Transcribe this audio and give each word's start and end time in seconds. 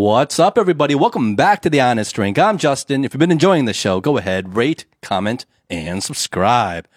What's 0.00 0.38
up, 0.38 0.56
everybody? 0.56 0.94
Welcome 0.94 1.36
back 1.36 1.60
to 1.60 1.68
The 1.68 1.82
Honest 1.82 2.14
Drink. 2.14 2.38
I'm 2.38 2.56
Justin. 2.56 3.04
If 3.04 3.12
you've 3.12 3.18
been 3.18 3.30
enjoying 3.30 3.66
the 3.66 3.74
show, 3.74 4.00
go 4.00 4.16
ahead, 4.16 4.56
rate, 4.56 4.86
comment, 5.02 5.44
and 5.68 6.02
subscribe. 6.02 6.88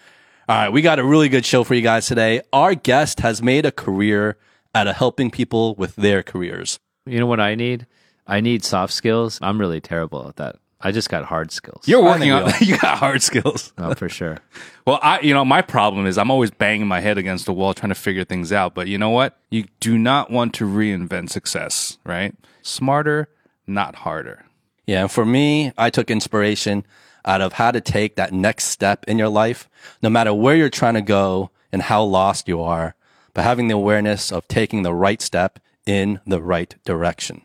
All 0.48 0.56
right, 0.56 0.72
we 0.72 0.80
got 0.80 0.98
a 0.98 1.04
really 1.04 1.28
good 1.28 1.44
show 1.44 1.64
for 1.64 1.74
you 1.74 1.82
guys 1.82 2.06
today. 2.06 2.40
Our 2.50 2.74
guest 2.74 3.20
has 3.20 3.42
made 3.42 3.66
a 3.66 3.70
career 3.70 4.38
out 4.74 4.86
of 4.86 4.96
helping 4.96 5.30
people 5.30 5.74
with 5.74 5.94
their 5.96 6.22
careers. 6.22 6.80
You 7.04 7.18
know 7.18 7.26
what 7.26 7.40
I 7.40 7.54
need? 7.54 7.86
I 8.26 8.40
need 8.40 8.64
soft 8.64 8.94
skills. 8.94 9.38
I'm 9.42 9.60
really 9.60 9.82
terrible 9.82 10.26
at 10.26 10.36
that. 10.36 10.56
I 10.84 10.92
just 10.92 11.08
got 11.08 11.24
hard 11.24 11.50
skills. 11.50 11.88
You're 11.88 12.02
working 12.02 12.30
on. 12.30 12.44
we 12.44 12.52
you 12.66 12.78
got 12.78 12.98
hard 12.98 13.22
skills. 13.22 13.72
oh, 13.78 13.94
for 13.94 14.08
sure. 14.08 14.38
Well, 14.86 14.98
I, 15.02 15.20
you 15.20 15.32
know, 15.32 15.46
my 15.46 15.62
problem 15.62 16.04
is 16.06 16.18
I'm 16.18 16.30
always 16.30 16.50
banging 16.50 16.86
my 16.86 17.00
head 17.00 17.16
against 17.16 17.46
the 17.46 17.54
wall 17.54 17.72
trying 17.72 17.88
to 17.88 17.94
figure 17.94 18.22
things 18.22 18.52
out. 18.52 18.74
But 18.74 18.86
you 18.86 18.98
know 18.98 19.08
what? 19.08 19.38
You 19.48 19.64
do 19.80 19.96
not 19.96 20.30
want 20.30 20.52
to 20.56 20.66
reinvent 20.66 21.30
success, 21.30 21.96
right? 22.04 22.34
Smarter, 22.60 23.30
not 23.66 23.94
harder. 23.94 24.44
Yeah, 24.86 25.00
and 25.00 25.10
for 25.10 25.24
me, 25.24 25.72
I 25.78 25.88
took 25.88 26.10
inspiration 26.10 26.84
out 27.24 27.40
of 27.40 27.54
how 27.54 27.70
to 27.70 27.80
take 27.80 28.16
that 28.16 28.34
next 28.34 28.64
step 28.64 29.06
in 29.08 29.18
your 29.18 29.30
life, 29.30 29.70
no 30.02 30.10
matter 30.10 30.34
where 30.34 30.54
you're 30.54 30.68
trying 30.68 30.94
to 30.94 31.00
go 31.00 31.50
and 31.72 31.80
how 31.80 32.02
lost 32.02 32.46
you 32.46 32.60
are, 32.60 32.94
but 33.32 33.42
having 33.44 33.68
the 33.68 33.74
awareness 33.74 34.30
of 34.30 34.46
taking 34.48 34.82
the 34.82 34.92
right 34.92 35.22
step 35.22 35.58
in 35.86 36.20
the 36.26 36.42
right 36.42 36.74
direction. 36.84 37.40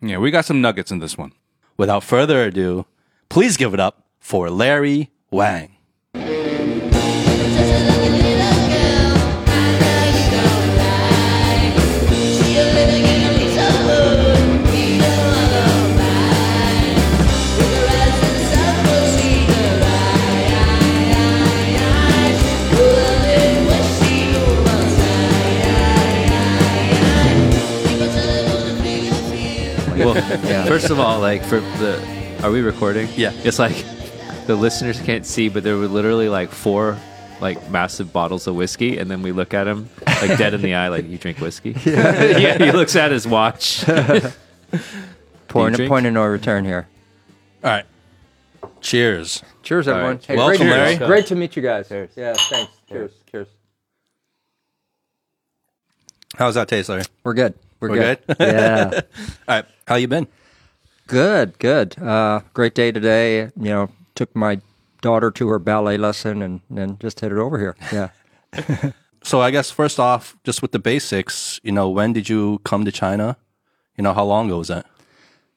Yeah, 0.00 0.18
we 0.18 0.32
got 0.32 0.44
some 0.44 0.60
nuggets 0.60 0.90
in 0.90 0.98
this 0.98 1.16
one. 1.16 1.32
Without 1.76 2.02
further 2.02 2.42
ado, 2.44 2.84
please 3.30 3.56
give 3.56 3.72
it 3.72 3.80
up 3.80 4.04
for 4.18 4.50
Larry 4.50 5.08
Wang. 5.30 5.76
Well, 30.00 30.14
first 30.66 30.88
of 30.88 30.98
all, 30.98 31.20
like 31.20 31.44
for 31.44 31.60
the, 31.60 32.19
are 32.42 32.50
we 32.50 32.60
recording? 32.60 33.08
Yeah. 33.16 33.32
It's 33.44 33.58
like 33.58 33.76
the 34.46 34.56
listeners 34.56 35.00
can't 35.00 35.26
see, 35.26 35.48
but 35.48 35.62
there 35.62 35.76
were 35.76 35.88
literally 35.88 36.28
like 36.28 36.50
four 36.50 36.96
like 37.40 37.70
massive 37.70 38.12
bottles 38.12 38.46
of 38.46 38.54
whiskey, 38.54 38.98
and 38.98 39.10
then 39.10 39.22
we 39.22 39.32
look 39.32 39.54
at 39.54 39.66
him 39.66 39.88
like 40.06 40.36
dead 40.38 40.52
in 40.54 40.60
the 40.62 40.74
eye, 40.74 40.88
like 40.88 41.08
you 41.08 41.18
drink 41.18 41.38
whiskey. 41.38 41.72
Yeah. 41.84 42.58
He 42.64 42.70
looks 42.72 42.96
at 42.96 43.10
his 43.10 43.26
watch. 43.26 43.84
Point, 45.48 45.74
drink? 45.74 45.88
point 45.88 46.06
of 46.06 46.12
no 46.12 46.24
return 46.26 46.64
here. 46.64 46.86
All 47.64 47.70
right. 47.70 47.84
Cheers. 48.80 49.42
Cheers, 49.64 49.88
everyone. 49.88 50.12
right. 50.12 50.24
Hey, 50.24 50.36
Welcome, 50.36 50.58
great, 50.68 50.70
Larry. 50.70 50.96
Great 50.96 51.26
to 51.26 51.34
meet 51.34 51.56
you 51.56 51.62
guys. 51.62 51.88
Cheers. 51.88 52.10
Yeah, 52.14 52.34
thanks. 52.34 52.72
Cheers. 52.88 53.10
Cheers. 53.32 53.48
How's 56.36 56.54
that 56.54 56.68
taste, 56.68 56.88
Larry? 56.88 57.02
We're 57.24 57.34
good. 57.34 57.54
We're, 57.80 57.88
We're 57.90 57.96
good. 57.96 58.18
yeah. 58.38 59.00
All 59.48 59.56
right. 59.56 59.64
How 59.88 59.96
you 59.96 60.06
been? 60.06 60.28
Good. 61.10 61.58
Good. 61.58 61.98
Uh, 61.98 62.40
great 62.54 62.74
day 62.74 62.92
today. 62.92 63.50
You 63.56 63.70
know, 63.70 63.90
took 64.14 64.34
my 64.34 64.60
daughter 65.02 65.30
to 65.32 65.48
her 65.48 65.58
ballet 65.58 65.96
lesson 65.96 66.42
and 66.42 66.60
then 66.70 66.98
just 67.00 67.20
headed 67.20 67.38
over 67.38 67.58
here. 67.58 67.76
Yeah. 67.92 68.10
So 69.22 69.40
I 69.40 69.50
guess 69.50 69.70
first 69.70 70.00
off, 70.00 70.36
just 70.44 70.62
with 70.62 70.72
the 70.72 70.78
basics, 70.78 71.60
you 71.62 71.72
know, 71.72 71.88
when 71.90 72.12
did 72.12 72.28
you 72.28 72.60
come 72.64 72.84
to 72.84 72.92
China? 72.92 73.36
You 73.96 74.02
know, 74.02 74.14
how 74.14 74.24
long 74.24 74.46
ago 74.46 74.58
was 74.58 74.68
that? 74.68 74.86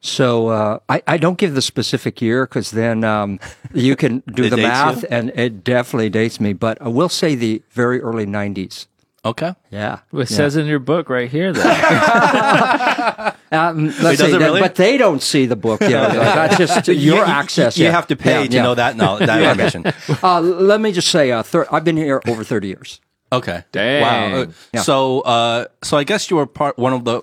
So 0.01 0.47
uh, 0.47 0.79
I, 0.89 1.01
I 1.07 1.17
don't 1.17 1.37
give 1.37 1.55
the 1.55 1.61
specific 1.61 2.21
year 2.21 2.45
because 2.45 2.71
then 2.71 3.05
um, 3.05 3.39
you 3.73 3.95
can 3.95 4.21
do 4.33 4.49
the 4.49 4.57
math, 4.57 5.03
you? 5.03 5.07
and 5.09 5.31
it 5.33 5.63
definitely 5.63 6.09
dates 6.09 6.41
me. 6.41 6.51
But 6.51 6.81
I 6.81 6.89
will 6.89 7.07
say 7.07 7.35
the 7.35 7.61
very 7.71 8.01
early 8.01 8.25
'90s. 8.25 8.87
Okay. 9.25 9.53
Yeah. 9.71 9.99
It 10.11 10.27
says 10.27 10.57
in 10.57 10.65
your 10.65 10.79
book 10.79 11.09
right 11.09 11.29
here 11.31 11.53
that 11.53 13.35
Um, 13.53 13.85
let's 13.85 13.99
does 13.99 14.17
say 14.17 14.27
it 14.27 14.31
that- 14.31 14.39
really? 14.39 14.61
but 14.61 14.75
they 14.75 14.97
don't 14.97 15.21
see 15.21 15.45
the 15.45 15.55
book. 15.55 15.79
Yeah, 15.81 16.07
that's 16.07 16.57
just 16.57 16.87
your 16.87 16.95
You- 16.97 17.15
you- 17.15 17.21
access. 17.21 17.77
You, 17.77 17.85
yeah. 17.85 17.91
have 17.91 18.07
to 18.07 18.15
pay 18.15 18.41
Yeah, 18.41 18.47
to 18.47 18.55
yeah. 18.55 18.63
know 18.63 18.75
that 18.75 18.97
knowledge, 18.97 19.27
that 19.27 19.41
information. 19.41 19.85
Uh, 20.23 20.41
let 20.41 20.81
me 20.81 20.91
just 20.91 21.09
say, 21.09 21.31
uh, 21.31 21.43
thir- 21.43 21.67
I've 21.71 21.83
been 21.83 21.95
here 21.97 22.19
over 22.27 22.43
30 22.43 22.67
years. 22.67 22.99
Okay. 23.31 23.63
Dang. 23.71 24.01
Wow. 24.01 24.41
Uh, 24.41 24.45
Yeah. 24.73 24.81
So, 24.81 25.21
uh, 25.21 25.65
so 25.83 25.97
I 25.97 26.03
guess 26.03 26.29
you 26.31 26.37
were 26.37 26.47
part 26.47 26.77
one 26.79 26.93
of 26.93 27.05
the 27.05 27.21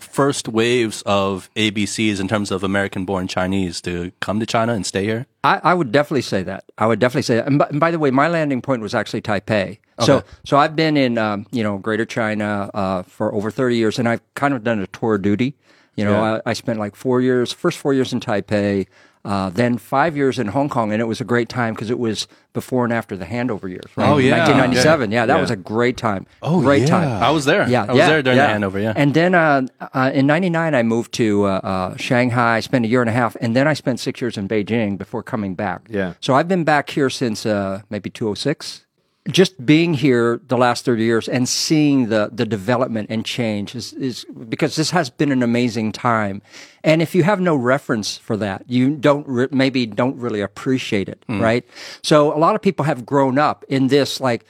first 0.00 0.48
waves 0.48 1.02
of 1.06 1.50
ABCs 1.56 2.20
in 2.20 2.28
terms 2.28 2.50
of 2.50 2.62
American-born 2.64 3.28
Chinese 3.28 3.80
to 3.82 4.12
come 4.20 4.40
to 4.40 4.46
China 4.46 4.72
and 4.72 4.84
stay 4.86 5.04
here. 5.04 5.26
I, 5.44 5.60
I 5.62 5.74
would 5.74 5.92
definitely 5.92 6.22
say 6.22 6.42
that. 6.44 6.64
I 6.78 6.86
would 6.86 6.98
definitely 6.98 7.22
say 7.22 7.36
that. 7.36 7.46
And 7.46 7.58
by, 7.58 7.66
and 7.68 7.80
by 7.80 7.90
the 7.90 7.98
way, 7.98 8.10
my 8.10 8.28
landing 8.28 8.62
point 8.62 8.80
was 8.82 8.94
actually 8.94 9.20
Taipei. 9.22 9.78
So, 10.00 10.16
Okay. 10.16 10.26
so 10.44 10.56
I've 10.58 10.76
been 10.76 10.96
in, 10.96 11.16
um, 11.18 11.46
you 11.52 11.62
know, 11.62 11.78
Greater 11.78 12.04
China 12.04 12.70
uh, 12.74 13.02
for 13.02 13.34
over 13.34 13.50
30 13.50 13.76
years, 13.76 13.98
and 13.98 14.08
I've 14.08 14.20
kind 14.34 14.52
of 14.54 14.62
done 14.62 14.80
a 14.80 14.86
tour 14.88 15.14
of 15.14 15.22
duty. 15.22 15.54
You 15.96 16.04
know, 16.04 16.12
Yeah. 16.22 16.40
I, 16.46 16.50
I 16.50 16.52
spent 16.52 16.78
like 16.78 16.94
four 16.96 17.20
years, 17.22 17.52
first 17.52 17.78
four 17.78 17.94
years 17.94 18.12
in 18.12 18.20
Taipei, 18.20 18.86
uh, 19.24 19.50
then 19.50 19.76
five 19.78 20.14
years 20.16 20.38
in 20.38 20.48
Hong 20.48 20.68
Kong, 20.68 20.92
and 20.92 21.00
it 21.00 21.06
was 21.06 21.20
a 21.20 21.24
great 21.24 21.48
time 21.48 21.74
because 21.74 21.90
it 21.90 21.98
was 21.98 22.28
before 22.52 22.84
and 22.84 22.92
after 22.92 23.16
the 23.16 23.24
handover 23.24 23.68
years. 23.68 23.86
Right? 23.96 24.06
Oh, 24.08 24.18
yeah. 24.18 24.36
1997. 24.36 25.10
Yeah, 25.10 25.26
that 25.26 25.34
Yeah. 25.34 25.40
was 25.40 25.50
a 25.50 25.56
great 25.56 25.96
time. 25.96 26.26
Oh, 26.42 26.60
great 26.60 26.82
yeah. 26.82 26.86
time. 26.88 27.22
I 27.22 27.30
was 27.30 27.44
there. 27.44 27.66
Yeah, 27.68 27.84
I 27.88 27.92
was 27.92 27.96
there 28.06 28.22
during 28.22 28.38
the 28.38 28.44
handover. 28.44 28.80
Yeah. 28.80 28.92
And 28.94 29.14
then 29.14 29.34
uh, 29.34 29.62
uh, 29.80 30.10
in 30.14 30.26
'99, 30.28 30.74
I 30.76 30.82
moved 30.84 31.12
to 31.14 31.44
uh, 31.44 31.48
uh, 31.64 31.96
Shanghai. 31.96 32.56
I 32.56 32.60
spent 32.60 32.84
a 32.84 32.88
year 32.88 33.00
and 33.00 33.10
a 33.10 33.14
half, 33.14 33.34
and 33.40 33.56
then 33.56 33.66
I 33.66 33.72
spent 33.74 33.98
six 33.98 34.20
years 34.20 34.36
in 34.36 34.46
Beijing 34.46 34.96
before 34.96 35.24
coming 35.24 35.56
back. 35.56 35.88
Yeah. 35.90 36.12
So 36.20 36.34
I've 36.34 36.46
been 36.46 36.62
back 36.64 36.90
here 36.90 37.10
since 37.10 37.44
uh, 37.46 37.80
maybe 37.90 38.10
206. 38.10 38.85
Just 39.28 39.64
being 39.66 39.94
here 39.94 40.40
the 40.46 40.56
last 40.56 40.84
30 40.84 41.02
years 41.02 41.28
and 41.28 41.48
seeing 41.48 42.08
the, 42.08 42.30
the 42.32 42.46
development 42.46 43.08
and 43.10 43.24
change 43.24 43.74
is, 43.74 43.92
is 43.94 44.24
because 44.48 44.76
this 44.76 44.90
has 44.90 45.10
been 45.10 45.32
an 45.32 45.42
amazing 45.42 45.92
time. 45.92 46.42
And 46.84 47.02
if 47.02 47.14
you 47.14 47.24
have 47.24 47.40
no 47.40 47.56
reference 47.56 48.16
for 48.16 48.36
that, 48.36 48.64
you 48.68 48.94
don't 48.96 49.26
re- 49.26 49.48
maybe 49.50 49.86
don't 49.86 50.16
really 50.16 50.40
appreciate 50.40 51.08
it, 51.08 51.24
right? 51.40 51.64
So 52.02 52.32
a 52.36 52.38
lot 52.38 52.54
of 52.54 52.62
people 52.62 52.84
have 52.84 53.04
grown 53.04 53.38
up 53.38 53.64
in 53.68 53.88
this 53.88 54.20
like 54.20 54.44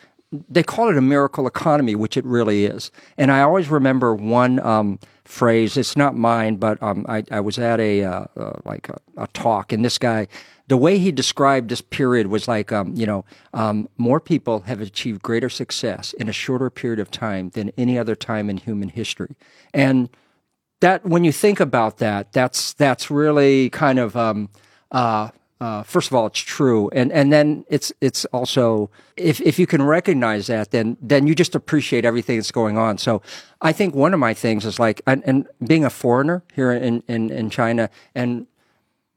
they 0.50 0.62
call 0.62 0.88
it 0.91 0.97
a 0.98 1.00
miracle 1.00 1.47
economy, 1.47 1.94
which 1.94 2.16
it 2.16 2.25
really 2.25 2.64
is. 2.66 2.91
And 3.16 3.31
I 3.31 3.41
always 3.43 3.69
remember 3.69 4.14
one 4.14 4.58
um, 4.60 4.98
phrase. 5.25 5.76
It's 5.76 5.97
not 5.97 6.16
mine, 6.16 6.56
but 6.56 6.82
um, 6.82 7.06
I, 7.08 7.22
I 7.31 7.41
was 7.41 7.58
at 7.58 7.81
a 7.81 8.04
uh, 8.04 8.25
uh, 8.37 8.53
like 8.64 8.88
a, 8.88 8.98
a 9.16 9.26
talk, 9.28 9.72
and 9.72 9.84
this 9.84 9.98
guy, 9.98 10.26
the 10.69 10.77
way 10.77 10.99
he 10.99 11.12
described 11.12 11.69
this 11.69 11.81
period 11.81 12.27
was 12.27 12.49
like, 12.49 12.72
um, 12.72 12.93
you 12.94 13.06
know, 13.06 13.25
um, 13.54 13.88
more 13.97 14.21
people 14.21 14.60
have 14.60 14.81
achieved 14.81 15.22
greater 15.22 15.49
success 15.49 16.12
in 16.15 16.28
a 16.28 16.32
shorter 16.32 16.71
period 16.71 16.99
of 16.99 17.10
time 17.10 17.50
than 17.50 17.71
any 17.77 17.99
other 17.99 18.16
time 18.16 18.50
in 18.50 18.56
human 18.56 18.88
history, 18.88 19.37
and 19.72 20.09
that 20.81 21.05
when 21.05 21.25
you 21.25 21.32
think 21.32 21.60
about 21.60 21.99
that, 21.99 22.32
that's 22.32 22.72
that's 22.75 23.10
really 23.10 23.71
kind 23.71 23.99
of 23.99 24.16
um, 24.16 24.49
uh, 24.91 25.31
uh, 25.59 25.82
first 25.82 26.10
of 26.10 26.15
all, 26.15 26.26
it's 26.26 26.41
true, 26.41 26.91
and 26.91 27.10
and 27.12 27.32
then 27.32 27.65
it's 27.69 27.91
it's 28.03 28.26
also 28.26 28.91
if 29.16 29.41
if 29.41 29.59
you 29.59 29.66
can 29.66 29.82
recognize 29.82 30.49
that, 30.49 30.71
then 30.71 30.99
then 31.00 31.26
you 31.26 31.34
just 31.34 31.55
appreciate 31.55 32.05
everything 32.05 32.37
that's 32.37 32.50
going 32.50 32.76
on. 32.76 32.99
So 32.99 33.22
I 33.62 33.72
think 33.72 33.94
one 33.94 34.12
of 34.12 34.21
my 34.21 34.34
things 34.34 34.66
is 34.66 34.78
like, 34.78 35.00
and, 35.06 35.22
and 35.25 35.49
being 35.66 35.84
a 35.84 35.91
foreigner 35.91 36.43
here 36.55 36.72
in 36.72 37.03
in, 37.09 37.31
in 37.31 37.49
China, 37.49 37.88
and 38.15 38.47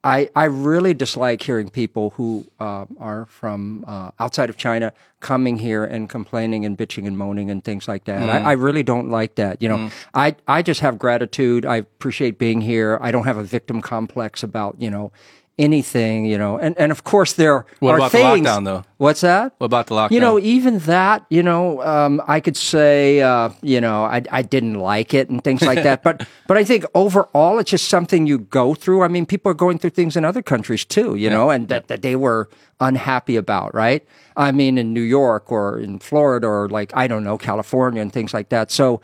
I, 0.01 0.29
I 0.33 0.45
really 0.45 0.93
dislike 0.93 1.41
hearing 1.43 1.69
people 1.69 2.11
who 2.11 2.45
uh, 2.59 2.85
are 2.99 3.25
from 3.25 3.83
uh, 3.85 4.11
outside 4.17 4.49
of 4.49 4.55
China 4.55 4.93
coming 5.19 5.57
here 5.57 5.83
and 5.83 6.09
complaining 6.09 6.63
and 6.63 6.77
bitching 6.77 7.05
and 7.05 7.17
moaning 7.17 7.51
and 7.51 7.61
things 7.61 7.85
like 7.87 8.05
that. 8.05 8.29
I, 8.29 8.51
I 8.51 8.51
really 8.53 8.83
don't 8.83 9.09
like 9.09 9.35
that. 9.35 9.61
You 9.61 9.67
know, 9.67 9.89
I, 10.13 10.37
I 10.47 10.61
just 10.61 10.79
have 10.79 10.97
gratitude. 10.97 11.65
I 11.65 11.75
appreciate 11.77 12.37
being 12.39 12.61
here. 12.61 12.97
I 13.01 13.11
don't 13.11 13.25
have 13.25 13.35
a 13.37 13.43
victim 13.43 13.81
complex 13.81 14.41
about, 14.41 14.81
you 14.81 14.89
know, 14.89 15.11
anything, 15.59 16.25
you 16.25 16.37
know. 16.37 16.57
And, 16.57 16.75
and 16.79 16.91
of 16.91 17.03
course, 17.03 17.33
there 17.33 17.65
What 17.79 17.91
are 17.91 17.97
about 17.97 18.11
the 18.11 18.17
lockdown, 18.17 18.65
though? 18.65 18.83
What's 18.97 19.21
that? 19.21 19.53
What 19.57 19.65
about 19.65 19.87
the 19.87 19.95
lockdown? 19.95 20.11
You 20.11 20.21
know, 20.21 20.39
even 20.39 20.79
that, 20.79 21.25
you 21.29 21.43
know, 21.43 21.83
um, 21.83 22.21
I 22.27 22.39
could 22.39 22.57
say, 22.57 23.21
uh, 23.21 23.49
you 23.61 23.79
know, 23.81 24.05
I, 24.05 24.23
I 24.31 24.41
didn't 24.41 24.75
like 24.75 25.13
it 25.13 25.29
and 25.29 25.43
things 25.43 25.61
like 25.61 25.83
that. 25.83 26.01
But 26.09 26.25
but 26.47 26.57
I 26.57 26.63
think 26.63 26.85
overall, 26.95 27.59
it's 27.59 27.69
just 27.69 27.89
something 27.89 28.25
you 28.25 28.39
go 28.39 28.73
through. 28.73 29.03
I 29.03 29.09
mean, 29.09 29.25
people 29.25 29.51
are 29.51 29.55
going 29.55 29.77
through 29.77 29.89
things 29.91 30.15
in 30.15 30.23
other 30.23 30.41
countries 30.41 30.85
too, 30.85 31.15
you 31.15 31.29
know, 31.29 31.49
and 31.49 31.67
that, 31.67 31.89
that 31.89 32.01
they 32.01 32.15
were 32.15 32.49
unhappy 32.79 33.35
about, 33.35 33.75
right? 33.75 34.07
I 34.37 34.53
mean, 34.53 34.77
in 34.77 34.93
New 34.93 35.01
York 35.01 35.51
or 35.51 35.77
in 35.77 35.99
Florida 35.99 36.47
or 36.47 36.69
like 36.69 36.95
I 36.95 37.07
don't 37.07 37.25
know, 37.25 37.37
California 37.37 38.01
and 38.01 38.13
things 38.13 38.33
like 38.33 38.49
that. 38.49 38.71
So 38.71 39.01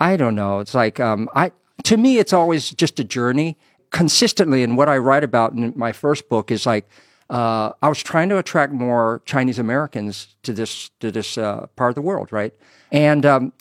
I 0.00 0.16
don't 0.16 0.34
know. 0.34 0.58
It's 0.58 0.74
like 0.74 1.00
um, 1.00 1.30
I 1.34 1.52
to 1.84 1.96
me, 1.96 2.18
it's 2.18 2.32
always 2.32 2.70
just 2.70 3.00
a 3.00 3.04
journey. 3.04 3.56
Consistently, 3.94 4.64
and 4.64 4.76
what 4.76 4.88
I 4.88 4.98
write 4.98 5.22
about 5.22 5.52
in 5.52 5.72
my 5.76 5.92
first 5.92 6.28
book 6.28 6.50
is 6.50 6.66
like 6.66 6.88
uh, 7.30 7.70
I 7.80 7.88
was 7.88 8.02
trying 8.02 8.28
to 8.30 8.38
attract 8.38 8.72
more 8.72 9.22
Chinese 9.24 9.60
Americans 9.60 10.34
to 10.42 10.52
this 10.52 10.90
to 10.98 11.12
this 11.12 11.38
uh, 11.38 11.66
part 11.76 11.90
of 11.90 11.94
the 11.94 12.02
world, 12.02 12.32
right? 12.32 12.52
And 12.90 13.24
um, 13.24 13.52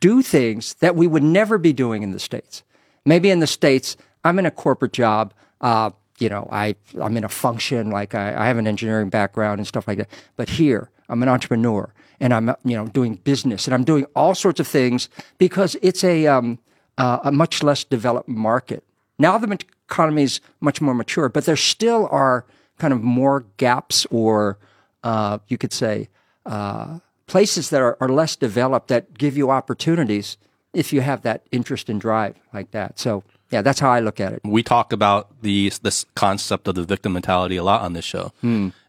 do 0.00 0.20
things 0.22 0.74
that 0.74 0.96
we 0.96 1.06
would 1.06 1.22
never 1.22 1.58
be 1.58 1.72
doing 1.72 2.02
in 2.02 2.10
the 2.10 2.18
states. 2.18 2.64
Maybe 3.04 3.30
in 3.30 3.38
the 3.38 3.46
states, 3.46 3.96
I'm 4.24 4.38
in 4.38 4.46
a 4.46 4.50
corporate 4.50 4.92
job. 4.92 5.32
Uh, 5.60 5.90
you 6.18 6.28
know, 6.28 6.48
I 6.50 6.74
I'm 7.00 7.16
in 7.16 7.24
a 7.24 7.28
function 7.28 7.90
like 7.90 8.14
I, 8.14 8.34
I 8.34 8.46
have 8.48 8.58
an 8.58 8.66
engineering 8.66 9.10
background 9.10 9.60
and 9.60 9.66
stuff 9.66 9.86
like 9.86 9.98
that. 9.98 10.08
But 10.36 10.48
here, 10.48 10.90
I'm 11.08 11.22
an 11.22 11.28
entrepreneur 11.28 11.94
and 12.20 12.34
I'm 12.34 12.48
you 12.64 12.76
know 12.76 12.88
doing 12.88 13.14
business 13.14 13.66
and 13.66 13.74
I'm 13.74 13.84
doing 13.84 14.06
all 14.16 14.34
sorts 14.34 14.60
of 14.60 14.66
things 14.66 15.08
because 15.38 15.76
it's 15.82 16.02
a 16.02 16.26
um, 16.26 16.58
uh, 16.98 17.20
a 17.24 17.32
much 17.32 17.62
less 17.62 17.84
developed 17.84 18.28
market. 18.28 18.84
Now 19.18 19.38
the 19.38 19.58
economy 19.90 20.22
is 20.22 20.40
much 20.60 20.80
more 20.80 20.94
mature, 20.94 21.28
but 21.28 21.44
there 21.44 21.56
still 21.56 22.08
are 22.10 22.44
kind 22.78 22.92
of 22.92 23.02
more 23.02 23.44
gaps 23.56 24.06
or 24.10 24.58
uh, 25.02 25.38
you 25.48 25.58
could 25.58 25.72
say 25.72 26.08
uh, 26.46 26.98
places 27.26 27.70
that 27.70 27.80
are, 27.80 27.96
are 28.00 28.08
less 28.08 28.36
developed 28.36 28.88
that 28.88 29.16
give 29.18 29.36
you 29.36 29.50
opportunities 29.50 30.36
if 30.72 30.92
you 30.92 31.00
have 31.00 31.22
that 31.22 31.42
interest 31.50 31.88
and 31.88 32.00
drive 32.00 32.36
like 32.52 32.70
that. 32.72 32.98
So 32.98 33.24
yeah, 33.50 33.62
that's 33.62 33.80
how 33.80 33.90
I 33.90 34.00
look 34.00 34.20
at 34.20 34.32
it. 34.34 34.40
we 34.44 34.62
talk 34.62 34.92
about 34.92 35.40
the 35.42 35.72
this 35.82 36.04
concept 36.14 36.68
of 36.68 36.74
the 36.74 36.84
victim 36.84 37.14
mentality 37.14 37.56
a 37.56 37.64
lot 37.64 37.80
on 37.80 37.94
this 37.94 38.04
show, 38.04 38.30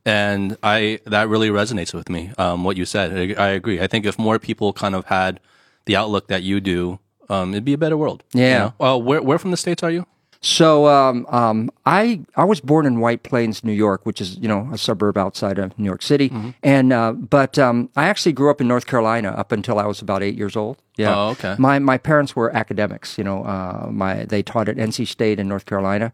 and 0.05 0.57
I 0.61 0.99
that 1.05 1.29
really 1.29 1.49
resonates 1.49 1.93
with 1.93 2.09
me. 2.09 2.31
Um, 2.37 2.63
what 2.65 2.75
you 2.75 2.83
said, 2.85 3.37
I, 3.39 3.41
I 3.41 3.47
agree. 3.49 3.79
I 3.79 3.87
think 3.87 4.05
if 4.05 4.19
more 4.19 4.37
people 4.37 4.73
kind 4.73 4.95
of 4.95 5.05
had 5.05 5.39
the 5.85 5.95
outlook 5.95 6.27
that 6.27 6.43
you 6.43 6.59
do, 6.59 6.99
um, 7.29 7.53
it'd 7.53 7.63
be 7.63 7.73
a 7.73 7.77
better 7.77 7.95
world. 7.95 8.23
you 8.33 8.41
Yeah. 8.43 8.57
know? 8.59 8.73
Well, 8.79 9.01
where 9.01 9.21
where 9.21 9.39
from 9.39 9.51
the 9.51 9.57
states 9.57 9.81
are 9.81 9.91
you? 9.91 10.05
So 10.41 10.87
um, 10.87 11.25
um, 11.29 11.69
I 11.85 12.21
I 12.37 12.45
was 12.45 12.61
born 12.61 12.85
in 12.85 13.01
White 13.01 13.23
Plains, 13.23 13.61
New 13.61 13.73
York, 13.73 14.05
which 14.05 14.21
is 14.21 14.37
you 14.37 14.47
know 14.47 14.69
a 14.71 14.77
suburb 14.77 15.17
outside 15.17 15.59
of 15.59 15.77
New 15.77 15.83
York 15.85 16.01
City, 16.01 16.31
and 16.63 16.93
uh, 16.93 17.11
but 17.11 17.59
um, 17.59 17.89
I 17.97 18.05
actually 18.07 18.31
grew 18.31 18.49
up 18.49 18.61
in 18.61 18.67
North 18.67 18.85
Carolina 18.85 19.29
up 19.29 19.51
until 19.51 19.77
I 19.79 19.85
was 19.85 20.01
about 20.01 20.23
eight 20.23 20.35
years 20.35 20.55
old. 20.55 20.77
Yeah. 20.95 21.13
Oh, 21.13 21.29
okay. 21.31 21.55
My 21.59 21.79
my 21.79 21.97
parents 21.97 22.37
were 22.37 22.55
academics. 22.55 23.17
You 23.17 23.25
know, 23.25 23.43
uh, 23.43 23.89
my 23.91 24.23
they 24.23 24.41
taught 24.41 24.69
at 24.69 24.77
NC 24.77 25.07
State 25.07 25.39
in 25.39 25.49
North 25.49 25.65
Carolina, 25.65 26.13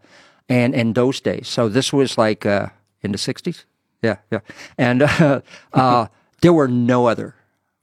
and 0.50 0.74
in 0.74 0.94
those 0.94 1.20
days, 1.22 1.48
so 1.48 1.70
this 1.70 1.94
was 1.94 2.18
like 2.18 2.48
uh, 2.48 2.70
in 3.04 3.12
the 3.12 3.20
'60s. 3.20 3.66
Yeah, 4.02 4.18
yeah, 4.32 4.40
and 4.76 5.02
uh, 5.22 5.42
uh, 5.74 6.08
there 6.42 6.54
were 6.54 6.68
no 6.68 7.06
other 7.06 7.36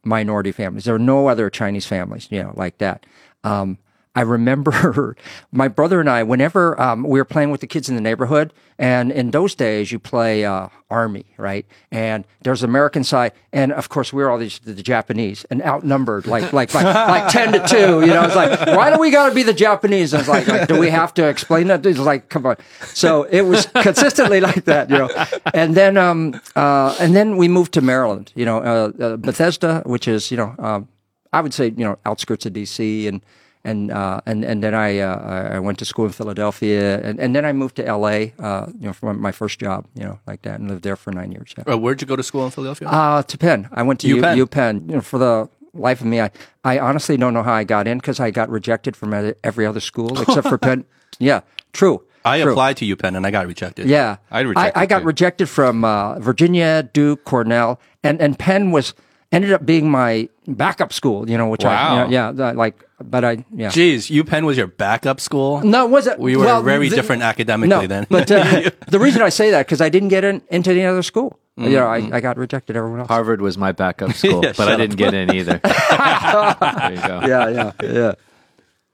minority 0.04 0.50
families. 0.50 0.84
There 0.84 0.94
were 0.94 0.98
no 0.98 1.28
other 1.28 1.50
Chinese 1.50 1.86
families, 1.86 2.26
you 2.30 2.42
know, 2.42 2.52
like 2.56 2.78
that. 2.78 3.06
Um, 3.44 3.78
I 4.14 4.20
remember 4.22 5.16
my 5.52 5.68
brother 5.68 6.00
and 6.00 6.08
I, 6.08 6.22
whenever 6.22 6.80
um, 6.80 7.02
we 7.02 7.18
were 7.18 7.24
playing 7.24 7.50
with 7.50 7.60
the 7.60 7.66
kids 7.66 7.88
in 7.88 7.94
the 7.94 8.00
neighborhood, 8.00 8.52
and 8.78 9.10
in 9.10 9.30
those 9.30 9.54
days 9.54 9.90
you 9.90 9.98
play 9.98 10.44
uh, 10.44 10.68
army, 10.90 11.24
right? 11.38 11.64
And 11.90 12.26
there's 12.42 12.62
American 12.62 13.04
side, 13.04 13.32
and 13.52 13.72
of 13.72 13.88
course 13.88 14.12
we 14.12 14.22
are 14.22 14.30
all 14.30 14.38
these 14.38 14.58
the, 14.58 14.82
Japanese 14.82 15.44
and 15.44 15.62
outnumbered 15.62 16.26
like 16.26 16.52
like 16.52 16.74
like, 16.74 16.84
like 16.84 17.32
ten 17.32 17.52
to 17.52 17.66
two. 17.66 18.00
You 18.00 18.08
know, 18.08 18.24
it's 18.24 18.36
like 18.36 18.66
why 18.66 18.92
do 18.92 18.98
we 18.98 19.10
got 19.10 19.28
to 19.28 19.34
be 19.34 19.42
the 19.44 19.54
Japanese? 19.54 20.12
And 20.12 20.20
it's 20.20 20.28
like, 20.28 20.46
like 20.46 20.68
do 20.68 20.78
we 20.78 20.90
have 20.90 21.14
to 21.14 21.28
explain 21.28 21.68
that? 21.68 21.86
It's 21.86 21.98
like 21.98 22.28
come 22.28 22.44
on. 22.44 22.56
So 22.92 23.22
it 23.24 23.42
was 23.42 23.66
consistently 23.66 24.40
like 24.48 24.64
that, 24.64 24.90
you 24.90 24.98
know. 24.98 25.08
And 25.54 25.74
then 25.74 25.96
um 25.96 26.40
uh 26.56 26.96
and 27.00 27.14
then 27.14 27.36
we 27.36 27.48
moved 27.48 27.72
to 27.74 27.80
Maryland, 27.80 28.32
you 28.34 28.44
know, 28.44 28.58
uh, 28.58 28.92
uh, 29.02 29.16
Bethesda, 29.16 29.82
which 29.86 30.08
is 30.08 30.30
you 30.30 30.36
know 30.36 30.54
um, 30.58 30.88
I 31.32 31.40
would 31.40 31.54
say 31.54 31.66
you 31.66 31.84
know 31.84 31.98
outskirts 32.04 32.44
of 32.46 32.52
DC 32.52 33.08
and 33.08 33.22
and 33.64 33.90
uh, 33.90 34.20
and 34.26 34.44
and 34.44 34.62
then 34.62 34.74
I 34.74 34.98
uh, 34.98 35.54
I 35.56 35.58
went 35.58 35.78
to 35.78 35.84
school 35.84 36.06
in 36.06 36.12
Philadelphia 36.12 37.00
and, 37.02 37.20
and 37.20 37.34
then 37.34 37.44
I 37.44 37.52
moved 37.52 37.76
to 37.76 37.86
L.A. 37.86 38.34
Uh, 38.38 38.66
you 38.78 38.86
know 38.86 38.92
for 38.92 39.14
my 39.14 39.32
first 39.32 39.58
job 39.60 39.86
you 39.94 40.04
know 40.04 40.18
like 40.26 40.42
that 40.42 40.58
and 40.60 40.68
lived 40.68 40.82
there 40.82 40.96
for 40.96 41.12
nine 41.12 41.32
years. 41.32 41.54
Yeah. 41.56 41.72
Uh, 41.72 41.78
where'd 41.78 42.00
you 42.00 42.06
go 42.06 42.16
to 42.16 42.22
school 42.22 42.44
in 42.44 42.50
Philadelphia? 42.50 42.88
Uh, 42.88 43.22
to 43.22 43.38
Penn. 43.38 43.68
I 43.72 43.82
went 43.82 44.00
to 44.00 44.08
U- 44.08 44.16
UPenn. 44.16 44.46
UPenn. 44.46 44.88
You 44.88 44.94
know, 44.96 45.00
for 45.00 45.18
the 45.18 45.48
life 45.74 46.00
of 46.00 46.06
me, 46.06 46.20
I, 46.20 46.30
I 46.64 46.78
honestly 46.78 47.16
don't 47.16 47.34
know 47.34 47.42
how 47.42 47.54
I 47.54 47.64
got 47.64 47.86
in 47.86 47.98
because 47.98 48.20
I 48.20 48.30
got 48.30 48.50
rejected 48.50 48.96
from 48.96 49.14
every- 49.42 49.66
other 49.66 49.80
school 49.80 50.20
except 50.22 50.48
for 50.48 50.58
Penn. 50.58 50.84
Yeah, 51.18 51.40
true. 51.72 52.02
I 52.24 52.40
true. 52.40 52.52
applied 52.52 52.76
to 52.78 52.84
UPenn 52.96 53.16
and 53.16 53.26
I 53.26 53.30
got 53.30 53.46
rejected. 53.46 53.88
Yeah, 53.88 54.16
I, 54.30 54.40
rejected 54.40 54.78
I 54.78 54.86
got 54.86 55.00
too. 55.00 55.06
rejected 55.06 55.48
from 55.48 55.84
uh, 55.84 56.18
Virginia, 56.20 56.82
Duke, 56.92 57.24
Cornell, 57.24 57.80
and 58.02 58.20
and 58.20 58.38
Penn 58.38 58.70
was 58.70 58.94
ended 59.32 59.52
up 59.52 59.64
being 59.66 59.90
my 59.90 60.28
backup 60.46 60.92
school. 60.92 61.28
You 61.28 61.36
know, 61.38 61.48
which 61.48 61.64
I 61.64 61.74
Wow. 61.74 62.04
you 62.04 62.10
know, 62.10 62.32
yeah 62.36 62.52
like, 62.52 62.84
but 63.02 63.24
I 63.24 63.44
yeah. 63.54 63.68
Jeez, 63.70 64.10
UPenn 64.10 64.44
was 64.44 64.56
your 64.56 64.66
backup 64.68 65.18
school. 65.20 65.60
No, 65.62 65.86
was 65.86 66.06
it? 66.06 66.18
We 66.18 66.36
were 66.36 66.44
well, 66.44 66.62
very 66.62 66.88
the- 66.88 66.96
different 66.96 67.22
academically 67.22 67.68
No, 67.68 67.86
then. 67.86 68.06
but 68.08 68.30
uh, 68.30 68.70
the 68.88 68.98
reason 69.00 69.22
I 69.22 69.30
say 69.30 69.50
that 69.50 69.66
because 69.66 69.80
I 69.80 69.88
didn't 69.88 70.08
get 70.08 70.22
in, 70.24 70.42
into 70.50 70.70
any 70.70 70.84
other 70.84 71.02
school. 71.02 71.38
Mm-hmm. 71.58 71.70
You 71.70 71.76
know, 71.76 71.86
I, 71.86 72.16
I 72.16 72.20
got 72.20 72.38
rejected. 72.38 72.76
Everyone 72.76 73.00
else. 73.00 73.08
Harvard 73.08 73.42
was 73.42 73.58
my 73.58 73.72
backup 73.72 74.12
school, 74.20 74.42
Yeah, 74.42 74.54
but 74.56 74.68
I 74.68 74.76
didn't 74.76 74.96
get 74.96 75.12
in 75.12 75.34
either. 75.34 75.58
there 75.64 76.92
you 76.92 77.00
go. 77.06 77.20
Yeah, 77.26 77.48
yeah, 77.48 77.72
yeah. 77.82 78.14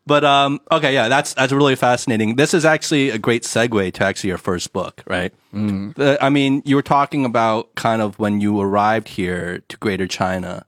But 0.08 0.24
um, 0.24 0.60
okay, 0.72 0.92
yeah, 0.94 1.08
that's 1.08 1.34
that's 1.34 1.52
really 1.52 1.76
fascinating. 1.76 2.36
This 2.36 2.54
is 2.54 2.64
actually 2.64 3.10
a 3.10 3.18
great 3.18 3.42
segue 3.44 3.92
to 3.92 4.04
actually 4.04 4.28
your 4.28 4.38
first 4.38 4.72
book, 4.72 5.02
right? 5.06 5.32
Mm. 5.54 6.18
I 6.20 6.28
mean, 6.30 6.62
you 6.64 6.76
were 6.76 6.82
talking 6.96 7.24
about 7.26 7.74
kind 7.74 8.00
of 8.00 8.18
when 8.18 8.40
you 8.40 8.58
arrived 8.60 9.08
here 9.08 9.60
to 9.68 9.76
Greater 9.76 10.06
China, 10.08 10.64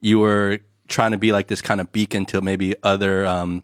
you 0.00 0.18
were 0.20 0.60
trying 0.86 1.10
to 1.12 1.18
be 1.18 1.32
like 1.32 1.46
this 1.48 1.60
kind 1.60 1.80
of 1.80 1.90
beacon 1.90 2.24
to 2.26 2.40
maybe 2.40 2.74
other 2.82 3.26
um, 3.26 3.62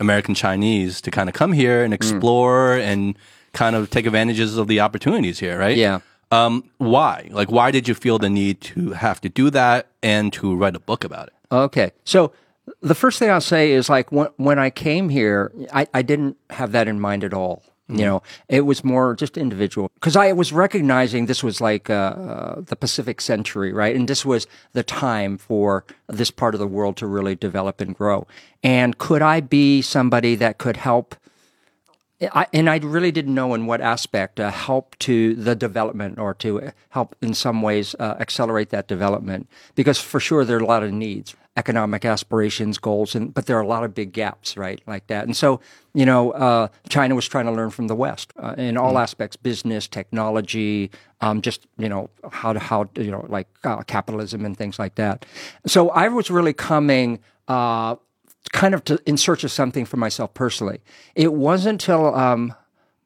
American 0.00 0.34
Chinese 0.34 1.00
to 1.02 1.10
kind 1.10 1.28
of 1.28 1.34
come 1.34 1.52
here 1.52 1.80
Mm. 1.82 1.84
and 1.84 1.94
explore 1.94 2.74
and 2.90 3.14
kind 3.52 3.76
of 3.76 3.90
take 3.90 4.06
advantages 4.06 4.56
of 4.56 4.66
the 4.68 4.80
opportunities 4.80 5.38
here, 5.38 5.58
right? 5.58 5.76
Yeah. 5.76 6.00
Um, 6.30 6.70
why? 6.78 7.28
Like, 7.30 7.50
why 7.50 7.70
did 7.70 7.86
you 7.88 7.94
feel 7.94 8.18
the 8.18 8.30
need 8.30 8.60
to 8.72 8.92
have 8.92 9.20
to 9.20 9.28
do 9.28 9.50
that 9.50 9.88
and 10.02 10.32
to 10.32 10.56
write 10.56 10.74
a 10.74 10.80
book 10.80 11.04
about 11.04 11.26
it? 11.28 11.34
Okay. 11.52 11.90
So 12.04 12.32
the 12.80 12.94
first 12.94 13.18
thing 13.18 13.30
I'll 13.30 13.40
say 13.40 13.72
is 13.72 13.88
like 13.88 14.12
when, 14.12 14.28
when 14.36 14.58
I 14.58 14.70
came 14.70 15.08
here, 15.08 15.52
I, 15.72 15.86
I 15.94 16.02
didn't 16.02 16.36
have 16.50 16.72
that 16.72 16.88
in 16.88 17.00
mind 17.00 17.24
at 17.24 17.34
all. 17.34 17.62
You 17.88 18.06
know, 18.06 18.22
it 18.48 18.62
was 18.62 18.82
more 18.82 19.14
just 19.14 19.36
individual 19.36 19.90
because 19.94 20.16
I 20.16 20.32
was 20.32 20.50
recognizing 20.50 21.26
this 21.26 21.42
was 21.42 21.60
like 21.60 21.90
uh, 21.90 21.92
uh, 21.92 22.60
the 22.62 22.76
Pacific 22.76 23.20
century, 23.20 23.70
right? 23.70 23.94
And 23.94 24.08
this 24.08 24.24
was 24.24 24.46
the 24.72 24.82
time 24.82 25.36
for 25.36 25.84
this 26.08 26.30
part 26.30 26.54
of 26.54 26.58
the 26.58 26.66
world 26.66 26.96
to 26.98 27.06
really 27.06 27.34
develop 27.34 27.82
and 27.82 27.94
grow. 27.94 28.26
And 28.62 28.96
could 28.96 29.20
I 29.20 29.40
be 29.40 29.82
somebody 29.82 30.36
that 30.36 30.56
could 30.56 30.78
help 30.78 31.16
I, 32.32 32.46
and 32.52 32.70
I 32.70 32.76
really 32.78 33.10
didn't 33.10 33.34
know 33.34 33.52
in 33.52 33.66
what 33.66 33.80
aspect 33.80 34.38
uh, 34.38 34.50
help 34.50 34.96
to 35.00 35.34
the 35.34 35.56
development 35.56 36.20
or 36.20 36.34
to 36.34 36.70
help 36.90 37.16
in 37.20 37.34
some 37.34 37.62
ways 37.62 37.96
uh, 37.98 38.16
accelerate 38.20 38.70
that 38.70 38.86
development 38.86 39.48
because 39.74 39.98
for 39.98 40.20
sure 40.20 40.44
there 40.44 40.56
are 40.56 40.60
a 40.60 40.66
lot 40.66 40.84
of 40.84 40.92
needs 40.92 41.34
economic 41.56 42.04
aspirations 42.04 42.78
goals 42.78 43.14
and 43.14 43.34
but 43.34 43.44
there 43.46 43.58
are 43.58 43.60
a 43.60 43.66
lot 43.66 43.84
of 43.84 43.94
big 43.94 44.12
gaps 44.12 44.56
right 44.56 44.80
like 44.86 45.06
that. 45.08 45.24
And 45.24 45.36
so 45.36 45.60
you 45.94 46.06
know 46.06 46.30
uh, 46.32 46.68
china 46.88 47.14
was 47.14 47.28
trying 47.28 47.46
to 47.46 47.52
learn 47.52 47.70
from 47.70 47.88
the 47.88 47.94
west 47.94 48.32
uh, 48.38 48.54
in 48.56 48.76
all 48.76 48.98
aspects 48.98 49.36
business 49.36 49.86
technology 49.86 50.90
um, 51.20 51.42
just 51.42 51.66
you 51.76 51.88
know 51.88 52.08
how 52.30 52.52
to 52.52 52.58
how 52.58 52.88
you 52.96 53.10
know 53.10 53.26
like 53.28 53.48
uh, 53.64 53.82
capitalism 53.82 54.44
and 54.44 54.56
things 54.56 54.78
like 54.78 54.94
that. 54.94 55.26
So 55.66 55.90
i 55.90 56.08
was 56.08 56.30
really 56.30 56.54
coming 56.54 57.18
uh, 57.48 57.96
kind 58.52 58.74
of 58.74 58.84
to, 58.84 59.00
in 59.06 59.16
search 59.16 59.44
of 59.44 59.50
something 59.50 59.84
for 59.84 59.96
myself 59.96 60.32
personally. 60.34 60.80
It 61.14 61.32
wasn't 61.32 61.82
until 61.82 62.14
um, 62.14 62.54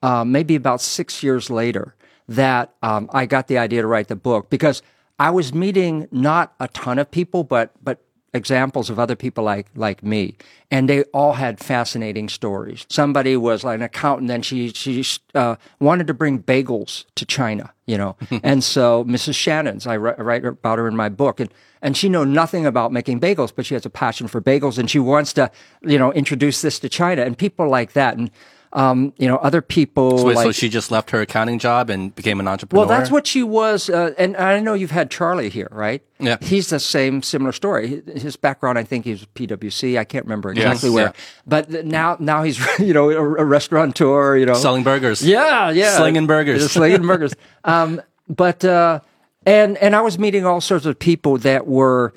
uh, 0.02 0.24
maybe 0.24 0.54
about 0.54 0.80
six 0.80 1.22
years 1.22 1.50
later 1.50 1.94
that 2.28 2.74
um, 2.82 3.08
I 3.12 3.26
got 3.26 3.46
the 3.46 3.58
idea 3.58 3.82
to 3.82 3.86
write 3.86 4.08
the 4.08 4.16
book 4.16 4.50
because 4.50 4.82
I 5.18 5.30
was 5.30 5.54
meeting 5.54 6.08
not 6.10 6.54
a 6.60 6.68
ton 6.68 6.98
of 6.98 7.10
people, 7.10 7.44
but 7.44 7.72
but 7.82 8.02
examples 8.34 8.90
of 8.90 8.98
other 8.98 9.16
people 9.16 9.44
like 9.44 9.66
like 9.74 10.02
me, 10.02 10.36
and 10.70 10.88
they 10.88 11.02
all 11.04 11.34
had 11.34 11.58
fascinating 11.58 12.28
stories. 12.28 12.86
Somebody 12.88 13.36
was 13.36 13.64
like 13.64 13.76
an 13.76 13.82
accountant, 13.82 14.30
and 14.30 14.44
she 14.44 14.70
she 14.70 15.04
uh, 15.34 15.56
wanted 15.80 16.06
to 16.06 16.14
bring 16.14 16.42
bagels 16.42 17.04
to 17.14 17.24
China, 17.24 17.72
you 17.86 17.96
know, 17.96 18.16
and 18.42 18.62
so 18.62 19.04
Mrs. 19.04 19.34
Shanen's, 19.34 19.86
I 19.86 19.96
write, 19.96 20.18
write 20.18 20.44
about 20.44 20.78
her 20.78 20.88
in 20.88 20.96
my 20.96 21.08
book, 21.08 21.40
and 21.40 21.50
and 21.82 21.96
she 21.96 22.08
know 22.08 22.24
nothing 22.24 22.66
about 22.66 22.92
making 22.92 23.20
bagels, 23.20 23.52
but 23.54 23.66
she 23.66 23.74
has 23.74 23.86
a 23.86 23.90
passion 23.90 24.28
for 24.28 24.40
bagels, 24.40 24.78
and 24.78 24.90
she 24.90 24.98
wants 24.98 25.32
to, 25.34 25.50
you 25.82 25.98
know, 25.98 26.12
introduce 26.12 26.62
this 26.62 26.78
to 26.80 26.88
China, 26.88 27.22
and 27.22 27.36
people 27.36 27.68
like 27.68 27.92
that, 27.92 28.16
and 28.16 28.30
um, 28.76 29.14
you 29.16 29.26
know, 29.26 29.36
other 29.36 29.62
people 29.62 30.22
Wait, 30.22 30.36
like. 30.36 30.44
so 30.44 30.52
she 30.52 30.68
just 30.68 30.90
left 30.90 31.08
her 31.10 31.22
accounting 31.22 31.58
job 31.58 31.88
and 31.88 32.14
became 32.14 32.38
an 32.40 32.46
entrepreneur? 32.46 32.86
Well, 32.86 32.98
that's 32.98 33.10
what 33.10 33.26
she 33.26 33.42
was, 33.42 33.88
uh, 33.88 34.12
and 34.18 34.36
I 34.36 34.60
know 34.60 34.74
you've 34.74 34.90
had 34.90 35.10
Charlie 35.10 35.48
here, 35.48 35.68
right? 35.72 36.02
Yeah. 36.18 36.36
He's 36.42 36.68
the 36.68 36.78
same 36.78 37.22
similar 37.22 37.52
story. 37.52 38.02
His 38.14 38.36
background, 38.36 38.78
I 38.78 38.84
think, 38.84 39.06
he 39.06 39.12
was 39.12 39.24
PwC. 39.34 39.98
I 39.98 40.04
can't 40.04 40.26
remember 40.26 40.50
exactly 40.50 40.90
where, 40.90 41.06
yeah. 41.06 41.12
but 41.46 41.86
now 41.86 42.18
now 42.20 42.42
he's 42.42 42.60
you 42.78 42.92
know 42.92 43.08
a, 43.08 43.16
a 43.16 43.44
restaurateur, 43.46 44.36
you 44.36 44.44
know, 44.44 44.52
selling 44.52 44.82
burgers. 44.82 45.22
yeah, 45.22 45.70
yeah, 45.70 45.96
Slinging 45.96 46.26
burgers. 46.26 46.70
Slinging 46.70 47.06
burgers. 47.06 47.34
Um, 47.64 48.00
but 48.28 48.64
uh, 48.64 49.00
and 49.44 49.76
and 49.78 49.96
I 49.96 50.00
was 50.02 50.20
meeting 50.20 50.46
all 50.46 50.60
sorts 50.60 50.86
of 50.86 50.96
people 51.00 51.36
that 51.38 51.66
were 51.66 52.14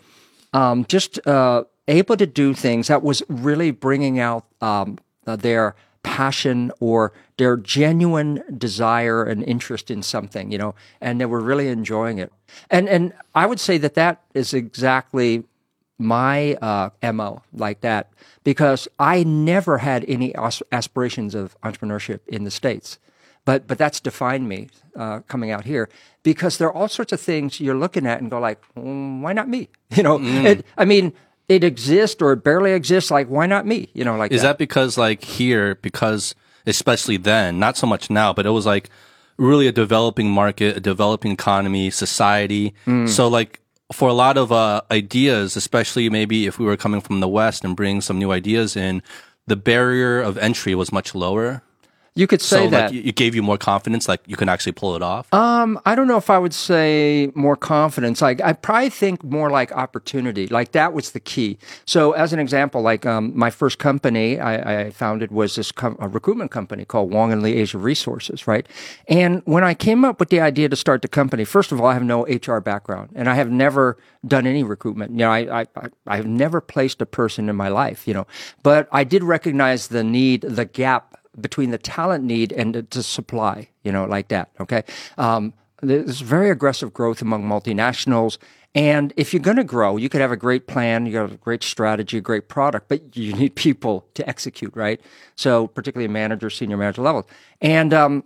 um, 0.54 0.86
just 0.88 1.26
uh, 1.26 1.64
able 1.88 2.18
to 2.18 2.28
do 2.28 2.54
things 2.54 2.88
that 2.88 3.02
was 3.02 3.24
really 3.30 3.72
bringing 3.72 4.20
out 4.20 4.46
um, 4.62 5.00
uh, 5.26 5.36
their 5.36 5.76
passion 6.04 6.72
or 6.80 7.12
their 7.38 7.58
genuine 7.58 8.44
desire 8.58 9.24
and 9.24 9.44
interest 9.44 9.92
in 9.92 10.04
something, 10.04 10.52
you 10.52 10.58
know, 10.58 10.76
and 11.02 11.20
they 11.20 11.26
were 11.26 11.40
really 11.42 11.68
enjoying 11.68 12.18
it. 12.20 12.32
And 12.70 12.88
and 12.90 13.14
I 13.36 13.46
would 13.46 13.60
say 13.60 13.78
that 13.80 13.94
that 13.96 14.22
is 14.34 14.54
exactly 14.54 15.44
my 15.98 16.56
uh, 16.56 16.90
mo 17.12 17.42
like 17.54 17.82
that 17.82 18.10
because 18.44 18.88
I 18.98 19.24
never 19.24 19.80
had 19.80 20.06
any 20.08 20.34
aspirations 20.72 21.36
of 21.36 21.60
entrepreneurship 21.62 22.22
in 22.28 22.46
the 22.46 22.52
states, 22.52 23.00
but 23.46 23.68
but 23.68 23.78
that's 23.78 24.00
defined 24.00 24.48
me 24.48 24.70
uh, 24.96 25.20
coming 25.28 25.52
out 25.52 25.66
here 25.66 25.90
because 26.24 26.58
there 26.58 26.70
are 26.70 26.74
all 26.74 26.88
sorts 26.88 27.12
of 27.12 27.20
things 27.20 27.60
you're 27.60 27.76
looking 27.76 28.06
at 28.06 28.22
and 28.22 28.32
go 28.32 28.40
like, 28.40 28.62
mm, 28.76 29.22
why 29.22 29.34
not 29.34 29.50
me? 29.50 29.70
You 29.96 30.04
know, 30.04 30.20
it, 30.22 30.66
I 30.78 30.86
mean, 30.86 31.14
it 31.50 31.64
exists 31.64 32.22
or 32.22 32.34
it 32.34 32.44
barely 32.44 32.72
exists. 32.72 33.12
Like, 33.12 33.28
why 33.28 33.48
not 33.48 33.66
me? 33.66 33.90
You 33.94 34.06
know, 34.06 34.16
like 34.16 34.32
Is 34.32 34.44
that 34.44 34.58
because 34.58 34.98
like 34.98 35.24
here, 35.24 35.76
because 35.76 36.36
especially 36.66 37.18
then, 37.18 37.60
not 37.60 37.76
so 37.76 37.88
much 37.88 38.10
now, 38.10 38.32
but 38.32 38.46
it 38.46 38.52
was 38.52 38.66
like 38.66 38.90
really 39.38 39.68
a 39.68 39.72
developing 39.72 40.30
market, 40.30 40.78
a 40.78 40.80
developing 40.80 41.32
economy, 41.32 41.90
society. 41.90 42.74
So 43.08 43.28
like 43.28 43.60
for 43.92 44.08
a 44.08 44.14
lot 44.14 44.38
of 44.38 44.52
uh, 44.52 44.82
ideas, 44.92 45.56
especially 45.56 46.10
maybe 46.10 46.46
if 46.46 46.60
we 46.60 46.66
were 46.66 46.78
coming 46.78 47.02
from 47.02 47.20
the 47.20 47.28
West 47.28 47.66
and 47.66 47.76
bringing 47.76 48.02
some 48.02 48.20
new 48.20 48.32
ideas 48.32 48.76
in, 48.76 49.02
the 49.48 49.56
barrier 49.56 50.22
of 50.22 50.38
entry 50.38 50.76
was 50.76 50.92
much 50.92 51.16
lower. 51.16 51.64
You 52.16 52.28
could 52.28 52.42
say 52.42 52.66
so 52.66 52.70
that. 52.72 52.92
like 52.94 53.06
it 53.06 53.16
gave 53.16 53.36
you 53.36 53.42
more 53.44 53.58
confidence, 53.58 54.08
like 54.08 54.22
you 54.28 54.36
can 54.36 54.50
actually 54.50 54.74
pull 54.74 54.96
it 54.96 55.02
off. 55.02 55.34
Um, 55.34 55.80
I 55.86 55.96
don't 55.96 56.08
know 56.08 56.18
if 56.18 56.30
I 56.30 56.38
would 56.38 56.54
say 56.54 57.32
more 57.36 57.56
confidence. 57.56 58.22
Like 58.22 58.42
I 58.42 58.54
probably 58.54 58.90
think 58.90 59.24
more 59.24 59.50
like 59.50 59.72
opportunity. 59.72 60.48
Like 60.48 60.72
that 60.74 60.94
was 60.94 61.12
the 61.12 61.20
key. 61.20 61.58
So 61.86 62.12
as 62.14 62.34
an 62.34 62.40
example, 62.40 62.82
like 62.82 63.06
um, 63.06 63.32
my 63.38 63.50
first 63.50 63.80
company 63.80 64.40
I, 64.40 64.82
I 64.88 64.90
founded 64.90 65.32
was 65.32 65.56
this 65.56 65.72
com- 65.72 65.98
a 66.00 66.08
recruitment 66.08 66.52
company 66.52 66.84
called 66.86 67.14
Wang 67.14 67.32
and 67.32 67.42
Li 67.42 67.54
Asia 67.54 67.78
Resources, 67.78 68.48
right? 68.48 68.68
And 69.08 69.42
when 69.46 69.64
I 69.64 69.74
came 69.74 70.04
up 70.04 70.20
with 70.20 70.30
the 70.30 70.42
idea 70.42 70.68
to 70.70 70.76
start 70.76 71.02
the 71.02 71.08
company, 71.08 71.46
first 71.46 71.72
of 71.72 71.80
all, 71.80 71.88
I 71.88 71.94
have 71.94 72.04
no 72.04 72.26
HR 72.26 72.60
background, 72.60 73.12
and 73.16 73.30
I 73.30 73.36
have 73.36 73.50
never 73.50 73.98
done 74.28 74.46
any 74.46 74.64
recruitment. 74.64 75.12
You 75.12 75.18
know, 75.20 75.32
I 75.32 75.62
I 75.62 75.66
I- 75.76 75.88
I've 76.08 76.28
never 76.28 76.60
placed 76.60 77.02
a 77.02 77.06
person 77.06 77.50
in 77.50 77.56
my 77.56 77.70
life. 77.70 78.08
You 78.08 78.14
know, 78.14 78.28
but 78.64 78.88
I 78.92 79.04
did 79.04 79.24
recognize 79.24 79.88
the 79.88 80.04
need, 80.04 80.42
the 80.42 80.66
gap 80.66 81.09
between 81.42 81.72
the 81.72 81.78
talent 81.78 82.24
need 82.24 82.52
and 82.52 82.76
the, 82.76 82.82
the 82.90 83.04
supply, 83.04 83.70
you 83.84 83.92
know, 83.92 84.06
like 84.06 84.28
that. 84.30 84.50
Okay. 84.60 84.84
Um, 85.18 85.54
there's 85.82 86.22
very 86.22 86.50
aggressive 86.50 86.94
growth 86.94 87.22
among 87.22 87.44
multinationals. 87.44 88.38
And 88.76 89.14
if 89.18 89.34
you're 89.34 89.42
going 89.42 89.58
to 89.58 89.64
grow, 89.64 89.98
you 89.98 90.10
could 90.10 90.22
have 90.22 90.32
a 90.32 90.38
great 90.38 90.68
plan, 90.68 91.06
you 91.06 91.18
have 91.18 91.32
a 91.32 91.38
great 91.38 91.64
strategy, 91.64 92.18
a 92.18 92.22
great 92.22 92.50
product, 92.50 92.88
but 92.88 93.16
you 93.18 93.34
need 93.42 93.56
people 93.56 94.06
to 94.14 94.28
execute, 94.28 94.76
right? 94.76 95.02
So, 95.36 95.68
particularly 95.68 96.12
manager, 96.12 96.50
senior 96.50 96.78
manager 96.78 97.02
level. 97.02 97.28
And, 97.62 97.94
um, 97.94 98.24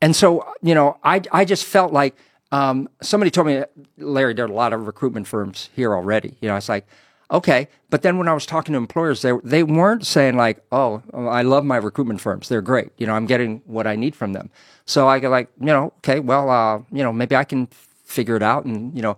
and 0.00 0.14
so, 0.14 0.52
you 0.62 0.74
know, 0.74 0.98
I, 1.02 1.22
I 1.32 1.44
just 1.44 1.64
felt 1.64 1.92
like 1.92 2.14
um, 2.52 2.88
somebody 3.00 3.30
told 3.30 3.48
me, 3.48 3.64
Larry, 3.98 4.34
there 4.34 4.44
are 4.44 4.48
a 4.48 4.52
lot 4.52 4.72
of 4.72 4.86
recruitment 4.86 5.26
firms 5.26 5.70
here 5.74 5.94
already. 5.94 6.36
You 6.40 6.48
know, 6.48 6.56
it's 6.56 6.68
like, 6.68 6.86
okay. 7.30 7.68
But 7.90 8.02
then 8.02 8.18
when 8.18 8.28
I 8.28 8.32
was 8.32 8.46
talking 8.46 8.72
to 8.72 8.78
employers, 8.78 9.22
they, 9.22 9.32
they 9.42 9.62
weren't 9.62 10.06
saying 10.06 10.36
like, 10.36 10.62
oh, 10.72 11.02
I 11.12 11.42
love 11.42 11.64
my 11.64 11.76
recruitment 11.76 12.20
firms. 12.20 12.48
They're 12.48 12.62
great. 12.62 12.90
You 12.98 13.06
know, 13.06 13.14
I'm 13.14 13.26
getting 13.26 13.62
what 13.66 13.86
I 13.86 13.96
need 13.96 14.14
from 14.14 14.32
them. 14.32 14.50
So 14.86 15.08
I 15.08 15.18
go 15.18 15.30
like, 15.30 15.48
you 15.60 15.66
know, 15.66 15.92
okay, 15.98 16.20
well, 16.20 16.50
uh, 16.50 16.78
you 16.92 17.02
know, 17.02 17.12
maybe 17.12 17.36
I 17.36 17.44
can 17.44 17.68
figure 18.04 18.36
it 18.36 18.42
out 18.42 18.64
and, 18.64 18.94
you 18.94 19.02
know, 19.02 19.16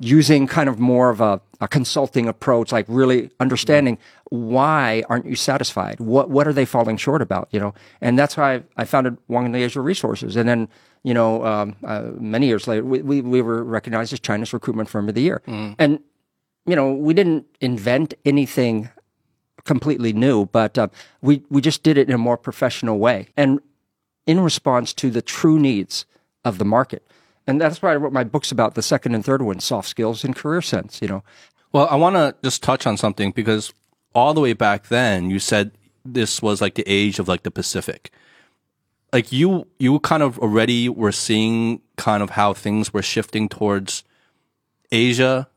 using 0.00 0.46
kind 0.46 0.68
of 0.68 0.78
more 0.78 1.10
of 1.10 1.20
a, 1.20 1.40
a 1.60 1.66
consulting 1.68 2.28
approach, 2.28 2.70
like 2.70 2.86
really 2.88 3.30
understanding 3.40 3.98
why 4.30 5.02
aren't 5.08 5.26
you 5.26 5.34
satisfied? 5.34 5.98
What 5.98 6.30
what 6.30 6.46
are 6.46 6.52
they 6.52 6.64
falling 6.64 6.96
short 6.96 7.22
about? 7.22 7.48
You 7.50 7.60
know, 7.60 7.74
and 8.00 8.18
that's 8.18 8.36
why 8.36 8.54
I, 8.54 8.62
I 8.76 8.84
founded 8.84 9.18
and 9.28 9.52
Li 9.52 9.64
Asia 9.64 9.80
Resources, 9.80 10.36
and 10.36 10.48
then 10.48 10.68
you 11.02 11.14
know, 11.14 11.44
um, 11.44 11.76
uh, 11.84 12.10
many 12.18 12.46
years 12.46 12.68
later, 12.68 12.84
we, 12.84 13.02
we 13.02 13.20
we 13.22 13.42
were 13.42 13.64
recognized 13.64 14.12
as 14.12 14.20
China's 14.20 14.52
Recruitment 14.52 14.88
Firm 14.88 15.08
of 15.08 15.14
the 15.14 15.22
Year, 15.22 15.42
and 15.78 16.00
you 16.68 16.76
know, 16.76 16.92
we 16.92 17.14
didn't 17.14 17.46
invent 17.60 18.12
anything 18.26 18.90
completely 19.64 20.12
new, 20.12 20.46
but 20.46 20.76
uh, 20.76 20.88
we 21.22 21.42
we 21.48 21.60
just 21.62 21.82
did 21.82 21.96
it 21.96 22.08
in 22.08 22.14
a 22.14 22.18
more 22.18 22.36
professional 22.36 22.98
way 22.98 23.28
and 23.36 23.60
in 24.26 24.40
response 24.40 24.92
to 24.94 25.10
the 25.10 25.22
true 25.22 25.58
needs 25.58 26.04
of 26.44 26.58
the 26.58 26.64
market. 26.64 27.02
And 27.46 27.58
that's 27.58 27.80
why 27.80 27.92
I 27.92 27.96
wrote 27.96 28.12
my 28.12 28.24
books 28.24 28.52
about 28.52 28.74
the 28.74 28.82
second 28.82 29.14
and 29.14 29.24
third 29.24 29.40
one, 29.40 29.60
soft 29.60 29.88
skills 29.88 30.24
and 30.24 30.36
career 30.36 30.60
sense. 30.60 31.00
You 31.00 31.08
know, 31.08 31.24
Well, 31.72 31.88
I 31.90 31.96
want 31.96 32.16
to 32.16 32.34
just 32.42 32.62
touch 32.62 32.86
on 32.86 32.98
something 32.98 33.32
because 33.32 33.72
all 34.14 34.34
the 34.34 34.40
way 34.42 34.52
back 34.52 34.88
then, 34.88 35.30
you 35.30 35.38
said 35.38 35.72
this 36.04 36.42
was 36.42 36.60
like 36.60 36.74
the 36.74 36.84
age 36.86 37.18
of 37.18 37.28
like 37.28 37.44
the 37.44 37.50
Pacific. 37.50 38.10
Like 39.10 39.32
you, 39.32 39.66
you 39.78 39.98
kind 40.00 40.22
of 40.22 40.38
already 40.38 40.90
were 40.90 41.12
seeing 41.12 41.80
kind 41.96 42.22
of 42.22 42.30
how 42.30 42.52
things 42.52 42.92
were 42.92 43.02
shifting 43.02 43.48
towards 43.48 44.04
Asia 44.92 45.48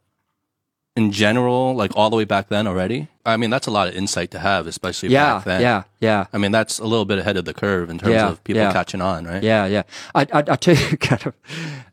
in 0.95 1.11
general, 1.11 1.73
like 1.73 1.91
all 1.95 2.09
the 2.09 2.15
way 2.17 2.25
back 2.25 2.49
then 2.49 2.67
already. 2.67 3.07
I 3.25 3.37
mean, 3.37 3.49
that's 3.49 3.67
a 3.67 3.71
lot 3.71 3.87
of 3.87 3.95
insight 3.95 4.31
to 4.31 4.39
have, 4.39 4.67
especially 4.67 5.09
yeah, 5.09 5.35
back 5.35 5.45
then. 5.45 5.61
yeah, 5.61 5.83
yeah. 6.01 6.25
I 6.33 6.37
mean, 6.37 6.51
that's 6.51 6.79
a 6.79 6.85
little 6.85 7.05
bit 7.05 7.19
ahead 7.19 7.37
of 7.37 7.45
the 7.45 7.53
curve 7.53 7.89
in 7.89 7.97
terms 7.97 8.13
Yeah, 8.13 8.29
of 8.29 8.43
people 8.43 8.61
yeah. 8.61 8.73
catching 8.73 9.01
on, 9.01 9.25
right? 9.25 9.41
Yeah, 9.41 9.65
yeah. 9.67 9.83
I, 10.13 10.23
I, 10.33 10.43
I'll 10.47 10.57
tell 10.57 10.75
you 10.91 10.97
kind 10.97 11.25
of 11.27 11.33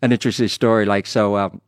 an 0.02 0.10
interesting 0.12 0.48
story. 0.48 0.84
Like, 0.84 1.06
so 1.06 1.36
um, 1.36 1.60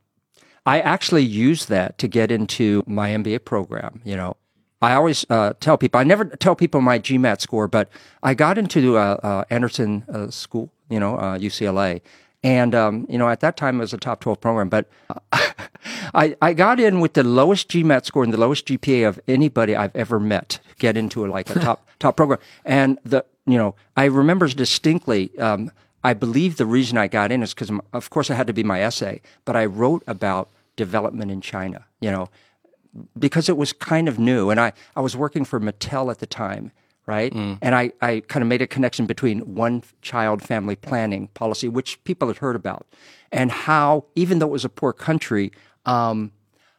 I 0.66 0.80
actually 0.80 1.22
used 1.24 1.68
that 1.68 1.98
to 1.98 2.08
get 2.08 2.32
into 2.32 2.82
my 2.86 3.10
MBA 3.10 3.44
program. 3.44 4.00
You 4.04 4.16
know, 4.16 4.36
I 4.82 4.94
always 4.94 5.24
uh, 5.30 5.52
tell 5.60 5.78
people, 5.78 6.00
I 6.00 6.04
never 6.04 6.24
tell 6.24 6.56
people 6.56 6.80
my 6.80 6.98
GMAT 6.98 7.40
score, 7.40 7.68
but 7.68 7.88
I 8.22 8.34
got 8.34 8.58
into 8.58 8.96
uh, 8.96 9.18
uh, 9.22 9.44
Anderson 9.50 10.04
uh, 10.12 10.30
School, 10.30 10.72
you 10.88 10.98
know, 10.98 11.16
uh, 11.16 11.38
UCLA. 11.38 12.00
And, 12.42 12.74
um, 12.74 13.06
you 13.08 13.18
know, 13.18 13.28
at 13.28 13.40
that 13.40 13.56
time 13.56 13.76
it 13.76 13.80
was 13.80 13.92
a 13.92 13.98
top 13.98 14.20
12 14.20 14.40
program, 14.40 14.68
but 14.70 14.88
I, 16.14 16.36
I 16.40 16.54
got 16.54 16.80
in 16.80 17.00
with 17.00 17.12
the 17.12 17.22
lowest 17.22 17.68
GMAT 17.68 18.06
score 18.06 18.24
and 18.24 18.32
the 18.32 18.38
lowest 18.38 18.66
GPA 18.66 19.06
of 19.08 19.20
anybody 19.28 19.76
I've 19.76 19.94
ever 19.94 20.18
met 20.18 20.58
get 20.78 20.96
into 20.96 21.26
like 21.26 21.50
a 21.50 21.58
top, 21.58 21.86
top 21.98 22.16
program. 22.16 22.40
And 22.64 22.98
the, 23.04 23.24
you 23.46 23.58
know, 23.58 23.74
I 23.96 24.06
remember 24.06 24.48
distinctly, 24.48 25.36
um, 25.38 25.70
I 26.02 26.14
believe 26.14 26.56
the 26.56 26.66
reason 26.66 26.96
I 26.96 27.08
got 27.08 27.30
in 27.30 27.42
is 27.42 27.52
because, 27.52 27.70
of 27.92 28.08
course, 28.08 28.30
it 28.30 28.34
had 28.34 28.46
to 28.46 28.54
be 28.54 28.64
my 28.64 28.80
essay, 28.80 29.20
but 29.44 29.54
I 29.54 29.66
wrote 29.66 30.02
about 30.06 30.48
development 30.76 31.30
in 31.30 31.42
China, 31.42 31.84
you 32.00 32.10
know, 32.10 32.30
because 33.18 33.50
it 33.50 33.56
was 33.58 33.74
kind 33.74 34.08
of 34.08 34.18
new. 34.18 34.48
And 34.48 34.58
I, 34.58 34.72
I 34.96 35.00
was 35.00 35.14
working 35.14 35.44
for 35.44 35.60
Mattel 35.60 36.10
at 36.10 36.18
the 36.18 36.26
time, 36.26 36.72
right? 37.06 37.32
And 37.32 37.74
I, 37.74 37.92
I 38.00 38.20
kind 38.28 38.42
of 38.42 38.48
made 38.48 38.62
a 38.62 38.66
connection 38.66 39.06
between 39.06 39.40
one 39.54 39.82
child 40.02 40.42
family 40.42 40.76
planning 40.76 41.28
policy, 41.34 41.68
which 41.68 42.02
people 42.04 42.28
had 42.28 42.38
heard 42.38 42.56
about, 42.56 42.86
and 43.32 43.50
how, 43.50 44.04
even 44.14 44.38
though 44.38 44.46
it 44.46 44.52
was 44.52 44.64
a 44.64 44.68
poor 44.68 44.92
country, 44.92 45.50
um, 45.86 46.32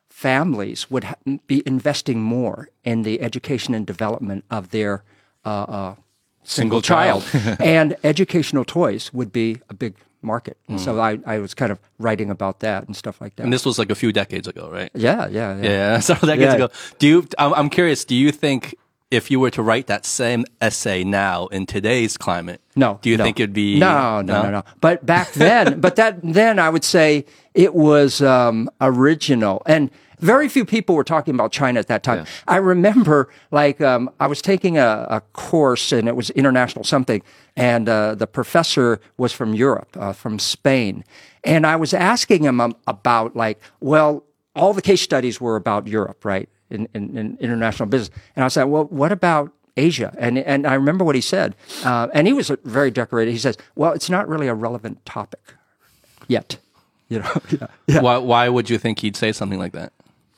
families 0.09 0.89
would 0.91 1.03
ha- 1.05 1.15
be 1.47 1.63
investing 1.65 2.21
more 2.21 2.69
in 2.83 3.03
the 3.03 3.21
education 3.21 3.73
and 3.73 3.85
development 3.87 4.43
of 4.51 4.69
their 4.69 5.03
uh, 5.45 5.49
uh, 5.63 5.95
single, 6.43 6.81
child. 6.81 7.23
and 7.59 7.95
educational 8.03 8.65
toys 8.65 9.11
would 9.13 9.31
be 9.31 9.59
a 9.69 9.73
big 9.73 9.95
market. 10.21 10.57
And 10.67 10.79
So 10.79 10.99
I, 10.99 11.19
I 11.25 11.39
was 11.39 11.53
kind 11.53 11.71
of 11.71 11.79
writing 11.97 12.29
about 12.29 12.59
that 12.59 12.85
and 12.85 12.95
stuff 12.95 13.19
like 13.21 13.35
that. 13.37 13.43
And 13.43 13.51
this 13.53 13.65
was 13.65 13.79
like 13.79 13.89
a 13.89 13.95
few 13.95 14.11
decades 14.11 14.47
ago, 14.47 14.69
right? 14.71 14.91
yeah, 14.93 15.27
yeah, 15.27 15.57
yeah. 15.57 15.63
Yeah, 15.63 15.99
several 16.09 16.27
decades 16.27 16.51
Yeah. 16.53 16.65
ago. 16.65 16.69
Do 16.99 17.07
you? 17.07 17.27
I'm, 17.39 17.53
I'm 17.53 17.69
curious. 17.69 18.05
Do 18.05 18.15
you 18.15 18.31
think 18.31 18.75
if 19.11 19.29
you 19.29 19.39
were 19.39 19.51
to 19.51 19.61
write 19.61 19.87
that 19.87 20.05
same 20.05 20.45
essay 20.61 21.03
now 21.03 21.47
in 21.47 21.65
today's 21.65 22.17
climate, 22.17 22.61
No. 22.75 22.97
do 23.01 23.09
you 23.09 23.17
no. 23.17 23.23
think 23.25 23.39
it'd 23.39 23.53
be 23.53 23.77
no, 23.77 24.21
no, 24.21 24.21
no, 24.21 24.43
no? 24.43 24.51
no. 24.51 24.63
But 24.79 25.05
back 25.05 25.33
then, 25.33 25.79
but 25.85 25.97
that 25.97 26.19
then 26.23 26.57
I 26.57 26.69
would 26.69 26.85
say 26.85 27.25
it 27.53 27.75
was 27.75 28.21
um, 28.21 28.69
original, 28.79 29.61
and 29.65 29.91
very 30.19 30.47
few 30.47 30.65
people 30.65 30.95
were 30.95 31.03
talking 31.03 31.33
about 31.33 31.51
China 31.51 31.79
at 31.79 31.87
that 31.87 32.03
time. 32.03 32.25
I 32.47 32.57
remember, 32.57 33.27
like, 33.49 33.81
um, 33.81 34.09
I 34.19 34.27
was 34.27 34.39
taking 34.39 34.77
a, 34.77 35.07
a 35.09 35.21
course, 35.33 35.91
and 35.91 36.07
it 36.07 36.15
was 36.15 36.29
international 36.29 36.85
something, 36.85 37.21
and 37.57 37.89
uh, 37.89 38.15
the 38.15 38.27
professor 38.27 39.01
was 39.17 39.33
from 39.33 39.53
Europe, 39.55 39.97
uh, 39.99 40.13
from 40.13 40.39
Spain, 40.39 41.03
and 41.43 41.65
I 41.65 41.75
was 41.75 41.93
asking 41.93 42.43
him 42.43 42.61
um, 42.61 42.75
about, 42.87 43.35
like, 43.35 43.59
well, 43.79 44.23
all 44.55 44.73
the 44.73 44.81
case 44.81 45.01
studies 45.01 45.41
were 45.41 45.55
about 45.55 45.87
Europe, 45.87 46.23
right? 46.23 46.47
In, 46.71 46.87
in, 46.93 47.17
in 47.17 47.37
international 47.39 47.87
business, 47.89 48.09
and 48.35 48.45
I 48.45 48.47
said, 48.47 48.63
well, 48.65 48.85
what 48.85 49.11
about 49.11 49.51
Asia. 49.77 50.13
And 50.17 50.37
and 50.37 50.67
I 50.67 50.73
remember 50.73 51.03
what 51.05 51.15
he 51.15 51.21
said. 51.21 51.55
Uh, 51.83 52.07
and 52.13 52.27
he 52.27 52.33
was 52.33 52.51
very 52.65 52.91
decorated. 52.91 53.31
He 53.31 53.37
says, 53.37 53.57
"Well, 53.75 53.93
it's 53.93 54.09
not 54.09 54.27
really 54.27 54.47
a 54.47 54.53
relevant 54.53 55.05
topic 55.05 55.53
yet." 56.27 56.57
You 57.07 57.19
know, 57.19 57.31
yeah. 57.51 57.67
yeah. 57.87 58.01
Why, 58.01 58.17
why 58.17 58.49
would 58.49 58.69
you 58.69 58.77
think 58.77 58.99
he'd 58.99 59.15
say 59.15 59.31
something 59.31 59.59
like 59.59 59.71
that? 59.73 59.93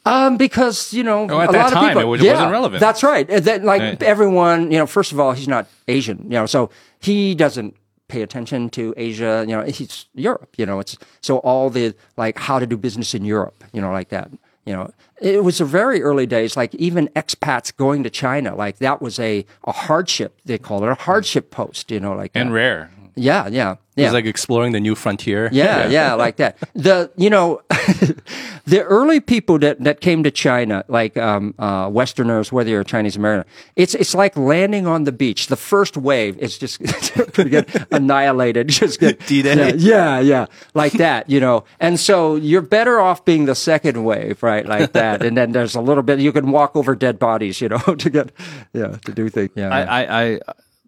Um, 0.06 0.38
because 0.38 0.94
you 0.94 1.04
know, 1.04 1.28
Oh, 1.30 1.40
at 1.40 1.50
a 1.50 1.52
that 1.54 1.64
lot 1.64 1.74
time, 1.74 1.84
of 1.84 1.90
people, 1.90 2.02
it 2.02 2.06
was- 2.06 2.22
yeah, 2.22 2.34
wasn't 2.34 2.52
relevant. 2.52 2.80
That's 2.82 3.04
right. 3.04 3.28
Then, 3.28 3.64
like 3.64 3.82
Right. 3.82 4.04
everyone, 4.04 4.72
you 4.72 4.78
know, 4.78 4.86
first 4.86 5.12
of 5.12 5.20
all, 5.20 5.32
he's 5.32 5.48
not 5.48 5.68
Asian. 5.88 6.24
You 6.26 6.38
know, 6.40 6.46
so 6.46 6.70
he 7.00 7.34
doesn't 7.36 7.76
pay 8.10 8.22
attention 8.22 8.70
to 8.72 8.94
Asia. 8.98 9.46
You 9.48 9.56
know, 9.56 9.64
he's 9.64 10.06
Europe. 10.14 10.56
You 10.58 10.66
know, 10.66 10.80
it's 10.80 10.98
so 11.22 11.38
all 11.40 11.70
the 11.70 11.96
like 12.18 12.38
how 12.38 12.60
to 12.60 12.68
do 12.68 12.78
business 12.78 13.16
in 13.16 13.26
Europe. 13.26 13.64
You 13.74 13.82
know, 13.82 13.92
like 13.92 14.10
that. 14.10 14.30
You 14.66 14.74
know, 14.74 14.92
it 15.22 15.44
was 15.44 15.60
a 15.60 15.66
very 15.66 16.02
early 16.02 16.26
days. 16.26 16.56
Like 16.56 16.74
even 16.76 17.10
expats 17.10 17.76
going 17.76 18.04
to 18.04 18.10
China, 18.10 18.56
like 18.56 18.78
that 18.78 19.02
was 19.02 19.20
a 19.20 19.46
a 19.66 19.72
hardship. 19.72 20.40
They 20.46 20.58
call 20.58 20.84
it 20.84 20.90
a 20.90 20.96
hardship 20.96 21.52
post. 21.52 21.92
You 21.92 22.00
know, 22.00 22.14
like 22.14 22.32
and 22.34 22.50
that. 22.50 22.54
rare. 22.54 22.92
Yeah, 23.16 23.48
yeah, 23.48 23.72
It 23.72 23.78
yeah. 23.96 24.06
was 24.08 24.14
like 24.14 24.26
exploring 24.26 24.72
the 24.74 24.80
new 24.80 24.96
frontier. 24.96 25.50
Yeah, 25.52 25.88
yeah, 25.88 26.14
like 26.26 26.38
that. 26.38 26.58
The 26.74 27.12
you 27.16 27.30
know, 27.30 27.62
the 28.66 28.84
early 28.84 29.20
people 29.20 29.60
that, 29.60 29.80
that 29.84 30.02
came 30.02 30.24
to 30.24 30.32
China, 30.32 30.84
like 30.88 31.18
um, 31.18 31.54
uh, 31.60 31.90
Westerners, 31.92 32.52
whether 32.52 32.70
you're 32.70 32.84
Chinese 32.84 33.16
American, 33.16 33.50
it's 33.76 33.94
it's 33.94 34.16
like 34.16 34.36
landing 34.38 34.88
on 34.88 35.04
the 35.04 35.12
beach. 35.12 35.48
The 35.48 35.56
first 35.56 35.98
wave 35.98 36.38
is 36.40 36.58
just 36.58 36.80
get 37.34 37.94
annihilated. 37.94 38.68
Just 38.70 39.00
get 39.00 39.26
D-Day. 39.28 39.74
Yeah, 39.78 40.20
yeah, 40.20 40.46
like 40.74 40.94
that. 40.94 41.30
You 41.30 41.40
know, 41.40 41.64
and 41.80 42.00
so 42.00 42.36
you're 42.36 42.62
better 42.62 43.00
off 43.00 43.26
being 43.26 43.46
the 43.46 43.56
second 43.56 44.04
wave, 44.04 44.42
right? 44.42 44.66
Like 44.66 44.94
that. 44.94 45.22
And 45.24 45.38
then 45.38 45.52
there's 45.52 45.76
a 45.76 45.82
little 45.82 46.04
bit 46.04 46.20
you 46.20 46.32
can 46.32 46.52
walk 46.52 46.76
over 46.76 46.96
dead 46.96 47.20
bodies, 47.20 47.62
you 47.62 47.70
know, 47.70 47.78
to 47.80 48.10
get 48.10 48.32
yeah 48.74 48.98
to 49.06 49.12
do 49.14 49.30
things. 49.30 49.52
Yeah, 49.56 49.70
I 49.70 49.82
I 49.84 50.24
I, 50.24 50.40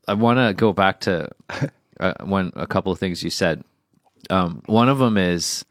I 0.08 0.13
want 0.13 0.39
to 0.39 0.53
go 0.53 0.74
back 0.74 1.01
to 1.01 1.29
uh, 1.99 2.13
one 2.23 2.51
a 2.55 2.67
couple 2.67 2.91
of 2.91 2.99
things 2.99 3.23
you 3.23 3.29
said. 3.29 3.63
Um, 4.29 4.61
one 4.65 4.89
of 4.89 4.97
them 4.97 5.17
is, 5.17 5.65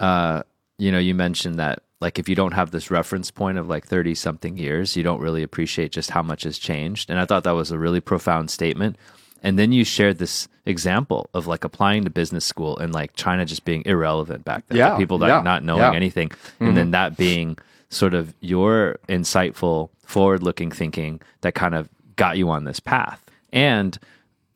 uh, 0.00 0.42
you 0.78 0.90
know, 0.90 0.98
you 0.98 1.14
mentioned 1.14 1.58
that 1.58 1.82
like 2.00 2.18
if 2.18 2.28
you 2.28 2.34
don't 2.34 2.52
have 2.52 2.70
this 2.70 2.90
reference 2.90 3.30
point 3.30 3.58
of 3.58 3.68
like 3.68 3.86
thirty 3.86 4.14
something 4.14 4.56
years, 4.56 4.96
you 4.96 5.02
don't 5.02 5.20
really 5.20 5.42
appreciate 5.42 5.92
just 5.92 6.10
how 6.10 6.22
much 6.22 6.42
has 6.44 6.58
changed. 6.58 7.10
And 7.10 7.18
I 7.18 7.26
thought 7.26 7.44
that 7.44 7.52
was 7.52 7.70
a 7.70 7.78
really 7.78 8.00
profound 8.00 8.50
statement. 8.50 8.96
And 9.44 9.58
then 9.58 9.72
you 9.72 9.84
shared 9.84 10.18
this 10.18 10.48
example 10.66 11.28
of 11.34 11.48
like 11.48 11.64
applying 11.64 12.04
to 12.04 12.10
business 12.10 12.44
school 12.44 12.78
and 12.78 12.92
like 12.92 13.14
China 13.14 13.44
just 13.44 13.64
being 13.64 13.82
irrelevant 13.86 14.44
back 14.44 14.66
then. 14.68 14.78
Yeah, 14.78 14.90
Like, 14.90 14.98
people 14.98 15.18
like 15.18 15.30
yeah, 15.30 15.42
not 15.42 15.64
knowing 15.64 15.80
yeah. 15.80 15.88
Mm-hmm. 15.88 15.96
anything, 15.96 16.30
and 16.60 16.76
then 16.76 16.92
that 16.92 17.16
being 17.16 17.58
sort 17.88 18.14
of 18.14 18.34
your 18.40 18.98
insightful, 19.08 19.90
forward-looking 20.06 20.70
thinking 20.70 21.20
that 21.42 21.54
kind 21.54 21.74
of 21.74 21.88
got 22.16 22.38
you 22.38 22.48
on 22.50 22.64
this 22.64 22.80
path. 22.80 23.22
And 23.52 23.98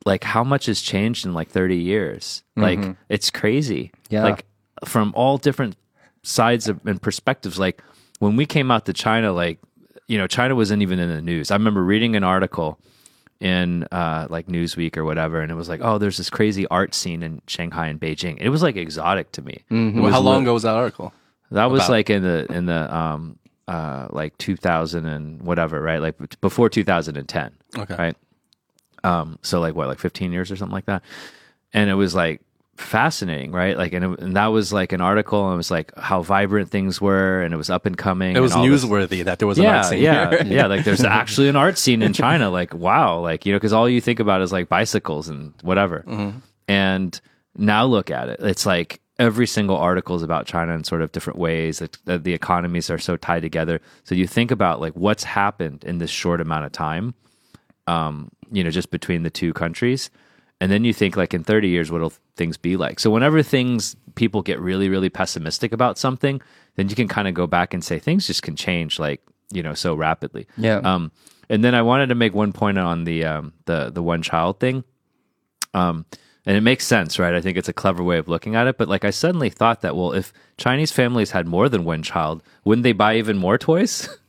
like 0.07 0.25
how 0.25 0.43
much 0.45 0.67
has 0.67 0.81
changed 0.81 1.27
in 1.27 1.35
like 1.35 1.49
30 1.51 1.77
years? 1.77 2.43
Like 2.57 2.97
it's 3.11 3.31
crazy. 3.31 3.91
Mm-hmm. 3.93 4.15
Yeah. 4.15 4.23
Like 4.25 4.47
from 4.87 5.13
all 5.15 5.37
different 5.37 5.77
sides 6.23 6.69
of, 6.69 6.81
and 6.87 7.01
perspectives. 7.03 7.59
Like 7.59 7.83
when 8.21 8.37
we 8.37 8.47
came 8.47 8.71
out 8.71 8.87
to 8.87 8.93
China, 8.95 9.33
like 9.33 9.59
you 10.09 10.17
know, 10.17 10.27
China 10.27 10.55
wasn't 10.55 10.81
even 10.83 10.99
in 11.01 11.09
the 11.11 11.21
news. 11.21 11.51
I 11.51 11.57
remember 11.57 11.83
reading 11.83 12.15
an 12.17 12.23
article 12.25 12.79
in 13.41 13.83
uh, 13.93 14.27
like 14.31 14.47
Newsweek 14.47 14.97
or 14.97 15.05
whatever, 15.05 15.41
and 15.43 15.51
it 15.51 15.57
was 15.57 15.69
like, 15.69 15.81
oh, 15.83 15.99
there's 15.99 16.17
this 16.17 16.31
crazy 16.31 16.67
art 16.69 16.95
scene 16.95 17.23
in 17.23 17.43
Shanghai 17.49 17.89
and 17.89 18.01
Beijing. 18.01 18.39
It 18.41 18.49
was 18.49 18.63
like 18.63 18.77
exotic 18.77 19.33
to 19.33 19.43
me. 19.43 19.65
It 19.69 20.01
was 20.01 20.15
How 20.15 20.21
long 20.21 20.43
ago 20.43 20.55
was 20.55 20.63
that 20.63 20.75
article? 20.77 21.13
that 21.51 21.71
was 21.71 21.83
About- 21.83 21.91
like 21.91 22.11
in 22.11 22.23
the 22.23 22.47
in 22.53 22.67
the 22.67 22.97
um 22.97 23.39
uh 23.69 24.07
like 24.11 24.39
2000 24.39 25.05
and 25.07 25.43
whatever, 25.43 25.81
right? 25.83 26.01
Like 26.01 26.41
before 26.41 26.69
2010. 26.69 27.53
Okay. 27.79 27.95
Right. 27.97 28.17
Um 29.07 29.39
so 29.43 29.61
like 29.61 29.75
what 29.75 29.89
like 29.89 29.99
15 29.99 30.33
years 30.33 30.51
or 30.51 30.57
something 30.57 30.75
like 30.75 30.87
that. 30.87 31.03
And 31.73 31.91
it 31.91 31.95
was 31.95 32.15
like 32.15 32.41
fascinating, 32.77 33.53
right? 33.53 33.77
Like 33.77 33.93
and, 33.93 34.05
it, 34.05 34.21
and 34.21 34.37
that 34.37 34.49
was 34.49 34.73
like 34.73 34.93
an 34.93 35.01
article 35.01 35.45
and 35.47 35.55
it 35.55 35.57
was 35.57 35.71
like 35.71 35.97
how 35.97 36.23
vibrant 36.23 36.71
things 36.71 37.01
were 37.01 37.43
and 37.43 37.55
it 37.55 37.57
was 37.57 37.71
up 37.71 37.87
and 37.87 37.97
coming. 37.97 38.37
It 38.37 38.41
was 38.41 38.53
and 38.53 38.61
all 38.61 38.69
this- 38.69 38.85
newsworthy 38.85 39.25
that 39.25 39.39
there 39.39 39.49
was 39.49 39.59
an 39.59 39.65
yeah, 39.65 39.77
art 39.77 39.87
scene 39.87 40.03
yeah, 40.03 40.31
here. 40.31 40.43
yeah. 40.47 40.67
Like 40.67 40.85
there's 40.85 41.05
actually 41.21 41.49
an 41.49 41.57
art 41.57 41.79
scene 41.79 42.03
in 42.03 42.13
China. 42.13 42.51
Like 42.51 42.75
wow, 42.75 43.21
like 43.21 43.47
you 43.47 43.53
know, 43.53 43.59
because 43.59 43.73
all 43.73 43.89
you 43.89 44.01
think 44.01 44.21
about 44.21 44.43
is 44.43 44.53
like 44.53 44.69
bicycles 44.69 45.29
and 45.29 45.55
whatever. 45.63 46.05
And 46.69 47.21
now 47.57 47.85
look 47.87 48.11
at 48.11 48.29
it. 48.29 48.41
It's 48.41 48.67
like 48.67 49.01
every 49.19 49.47
single 49.47 49.77
article 49.77 50.17
is 50.17 50.23
about 50.23 50.47
China 50.47 50.75
in 50.75 50.85
sort 50.85 51.01
of 51.01 51.13
different 51.13 51.39
ways. 51.39 51.79
That 51.79 51.97
that 52.05 52.25
the 52.25 52.35
economies 52.35 52.91
are 52.91 52.99
so 52.99 53.17
tied 53.17 53.41
together. 53.43 53.81
So 54.05 54.15
you 54.15 54.27
think 54.27 54.51
about 54.51 54.81
like 54.81 54.95
what's 54.95 55.25
happened 55.25 55.85
in 55.85 55.99
this 55.99 56.11
short 56.11 56.41
amount 56.41 56.67
of 56.67 56.73
time. 56.73 57.15
Um, 57.87 58.31
you 58.51 58.65
know, 58.65 58.71
just 58.71 58.91
between 58.91 59.23
the 59.23 59.31
two 59.31 59.53
countries. 59.53 60.11
And 60.61 60.73
then 60.73 60.85
you 60.85 60.93
think 60.93 61.17
like 61.17 61.35
in 61.35 61.45
30 61.45 61.69
years, 61.69 61.91
what'll 61.91 62.13
things 62.37 62.57
be 62.57 62.77
like? 62.77 62.99
So 62.99 63.11
whenever 63.11 63.43
things 63.43 63.97
people 64.15 64.43
get 64.43 64.59
really, 64.59 64.89
really 64.89 65.11
pessimistic 65.11 65.73
about 65.73 65.99
something, 65.99 66.41
then 66.77 66.89
you 66.89 66.97
can 66.97 67.09
kind 67.09 67.29
of 67.29 67.35
go 67.35 67.47
back 67.47 67.75
and 67.75 67.85
say 67.85 67.99
things 67.99 68.27
just 68.27 68.43
can 68.43 68.57
change 68.57 68.99
like, 68.99 69.21
you 69.51 69.63
know, 69.63 69.75
so 69.75 69.95
rapidly. 69.95 70.47
Yeah. 70.57 70.79
Um, 70.79 71.13
and 71.49 71.63
then 71.63 71.75
I 71.75 71.83
wanted 71.83 72.09
to 72.09 72.15
make 72.15 72.35
one 72.35 72.53
point 72.53 72.79
on 72.79 73.05
the 73.05 73.25
um, 73.25 73.53
the 73.67 73.91
the 73.91 74.03
one 74.03 74.23
child 74.23 74.59
thing. 74.59 74.83
Um, 75.75 76.07
and 76.47 76.57
it 76.57 76.61
makes 76.61 76.87
sense, 76.87 77.19
right? 77.19 77.35
I 77.35 77.41
think 77.41 77.59
it's 77.59 77.69
a 77.69 77.73
clever 77.73 78.03
way 78.03 78.19
of 78.19 78.29
looking 78.29 78.55
at 78.55 78.69
it. 78.69 78.79
But 78.79 78.89
like, 78.89 79.05
I 79.05 79.11
suddenly 79.11 79.51
thought 79.51 79.81
that, 79.81 79.97
well, 79.97 80.13
if 80.13 80.33
Chinese 80.57 80.93
families 80.93 81.33
had 81.33 81.47
more 81.47 81.69
than 81.69 81.85
one 81.85 82.03
child, 82.05 82.43
wouldn't 82.65 82.85
they 82.85 82.93
buy 82.93 83.17
even 83.17 83.37
more 83.37 83.59
toys? 83.59 84.09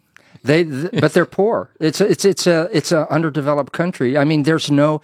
They, 0.48 0.64
th- 0.64 0.92
but 1.02 1.14
they're 1.14 1.26
poor. 1.26 1.70
It's 1.80 2.02
a, 2.02 2.06
it's 2.10 2.26
it's 2.26 2.48
a 2.48 2.70
it's 2.72 2.92
a 2.92 3.02
underdeveloped 3.12 3.74
country. 3.74 4.18
I 4.18 4.24
mean, 4.24 4.44
there's 4.44 4.70
no, 4.72 5.02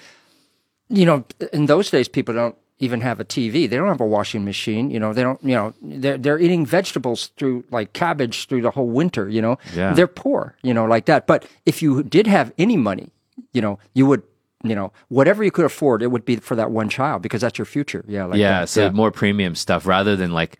you 0.89 1.05
know, 1.05 1.25
in 1.51 1.65
those 1.67 1.89
days 1.91 2.07
people 2.07 2.33
don't 2.33 2.55
even 2.79 3.01
have 3.01 3.19
a 3.19 3.25
TV. 3.25 3.69
They 3.69 3.77
don't 3.77 3.87
have 3.87 4.01
a 4.01 4.05
washing 4.05 4.43
machine. 4.45 4.89
You 4.91 4.99
know, 4.99 5.13
they 5.13 5.23
don't. 5.23 5.41
You 5.43 5.55
know, 5.55 5.73
they're 5.81 6.17
they're 6.17 6.39
eating 6.39 6.65
vegetables 6.65 7.31
through 7.37 7.63
like 7.71 7.93
cabbage 7.93 8.47
through 8.47 8.61
the 8.61 8.71
whole 8.71 8.89
winter. 8.89 9.29
You 9.29 9.41
know, 9.41 9.57
Yeah. 9.75 9.93
they're 9.93 10.07
poor. 10.07 10.55
You 10.63 10.73
know, 10.73 10.85
like 10.85 11.05
that. 11.05 11.27
But 11.27 11.45
if 11.65 11.81
you 11.81 12.03
did 12.03 12.27
have 12.27 12.51
any 12.57 12.77
money, 12.77 13.11
you 13.53 13.61
know, 13.61 13.79
you 13.93 14.05
would. 14.07 14.23
You 14.65 14.75
know, 14.75 14.93
whatever 15.09 15.43
you 15.43 15.51
could 15.51 15.65
afford, 15.65 16.01
it 16.01 16.07
would 16.07 16.23
be 16.23 16.37
for 16.37 16.55
that 16.55 16.71
one 16.71 16.87
child 16.87 17.21
because 17.21 17.41
that's 17.41 17.57
your 17.57 17.65
future. 17.65 18.05
Yeah, 18.07 18.23
like 18.27 18.39
yeah, 18.39 18.61
that. 18.61 18.69
so 18.69 18.89
more 18.91 19.11
premium 19.11 19.55
stuff 19.55 19.85
rather 19.85 20.15
than 20.15 20.31
like, 20.31 20.57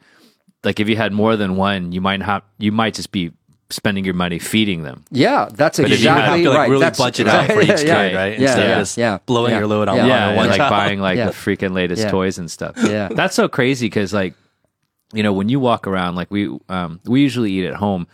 like 0.66 0.82
if 0.82 0.90
you 0.90 0.98
had 0.98 1.14
more 1.14 1.38
than 1.38 1.56
one, 1.56 1.94
you 1.94 2.02
might 2.02 2.22
have, 2.22 2.44
you 2.58 2.74
might 2.74 2.96
just 2.96 3.14
be 3.14 3.32
spending 3.70 4.06
your 4.06 4.14
money 4.14 4.38
feeding 4.40 4.84
them. 4.84 5.04
Yeah, 5.12 5.50
that's 5.52 5.80
But 5.80 5.92
if 5.92 6.02
you 6.02 6.08
have 6.10 6.18
exactly 6.18 6.44
to 6.44 6.50
like 6.50 6.58
right. 6.58 6.70
really 6.70 6.82
That's- 6.82 6.98
budget 6.98 7.28
out 7.28 7.52
for 7.52 7.62
each 7.62 7.68
yeah, 7.70 7.76
kid, 7.78 8.16
right? 8.16 8.40
Yeah, 8.40 8.48
Instead 8.48 8.60
yeah, 8.68 8.72
of 8.74 8.80
just 8.82 8.98
yeah, 8.98 9.18
blowing 9.26 9.52
yeah. 9.52 9.58
your 9.60 9.68
load 9.68 9.88
on 9.88 9.96
Yeah. 9.96 10.02
one, 10.04 10.10
yeah, 10.10 10.28
on 10.30 10.36
one 10.36 10.48
like 10.48 10.58
child. 10.58 10.70
buying 10.70 11.00
like 11.00 11.18
Yeah. 11.18 11.26
the 11.28 11.32
freaking 11.32 11.74
latest 11.74 12.04
Yeah. 12.04 12.12
toys 12.12 12.38
and 12.38 12.52
stuff. 12.52 12.76
Yeah. 12.84 13.10
that's 13.10 13.36
so 13.36 13.48
crazy 13.48 13.88
because 13.88 14.14
like, 14.14 14.36
you 15.14 15.24
know, 15.24 15.34
when 15.34 15.50
you 15.50 15.60
walk 15.60 15.88
around, 15.88 16.16
like 16.16 16.30
we 16.32 16.56
um 16.70 17.00
we 17.06 17.22
usually 17.22 17.52
eat 17.52 17.66
at 17.66 17.76
home, 17.76 18.08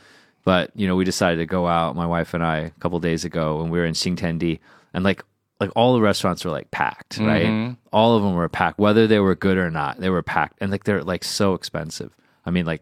but 0.45 0.71
you 0.75 0.87
know 0.87 0.95
we 0.95 1.03
decided 1.05 1.37
to 1.37 1.45
go 1.45 1.67
out, 1.67 1.95
my 1.95 2.05
wife 2.05 2.33
and 2.33 2.43
I, 2.43 2.57
a 2.57 2.69
couple 2.79 2.99
days 2.99 3.25
ago, 3.25 3.61
and 3.61 3.71
we 3.71 3.79
were 3.79 3.85
in 3.85 3.93
Xintiandi, 3.93 4.59
and 4.93 5.03
like 5.03 5.23
like 5.59 5.71
all 5.75 5.93
the 5.93 6.01
restaurants 6.01 6.45
were 6.45 6.51
like 6.51 6.71
packed, 6.71 7.17
right? 7.17 7.75
All 7.91 8.15
of 8.15 8.23
them 8.23 8.33
were 8.33 8.47
packed, 8.47 8.79
whether 8.79 9.07
they 9.07 9.19
were 9.19 9.35
good 9.35 9.57
or 9.57 9.69
not, 9.69 9.99
they 9.99 10.09
were 10.09 10.23
packed, 10.23 10.57
and 10.61 10.71
like 10.71 10.83
they're 10.85 11.03
like 11.03 11.23
so 11.25 11.53
expensive. 11.53 12.15
I 12.45 12.51
mean, 12.51 12.65
like 12.65 12.81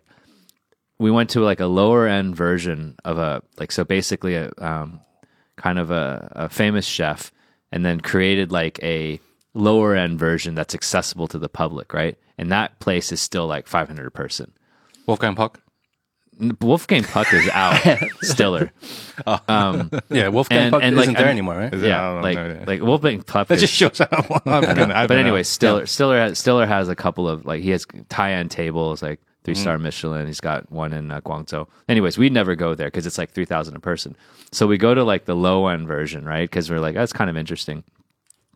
we 1.00 1.12
went 1.12 1.30
to 1.32 1.42
like 1.42 1.60
a 1.60 1.66
lower 1.68 2.08
end 2.08 2.36
version 2.36 2.96
of 3.06 3.18
a 3.20 3.42
like 3.60 3.72
so 3.72 3.84
basically 3.84 4.36
a 4.36 4.52
um, 4.58 5.00
kind 5.56 5.78
of 5.80 5.92
a, 5.92 6.32
a 6.36 6.50
famous 6.50 6.86
chef 6.86 7.32
and 7.72 7.86
then 7.86 8.00
created 8.00 8.52
like 8.52 8.80
a 8.84 9.20
lower 9.54 9.96
end 9.96 10.18
version 10.20 10.56
that's 10.56 10.74
accessible 10.76 11.28
to 11.28 11.38
the 11.40 11.50
public 11.50 11.94
right 11.94 12.18
and 12.38 12.52
that 12.52 12.80
place 12.80 13.12
is 13.12 13.22
still 13.22 13.48
like 13.48 13.68
500 13.68 14.08
a 14.08 14.12
person 14.12 14.52
Wolfgang 15.08 15.36
Puck. 15.36 15.60
wolfgang 16.62 17.04
puck 17.04 17.34
is 17.34 17.50
out 17.50 17.76
stiller 18.22 18.72
yeah, 19.26 20.28
Wolfgang 20.28 20.60
And- 20.60 20.72
Puck 20.72 20.84
and, 20.84 20.96
isn't 20.98 21.08
like, 21.14 21.18
there 21.18 21.28
I- 21.28 21.32
anymore, 21.32 21.56
right? 21.58 21.74
Is 21.74 21.82
it? 21.82 21.86
I 21.86 21.90
yeah 21.90 22.22
don't 22.22 22.38
know. 22.38 22.60
like 22.60 22.68
like 22.68 22.82
wolfgang 22.82 23.22
puck 23.24 23.48
That 23.48 23.56
is, 23.56 23.62
just 23.62 23.74
shows 23.74 23.98
how 24.00 24.08
long 24.30 24.42
I've 24.46 24.76
been. 24.76 24.92
I've 25.00 25.08
but 25.08 25.18
anyway 25.18 25.44
stiller 25.44 25.86
stiller 25.86 26.18
has, 26.20 26.38
stiller 26.38 26.66
has 26.66 26.90
a 26.90 26.96
couple 26.96 27.28
of 27.28 27.46
like 27.46 27.64
he 27.64 27.72
has 27.72 27.86
tie-end 28.10 28.52
tables 28.52 29.02
like 29.02 29.20
three 29.48 29.56
star 29.56 29.78
michelin. 29.78 30.28
He's 30.28 30.42
got 30.42 30.70
one 30.70 30.92
in 30.92 31.10
uh, 31.10 31.22
guangzhou. 31.22 31.68
Anyways 31.88 32.18
we 32.18 32.30
never 32.30 32.54
go 32.54 32.76
there 32.76 32.88
because 32.88 33.06
it's 33.08 33.18
like 33.18 33.32
3000 33.32 33.78
a 33.78 33.80
person. 33.80 34.18
So 34.52 34.68
we 34.68 34.78
go 34.78 34.94
to 34.94 35.06
like 35.06 35.24
the 35.24 35.36
low 35.36 35.68
end 35.68 35.88
version 35.88 36.26
right? 36.26 36.50
Because 36.50 36.70
we're 36.70 36.82
like 36.82 36.96
that's 36.96 37.14
kind 37.14 37.30
of 37.30 37.38
interesting. 37.38 37.86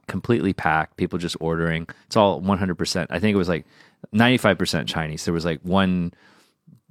Completely 0.07 0.51
packed 0.51 0.97
people 0.97 1.17
just 1.17 1.37
ordering. 1.39 1.87
It's 2.07 2.17
all 2.17 2.41
100% 2.41 3.07
i 3.09 3.19
think 3.19 3.33
it 3.33 3.37
was 3.37 3.47
like 3.47 3.65
95% 4.13 4.85
chinese. 4.85 5.23
There 5.23 5.33
was 5.33 5.45
like 5.45 5.61
one 5.61 6.13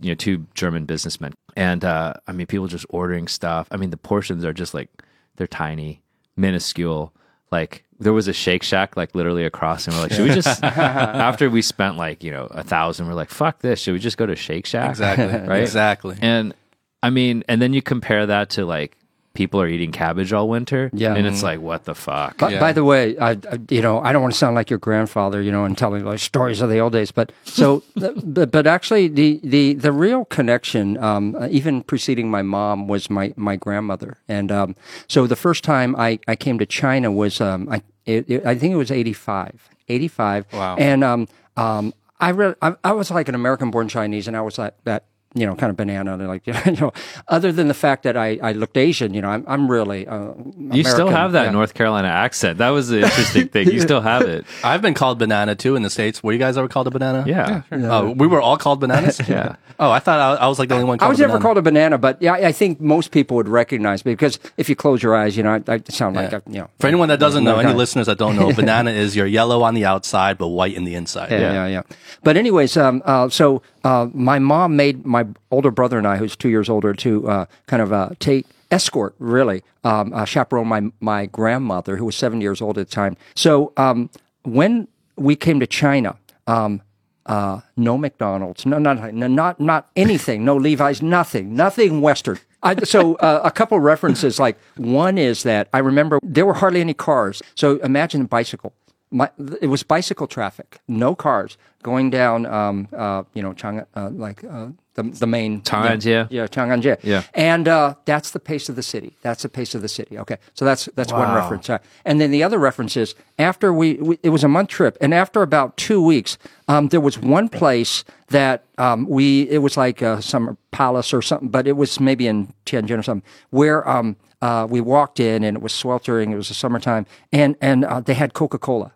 you 0.00 0.08
know 0.08 0.14
two 0.14 0.46
german 0.54 0.86
businessmen. 0.86 1.34
And 1.54 1.84
uh 1.84 2.14
i 2.26 2.32
mean 2.32 2.46
people 2.46 2.68
just 2.68 2.86
ordering 2.88 3.28
stuff. 3.28 3.68
I 3.70 3.76
mean 3.76 3.90
the 3.90 3.98
portions 3.98 4.46
are 4.46 4.54
just 4.54 4.72
like 4.72 4.88
they're 5.36 5.46
tiny 5.46 6.00
minuscule 6.38 7.12
like 7.52 7.84
there 8.00 8.12
was 8.12 8.26
a 8.28 8.32
shake 8.32 8.62
shack 8.62 8.96
like 8.96 9.14
literally 9.14 9.44
across 9.44 9.86
and 9.86 9.94
we're 9.94 10.02
like 10.02 10.12
should 10.12 10.26
we 10.28 10.34
just 10.34 10.62
after 10.64 11.48
we 11.50 11.62
spent 11.62 11.96
like 11.96 12.24
you 12.24 12.30
know 12.30 12.46
a 12.50 12.64
thousand 12.64 13.06
we're 13.06 13.14
like 13.14 13.30
fuck 13.30 13.60
this 13.60 13.78
should 13.80 13.92
we 13.92 13.98
just 13.98 14.16
go 14.16 14.26
to 14.26 14.34
shake 14.34 14.66
shack 14.66 14.90
Exactly. 14.90 15.26
right 15.48 15.62
Exactly. 15.62 16.16
and 16.22 16.54
i 17.02 17.10
mean 17.10 17.44
and 17.48 17.60
then 17.62 17.72
you 17.72 17.82
compare 17.82 18.26
that 18.26 18.50
to 18.50 18.64
like 18.64 18.96
people 19.35 19.61
are 19.61 19.69
eating 19.69 19.93
cabbage 19.93 20.33
all 20.33 20.49
winter 20.49 20.90
Yeah. 20.93 21.14
and 21.14 21.25
it's 21.27 21.43
like 21.43 21.61
what 21.61 21.85
the 21.85 21.95
fuck 21.95 22.37
By, 22.38 22.51
Yeah. 22.51 22.61
by 22.61 22.73
the 22.73 22.83
way, 22.85 23.16
I, 23.19 23.31
I, 23.31 23.38
you 23.69 23.81
know, 23.81 24.01
I 24.01 24.12
don't 24.12 24.23
want 24.23 24.35
to 24.35 24.38
sound 24.38 24.57
like 24.57 24.71
your 24.71 24.81
grandfather, 24.81 25.40
you 25.40 25.53
know, 25.53 25.64
and 25.64 25.79
telling 25.79 26.05
like 26.05 26.19
stories 26.19 26.61
of 26.61 26.69
the 26.69 26.79
old 26.81 26.93
days, 26.93 27.12
but 27.12 27.31
so, 27.45 27.83
but, 27.95 28.51
but 28.51 28.66
actually, 28.66 29.07
the 29.09 29.40
the 29.45 29.75
the 29.75 29.93
real 29.93 30.25
connection, 30.25 30.99
um, 30.99 31.37
uh, 31.37 31.47
even 31.51 31.83
preceding 31.83 32.29
my 32.31 32.43
mom, 32.43 32.88
was 32.88 33.09
my 33.09 33.33
my 33.37 33.55
grandmother, 33.57 34.16
and 34.29 34.51
um, 34.51 34.75
so 35.07 35.27
the 35.29 35.37
first 35.37 35.62
time 35.64 35.95
I 35.97 36.19
I 36.27 36.35
came 36.35 36.59
to 36.59 36.66
China 36.66 37.12
was 37.12 37.40
um, 37.40 37.69
I 37.71 37.83
it, 38.07 38.29
it, 38.29 38.45
I 38.47 38.57
think 38.57 38.73
it 38.73 38.77
was 38.77 38.90
85, 38.90 39.69
85. 39.88 40.47
Wow. 40.53 40.77
and 40.77 41.05
um 41.05 41.29
um 41.57 41.95
I 42.19 42.33
read 42.33 42.57
I, 42.61 42.75
I 42.83 42.93
was 42.93 43.11
like 43.11 43.29
an 43.29 43.35
American 43.35 43.71
born 43.71 43.88
Chinese, 43.88 44.27
and 44.29 44.37
I 44.37 44.40
was 44.40 44.59
like 44.59 44.75
that 44.85 45.05
you 45.35 45.47
know, 45.47 45.55
kind 45.55 45.71
of 45.71 45.77
banana. 45.77 46.14
and 46.14 46.27
Like, 46.29 46.47
you 46.47 46.73
know, 46.73 46.93
other 47.29 47.53
than 47.53 47.69
the 47.69 47.75
fact 47.75 48.03
that 48.03 48.16
I, 48.16 48.38
I 48.43 48.53
looked 48.53 48.77
Asian, 48.77 49.14
you 49.14 49.23
know, 49.23 49.29
I'm, 49.29 49.45
I'm 49.47 49.71
really. 49.71 50.07
Uh, 50.07 50.33
You 50.73 50.83
still 50.85 51.09
have 51.09 51.33
that 51.33 51.45
Yeah. 51.47 51.51
North 51.53 51.75
Carolina 51.75 52.09
accent. 52.09 52.59
That 52.59 52.71
was 52.71 52.88
the 52.88 53.03
interesting 53.03 53.49
thing. 53.49 53.71
You 53.71 53.81
still 53.81 54.01
have 54.01 54.23
it. 54.23 54.45
I've 54.64 54.83
been 54.83 54.95
called 54.95 55.19
banana 55.19 55.55
too 55.55 55.77
in 55.77 55.83
the 55.83 55.90
states. 55.90 56.23
Were 56.23 56.33
you 56.33 56.38
guys 56.38 56.57
ever 56.59 56.69
called 56.69 56.88
a 56.88 56.90
banana? 56.90 57.25
Yeah. 57.27 57.62
Oh, 57.71 58.11
we 58.11 58.27
were 58.27 58.40
all 58.40 58.57
called 58.57 58.81
bananas. 58.81 59.21
Yeah. 59.31 59.57
Oh, 59.79 59.90
I 59.90 59.99
thought 60.01 60.19
I, 60.19 60.45
I 60.45 60.49
was 60.49 60.59
like 60.59 60.69
the 60.69 60.75
only 60.75 60.85
one. 60.87 60.97
I 60.99 61.01
Called 61.01 61.11
was 61.12 61.21
a 61.21 61.23
never 61.23 61.33
banana. 61.35 61.43
called 61.43 61.59
a 61.59 61.62
banana, 61.62 61.99
but 61.99 62.21
yeah, 62.21 62.35
I 62.35 62.49
I 62.49 62.53
think 62.53 62.81
most 62.81 63.12
people 63.12 63.37
would 63.38 63.49
recognize 63.49 64.05
me 64.05 64.12
because 64.12 64.38
if 64.59 64.69
you 64.69 64.77
close 64.77 65.03
your 65.03 65.14
eyes, 65.16 65.37
you 65.37 65.43
know, 65.43 65.53
I, 65.55 65.73
I 65.75 65.81
sound 65.88 66.16
like, 66.16 66.33
a, 66.33 66.43
you 66.49 66.59
know. 66.61 66.69
For 66.81 66.87
anyone 66.88 67.09
that 67.09 67.21
doesn't 67.21 67.45
know, 67.45 67.59
any 67.59 67.73
listeners 67.73 68.07
that 68.07 68.19
don't 68.19 68.37
know, 68.37 68.53
banana 68.53 68.90
is 68.90 69.14
you're 69.16 69.27
yellow 69.27 69.62
on 69.62 69.75
the 69.75 69.87
outside 69.87 70.37
but 70.37 70.49
white 70.49 70.75
in 70.75 70.85
the 70.85 70.95
inside. 70.97 71.31
Yeah, 71.31 71.53
yeah, 71.53 71.66
yeah. 71.66 71.83
But 72.25 72.37
anyways, 72.37 72.77
um, 72.77 73.03
uh, 73.07 73.29
so 73.31 73.62
uh, 73.85 74.09
my 74.12 74.38
mom 74.38 74.77
made 74.77 75.07
my 75.07 75.19
older 75.50 75.70
brother 75.70 75.98
and 75.98 76.06
I, 76.06 76.16
who's 76.16 76.37
two 76.37 76.48
years 76.48 76.68
older, 76.68 76.92
to 76.94 77.28
uh, 77.28 77.46
kind 77.66 77.83
of 77.83 77.92
uh, 77.92 78.11
take 78.18 78.46
escort, 78.70 79.14
really, 79.18 79.62
um, 79.85 80.12
uh, 80.12 80.24
chaperone 80.24 80.68
my 80.68 80.90
my 81.00 81.26
grandmother, 81.26 81.96
who 81.96 82.04
was 82.04 82.16
seven 82.16 82.40
years 82.40 82.61
old 82.61 82.78
at 82.78 82.88
the 82.88 82.94
time. 82.94 83.16
So 83.35 83.72
um, 83.76 84.11
when 84.44 84.88
we 85.16 85.37
came 85.37 85.61
to 85.61 85.66
China. 85.66 86.16
Um, 86.46 86.83
uh, 87.26 87.61
no 87.76 87.96
McDonald's, 87.96 88.66
no, 88.66 88.78
not, 88.78 89.14
not, 89.14 89.61
not 89.61 89.90
anything, 89.94 90.44
no 90.44 90.56
Levi's, 90.56 91.00
nothing, 91.00 91.54
nothing 91.54 92.00
Western. 92.00 92.38
I, 92.62 92.74
so 92.83 93.14
uh, 93.16 93.42
a 93.44 93.50
couple 93.50 93.78
references, 93.78 94.40
like 94.40 94.59
one 94.76 95.16
is 95.16 95.44
that 95.44 95.68
I 95.72 95.78
remember 95.78 96.18
there 96.22 96.44
were 96.44 96.54
hardly 96.54 96.80
any 96.80 96.94
cars. 96.94 97.40
So 97.54 97.76
imagine 97.78 98.22
a 98.22 98.24
bicycle. 98.24 98.72
My, 99.12 99.30
it 99.61 99.68
was 99.68 99.83
bicycle 99.83 100.26
traffic, 100.26 100.80
no 100.88 101.14
cars 101.14 101.56
going 101.83 102.11
down, 102.11 102.46
um, 102.46 102.88
uh, 102.96 103.22
you 103.35 103.42
know, 103.42 103.52
Chang, 103.54 103.85
uh, 103.94 104.11
like 104.11 104.42
uh, 104.44 104.68
the 104.94 105.03
the 105.03 105.26
main 105.26 105.62
Chang'an-jie. 105.62 106.26
yeah, 106.31 106.46
Chang'an-jie. 106.46 106.96
Yeah. 107.03 107.22
and 107.35 107.68
uh, 107.68 107.94
that's 108.05 108.31
the 108.31 108.40
pace 108.40 108.68
of 108.68 108.76
the 108.76 108.83
city. 108.83 109.16
That's 109.22 109.42
the 109.42 109.48
pace 109.48 109.74
of 109.74 109.83
the 109.83 109.88
city. 109.88 110.18
Okay, 110.18 110.38
so 110.55 110.64
that's 110.64 110.88
that's 110.94 111.12
one 111.12 111.35
reference. 111.35 111.70
Uh, 111.70 111.79
and 112.05 112.20
then 112.20 112.31
the 112.31 112.42
other 112.42 112.59
reference 112.59 112.96
is 112.96 113.14
after 113.38 113.72
we, 113.72 113.94
we 113.94 114.18
it 114.22 114.31
was 114.31 114.44
a 114.44 114.48
month 114.48 114.68
trip, 114.70 114.96
and 115.00 115.14
after 115.14 115.42
about 115.42 115.76
two 115.76 116.03
weeks, 116.03 116.38
um, 116.68 116.88
there 116.88 117.00
was 117.00 117.18
one 117.18 117.48
place 117.48 118.05
that 118.29 118.64
um, 118.79 119.07
we 119.09 119.42
it 119.48 119.59
was 119.59 119.76
like 119.76 120.03
uh, 120.03 120.20
some 120.20 120.59
palace 120.70 121.12
or 121.12 121.22
something, 121.22 121.48
but 121.48 121.66
it 121.66 121.76
was 121.76 122.00
maybe 122.00 122.26
in 122.26 122.53
Tianjin 122.66 122.98
or 122.98 123.03
something 123.03 123.29
where. 123.50 123.88
Um, 123.88 124.16
uh, 124.42 124.66
we 124.70 124.81
walked 124.81 125.20
in 125.20 125.44
and 125.44 125.59
it 125.59 125.62
was 125.62 125.70
sweltering. 125.70 126.33
It 126.33 126.37
was 126.37 126.48
the 126.48 126.55
summertime, 126.55 127.05
and 127.31 127.57
and 127.61 127.85
uh, 127.85 128.00
they 128.00 128.14
had 128.14 128.33
Coca 128.33 128.59
Cola, 128.59 128.94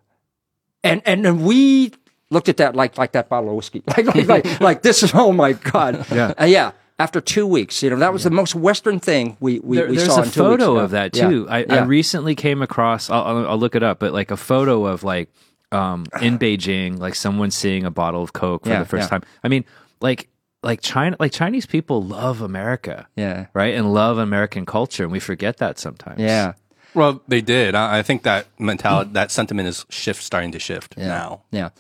and 0.83 1.03
and 1.05 1.23
then 1.23 1.45
we 1.45 1.93
looked 2.31 2.49
at 2.49 2.57
that 2.59 2.75
like 2.75 2.99
like 2.99 3.13
that 3.13 3.29
bottle 3.29 3.51
of 3.51 3.57
whiskey, 3.57 3.83
like 3.97 4.07
like 4.15 4.27
like, 4.29 4.61
like 4.61 4.83
this 4.83 5.03
is 5.03 5.13
oh 5.15 5.33
my 5.33 5.53
god, 5.53 6.07
yeah, 6.13 6.33
uh, 6.41 6.45
yeah. 6.45 6.73
After 6.97 7.21
two 7.21 7.45
weeks, 7.47 7.83
you 7.83 7.91
know 7.91 7.97
that 7.97 8.13
was 8.13 8.23
the 8.23 8.31
most 8.31 8.55
Western 8.55 9.01
thing 9.01 9.37
we 9.41 9.59
we, 9.61 9.77
There- 9.79 9.89
we 9.89 9.97
there's 9.97 10.09
saw 10.15 10.21
a 10.21 10.25
in 10.25 10.31
two 10.31 10.49
weeks. 10.49 10.63
photo 10.63 10.79
of 10.79 10.91
that 10.93 11.13
too. 11.13 11.47
I, 11.51 11.59
I 11.59 11.65
Yeah. 11.69 11.87
recently 11.87 12.37
came 12.37 12.63
across. 12.63 13.11
I'll, 13.11 13.23
I'll, 13.25 13.49
I'll 13.51 13.59
look 13.59 13.75
it 13.75 13.83
up, 13.83 13.99
but 13.99 14.13
like 14.13 14.31
a 14.31 14.37
photo 14.37 14.87
of 14.87 15.03
like 15.03 15.29
um, 15.73 16.07
in 16.23 16.39
Beijing, 16.39 17.01
like 17.01 17.17
someone 17.17 17.51
seeing 17.51 17.85
a 17.85 17.91
bottle 17.91 18.23
of 18.23 18.33
Coke 18.33 18.63
for 18.63 18.71
Yeah, 18.71 18.79
the 18.79 18.85
first 18.85 19.07
yeah. 19.07 19.09
time. 19.19 19.23
I 19.43 19.49
mean, 19.49 19.65
like 20.01 20.29
like 20.63 20.81
China, 20.83 21.17
like 21.19 21.33
Chinese 21.33 21.67
people 21.67 22.01
love 22.01 22.41
America, 22.41 23.09
Yeah. 23.17 23.47
right, 23.55 23.75
and 23.75 23.93
love 23.93 24.19
American 24.19 24.65
culture, 24.65 25.03
and 25.03 25.11
we 25.13 25.19
forget 25.19 25.57
that 25.57 25.81
sometimes. 25.81 26.21
yeah. 26.21 26.53
Well, 26.95 27.23
they 27.27 27.41
did. 27.41 27.75
I, 27.75 27.99
I 27.99 28.03
think 28.03 28.23
that 28.23 28.47
mentality, 28.57 29.11
that 29.15 29.33
sentiment 29.33 29.67
is 29.67 29.85
shift 29.91 30.23
starting 30.23 30.53
to 30.53 30.61
shift 30.61 30.97
now. 30.97 31.43
Yeah. 31.51 31.71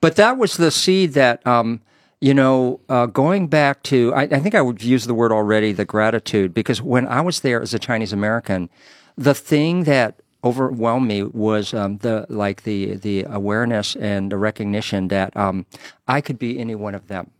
But 0.00 0.16
that 0.16 0.38
was 0.38 0.56
the 0.56 0.70
seed 0.70 1.12
that, 1.12 1.46
um, 1.46 1.80
you 2.20 2.34
know, 2.34 2.80
uh, 2.88 3.06
going 3.06 3.48
back 3.48 3.82
to, 3.84 4.12
I, 4.14 4.22
I 4.22 4.38
think 4.40 4.54
I 4.54 4.62
would 4.62 4.82
use 4.82 5.06
the 5.06 5.14
word 5.14 5.32
already, 5.32 5.72
the 5.72 5.84
gratitude, 5.84 6.54
because 6.54 6.80
when 6.82 7.06
I 7.06 7.20
was 7.20 7.40
there 7.40 7.60
as 7.60 7.74
a 7.74 7.78
Chinese 7.78 8.12
American, 8.12 8.70
the 9.16 9.34
thing 9.34 9.84
that 9.84 10.20
overwhelmed 10.42 11.06
me 11.06 11.22
was 11.22 11.74
um, 11.74 11.98
the 11.98 12.24
like 12.30 12.62
the 12.62 12.94
the 12.96 13.24
awareness 13.24 13.94
and 13.96 14.32
the 14.32 14.38
recognition 14.38 15.08
that 15.08 15.36
um, 15.36 15.66
I 16.08 16.22
could 16.22 16.38
be 16.38 16.58
any 16.58 16.74
one 16.74 16.94
of 16.94 17.08
them. 17.08 17.30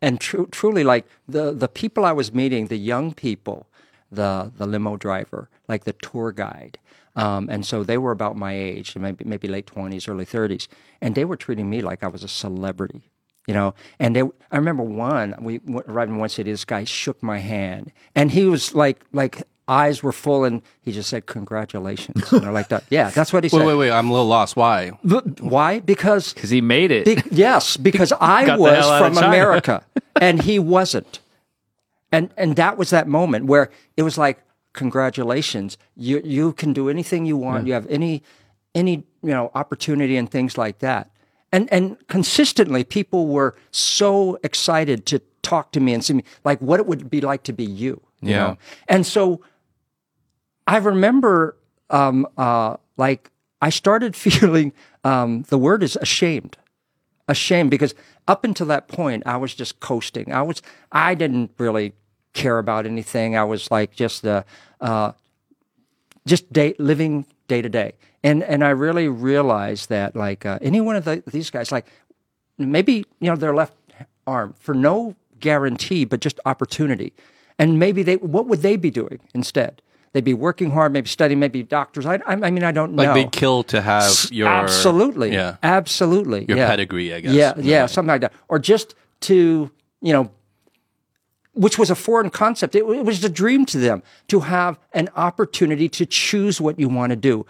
And 0.00 0.20
tru- 0.20 0.48
truly 0.50 0.84
like 0.84 1.06
the 1.28 1.52
the 1.52 1.68
people 1.68 2.04
I 2.04 2.12
was 2.12 2.32
meeting, 2.32 2.68
the 2.68 2.78
young 2.78 3.12
people, 3.12 3.66
the 4.10 4.52
the 4.56 4.66
limo 4.66 4.96
driver, 4.96 5.50
like 5.68 5.84
the 5.84 5.92
tour 5.92 6.32
guide, 6.32 6.78
um, 7.16 7.48
and 7.50 7.64
so 7.64 7.84
they 7.84 7.98
were 7.98 8.10
about 8.12 8.36
my 8.36 8.52
age, 8.54 8.96
maybe 8.96 9.24
maybe 9.24 9.48
late 9.48 9.66
twenties, 9.66 10.08
early 10.08 10.24
thirties, 10.24 10.68
and 11.00 11.14
they 11.14 11.24
were 11.24 11.36
treating 11.36 11.68
me 11.70 11.80
like 11.82 12.02
I 12.02 12.08
was 12.08 12.24
a 12.24 12.28
celebrity. 12.28 13.10
You 13.46 13.52
know, 13.52 13.74
and 13.98 14.16
they, 14.16 14.22
I 14.50 14.56
remember 14.56 14.82
one. 14.82 15.34
We 15.38 15.58
w- 15.58 15.82
arrived 15.86 16.10
in 16.10 16.16
one 16.16 16.30
city. 16.30 16.50
This 16.50 16.64
guy 16.64 16.84
shook 16.84 17.22
my 17.22 17.38
hand, 17.38 17.92
and 18.14 18.30
he 18.30 18.46
was 18.46 18.74
like, 18.74 19.04
like 19.12 19.42
eyes 19.68 20.02
were 20.02 20.12
full, 20.12 20.44
and 20.44 20.62
he 20.80 20.92
just 20.92 21.10
said, 21.10 21.26
"Congratulations," 21.26 22.32
you 22.32 22.40
know, 22.40 22.50
like 22.52 22.68
that. 22.68 22.84
Yeah, 22.88 23.10
that's 23.10 23.34
what 23.34 23.44
he 23.44 23.48
Wait, 23.52 23.60
said. 23.60 23.66
wait, 23.66 23.74
wait. 23.74 23.90
Wait. 23.90 23.90
I'm 23.90 24.08
a 24.08 24.12
little 24.12 24.26
lost. 24.28 24.56
Why? 24.56 24.88
Why? 25.40 25.80
Because 25.80 26.32
because 26.32 26.48
he 26.48 26.62
made 26.62 26.90
it. 26.90 27.04
be- 27.04 27.22
yes, 27.36 27.76
because 27.90 28.12
I 28.18 28.56
was 28.56 28.72
hell 28.78 28.90
out 28.90 29.02
of 29.04 29.14
from 29.14 29.22
America 29.24 29.84
and 30.18 30.40
he 30.42 30.58
wasn't. 30.58 31.20
And 32.10 32.30
and 32.38 32.56
that 32.56 32.78
was 32.78 32.90
that 32.90 33.08
moment 33.08 33.44
where 33.46 33.70
it 33.96 34.04
was 34.04 34.16
like, 34.16 34.38
congratulations, 34.74 35.78
you 35.96 36.20
you 36.24 36.52
can 36.52 36.72
do 36.74 36.88
anything 36.90 37.24
you 37.24 37.36
want. 37.38 37.66
You 37.66 37.72
have 37.72 37.86
any 37.88 38.22
any 38.74 39.04
you 39.22 39.30
know 39.30 39.50
opportunity 39.54 40.16
and 40.18 40.30
things 40.30 40.58
like 40.58 40.78
that. 40.80 41.10
And 41.50 41.72
and 41.72 41.96
consistently, 42.08 42.84
people 42.84 43.28
were 43.28 43.54
so 43.70 44.38
excited 44.42 45.06
to 45.06 45.20
talk 45.42 45.72
to 45.72 45.80
me 45.80 45.94
and 45.94 46.04
see 46.04 46.14
me, 46.14 46.24
like 46.44 46.60
what 46.60 46.80
it 46.80 46.86
would 46.86 47.08
be 47.08 47.20
like 47.20 47.42
to 47.44 47.52
be 47.52 47.64
you. 47.64 48.00
you 48.20 48.30
Yeah. 48.30 48.38
know? 48.38 48.58
And 48.88 49.06
so 49.06 49.40
I 50.66 50.78
remember, 50.78 51.56
um, 51.90 52.26
uh, 52.36 52.76
like 52.96 53.30
I 53.62 53.70
started 53.70 54.16
feeling 54.26 54.72
um, 55.04 55.42
the 55.48 55.58
word 55.58 55.82
is 55.82 55.96
ashamed, 56.00 56.56
ashamed 57.28 57.70
because 57.70 57.94
up 58.26 58.44
until 58.44 58.66
that 58.66 58.88
point 58.88 59.22
I 59.26 59.36
was 59.36 59.54
just 59.54 59.80
coasting. 59.80 60.32
I 60.32 60.42
was 60.42 60.62
I 60.90 61.14
didn't 61.14 61.50
really 61.58 61.92
care 62.34 62.58
about 62.58 62.84
anything. 62.84 63.36
I 63.36 63.44
was 63.44 63.70
like 63.70 63.94
just 63.94 64.26
uh, 64.26 64.42
uh, 64.80 65.12
just 66.26 66.52
day, 66.52 66.74
living 66.78 67.26
day 67.48 67.62
to 67.62 67.68
day, 67.68 67.92
and 68.22 68.42
and 68.42 68.62
I 68.62 68.70
really 68.70 69.08
realized 69.08 69.88
that 69.88 70.14
like 70.14 70.44
uh, 70.44 70.58
any 70.60 70.80
one 70.80 70.96
of 70.96 71.04
the, 71.04 71.22
these 71.26 71.50
guys, 71.50 71.72
like 71.72 71.86
maybe 72.58 73.04
you 73.20 73.30
know 73.30 73.36
their 73.36 73.54
left 73.54 73.74
arm 74.26 74.54
for 74.58 74.74
no 74.74 75.16
guarantee, 75.40 76.04
but 76.04 76.20
just 76.20 76.38
opportunity, 76.44 77.12
and 77.58 77.78
maybe 77.78 78.02
they 78.02 78.16
what 78.16 78.46
would 78.46 78.62
they 78.62 78.76
be 78.76 78.90
doing 78.90 79.20
instead? 79.34 79.80
They'd 80.12 80.22
be 80.22 80.34
working 80.34 80.70
hard, 80.70 80.92
maybe 80.92 81.08
studying, 81.08 81.40
maybe 81.40 81.64
doctors. 81.64 82.06
I, 82.06 82.20
I, 82.24 82.36
mean, 82.36 82.62
I 82.62 82.70
don't 82.70 82.94
Like 82.94 83.08
know. 83.08 83.14
they'd 83.14 83.32
kill 83.32 83.64
to 83.64 83.82
have 83.82 84.28
your 84.30 84.46
absolutely, 84.46 85.32
yeah, 85.32 85.56
absolutely, 85.60 86.44
your 86.46 86.56
yeah. 86.56 86.68
pedigree. 86.68 87.12
I 87.12 87.18
guess. 87.18 87.32
Yeah, 87.32 87.54
yeah, 87.58 87.86
something 87.86 88.10
like 88.10 88.20
that, 88.20 88.32
or 88.48 88.60
just 88.60 88.94
to 89.22 89.72
you 90.00 90.12
know, 90.12 90.30
which 91.54 91.78
was 91.78 91.90
a 91.90 91.94
foreign 91.94 92.30
concept. 92.30 92.74
It, 92.74 92.84
it 92.84 93.04
was 93.04 93.24
a 93.24 93.28
dream 93.30 93.64
to 93.66 93.78
them 93.78 94.02
to 94.28 94.40
have 94.40 94.78
an 94.92 95.08
opportunity 95.16 95.88
to 95.90 96.04
choose 96.06 96.60
what 96.60 96.78
you 96.78 96.88
want 96.88 97.10
to 97.10 97.16
do, 97.16 97.46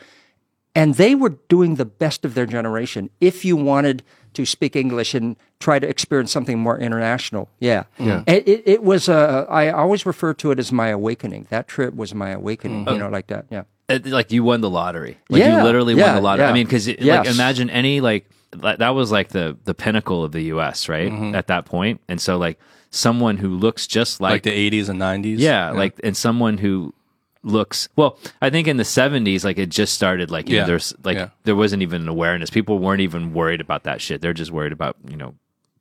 and 0.75 0.95
they 0.95 1.15
were 1.15 1.37
doing 1.49 1.77
the 1.77 1.85
best 1.85 2.25
of 2.25 2.35
their 2.35 2.47
generation. 2.47 3.11
If 3.21 3.45
you 3.45 3.57
wanted 3.57 4.03
to 4.35 4.45
speak 4.45 4.75
English 4.75 5.15
and 5.15 5.37
try 5.61 5.79
to 5.79 5.89
experience 5.89 6.33
something 6.33 6.59
more 6.59 6.77
international, 6.79 7.49
yeah, 7.61 7.85
yeah. 7.99 8.25
It, 8.27 8.49
it, 8.49 8.63
it 8.67 8.83
was. 8.83 9.09
Uh, 9.09 9.47
I 9.49 9.71
always 9.71 10.05
refer 10.05 10.35
to 10.35 10.51
it 10.51 10.59
as 10.59 10.73
my 10.73 10.89
awakening. 10.89 11.47
That 11.51 11.69
trip 11.69 11.95
was 11.95 12.15
my 12.15 12.31
awakening. 12.31 12.89
You 12.89 12.99
know, 12.99 13.09
like 13.09 13.29
that. 13.29 13.47
Yeah. 13.51 13.63
it- 13.89 14.07
like 14.07 14.33
you 14.33 14.43
won 14.45 14.61
the 14.61 14.71
lottery. 14.71 15.19
Like 15.29 15.41
Yeah, 15.41 15.59
you 15.59 15.65
literally 15.65 15.95
yeah, 15.95 16.07
won 16.07 16.15
the 16.17 16.21
lottery. 16.23 16.45
yeah. 16.47 16.51
I 16.51 16.55
mean, 16.55 16.67
because 16.67 16.89
like 16.89 17.27
imagine 17.29 17.71
any 17.71 18.01
like 18.01 18.29
that 18.51 18.81
that 18.81 18.91
was 18.91 19.13
like 19.13 19.29
the 19.29 19.57
the 19.65 19.75
pinnacle 19.75 20.25
of 20.25 20.33
the 20.33 20.43
U.S. 20.55 20.89
right 20.89 21.11
Mm-hmm. 21.13 21.35
at 21.37 21.47
that 21.47 21.65
point, 21.65 22.01
and 22.09 22.21
so 22.21 22.37
like 22.37 22.59
someone 22.95 23.37
who 23.37 23.49
looks 23.49 23.87
just 23.87 24.21
like 24.21 24.33
like, 24.33 24.43
the 24.45 24.71
80s 24.71 24.89
and 24.89 25.01
90s. 25.01 25.39
yeah, 25.39 25.71
like 25.71 26.01
and 26.05 26.17
someone 26.17 26.59
who 26.59 26.95
looks 27.43 27.89
well. 27.97 28.19
I 28.41 28.51
think 28.51 28.69
in 28.69 28.77
the 28.77 28.85
'70s, 28.85 29.45
like 29.45 29.59
it 29.59 29.69
just 29.69 29.95
started. 29.95 30.31
Like 30.31 30.49
Yeah, 30.49 30.61
know, 30.61 30.67
there's 30.69 30.95
like 31.05 31.17
yeah. 31.17 31.29
there 31.45 31.57
wasn't 31.57 31.83
even 31.83 32.03
an 32.03 32.09
awareness. 32.09 32.51
People 32.51 32.79
weren't 32.79 33.01
even 33.01 33.35
worried 33.35 33.61
about 33.61 33.85
that 33.85 34.01
shit. 34.01 34.21
They're 34.21 34.33
just 34.33 34.51
worried 34.51 34.73
about 34.73 34.97
you 35.09 35.17
know 35.17 35.35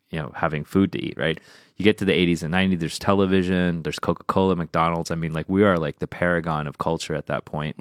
you 0.10 0.20
know 0.20 0.32
having 0.36 0.64
food 0.64 0.92
to 0.94 1.00
eat. 1.00 1.18
Right. 1.18 1.40
You 1.78 1.84
get 1.84 1.98
to 2.00 2.06
the 2.06 2.12
80s 2.12 2.44
and 2.44 2.54
90s. 2.54 2.80
There's 2.80 3.00
television. 3.00 3.82
There's 3.82 3.98
Coca 3.98 4.24
Cola, 4.26 4.56
McDonald's. 4.56 5.10
I 5.10 5.16
mean, 5.16 5.34
like 5.34 5.50
we 5.50 5.64
are 5.64 5.80
like 5.80 5.98
the 5.98 6.08
paragon 6.08 6.68
of 6.68 6.78
culture 6.78 7.16
at 7.16 7.26
that 7.28 7.46
point. 7.46 7.76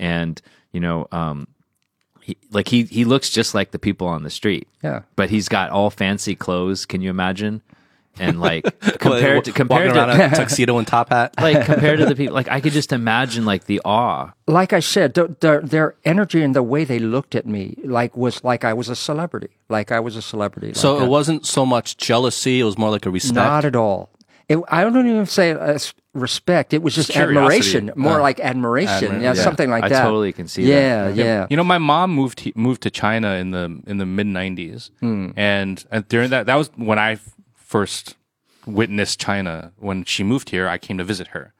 And 0.00 0.40
you 0.72 0.80
know, 0.80 1.06
um, 1.12 1.46
he, 2.22 2.36
like 2.50 2.68
he 2.68 2.84
he 2.84 3.04
looks 3.04 3.30
just 3.30 3.54
like 3.54 3.70
the 3.70 3.78
people 3.78 4.06
on 4.06 4.22
the 4.24 4.30
street. 4.30 4.66
Yeah. 4.82 5.02
But 5.14 5.30
he's 5.30 5.48
got 5.48 5.70
all 5.70 5.90
fancy 5.90 6.34
clothes. 6.34 6.86
Can 6.86 7.02
you 7.02 7.10
imagine? 7.10 7.62
And 8.18 8.40
like 8.40 8.64
compared 8.98 9.44
to 9.44 9.52
compared 9.52 9.94
to 9.94 10.26
a 10.26 10.30
tuxedo 10.36 10.78
and 10.78 10.86
top 10.86 11.08
hat. 11.10 11.34
like 11.40 11.64
compared 11.72 11.98
to 12.00 12.06
the 12.06 12.14
people 12.16 12.34
like 12.34 12.48
I 12.48 12.60
could 12.60 12.72
just 12.72 12.92
imagine 12.92 13.44
like 13.44 13.64
the 13.64 13.80
awe. 13.84 14.32
like 14.46 14.72
I 14.72 14.80
said, 14.80 15.14
the, 15.14 15.34
the, 15.40 15.60
their 15.62 15.94
energy 16.04 16.42
and 16.42 16.54
the 16.54 16.62
way 16.62 16.84
they 16.84 16.98
looked 16.98 17.34
at 17.34 17.46
me, 17.46 17.76
like 17.84 18.16
was 18.16 18.42
like 18.44 18.64
I 18.64 18.72
was 18.74 18.88
a 18.88 18.96
celebrity, 18.96 19.48
like 19.68 19.92
I 19.92 20.00
was 20.00 20.16
a 20.16 20.22
celebrity. 20.22 20.68
like 20.68 20.76
So 20.76 20.98
that. 20.98 21.04
it 21.04 21.08
wasn't 21.08 21.46
so 21.46 21.64
much 21.64 21.96
jealousy; 21.96 22.60
it 22.60 22.64
was 22.64 22.76
more 22.76 22.90
like 22.90 23.06
a 23.06 23.10
respect. 23.10 23.34
not 23.36 23.64
at 23.64 23.76
all. 23.76 24.10
It, 24.48 24.58
I 24.68 24.82
don't 24.82 25.06
even 25.06 25.26
say 25.26 25.52
uh, 25.52 25.78
respect. 26.12 26.74
It 26.74 26.82
was 26.82 26.94
just 26.94 27.10
curiosity. 27.10 27.38
admiration, 27.38 27.92
more 27.94 28.20
like 28.20 28.40
admiration, 28.40 29.12
admira- 29.12 29.22
yeah, 29.22 29.34
yeah. 29.34 29.42
something 29.42 29.70
like 29.70 29.84
I 29.84 29.88
that. 29.90 30.02
totally 30.02 30.32
can 30.32 30.48
see 30.48 30.64
that. 30.64 30.70
yeah, 30.70 31.08
yeah. 31.24 31.46
You 31.48 31.56
know, 31.56 31.62
my 31.64 31.78
mom 31.78 32.10
moved 32.10 32.40
he- 32.40 32.52
moved 32.56 32.82
to 32.82 32.90
China 32.90 33.34
in 33.34 33.52
the 33.52 33.80
in 33.86 33.98
the 33.98 34.06
mid 34.06 34.26
'90s, 34.26 34.90
Hmm. 35.00 35.30
and, 35.36 35.84
and 35.92 36.06
during 36.08 36.30
that, 36.30 36.46
that 36.46 36.56
was 36.56 36.68
when 36.76 36.98
I 36.98 37.12
f- 37.12 37.34
first 37.70 38.16
witnessed 38.66 39.20
China. 39.20 39.72
When 39.78 40.04
she 40.04 40.24
moved 40.24 40.50
here, 40.50 40.66
I 40.68 40.76
came 40.76 40.98
to 40.98 41.04
visit 41.04 41.28
her, 41.28 41.54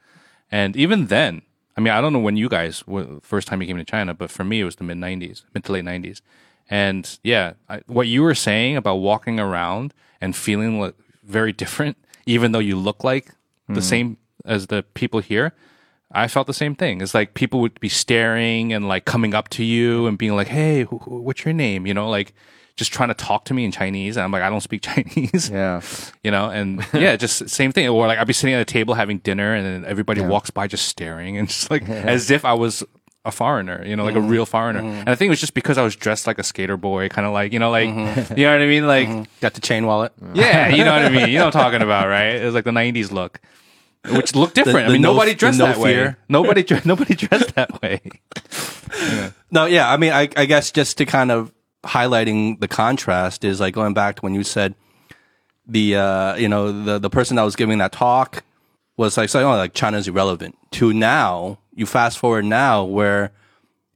and 0.51 0.77
even 0.77 1.07
then, 1.07 1.43
I 1.77 1.81
mean, 1.81 1.93
I 1.93 2.01
don't 2.01 2.13
know 2.13 2.27
when 2.29 2.37
you 2.37 2.49
guys 2.49 2.85
were 2.87 3.21
first 3.23 3.47
time 3.47 3.63
you 3.63 3.69
came 3.69 3.79
to 3.79 3.85
China, 3.85 4.13
but 4.13 4.31
for 4.31 4.45
me, 4.45 4.61
it 4.61 4.65
was 4.65 4.77
the 4.77 4.85
mid 4.85 4.99
'90s, 4.99 5.45
mid 5.55 5.65
to 5.65 5.73
late 5.73 5.85
'90s, 5.85 6.21
and 6.69 7.19
yeah, 7.23 7.53
I, 7.69 7.83
what 7.87 8.09
you 8.09 8.23
were 8.23 8.35
saying 8.35 8.77
about 8.77 8.97
walking 8.97 9.39
around 9.39 9.95
and 10.21 10.35
feeling 10.35 10.81
like 10.81 10.97
very 11.23 11.53
different, 11.53 11.97
even 12.27 12.53
though 12.53 12.65
you 12.71 12.77
look 12.77 13.05
like 13.05 13.27
the 13.69 13.75
mm-hmm. 13.75 13.81
same 13.81 14.17
as 14.45 14.67
the 14.67 14.83
people 14.95 15.21
here. 15.21 15.53
I 16.13 16.27
felt 16.27 16.49
the 16.49 16.61
same 16.65 16.75
thing. 16.75 17.01
It's 17.03 17.15
like 17.15 17.35
people 17.35 17.61
would 17.61 17.79
be 17.79 17.89
staring 17.89 18.73
and 18.73 18.89
like 18.89 19.05
coming 19.05 19.33
up 19.33 19.49
to 19.51 19.63
you 19.63 20.09
and 20.09 20.19
being 20.19 20.35
like, 20.35 20.49
"Hey, 20.49 20.83
wh- 20.83 21.05
wh- 21.05 21.23
what's 21.25 21.45
your 21.45 21.55
name?" 21.55 21.87
You 21.87 21.95
know, 21.95 22.11
like 22.11 22.35
just 22.81 22.95
trying 22.95 23.11
to 23.11 23.15
talk 23.15 23.45
to 23.45 23.53
me 23.53 23.67
in 23.67 23.71
Chinese. 23.71 24.17
And 24.17 24.25
I'm 24.25 24.33
like, 24.33 24.43
I 24.43 24.49
don't 24.49 24.63
speak 24.63 24.81
Chinese. 24.91 25.51
Yeah. 25.51 25.83
You 26.23 26.31
know, 26.31 26.51
and 26.51 26.87
yeah, 26.93 27.17
just 27.17 27.49
same 27.49 27.73
thing. 27.73 27.89
Or 27.89 28.07
like 28.07 28.19
I'd 28.19 28.27
be 28.27 28.35
sitting 28.35 28.55
at 28.55 28.61
a 28.61 28.65
table 28.67 28.93
having 28.93 29.19
dinner 29.19 29.55
and 29.55 29.65
then 29.65 29.91
everybody 29.91 30.21
walks 30.21 30.51
by 30.51 30.67
just 30.67 30.87
staring 30.87 31.39
and 31.39 31.49
just 31.49 31.71
like 31.71 31.89
as 31.89 32.31
if 32.31 32.45
I 32.45 32.53
was 32.53 32.85
a 33.25 33.31
foreigner, 33.31 33.83
you 33.87 33.97
know, 33.97 34.05
like 34.05 34.17
a 34.17 34.19
mm-hmm. 34.19 34.29
real 34.29 34.45
foreigner. 34.45 34.81
Mm-hmm. 34.81 35.01
And 35.01 35.09
I 35.09 35.15
think 35.15 35.29
it 35.29 35.31
was 35.31 35.41
just 35.41 35.55
because 35.55 35.79
I 35.79 35.83
was 35.83 35.97
dressed 35.97 36.27
like 36.27 36.39
a 36.39 36.43
skater 36.43 36.77
boy, 36.77 37.09
kind 37.09 37.27
of 37.27 37.33
like, 37.33 37.55
you 37.55 37.59
know, 37.59 37.71
like, 37.71 37.89
mm-hmm. 37.89 38.39
you 38.39 38.45
know 38.45 38.53
what 38.53 38.63
I 38.63 38.67
mean? 38.67 38.87
Like, 38.87 39.41
Got 39.41 39.55
the 39.55 39.63
chain 39.63 39.87
wallet. 39.87 40.13
yeah, 40.35 40.69
you 40.69 40.85
know 40.85 40.93
what 40.93 41.03
I 41.03 41.09
mean? 41.09 41.31
You 41.31 41.39
know 41.39 41.47
what 41.47 41.57
I'm 41.57 41.63
talking 41.63 41.83
about, 41.83 42.07
right? 42.17 42.35
It 42.35 42.45
was 42.45 42.55
like 42.55 42.65
the 42.65 42.71
90s 42.71 43.11
look. 43.11 43.41
Which 44.11 44.35
looked 44.35 44.55
different. 44.55 44.87
the 44.87 44.91
I 44.91 44.93
mean, 44.93 45.03
no- 45.03 45.13
nobody 45.13 45.35
dressed 45.35 45.59
no 45.59 45.67
that 45.67 45.79
way. 45.79 46.15
Nobody, 46.29 46.67
nobody 46.85 47.15
dressed 47.15 47.55
that 47.55 47.81
way. 47.81 48.01
No, 49.51 49.65
yeah. 49.65 49.91
I 49.91 49.97
mean, 49.97 50.13
I, 50.13 50.29
I 50.37 50.45
guess 50.45 50.71
just 50.71 50.99
to 50.99 51.07
kind 51.07 51.31
of 51.31 51.53
highlighting 51.85 52.61
the 52.61 52.69
contrast 52.69 53.45
is 53.45 53.61
like 53.61 53.75
going 53.75 53.95
back 53.95 54.17
to 54.17 54.23
when 54.23 54.35
you 54.35 54.45
said 54.45 54.75
the 55.67 55.97
uh, 55.97 56.35
you 56.37 56.49
know 56.49 56.85
the 56.85 56.99
the 56.99 57.11
person 57.11 57.37
that 57.37 57.43
was 57.43 57.57
giving 57.57 57.79
that 57.79 57.93
talk 57.93 58.45
was 58.97 59.17
like 59.17 59.29
saying, 59.29 59.47
"Oh, 59.47 59.57
like 59.57 59.75
China's 59.75 60.09
irrelevant." 60.09 60.57
To 60.73 60.93
now, 60.93 61.59
you 61.75 61.87
fast 61.87 62.19
forward 62.19 62.45
now 62.45 62.85
where 62.85 63.33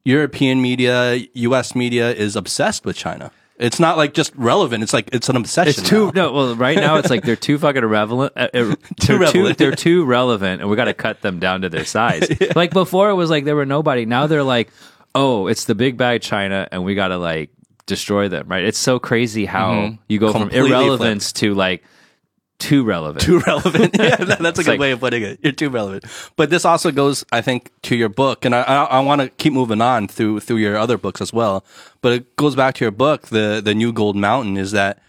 European 0.04 0.62
media, 0.62 1.20
U.S. 1.34 1.74
media 1.74 2.12
is 2.12 2.36
obsessed 2.36 2.84
with 2.84 2.96
China. 2.96 3.30
It's 3.56 3.78
not 3.78 3.96
like 3.96 4.14
just 4.14 4.34
relevant. 4.34 4.82
It's 4.82 4.92
like 4.92 5.10
it's 5.12 5.28
an 5.28 5.36
obsession. 5.36 5.80
It's 5.82 5.88
too 5.88 6.06
now. 6.06 6.26
no. 6.26 6.32
Well, 6.32 6.56
right 6.56 6.76
now 6.76 6.96
it's 6.96 7.10
like 7.10 7.22
they're 7.22 7.36
too 7.36 7.56
fucking 7.58 7.82
irrelevant. 7.82 8.32
Uh, 8.36 8.40
uh, 8.40 8.48
they're 8.52 8.76
too 9.00 9.18
relevant. 9.18 9.58
they're 9.58 9.76
too 9.76 10.04
relevant, 10.04 10.60
and 10.60 10.68
we 10.68 10.76
got 10.76 10.86
to 10.86 10.94
cut 10.94 11.22
them 11.22 11.38
down 11.38 11.60
to 11.62 11.68
their 11.68 11.84
size. 11.84 12.28
Like 12.56 12.72
before, 12.72 13.10
it 13.10 13.14
was 13.14 13.30
like 13.30 13.44
there 13.44 13.56
were 13.56 13.66
nobody. 13.66 14.06
Now 14.06 14.26
they're 14.26 14.42
like, 14.42 14.70
oh, 15.14 15.46
it's 15.46 15.64
the 15.66 15.74
big 15.74 15.96
bad 15.96 16.22
China, 16.22 16.68
and 16.70 16.84
we 16.84 16.94
got 16.94 17.08
to 17.08 17.16
like 17.16 17.50
destroy 17.86 18.28
them. 18.28 18.46
Right? 18.48 18.64
It's 18.64 18.78
so 18.78 18.98
crazy 18.98 19.44
how 19.46 19.98
you 20.08 20.18
go 20.18 20.32
Completely 20.32 20.70
from 20.70 20.72
irrelevance 20.72 21.32
to 21.34 21.54
like 21.54 21.84
too 22.58 22.84
relevant. 22.84 23.22
too 23.24 23.40
relevant. 23.40 23.96
yeah, 23.98 24.16
that- 24.16 24.38
that's 24.38 24.58
a 24.58 24.62
good 24.62 24.70
like- 24.70 24.80
way 24.80 24.92
of 24.92 25.00
putting 25.00 25.22
it. 25.22 25.40
You're 25.42 25.52
too 25.52 25.68
relevant. 25.70 26.04
But 26.36 26.50
this 26.50 26.64
also 26.64 26.90
goes, 26.92 27.24
I 27.32 27.40
think, 27.40 27.70
to 27.82 27.96
your 27.96 28.08
book, 28.08 28.44
and 28.44 28.54
I, 28.54 28.62
I, 28.62 28.84
I 28.84 29.00
want 29.00 29.20
to 29.20 29.28
keep 29.28 29.52
moving 29.52 29.80
on 29.80 30.08
through 30.08 30.40
through 30.40 30.58
your 30.58 30.76
other 30.76 30.96
books 30.96 31.20
as 31.20 31.32
well. 31.32 31.64
But 32.00 32.12
it 32.12 32.36
goes 32.36 32.54
back 32.54 32.74
to 32.76 32.84
your 32.84 32.92
book, 32.92 33.28
the 33.28 33.60
the 33.64 33.74
New 33.74 33.92
Gold 33.92 34.16
Mountain, 34.16 34.56
is 34.56 34.70
that 34.72 35.00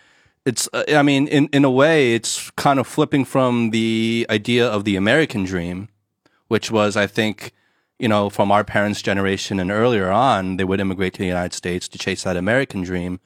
it's. 0.45 0.67
Uh, 0.73 0.83
I 0.89 1.03
mean, 1.03 1.27
in 1.27 1.47
in 1.53 1.63
a 1.63 1.71
way, 1.71 2.13
it's 2.15 2.49
kind 2.51 2.79
of 2.79 2.87
flipping 2.87 3.25
from 3.25 3.69
the 3.69 4.25
idea 4.29 4.67
of 4.67 4.83
the 4.83 4.95
American 4.95 5.43
dream, 5.43 5.87
which 6.47 6.71
was, 6.71 6.97
I 6.97 7.07
think. 7.07 7.51
You 7.99 8.09
know, 8.09 8.29
from 8.29 8.51
our 8.51 8.63
parents' 8.63 9.01
generation 9.01 9.59
and 9.59 9.71
earlier 9.71 10.11
on, 10.11 10.57
they 10.57 10.65
would 10.65 10.81
immigrate 10.81 11.13
to 11.13 11.19
the 11.19 11.27
United 11.27 11.53
States 11.53 11.87
to 11.87 11.97
chase 11.97 12.23
that 12.23 12.35
American 12.35 12.83
dream 12.83 13.19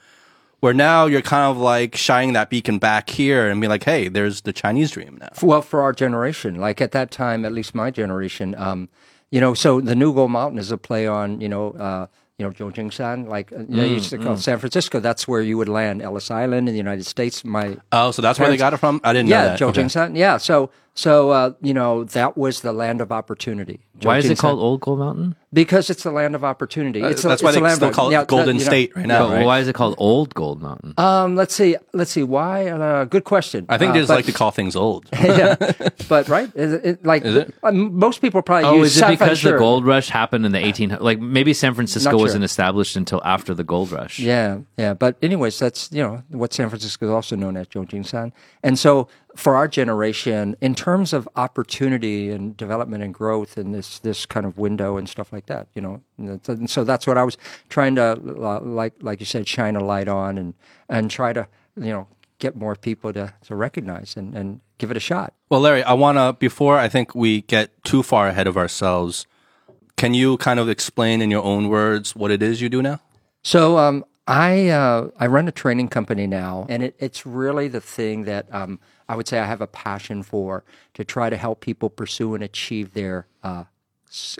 where 0.59 0.73
now 0.73 1.05
you're 1.05 1.21
kind 1.21 1.49
of 1.49 1.57
like 1.57 1.95
shining 1.95 2.33
that 2.33 2.49
beacon 2.49 2.79
back 2.79 3.09
here 3.09 3.49
and 3.49 3.61
be 3.61 3.67
like, 3.67 3.83
hey, 3.83 4.07
there's 4.07 4.41
the 4.41 4.53
Chinese 4.53 4.91
dream 4.91 5.17
now. 5.19 5.29
Well, 5.41 5.61
for 5.61 5.81
our 5.81 5.93
generation, 5.93 6.55
like 6.55 6.81
at 6.81 6.91
that 6.91 7.11
time, 7.11 7.45
at 7.45 7.53
least 7.53 7.73
my 7.73 7.91
generation, 7.91 8.55
um, 8.55 8.89
you 9.31 9.39
know, 9.39 9.53
so 9.53 9.79
the 9.79 9.95
New 9.95 10.13
Gold 10.13 10.31
Mountain 10.31 10.59
is 10.59 10.71
a 10.71 10.77
play 10.77 11.07
on, 11.07 11.39
you 11.39 11.47
know, 11.47 11.71
uh, 11.71 12.07
you 12.37 12.45
know, 12.45 12.51
Jiujin 12.51 13.27
like 13.27 13.51
uh, 13.51 13.63
they 13.67 13.89
used 13.89 14.09
to 14.11 14.17
call 14.17 14.37
San 14.37 14.59
Francisco. 14.59 15.01
That's 15.01 15.27
where 15.27 15.41
you 15.41 15.57
would 15.57 15.67
land. 15.67 16.01
Ellis 16.01 16.31
Island 16.31 16.69
in 16.69 16.73
the 16.73 16.77
United 16.77 17.05
States. 17.05 17.43
My 17.43 17.77
Oh, 17.91 18.11
so 18.11 18.21
that's 18.21 18.39
where 18.39 18.49
they 18.49 18.55
got 18.55 18.73
it 18.73 18.77
from? 18.77 19.01
I 19.03 19.11
didn't 19.11 19.27
know 19.29 19.35
yeah, 19.35 19.57
that. 19.57 19.61
Okay. 19.61 19.83
Jiujin 19.83 20.15
Yeah, 20.15 20.37
so 20.37 20.69
so 20.99 21.29
uh, 21.31 21.53
you 21.61 21.73
know 21.73 22.03
that 22.17 22.37
was 22.37 22.59
the 22.61 22.73
land 22.73 22.99
of 23.01 23.09
opportunity. 23.11 23.79
Why 24.01 24.17
is 24.19 24.25
it 24.25 24.29
Jiujin-shan. 24.29 24.37
called 24.41 24.59
Old 24.59 24.79
Gold 24.81 24.99
Mountain? 24.99 25.35
Because 25.51 25.89
it's 25.89 26.03
the 26.03 26.11
land 26.11 26.33
of 26.35 26.43
opportunity. 26.45 27.01
It's 27.01 27.23
a- 27.25 27.27
Uh, 27.27 27.29
that's 27.31 27.43
why 27.43 27.49
it's 27.49 27.57
a 27.57 27.59
they 27.59 27.63
land 27.65 27.75
still 27.77 27.89
of- 27.89 27.95
call 27.95 28.09
it 28.09 28.13
yeah, 28.13 28.23
Golden 28.23 28.55
you 28.55 28.61
know, 28.63 28.69
State 28.71 28.95
right 28.95 29.05
now, 29.05 29.27
But 29.27 29.33
right? 29.33 29.45
why 29.45 29.59
is 29.59 29.67
it 29.67 29.75
called 29.75 29.95
Old 29.97 30.33
Gold 30.35 30.61
Mountain? 30.61 30.93
Um, 30.97 31.35
let's 31.35 31.53
see. 31.53 31.75
Let's 31.93 32.11
see. 32.11 32.23
Why? 32.23 32.67
Uh, 32.67 33.03
good 33.05 33.25
question. 33.25 33.65
I 33.67 33.77
think 33.77 33.89
uh, 33.89 33.93
they 33.93 33.99
just 33.99 34.07
but- 34.09 34.15
like 34.15 34.25
to 34.27 34.31
call 34.31 34.51
things 34.51 34.75
old. 34.77 35.05
yeah, 35.13 35.55
but 36.07 36.29
right, 36.29 36.49
is 36.55 36.73
it, 36.73 36.85
it- 36.85 37.05
like 37.05 37.25
it? 37.25 37.53
um, 37.63 37.97
most 37.97 38.21
people 38.21 38.41
probably 38.41 38.69
Oh, 38.69 38.75
use 38.77 38.95
is 38.95 39.01
it 39.01 39.07
because 39.07 39.17
Francisco. 39.41 39.51
the 39.51 39.57
gold 39.57 39.85
rush 39.85 40.07
happened 40.09 40.45
in 40.45 40.51
the 40.53 40.63
18 40.65 40.97
like 41.01 41.19
maybe 41.19 41.53
San 41.53 41.73
Francisco 41.73 42.11
sure. 42.11 42.19
wasn't 42.19 42.43
established 42.45 42.95
until 42.95 43.21
after 43.25 43.53
the 43.53 43.63
gold 43.65 43.91
rush. 43.91 44.17
Yeah, 44.19 44.59
yeah. 44.77 44.93
But 44.93 45.17
anyways, 45.21 45.59
that's 45.59 45.91
you 45.91 46.03
know 46.03 46.23
what 46.29 46.53
San 46.53 46.69
Francisco 46.69 47.05
is 47.07 47.11
also 47.11 47.35
known 47.35 47.57
as 47.57 47.67
Jiujin 47.67 48.31
And 48.63 48.79
so 48.79 49.09
for 49.35 49.55
our 49.55 49.67
generation, 49.67 50.55
in 50.59 50.75
terms 50.75 51.13
of 51.13 51.29
opportunity 51.35 52.29
and 52.29 52.57
development 52.57 53.03
and 53.03 53.13
growth 53.13 53.57
and 53.57 53.73
this 53.73 53.99
this 53.99 54.25
kind 54.25 54.45
of 54.45 54.57
window 54.57 54.97
and 54.97 55.07
stuff 55.07 55.31
like 55.31 55.45
that, 55.45 55.67
you 55.73 55.81
know, 55.81 56.01
and 56.17 56.69
so 56.69 56.83
that's 56.83 57.05
what 57.05 57.17
I 57.17 57.23
was 57.23 57.37
trying 57.69 57.95
to 57.95 58.11
uh, 58.13 58.59
like 58.61 58.93
like 59.01 59.19
you 59.19 59.25
said, 59.25 59.47
shine 59.47 59.75
a 59.75 59.83
light 59.83 60.07
on 60.07 60.37
and 60.37 60.53
and 60.87 61.11
try 61.11 61.33
to 61.33 61.47
you 61.75 61.91
know 61.91 62.07
get 62.39 62.55
more 62.55 62.75
people 62.75 63.13
to 63.13 63.33
to 63.43 63.55
recognize 63.55 64.15
and 64.17 64.35
and 64.35 64.61
give 64.77 64.91
it 64.91 64.97
a 64.97 65.01
shot. 65.01 65.33
well, 65.49 65.59
Larry, 65.59 65.83
I 65.83 65.93
want 65.93 66.17
to, 66.17 66.33
before 66.39 66.77
I 66.77 66.87
think 66.87 67.13
we 67.13 67.41
get 67.41 67.83
too 67.83 68.01
far 68.01 68.29
ahead 68.29 68.47
of 68.47 68.55
ourselves, 68.55 69.27
can 69.97 70.13
you 70.13 70.37
kind 70.37 70.57
of 70.57 70.69
explain 70.69 71.21
in 71.21 71.29
your 71.29 71.43
own 71.43 71.67
words 71.67 72.15
what 72.15 72.31
it 72.31 72.41
is 72.41 72.61
you 72.61 72.69
do 72.69 72.81
now? 72.81 73.01
So 73.43 73.77
um, 73.77 74.05
I 74.27 74.69
uh, 74.69 75.09
I 75.19 75.27
run 75.27 75.47
a 75.47 75.51
training 75.51 75.89
company 75.89 76.27
now, 76.27 76.65
and 76.69 76.83
it, 76.83 76.95
it's 76.99 77.25
really 77.25 77.67
the 77.67 77.81
thing 77.81 78.23
that 78.23 78.47
um, 78.53 78.79
I 79.09 79.15
would 79.15 79.27
say 79.27 79.39
I 79.39 79.45
have 79.45 79.59
a 79.59 79.67
passion 79.67 80.23
for 80.23 80.63
to 80.93 81.03
try 81.03 81.29
to 81.29 81.35
help 81.35 81.59
people 81.59 81.89
pursue 81.89 82.35
and 82.35 82.43
achieve 82.43 82.93
their 82.93 83.27
uh, 83.43 83.63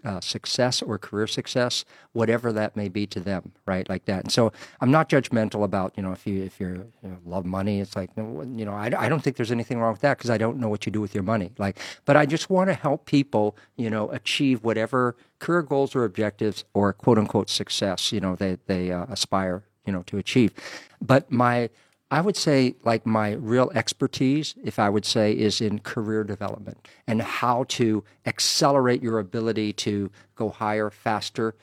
uh, 0.04 0.20
success 0.20 0.82
or 0.82 0.98
career 0.98 1.28
success, 1.28 1.86
whatever 2.14 2.52
that 2.52 2.76
may 2.76 2.88
be 2.88 3.06
to 3.06 3.20
them, 3.20 3.52
right? 3.66 3.88
Like 3.88 4.06
that. 4.06 4.24
And 4.24 4.32
so 4.32 4.52
I'm 4.82 4.90
not 4.90 5.10
judgmental 5.10 5.64
about 5.64 5.94
you 5.96 6.04
know 6.04 6.12
if 6.12 6.26
you 6.26 6.44
if 6.44 6.60
you 6.60 6.92
know, 7.04 7.18
love 7.26 7.46
money, 7.46 7.80
it's 7.80 7.96
like 7.96 8.10
you 8.18 8.66
know 8.66 8.74
I, 8.74 8.92
I 8.98 9.10
don't 9.10 9.22
think 9.22 9.36
there's 9.36 9.52
anything 9.52 9.80
wrong 9.80 9.92
with 9.92 10.02
that 10.02 10.18
because 10.18 10.30
I 10.30 10.38
don't 10.38 10.58
know 10.58 10.70
what 10.70 10.86
you 10.86 10.92
do 10.92 11.02
with 11.02 11.14
your 11.14 11.24
money. 11.24 11.52
Like, 11.58 11.78
but 12.06 12.18
I 12.18 12.26
just 12.26 12.50
want 12.50 12.70
to 12.70 12.74
help 12.74 13.06
people 13.06 13.58
you 13.76 13.90
know 13.90 14.10
achieve 14.10 14.64
whatever 14.64 15.16
career 15.40 15.62
goals 15.62 15.96
or 15.96 16.04
objectives 16.04 16.64
or 16.74 16.94
quote 16.94 17.18
unquote 17.18 17.50
success 17.50 18.12
you 18.12 18.20
know 18.20 18.36
they 18.36 18.58
they 18.66 18.92
uh, 18.92 19.06
aspire 19.10 19.64
you 19.86 19.94
know 19.94 20.04
to 20.04 20.18
achieve. 20.18 20.54
But 21.02 21.32
my 21.32 21.70
I 22.12 22.22
would 22.22 22.36
say 22.36 22.76
like 22.84 23.06
my 23.06 23.34
real 23.34 23.72
expertise, 23.76 24.56
if 24.64 24.80
I 24.80 24.90
would 24.90 25.06
say, 25.06 25.32
is 25.34 25.62
in 25.62 25.80
career 25.80 26.24
development 26.24 26.88
and 27.06 27.22
how 27.22 27.66
to 27.70 28.04
accelerate 28.26 29.04
your 29.04 29.20
ability 29.20 29.74
to 29.74 30.10
go 30.36 30.50
higher, 30.50 30.90
faster. 30.90 31.56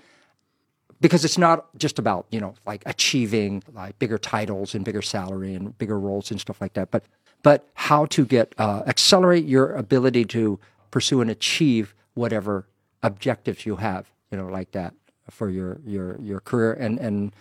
Because 1.00 1.24
it's 1.24 1.36
not 1.36 1.76
just 1.76 1.98
about, 1.98 2.26
you 2.30 2.40
know, 2.40 2.54
like 2.64 2.82
achieving 2.86 3.62
like 3.74 3.98
bigger 3.98 4.18
titles 4.18 4.74
and 4.74 4.84
bigger 4.84 5.02
salary 5.02 5.54
and 5.54 5.76
bigger 5.78 5.98
roles 5.98 6.30
and 6.30 6.40
stuff 6.40 6.60
like 6.60 6.74
that, 6.74 6.90
but 6.90 7.04
but 7.42 7.68
how 7.74 8.06
to 8.06 8.24
get 8.24 8.54
uh, 8.58 8.82
accelerate 8.86 9.44
your 9.44 9.74
ability 9.74 10.24
to 10.26 10.58
pursue 10.90 11.20
and 11.20 11.30
achieve 11.30 11.94
whatever 12.14 12.66
objectives 13.02 13.66
you 13.66 13.76
have, 13.76 14.10
you 14.30 14.38
know, 14.38 14.46
like 14.46 14.70
that 14.72 14.94
for 15.30 15.50
your 15.50 15.80
your 15.84 16.18
your 16.20 16.40
career 16.40 16.72
and 16.72 16.98
and 16.98 17.34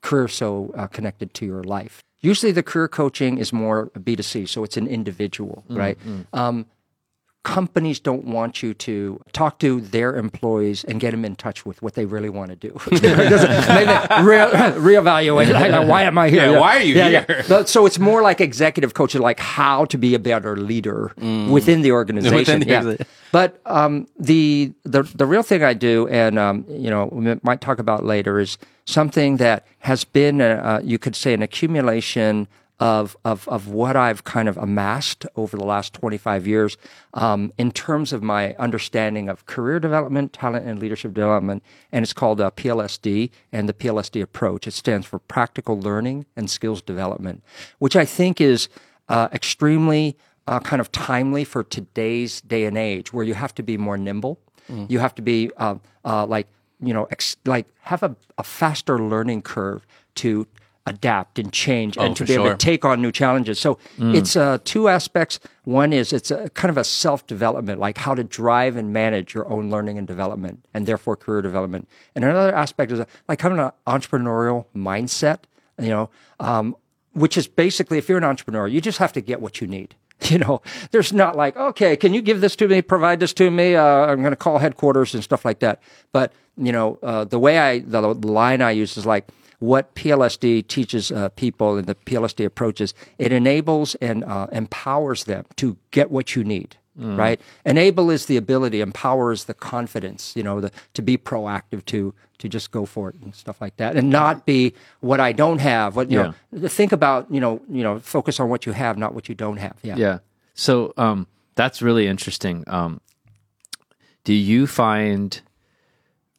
career 0.00 0.28
so 0.28 0.72
uh, 0.76 0.86
connected 0.86 1.34
to 1.34 1.44
your 1.44 1.62
life. 1.64 2.02
Usually, 2.24 2.52
the 2.52 2.62
career 2.62 2.88
coaching 2.88 3.38
is 3.38 3.52
more 3.52 3.90
B2C, 3.90 4.48
so 4.48 4.64
it's 4.64 4.76
an 4.76 4.86
individual, 4.86 5.62
right? 5.68 5.98
Um, 6.32 6.66
companies 7.44 8.00
don't 8.00 8.24
want 8.24 8.62
you 8.62 8.72
to 8.74 9.20
talk 9.32 9.58
to 9.60 9.80
their 9.80 10.16
employees 10.16 10.82
and 10.84 10.98
get 10.98 11.10
them 11.12 11.24
in 11.24 11.36
touch 11.36 11.64
with 11.64 11.80
what 11.82 11.92
they 11.94 12.06
really 12.06 12.30
want 12.30 12.50
to 12.50 12.56
do. 12.56 12.72
Maybe 12.90 13.02
re- 13.02 14.38
reevaluate. 14.96 15.52
Like, 15.52 15.86
why 15.88 16.02
am 16.04 16.16
I 16.18 16.30
here? 16.30 16.50
Yeah, 16.52 16.58
why 16.58 16.78
are 16.78 16.82
you 16.82 16.94
here? 16.94 17.44
But- 17.48 17.68
So 17.68 17.86
it's 17.86 17.98
more 17.98 18.22
like 18.22 18.40
executive 18.40 18.94
coaching, 18.94 19.20
like 19.20 19.38
how 19.40 19.84
to 19.86 19.98
be 19.98 20.14
a 20.14 20.18
better 20.18 20.56
leader 20.56 21.12
within 21.50 21.82
the 21.82 21.92
organization. 21.92 22.36
Within 22.36 22.60
the 22.60 22.66
yeah. 22.66 22.96
But 23.30 23.60
um, 23.66 24.06
the 24.18 24.72
the 24.84 25.02
the 25.02 25.26
real 25.26 25.42
thing 25.42 25.62
I 25.62 25.74
do, 25.74 26.08
and 26.08 26.38
um, 26.38 26.64
you 26.68 26.88
know, 26.90 27.08
we 27.12 27.34
might 27.42 27.60
talk 27.60 27.78
about 27.78 28.04
later, 28.04 28.38
is 28.40 28.58
something 28.86 29.36
that 29.38 29.66
has 29.80 30.04
been, 30.04 30.40
uh, 30.40 30.80
you 30.84 30.98
could 30.98 31.16
say, 31.16 31.34
an 31.34 31.42
accumulation 31.42 32.48
of 32.80 33.16
of 33.24 33.46
of 33.48 33.68
what 33.68 33.96
I've 33.96 34.24
kind 34.24 34.48
of 34.48 34.56
amassed 34.56 35.26
over 35.36 35.56
the 35.56 35.64
last 35.64 35.92
twenty 35.92 36.18
five 36.18 36.46
years, 36.46 36.76
um, 37.14 37.52
in 37.56 37.70
terms 37.70 38.12
of 38.12 38.22
my 38.22 38.54
understanding 38.54 39.28
of 39.28 39.46
career 39.46 39.78
development, 39.78 40.32
talent, 40.32 40.66
and 40.66 40.80
leadership 40.80 41.14
development, 41.14 41.62
and 41.92 42.02
it's 42.02 42.12
called 42.12 42.40
uh, 42.40 42.50
PLSD 42.50 43.30
and 43.52 43.68
the 43.68 43.72
PLSD 43.72 44.20
approach. 44.20 44.66
It 44.66 44.72
stands 44.72 45.06
for 45.06 45.18
Practical 45.18 45.78
Learning 45.78 46.26
and 46.36 46.50
Skills 46.50 46.82
Development, 46.82 47.42
which 47.78 47.94
I 47.94 48.04
think 48.04 48.40
is 48.40 48.68
uh, 49.08 49.28
extremely 49.32 50.16
uh, 50.46 50.60
kind 50.60 50.80
of 50.80 50.90
timely 50.90 51.44
for 51.44 51.62
today's 51.62 52.40
day 52.40 52.64
and 52.64 52.76
age, 52.76 53.12
where 53.12 53.24
you 53.24 53.34
have 53.34 53.54
to 53.54 53.62
be 53.62 53.76
more 53.78 53.96
nimble. 53.96 54.40
You 54.88 54.98
have 54.98 55.14
to 55.16 55.22
be 55.22 55.50
uh, 55.58 55.76
uh, 56.04 56.26
like 56.26 56.48
you 56.80 56.92
know 56.92 57.04
ex- 57.10 57.36
like 57.44 57.66
have 57.82 58.02
a, 58.02 58.16
a 58.36 58.42
faster 58.42 58.98
learning 58.98 59.42
curve 59.42 59.86
to 60.16 60.46
adapt 60.86 61.38
and 61.38 61.52
change 61.52 61.96
and 61.96 62.14
to 62.16 62.24
be 62.24 62.34
able 62.34 62.44
sure. 62.44 62.56
to 62.56 62.58
take 62.58 62.84
on 62.84 63.00
new 63.00 63.10
challenges. 63.10 63.58
So 63.58 63.78
it's 63.98 64.36
uh, 64.36 64.58
two 64.64 64.88
aspects. 64.88 65.40
One 65.64 65.92
is 65.92 66.12
it's 66.12 66.30
a 66.30 66.50
kind 66.50 66.70
of 66.70 66.76
a 66.76 66.84
self 66.84 67.26
development, 67.26 67.80
like 67.80 67.98
how 67.98 68.14
to 68.14 68.22
drive 68.22 68.76
and 68.76 68.92
manage 68.92 69.32
your 69.34 69.48
own 69.48 69.70
learning 69.70 69.96
and 69.96 70.06
development, 70.06 70.64
and 70.74 70.86
therefore 70.86 71.16
career 71.16 71.40
development. 71.40 71.88
And 72.14 72.24
another 72.24 72.54
aspect 72.54 72.92
is 72.92 73.00
uh, 73.00 73.06
like 73.28 73.40
having 73.40 73.58
an 73.58 73.70
entrepreneurial 73.86 74.66
mindset. 74.76 75.40
You 75.80 75.88
know, 75.88 76.10
um, 76.38 76.76
which 77.14 77.36
is 77.36 77.48
basically 77.48 77.98
if 77.98 78.08
you're 78.08 78.18
an 78.18 78.24
entrepreneur, 78.24 78.68
you 78.68 78.80
just 78.80 78.98
have 78.98 79.12
to 79.14 79.20
get 79.20 79.40
what 79.40 79.60
you 79.60 79.66
need. 79.66 79.94
You 80.30 80.38
know, 80.38 80.62
there's 80.90 81.12
not 81.12 81.36
like, 81.36 81.54
okay, 81.54 81.96
can 81.96 82.14
you 82.14 82.22
give 82.22 82.40
this 82.40 82.56
to 82.56 82.66
me, 82.66 82.80
provide 82.80 83.20
this 83.20 83.34
to 83.34 83.50
me? 83.50 83.74
Uh, 83.74 83.84
I'm 83.84 84.20
going 84.20 84.32
to 84.32 84.36
call 84.36 84.58
headquarters 84.58 85.12
and 85.12 85.22
stuff 85.22 85.44
like 85.44 85.58
that. 85.58 85.82
But 86.12 86.32
you 86.56 86.72
know, 86.72 86.98
uh, 87.02 87.24
the 87.24 87.38
way 87.38 87.58
I 87.58 87.80
the 87.80 88.00
line 88.00 88.62
I 88.62 88.70
use 88.70 88.96
is 88.96 89.04
like 89.04 89.28
what 89.58 89.94
PLSD 89.94 90.66
teaches 90.66 91.10
uh, 91.10 91.28
people 91.30 91.76
and 91.76 91.86
the 91.86 91.94
PLSD 91.94 92.44
approaches. 92.44 92.94
It 93.18 93.32
enables 93.32 93.94
and 93.96 94.24
uh, 94.24 94.46
empowers 94.52 95.24
them 95.24 95.44
to 95.56 95.76
get 95.90 96.10
what 96.10 96.36
you 96.36 96.44
need. 96.44 96.76
Right. 96.96 97.40
Enable 97.66 98.10
is 98.10 98.26
the 98.26 98.36
ability. 98.36 98.80
Empower 98.80 99.32
is 99.32 99.44
the 99.44 99.54
confidence. 99.54 100.36
You 100.36 100.44
know, 100.44 100.60
the, 100.60 100.70
to 100.94 101.02
be 101.02 101.18
proactive, 101.18 101.84
to 101.86 102.14
to 102.38 102.48
just 102.48 102.70
go 102.70 102.86
for 102.86 103.08
it 103.08 103.16
and 103.16 103.34
stuff 103.34 103.60
like 103.60 103.76
that, 103.78 103.96
and 103.96 104.10
not 104.10 104.46
be 104.46 104.74
what 105.00 105.18
I 105.18 105.32
don't 105.32 105.60
have. 105.60 105.96
What 105.96 106.08
you 106.08 106.22
know, 106.22 106.68
think 106.68 106.92
about. 106.92 107.26
You 107.32 107.40
know, 107.40 107.60
you 107.68 107.82
know, 107.82 107.98
focus 107.98 108.38
on 108.38 108.48
what 108.48 108.64
you 108.64 108.72
have, 108.72 108.96
not 108.96 109.12
what 109.12 109.28
you 109.28 109.34
don't 109.34 109.56
have. 109.56 109.76
Yeah. 109.82 109.96
Yeah. 109.96 110.18
So 110.54 110.92
um, 110.96 111.26
that's 111.56 111.82
really 111.82 112.06
interesting. 112.06 112.62
Um, 112.68 113.00
do 114.22 114.32
you 114.32 114.68
find? 114.68 115.40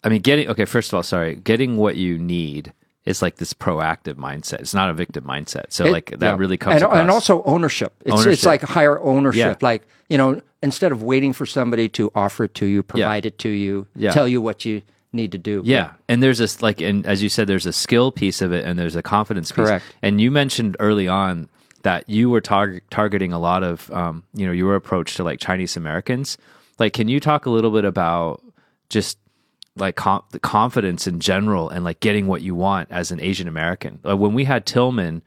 I 0.06 0.10
mean, 0.10 0.21
getting 0.21 0.47
okay. 0.47 0.63
First 0.63 0.89
of 0.89 0.93
all, 0.93 1.04
sorry, 1.04 1.36
getting 1.36 1.75
what 1.75 1.97
you 1.97 2.17
need 2.17 2.71
is 3.06 3.22
like 3.22 3.36
this 3.36 3.54
proactive 3.54 4.15
mindset. 4.15 4.60
It's 4.62 4.74
not 4.74 4.89
a 4.89 4.94
victim 4.94 5.24
mindset. 5.26 5.65
So 5.70 5.86
It- 5.86 5.91
like 5.91 6.10
that 6.12 6.22
yeah. 6.22 6.36
really 6.38 6.58
comes 6.58 6.76
and, 6.76 6.84
across. 6.84 7.00
and 7.00 7.12
also 7.12 7.44
ownership. 7.44 7.94
It's 8.06 8.26
it's 8.26 8.46
like 8.46 8.62
higher 8.62 9.00
ownership. 9.00 9.58
Yeah. 9.62 9.68
Like 9.68 9.88
you 10.10 10.18
know, 10.18 10.41
instead 10.62 10.91
of 10.91 11.02
waiting 11.04 11.34
for 11.34 11.46
somebody 11.46 11.89
to 11.89 12.12
offer 12.15 12.44
it 12.46 12.54
to 12.56 12.65
you, 12.65 12.84
provide 12.84 13.26
it 13.26 13.38
to 13.39 13.50
you, 13.50 13.88
Yeah. 13.96 14.12
tell 14.12 14.28
you 14.28 14.41
what 14.41 14.65
you 14.65 14.82
need 15.13 15.32
to 15.32 15.38
do. 15.38 15.62
Yeah, 15.65 15.91
and 16.10 16.22
there's 16.22 16.38
this 16.39 16.62
like, 16.62 16.82
and 16.82 17.06
as 17.06 17.24
you 17.24 17.30
said, 17.30 17.48
there's 17.48 17.65
a 17.65 17.74
skill 17.74 18.12
piece 18.12 18.41
of 18.41 18.52
it, 18.52 18.65
and 18.65 18.78
there's 18.78 18.96
a 18.96 19.02
confidence 19.02 19.52
piece. 19.52 19.65
Correct. 19.65 19.86
And 20.02 20.20
you 20.20 20.30
mentioned 20.30 20.76
early 20.80 21.08
on 21.08 21.48
that 21.84 22.10
you 22.10 22.30
were 22.30 22.41
tar- 22.41 22.82
targeting 22.89 23.32
a 23.32 23.39
lot 23.39 23.63
of, 23.63 23.89
um, 23.91 24.24
you 24.34 24.46
know, 24.46 24.52
your 24.52 24.76
approach 24.76 25.15
to 25.15 25.24
like 25.24 25.39
Chinese 25.39 25.78
Americans. 25.78 26.38
Like, 26.80 26.94
can 26.94 27.08
you 27.08 27.20
talk 27.20 27.46
a 27.46 27.50
little 27.50 27.72
bit 27.72 27.86
about 27.86 28.41
just 28.89 29.18
like 29.78 29.96
com- 29.96 30.24
the 30.32 30.40
confidence 30.40 31.08
in 31.08 31.20
general 31.20 31.70
and 31.70 31.84
like 31.84 32.00
getting 32.00 32.28
what 32.28 32.42
you 32.42 32.56
want 32.56 32.90
as 32.92 33.12
an 33.12 33.20
Asian 33.20 33.48
American? 33.48 34.00
Like 34.04 34.20
when 34.20 34.34
we 34.34 34.46
had 34.46 34.66
Tillman, 34.66 35.22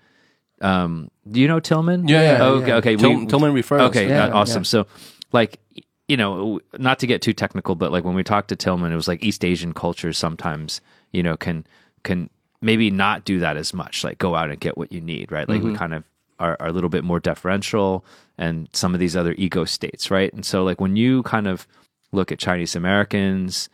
um, 0.60 1.10
do 1.30 1.40
you 1.40 1.48
know 1.48 1.60
Tillman? 1.60 2.08
Yeah, 2.08 2.22
yeah, 2.22 2.38
Oh, 2.42 2.54
okay, 2.62 2.72
okay. 2.74 2.96
Til- 2.96 3.26
Tillman 3.26 3.52
referrals. 3.52 3.88
Okay, 3.90 4.08
Yeah, 4.08 4.26
uh, 4.26 4.34
awesome. 4.38 4.60
yeah. 4.62 4.66
So, 4.66 4.86
like, 5.32 5.60
you 6.08 6.16
know, 6.16 6.60
not 6.78 6.98
to 7.00 7.06
get 7.06 7.20
too 7.22 7.34
technical, 7.34 7.74
but 7.74 7.92
like 7.92 8.04
when 8.04 8.14
we 8.14 8.24
talked 8.24 8.48
to 8.48 8.56
Tillman, 8.56 8.92
it 8.92 8.96
was 8.96 9.08
like 9.08 9.22
East 9.22 9.44
Asian 9.44 9.74
cultures 9.74 10.16
sometimes, 10.18 10.80
you 11.12 11.22
know, 11.22 11.36
can 11.36 11.66
can 12.02 12.30
maybe 12.60 12.90
not 12.90 13.24
do 13.24 13.38
that 13.40 13.56
as 13.56 13.72
much. 13.74 14.02
Like, 14.02 14.18
go 14.18 14.34
out 14.34 14.50
and 14.50 14.58
get 14.58 14.76
what 14.78 14.90
you 14.90 15.00
need, 15.00 15.30
right? 15.30 15.48
Like, 15.48 15.62
we 15.62 15.74
kind 15.74 15.94
of 15.94 16.02
are, 16.40 16.56
are 16.58 16.68
a 16.68 16.72
little 16.72 16.88
bit 16.90 17.04
more 17.04 17.20
deferential, 17.20 18.04
and 18.36 18.68
some 18.72 18.94
of 18.94 19.00
these 19.00 19.14
other 19.16 19.34
ego 19.38 19.64
states, 19.64 20.10
right? 20.10 20.32
And 20.32 20.44
so, 20.44 20.64
like, 20.64 20.80
when 20.80 20.96
you 20.96 21.22
kind 21.24 21.46
of 21.46 21.68
look 22.10 22.32
at 22.32 22.38
Chinese 22.38 22.74
Americans, 22.74 23.68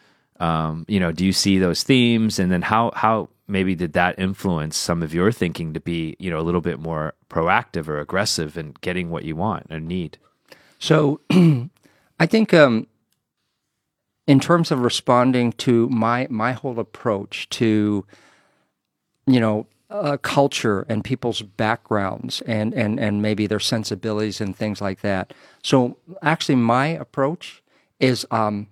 um, 0.45 0.85
you 0.89 1.01
know, 1.01 1.11
do 1.11 1.25
you 1.25 1.33
see 1.33 1.57
those 1.57 1.83
themes, 1.83 2.39
and 2.39 2.53
then 2.53 2.61
how 2.61 2.93
how 2.95 3.31
maybe 3.49 3.75
did 3.75 3.95
that 3.95 4.19
influence 4.19 4.77
some 4.77 5.03
of 5.03 5.15
your 5.15 5.33
thinking 5.33 5.73
to 5.73 5.81
be, 5.81 6.17
you 6.19 6.31
know, 6.31 6.39
a 6.39 6.45
little 6.45 6.61
bit 6.61 6.79
more 6.79 7.15
proactive 7.31 7.89
or 7.89 7.99
aggressive 7.99 8.59
in 8.59 8.75
getting 8.83 9.09
what 9.09 9.25
you 9.25 9.35
want 9.35 9.67
and 9.71 9.89
need? 9.89 10.19
So 10.79 11.21
I 11.31 12.27
think 12.27 12.53
um, 12.53 12.87
in 14.27 14.39
terms 14.39 14.71
of 14.71 14.81
responding 14.81 15.53
to 15.53 15.89
my 15.89 16.27
my 16.29 16.53
whole 16.53 16.79
approach 16.79 17.49
to 17.51 18.05
you 19.27 19.41
know 19.41 19.67
uh, 19.89 20.19
culture 20.19 20.85
and 20.91 21.03
people's 21.03 21.41
backgrounds 21.41 22.43
and, 22.43 22.75
and 22.75 23.01
and 23.01 23.23
maybe 23.23 23.47
their 23.47 23.61
sensibilities 23.61 24.43
and 24.43 24.55
things 24.55 24.83
like 24.83 25.01
that. 25.01 25.33
So 25.63 25.97
actually, 26.21 26.57
my 26.57 26.89
approach 26.89 27.63
is 27.99 28.27
um, 28.31 28.67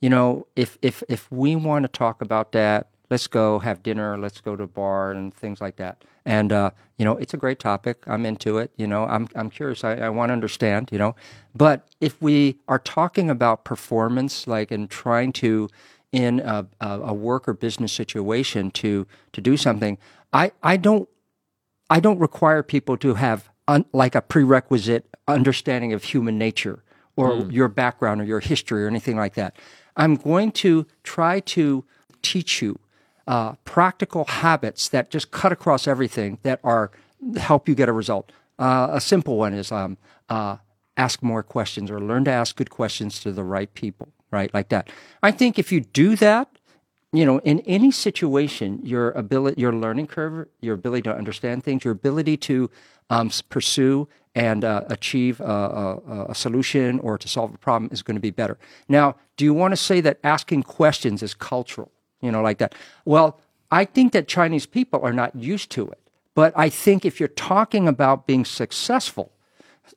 you 0.00 0.10
know 0.10 0.46
if 0.56 0.78
if 0.82 1.02
if 1.08 1.30
we 1.30 1.56
want 1.56 1.84
to 1.84 1.88
talk 1.88 2.22
about 2.22 2.52
that, 2.52 2.88
let's 3.10 3.26
go 3.26 3.58
have 3.60 3.82
dinner, 3.82 4.18
let's 4.18 4.40
go 4.40 4.56
to 4.56 4.64
a 4.64 4.68
bar 4.68 5.10
and 5.10 5.34
things 5.34 5.60
like 5.60 5.76
that. 5.76 6.04
And 6.24 6.52
uh, 6.52 6.70
you 6.98 7.04
know, 7.04 7.16
it's 7.16 7.34
a 7.34 7.36
great 7.36 7.58
topic. 7.58 8.02
I'm 8.06 8.26
into 8.26 8.58
it. 8.58 8.72
You 8.76 8.86
know, 8.86 9.04
I'm 9.04 9.28
I'm 9.34 9.50
curious. 9.50 9.84
I, 9.84 9.94
I 9.96 10.08
want 10.08 10.30
to 10.30 10.32
understand. 10.32 10.88
You 10.90 10.98
know, 10.98 11.16
but 11.54 11.88
if 12.00 12.20
we 12.20 12.58
are 12.68 12.78
talking 12.78 13.30
about 13.30 13.64
performance, 13.64 14.46
like 14.46 14.70
and 14.70 14.90
trying 14.90 15.32
to 15.34 15.68
in 16.12 16.40
a, 16.40 16.66
a, 16.80 17.12
work 17.12 17.48
or 17.48 17.52
business 17.52 17.92
situation 17.92 18.70
to 18.70 19.06
to 19.32 19.40
do 19.40 19.56
something, 19.56 19.98
I 20.32 20.52
I 20.62 20.76
don't 20.76 21.08
I 21.90 22.00
don't 22.00 22.18
require 22.18 22.62
people 22.62 22.96
to 22.98 23.14
have 23.14 23.50
un, 23.68 23.84
like 23.92 24.14
a 24.14 24.22
prerequisite 24.22 25.06
understanding 25.28 25.92
of 25.92 26.04
human 26.04 26.38
nature 26.38 26.82
or 27.16 27.46
your 27.50 27.68
background 27.68 28.20
or 28.20 28.24
your 28.24 28.40
history 28.40 28.84
or 28.84 28.88
anything 28.88 29.16
like 29.16 29.34
that. 29.34 29.56
I'm 29.96 30.16
going 30.16 30.52
to 30.52 30.86
try 31.02 31.40
to 31.40 31.84
teach 32.22 32.60
you 32.62 32.78
uh, 33.26 33.54
practical 33.64 34.24
habits 34.26 34.88
that 34.88 35.10
just 35.10 35.30
cut 35.30 35.52
across 35.52 35.88
everything 35.88 36.38
that 36.42 36.60
are 36.62 36.90
help 37.36 37.68
you 37.68 37.74
get 37.74 37.88
a 37.88 37.92
result. 37.92 38.30
Uh, 38.58 38.88
a 38.92 39.00
simple 39.00 39.36
one 39.36 39.52
is 39.52 39.72
um, 39.72 39.96
uh, 40.28 40.56
ask 40.96 41.22
more 41.22 41.42
questions 41.42 41.90
or 41.90 42.00
learn 42.00 42.24
to 42.24 42.30
ask 42.30 42.56
good 42.56 42.70
questions 42.70 43.20
to 43.20 43.32
the 43.32 43.44
right 43.44 43.72
people, 43.74 44.08
right? 44.30 44.52
Like 44.54 44.68
that. 44.68 44.88
I 45.22 45.30
think 45.30 45.58
if 45.58 45.72
you 45.72 45.80
do 45.80 46.16
that, 46.16 46.55
you 47.16 47.24
know, 47.24 47.38
in 47.38 47.60
any 47.60 47.90
situation, 47.90 48.80
your 48.82 49.10
ability, 49.12 49.60
your 49.60 49.72
learning 49.72 50.06
curve, 50.06 50.48
your 50.60 50.74
ability 50.74 51.02
to 51.02 51.14
understand 51.14 51.64
things, 51.64 51.84
your 51.84 51.92
ability 51.92 52.36
to 52.36 52.70
um, 53.10 53.30
pursue 53.48 54.08
and 54.34 54.64
uh, 54.64 54.82
achieve 54.88 55.40
a, 55.40 55.44
a, 55.44 56.26
a 56.28 56.34
solution 56.34 56.98
or 57.00 57.16
to 57.16 57.28
solve 57.28 57.54
a 57.54 57.58
problem 57.58 57.88
is 57.92 58.02
going 58.02 58.16
to 58.16 58.20
be 58.20 58.30
better. 58.30 58.58
Now, 58.88 59.16
do 59.36 59.44
you 59.44 59.54
want 59.54 59.72
to 59.72 59.76
say 59.76 60.00
that 60.02 60.18
asking 60.22 60.64
questions 60.64 61.22
is 61.22 61.32
cultural? 61.32 61.90
You 62.20 62.30
know, 62.32 62.42
like 62.42 62.58
that. 62.58 62.74
Well, 63.04 63.40
I 63.70 63.84
think 63.84 64.12
that 64.12 64.28
Chinese 64.28 64.66
people 64.66 65.00
are 65.02 65.12
not 65.12 65.34
used 65.34 65.70
to 65.70 65.88
it. 65.88 65.98
But 66.34 66.52
I 66.54 66.68
think 66.68 67.06
if 67.06 67.18
you're 67.18 67.28
talking 67.30 67.88
about 67.88 68.26
being 68.26 68.44
successful, 68.44 69.32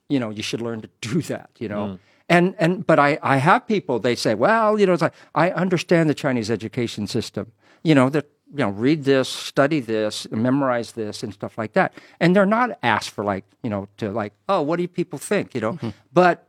you 0.08 0.20
know, 0.22 0.30
you 0.30 0.42
should 0.42 0.62
learn 0.62 0.80
to 0.82 0.90
do 1.02 1.22
that, 1.24 1.50
you 1.60 1.68
know. 1.68 2.00
And 2.30 2.56
and 2.60 2.86
but 2.86 3.00
I, 3.00 3.18
I 3.24 3.38
have 3.38 3.68
people 3.68 4.00
they 4.00 4.16
say, 4.16 4.36
well, 4.36 4.80
you 4.80 4.86
know, 4.86 4.94
it's 4.94 5.02
like 5.02 5.14
I 5.34 5.50
understand 5.52 6.10
the 6.10 6.14
Chinese 6.14 6.52
education 6.52 7.08
system. 7.08 7.52
You 7.84 7.96
know, 7.96 8.10
that 8.10 8.28
you 8.52 8.58
know, 8.60 8.70
read 8.70 9.04
this, 9.04 9.30
study 9.30 9.80
this, 9.80 10.28
memorize 10.32 10.94
this 10.94 11.24
and 11.24 11.34
stuff 11.34 11.58
like 11.58 11.74
that. 11.74 11.94
And 12.20 12.36
they're 12.36 12.48
not 12.48 12.78
asked 12.82 13.12
for 13.12 13.24
like, 13.24 13.46
you 13.64 13.70
know, 13.70 13.88
to 13.98 14.10
like, 14.12 14.34
oh, 14.48 14.62
what 14.64 14.78
do 14.78 14.88
people 14.88 15.20
think, 15.20 15.54
you 15.54 15.62
know? 15.62 15.78
But 16.12 16.48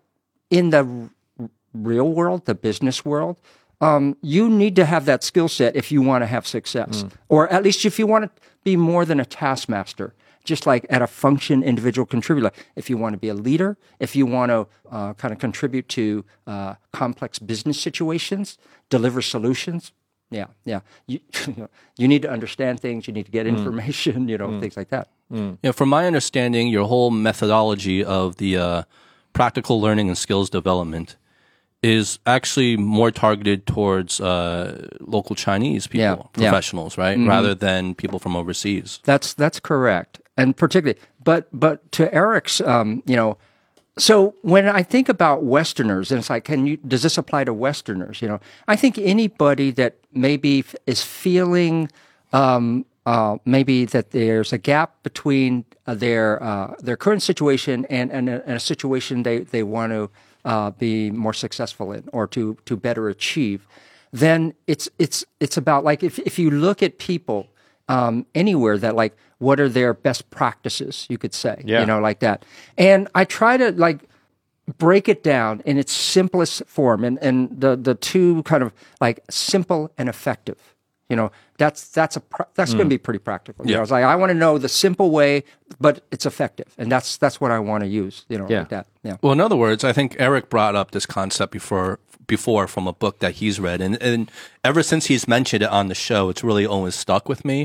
in 0.49 0.71
the 0.71 1.11
r- 1.39 1.49
real 1.75 2.09
world, 2.09 2.47
the 2.47 2.55
business 2.55 3.05
world, 3.05 3.37
um, 3.83 4.17
you 4.23 4.49
need 4.49 4.77
to 4.77 4.85
have 4.87 5.05
that 5.07 5.23
skill 5.23 5.49
set 5.49 5.77
if 5.77 5.93
you 5.93 6.01
want 6.03 6.23
to 6.23 6.27
have 6.27 6.47
success, 6.47 7.05
or 7.29 7.49
at 7.53 7.63
least 7.63 7.85
if 7.85 7.99
you 7.99 8.07
want 8.07 8.25
to 8.25 8.31
be 8.65 8.77
more 8.77 9.05
than 9.05 9.21
a 9.21 9.25
taskmaster. 9.25 10.15
Just 10.45 10.67
like 10.67 10.87
at 10.91 11.03
a 11.03 11.07
function 11.07 11.63
individual 11.63 12.07
contributor. 12.07 12.51
If 12.77 12.89
you 12.91 12.97
want 12.97 13.13
to 13.15 13.19
be 13.19 13.29
a 13.29 13.35
leader, 13.35 13.77
if 13.99 14.17
you 14.17 14.27
want 14.27 14.51
to 14.51 14.67
uh, 14.91 15.15
kind 15.15 15.33
of 15.33 15.39
contribute 15.39 15.89
to 15.91 16.25
uh, 16.47 16.75
complex 16.93 17.39
business 17.39 17.81
situations, 17.81 18.59
deliver 18.89 19.23
solutions. 19.23 19.93
Yeah, 20.31 20.47
yeah. 20.65 20.81
You, 21.07 21.21
you 21.99 22.07
need 22.09 22.23
to 22.23 22.31
understand 22.31 22.81
things. 22.81 23.07
You 23.07 23.13
need 23.15 23.27
to 23.27 23.33
get 23.33 23.47
information. 23.47 24.29
You 24.29 24.39
know, 24.39 24.61
things 24.61 24.77
like 24.77 24.89
that. 24.91 25.09
Yeah, 25.63 25.71
from 25.73 25.89
my 25.89 26.07
understanding, 26.07 26.69
your 26.69 26.87
whole 26.89 27.11
methodology 27.13 28.05
of 28.05 28.37
the 28.37 28.57
uh, 28.57 28.83
practical 29.33 29.81
learning 29.81 30.09
and 30.09 30.19
skills 30.19 30.51
development 30.51 31.17
is 31.83 32.19
actually 32.27 32.77
more 32.77 33.11
targeted 33.11 33.65
towards 33.67 34.21
uh, 34.21 34.89
local 35.01 35.35
Chinese 35.37 35.87
people, 35.87 36.01
Yeah, 36.01 36.11
yeah. 36.11 36.23
Mm-hmm. 36.23 36.43
professionals, 36.43 36.99
right, 36.99 37.17
rather 37.19 37.55
than 37.55 37.95
people 37.95 38.19
from 38.19 38.37
overseas. 38.37 39.01
That's 39.05 39.33
that's 39.35 39.61
correct, 39.61 40.20
and 40.41 40.57
particularly, 40.57 40.99
but 41.23 41.49
but 41.53 41.77
to 41.93 42.13
Eric's, 42.15 42.61
um, 42.63 43.03
you 43.07 43.17
know, 43.17 43.37
so 43.99 44.35
when 44.43 44.67
I 44.67 44.83
think 44.83 45.09
about 45.09 45.43
Westerners, 45.43 46.11
and 46.11 46.19
it's 46.19 46.31
like, 46.31 46.45
can 46.45 46.67
you 46.67 46.79
does 46.79 47.03
this 47.03 47.19
apply 47.19 47.45
to 47.45 47.53
Westerners? 47.53 48.23
You 48.23 48.29
know, 48.29 48.41
I 48.67 48.77
think 48.77 48.97
anybody 48.99 49.71
that 49.73 49.99
maybe 50.15 50.65
is 50.87 51.03
feeling 51.03 51.91
um, 52.33 52.87
uh, 53.05 53.37
maybe 53.45 53.85
that 53.85 54.13
there's 54.13 54.53
a 54.53 54.59
gap 54.59 55.03
between 55.03 55.65
uh, 55.87 55.95
their 55.95 56.43
uh, 56.43 56.75
their 56.79 56.97
current 56.97 57.23
situation 57.23 57.85
and, 57.91 58.11
and, 58.11 58.29
a, 58.31 58.43
and 58.47 58.57
a 58.57 58.61
situation 58.61 59.23
they 59.23 59.41
they 59.41 59.63
want 59.63 59.93
to 59.93 60.11
uh, 60.47 60.71
be 60.71 61.11
more 61.11 61.35
successful 61.35 61.93
in 61.93 62.09
or 62.13 62.27
to 62.29 62.57
to 62.65 62.77
better 62.77 63.11
achieve, 63.11 63.67
then 64.11 64.55
it's 64.67 64.89
it's 64.99 65.23
it's 65.39 65.59
about 65.59 65.85
like 65.85 66.03
if 66.03 66.19
if 66.21 66.39
you 66.39 66.51
look 66.51 66.83
at 66.83 66.99
people 66.99 67.49
um, 67.91 68.25
anywhere 68.35 68.79
that 68.79 68.95
like 69.03 69.13
what 69.39 69.59
are 69.61 69.69
their 69.69 69.93
best 69.95 70.23
practices 70.31 71.07
you 71.11 71.19
could 71.19 71.35
say 71.35 71.57
Yeah. 71.65 71.81
you 71.81 71.87
know 71.87 72.01
like 72.09 72.21
that 72.21 72.45
and 72.79 73.09
i 73.15 73.25
try 73.25 73.57
to 73.57 73.73
like 73.87 74.01
break 74.79 75.09
it 75.09 75.23
down 75.25 75.61
in 75.65 75.77
its 75.79 75.93
simplest 75.93 76.63
form 76.67 77.05
and 77.05 77.19
and 77.27 77.61
the 77.61 77.77
the 77.89 77.95
two 77.95 78.43
kind 78.45 78.63
of 78.63 78.71
like 79.01 79.19
simple 79.31 79.91
and 79.99 80.09
effective 80.09 80.59
you 81.11 81.17
know 81.17 81.31
that's 81.63 81.81
that's 81.99 82.17
a 82.17 82.23
that's 82.57 82.73
Mm. 82.73 82.79
going 82.79 82.89
to 82.91 82.95
be 82.99 83.03
pretty 83.07 83.23
practical 83.31 83.61
you 83.67 83.75
know 83.75 83.83
it's 83.83 83.91
like 83.97 84.05
i 84.15 84.17
want 84.21 84.31
to 84.35 84.39
know 84.45 84.53
the 84.67 84.69
simple 84.85 85.09
way 85.19 85.33
but 85.87 85.95
it's 86.15 86.27
effective 86.33 86.69
and 86.79 86.87
that's 86.95 87.19
that's 87.23 87.39
what 87.43 87.51
i 87.57 87.59
want 87.69 87.81
to 87.85 87.89
use 88.03 88.25
you 88.31 88.39
know 88.39 88.47
Yeah. 88.49 88.61
like 88.63 88.71
that 88.77 88.87
yeah 89.09 89.17
Well, 89.23 89.33
in 89.37 89.41
other 89.47 89.57
words, 89.65 89.83
I 89.91 89.93
think 89.99 90.09
Eric 90.19 90.45
brought 90.55 90.75
up 90.81 90.89
this 90.97 91.07
concept 91.19 91.51
before 91.53 91.99
before 92.27 92.65
from 92.75 92.87
a 92.87 92.93
book 92.93 93.19
that 93.25 93.33
he's 93.41 93.57
read, 93.59 93.81
and, 93.87 93.95
and 94.11 94.31
ever 94.71 94.83
since 94.91 95.03
he's 95.11 95.25
mentioned 95.37 95.63
it 95.67 95.71
on 95.81 95.89
the 95.89 95.95
show, 96.09 96.31
it's 96.31 96.45
really 96.45 96.65
always 96.75 96.95
stuck 96.95 97.25
with 97.29 97.45
me. 97.51 97.57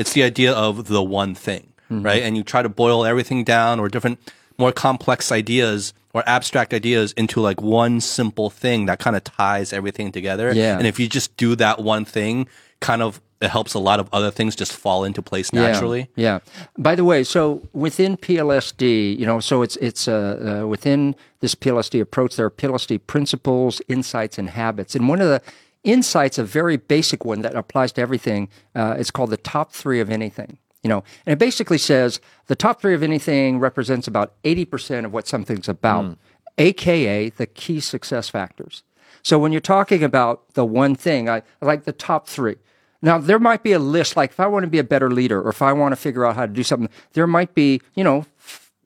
It's 0.00 0.12
the 0.12 0.24
idea 0.32 0.52
of 0.66 0.72
the 0.88 1.02
one 1.22 1.34
thing, 1.46 1.64
right? 2.08 2.22
And 2.26 2.36
you 2.36 2.42
try 2.42 2.62
to 2.62 2.68
boil 2.82 3.04
everything 3.12 3.44
down 3.44 3.78
or 3.80 3.88
different, 3.88 4.18
more 4.58 4.72
complex 4.72 5.30
ideas 5.30 5.92
or 6.14 6.22
abstract 6.26 6.70
ideas 6.74 7.12
into 7.22 7.40
like 7.48 7.60
one 7.62 8.00
simple 8.00 8.50
thing 8.50 8.86
that 8.88 8.98
kind 8.98 9.14
of 9.14 9.22
ties 9.22 9.72
everything 9.72 10.10
together. 10.10 10.52
Yeah. 10.52 10.78
And 10.78 10.86
if 10.86 10.98
you 10.98 11.06
just 11.18 11.36
do 11.36 11.54
that 11.56 11.76
one 11.94 12.04
thing, 12.04 12.48
kind 12.80 13.02
of 13.02 13.20
it 13.40 13.50
helps 13.50 13.74
a 13.74 13.78
lot 13.78 14.00
of 14.00 14.08
other 14.12 14.30
things 14.30 14.56
just 14.56 14.72
fall 14.72 15.04
into 15.04 15.22
place 15.22 15.52
naturally. 15.52 16.10
Yeah. 16.16 16.40
By 16.76 16.94
the 16.94 17.04
way, 17.04 17.22
so 17.22 17.62
within 17.72 18.16
PLSD, 18.16 19.16
you 19.18 19.26
know, 19.26 19.38
so 19.38 19.62
it's 19.62 19.76
it's 19.76 20.08
uh, 20.08 20.60
uh, 20.62 20.66
within 20.66 21.14
this 21.40 21.54
PLSD 21.54 22.00
approach, 22.00 22.36
there 22.36 22.46
are 22.46 22.50
PLSD 22.50 23.06
principles, 23.06 23.80
insights, 23.88 24.38
and 24.38 24.50
habits. 24.50 24.96
And 24.96 25.08
one 25.08 25.20
of 25.20 25.28
the 25.28 25.40
insights, 25.84 26.36
a 26.38 26.44
very 26.44 26.76
basic 26.76 27.24
one 27.24 27.42
that 27.42 27.54
applies 27.54 27.92
to 27.92 28.00
everything, 28.00 28.48
uh, 28.74 28.96
is 28.98 29.10
called 29.12 29.30
the 29.30 29.36
top 29.36 29.72
three 29.72 30.00
of 30.00 30.10
anything. 30.10 30.58
You 30.82 30.88
know, 30.88 31.04
and 31.26 31.32
it 31.32 31.38
basically 31.38 31.78
says 31.78 32.20
the 32.46 32.56
top 32.56 32.80
three 32.80 32.94
of 32.94 33.02
anything 33.02 33.60
represents 33.60 34.08
about 34.08 34.34
eighty 34.42 34.64
percent 34.64 35.06
of 35.06 35.12
what 35.12 35.28
something's 35.28 35.68
about, 35.68 36.18
aka 36.56 37.30
the 37.30 37.46
key 37.46 37.78
success 37.78 38.28
factors. 38.28 38.82
So 39.22 39.38
when 39.38 39.52
you're 39.52 39.60
talking 39.60 40.02
about 40.02 40.54
the 40.54 40.64
one 40.64 40.94
thing, 40.94 41.28
I, 41.28 41.42
I 41.60 41.66
like 41.66 41.84
the 41.84 41.92
top 41.92 42.26
three. 42.26 42.56
Now 43.00 43.18
there 43.18 43.38
might 43.38 43.62
be 43.62 43.72
a 43.72 43.78
list 43.78 44.16
like 44.16 44.30
if 44.30 44.40
I 44.40 44.46
want 44.46 44.64
to 44.64 44.70
be 44.70 44.78
a 44.78 44.84
better 44.84 45.10
leader 45.10 45.40
or 45.40 45.50
if 45.50 45.62
I 45.62 45.72
want 45.72 45.92
to 45.92 45.96
figure 45.96 46.26
out 46.26 46.36
how 46.36 46.46
to 46.46 46.52
do 46.52 46.62
something, 46.62 46.88
there 47.12 47.26
might 47.26 47.54
be, 47.54 47.80
you 47.94 48.04
know, 48.04 48.26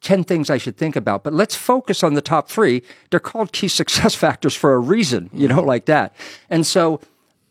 10 0.02 0.24
things 0.24 0.50
I 0.50 0.58
should 0.58 0.76
think 0.76 0.96
about, 0.96 1.22
but 1.22 1.32
let's 1.32 1.54
focus 1.54 2.02
on 2.02 2.14
the 2.14 2.20
top 2.20 2.48
3. 2.48 2.82
They're 3.10 3.20
called 3.20 3.52
key 3.52 3.68
success 3.68 4.14
factors 4.24 4.54
for 4.54 4.74
a 4.74 4.78
reason, 4.78 5.30
you 5.32 5.48
know, 5.48 5.62
like 5.62 5.86
that. 5.86 6.14
And 6.50 6.66
so 6.66 7.00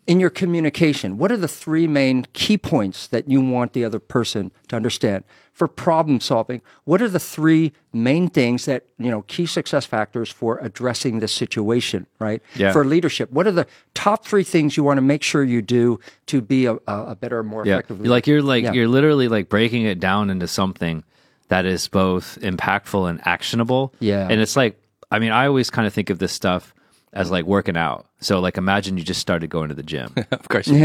in 0.08 0.20
your 0.20 0.30
communication, 0.30 1.18
what 1.18 1.32
are 1.32 1.38
the 1.38 1.48
three 1.48 1.88
main 1.88 2.26
key 2.34 2.58
points 2.58 3.08
that 3.08 3.30
you 3.30 3.40
want 3.42 3.74
the 3.74 3.86
other 3.86 4.00
person 4.00 4.52
to 4.68 4.76
understand? 4.76 5.24
For 5.54 5.68
problem 5.68 6.20
solving, 6.22 6.62
what 6.86 7.02
are 7.04 7.08
the 7.10 7.20
three 7.20 7.72
main 7.94 8.30
things 8.30 8.66
that, 8.66 8.86
you 8.98 9.12
know, 9.12 9.22
key 9.24 9.46
success 9.46 9.86
factors 9.86 10.32
for 10.32 10.58
addressing 10.60 11.20
the 11.20 11.28
situation, 11.28 12.08
right? 12.20 12.42
Yeah. 12.56 12.72
For 12.72 12.84
leadership, 12.84 13.32
what 13.32 13.46
are 13.46 13.52
the 13.52 13.68
top 13.94 14.26
three 14.26 14.44
things 14.44 14.76
you 14.76 14.84
want 14.84 14.98
to 14.98 15.02
make 15.04 15.22
sure 15.22 15.44
you 15.44 15.62
do 15.62 16.00
to 16.28 16.42
be 16.42 16.66
a, 16.66 16.74
a 16.88 17.04
a 17.12 17.16
better, 17.16 17.44
more 17.44 17.64
Yeah, 17.66 17.74
effective 17.76 18.00
leader? 18.00 18.10
like 18.10 18.26
you're 18.28 18.42
like 18.42 18.64
Yeah. 18.64 18.72
you're 18.74 18.88
literally 18.88 19.28
like 19.28 19.50
breaking 19.50 19.84
it 19.86 20.00
down 20.00 20.30
into 20.32 20.48
something 20.48 21.04
that 21.50 21.66
is 21.66 21.88
both 21.90 22.40
impactful 22.42 23.08
and 23.10 23.20
actionable. 23.28 23.94
Yeah. 24.00 24.28
and 24.32 24.42
it's 24.42 24.56
like 24.56 24.82
I 25.12 25.20
mean 25.20 25.32
I 25.32 25.46
always 25.46 25.70
kind 25.70 25.86
of 25.86 25.94
think 25.94 26.10
of 26.10 26.18
this 26.18 26.32
stuff 26.32 26.74
as 27.14 27.30
like 27.32 27.46
working 27.46 27.76
out. 27.78 28.08
So 28.22 28.40
like 28.40 28.58
imagine 28.58 28.98
you 28.98 29.04
just 29.04 29.20
started 29.20 29.50
going 29.50 29.70
to 29.70 29.76
the 29.76 29.84
gym. 29.84 30.14
Of 30.32 30.48
course. 30.48 30.68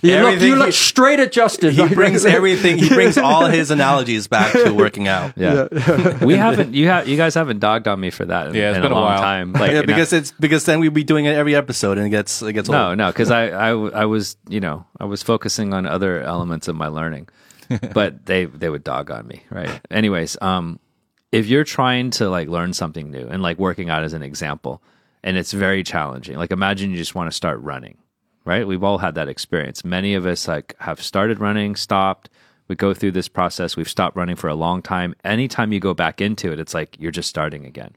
You 0.00 0.12
look, 0.14 0.26
Everything 0.26 0.48
you 0.48 0.56
look 0.56 0.66
he- 0.66 0.72
straight 0.72 1.18
at 1.18 1.32
Justin. 1.32 1.72
He 1.74 1.88
brings 1.92 2.24
everything. 2.24 2.78
He 2.78 2.88
brings 2.88 3.18
all 3.18 3.46
his 3.46 3.70
analogies 3.72 4.28
back 4.28 4.52
to 4.52 4.70
working 4.72 5.08
out. 5.08 5.32
Yeah, 5.36 5.66
we 6.24 6.36
haven't 6.36 6.72
you 6.74 6.86
have 6.86 7.08
you 7.08 7.16
guys 7.16 7.34
haven't 7.34 7.58
dogged 7.58 7.88
on 7.88 7.98
me 7.98 8.10
for 8.10 8.24
that 8.26 8.48
in, 8.48 8.54
Yeah, 8.54 8.68
it's 8.70 8.76
in 8.76 8.82
been 8.82 8.92
a 8.92 8.94
a 8.94 8.96
long 8.96 9.04
while. 9.10 9.20
time. 9.20 9.52
Like 9.52 9.72
yeah, 9.72 9.78
and 9.80 9.90
I- 9.90 9.92
because 9.92 10.12
it's 10.12 10.30
because 10.38 10.64
then 10.66 10.78
we'd 10.80 10.94
be 10.94 11.02
doing 11.04 11.24
it 11.24 11.34
every 11.34 11.56
episode 11.56 11.98
and 11.98 12.06
it 12.06 12.10
gets 12.10 12.42
it 12.42 12.52
gets 12.52 12.68
No, 12.68 12.90
old. 12.90 12.98
no, 12.98 13.06
no, 13.06 13.10
because 13.12 13.30
I, 13.32 13.48
I 13.48 13.70
I 13.70 14.04
was, 14.04 14.36
you 14.48 14.60
know, 14.60 14.86
I 15.00 15.04
was 15.04 15.22
focusing 15.22 15.74
on 15.74 15.84
other 15.86 16.22
elements 16.22 16.68
of 16.68 16.76
my 16.76 16.86
learning, 16.88 17.28
but 17.92 18.24
they, 18.26 18.44
they 18.44 18.68
would 18.68 18.84
dog 18.84 19.10
on 19.10 19.26
me, 19.26 19.42
right? 19.50 19.80
Anyways, 19.90 20.36
um, 20.40 20.78
if 21.32 21.46
you're 21.46 21.64
trying 21.64 22.10
to 22.10 22.28
like 22.28 22.48
learn 22.48 22.72
something 22.72 23.10
new 23.10 23.26
and 23.26 23.42
like 23.42 23.58
working 23.58 23.90
out 23.90 24.04
as 24.04 24.12
an 24.12 24.22
example, 24.22 24.82
and 25.22 25.36
it's 25.36 25.52
very 25.52 25.82
challenging, 25.82 26.36
like 26.36 26.50
imagine 26.50 26.90
you 26.90 26.96
just 26.96 27.14
want 27.14 27.30
to 27.30 27.36
start 27.36 27.60
running, 27.60 27.98
right? 28.44 28.66
We've 28.66 28.84
all 28.84 28.98
had 28.98 29.14
that 29.16 29.28
experience. 29.28 29.84
Many 29.84 30.14
of 30.14 30.26
us 30.26 30.48
like 30.48 30.74
have 30.78 31.02
started 31.02 31.40
running, 31.40 31.76
stopped. 31.76 32.30
We 32.68 32.76
go 32.76 32.94
through 32.94 33.12
this 33.12 33.28
process. 33.28 33.76
We've 33.76 33.88
stopped 33.88 34.16
running 34.16 34.36
for 34.36 34.48
a 34.48 34.54
long 34.54 34.82
time. 34.82 35.14
Anytime 35.24 35.72
you 35.72 35.80
go 35.80 35.94
back 35.94 36.20
into 36.20 36.52
it, 36.52 36.60
it's 36.60 36.74
like 36.74 36.96
you're 36.98 37.10
just 37.10 37.28
starting 37.28 37.64
again. 37.64 37.94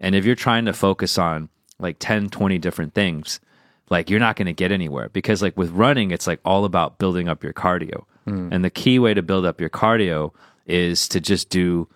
And 0.00 0.14
if 0.14 0.24
you're 0.24 0.34
trying 0.34 0.64
to 0.66 0.72
focus 0.72 1.18
on 1.18 1.48
like 1.78 1.96
10, 1.98 2.30
20 2.30 2.58
different 2.58 2.94
things, 2.94 3.40
like 3.90 4.10
you're 4.10 4.20
not 4.20 4.36
going 4.36 4.46
to 4.46 4.52
get 4.52 4.72
anywhere 4.72 5.08
because 5.10 5.42
like 5.42 5.56
with 5.56 5.70
running 5.70 6.10
it's 6.10 6.26
like 6.26 6.40
all 6.44 6.64
about 6.64 6.98
building 6.98 7.28
up 7.28 7.44
your 7.44 7.52
cardio 7.52 8.04
mm. 8.26 8.48
and 8.50 8.64
the 8.64 8.70
key 8.70 8.98
way 8.98 9.12
to 9.12 9.22
build 9.22 9.44
up 9.44 9.60
your 9.60 9.70
cardio 9.70 10.32
is 10.66 11.06
to 11.08 11.20
just 11.20 11.50
do 11.50 11.88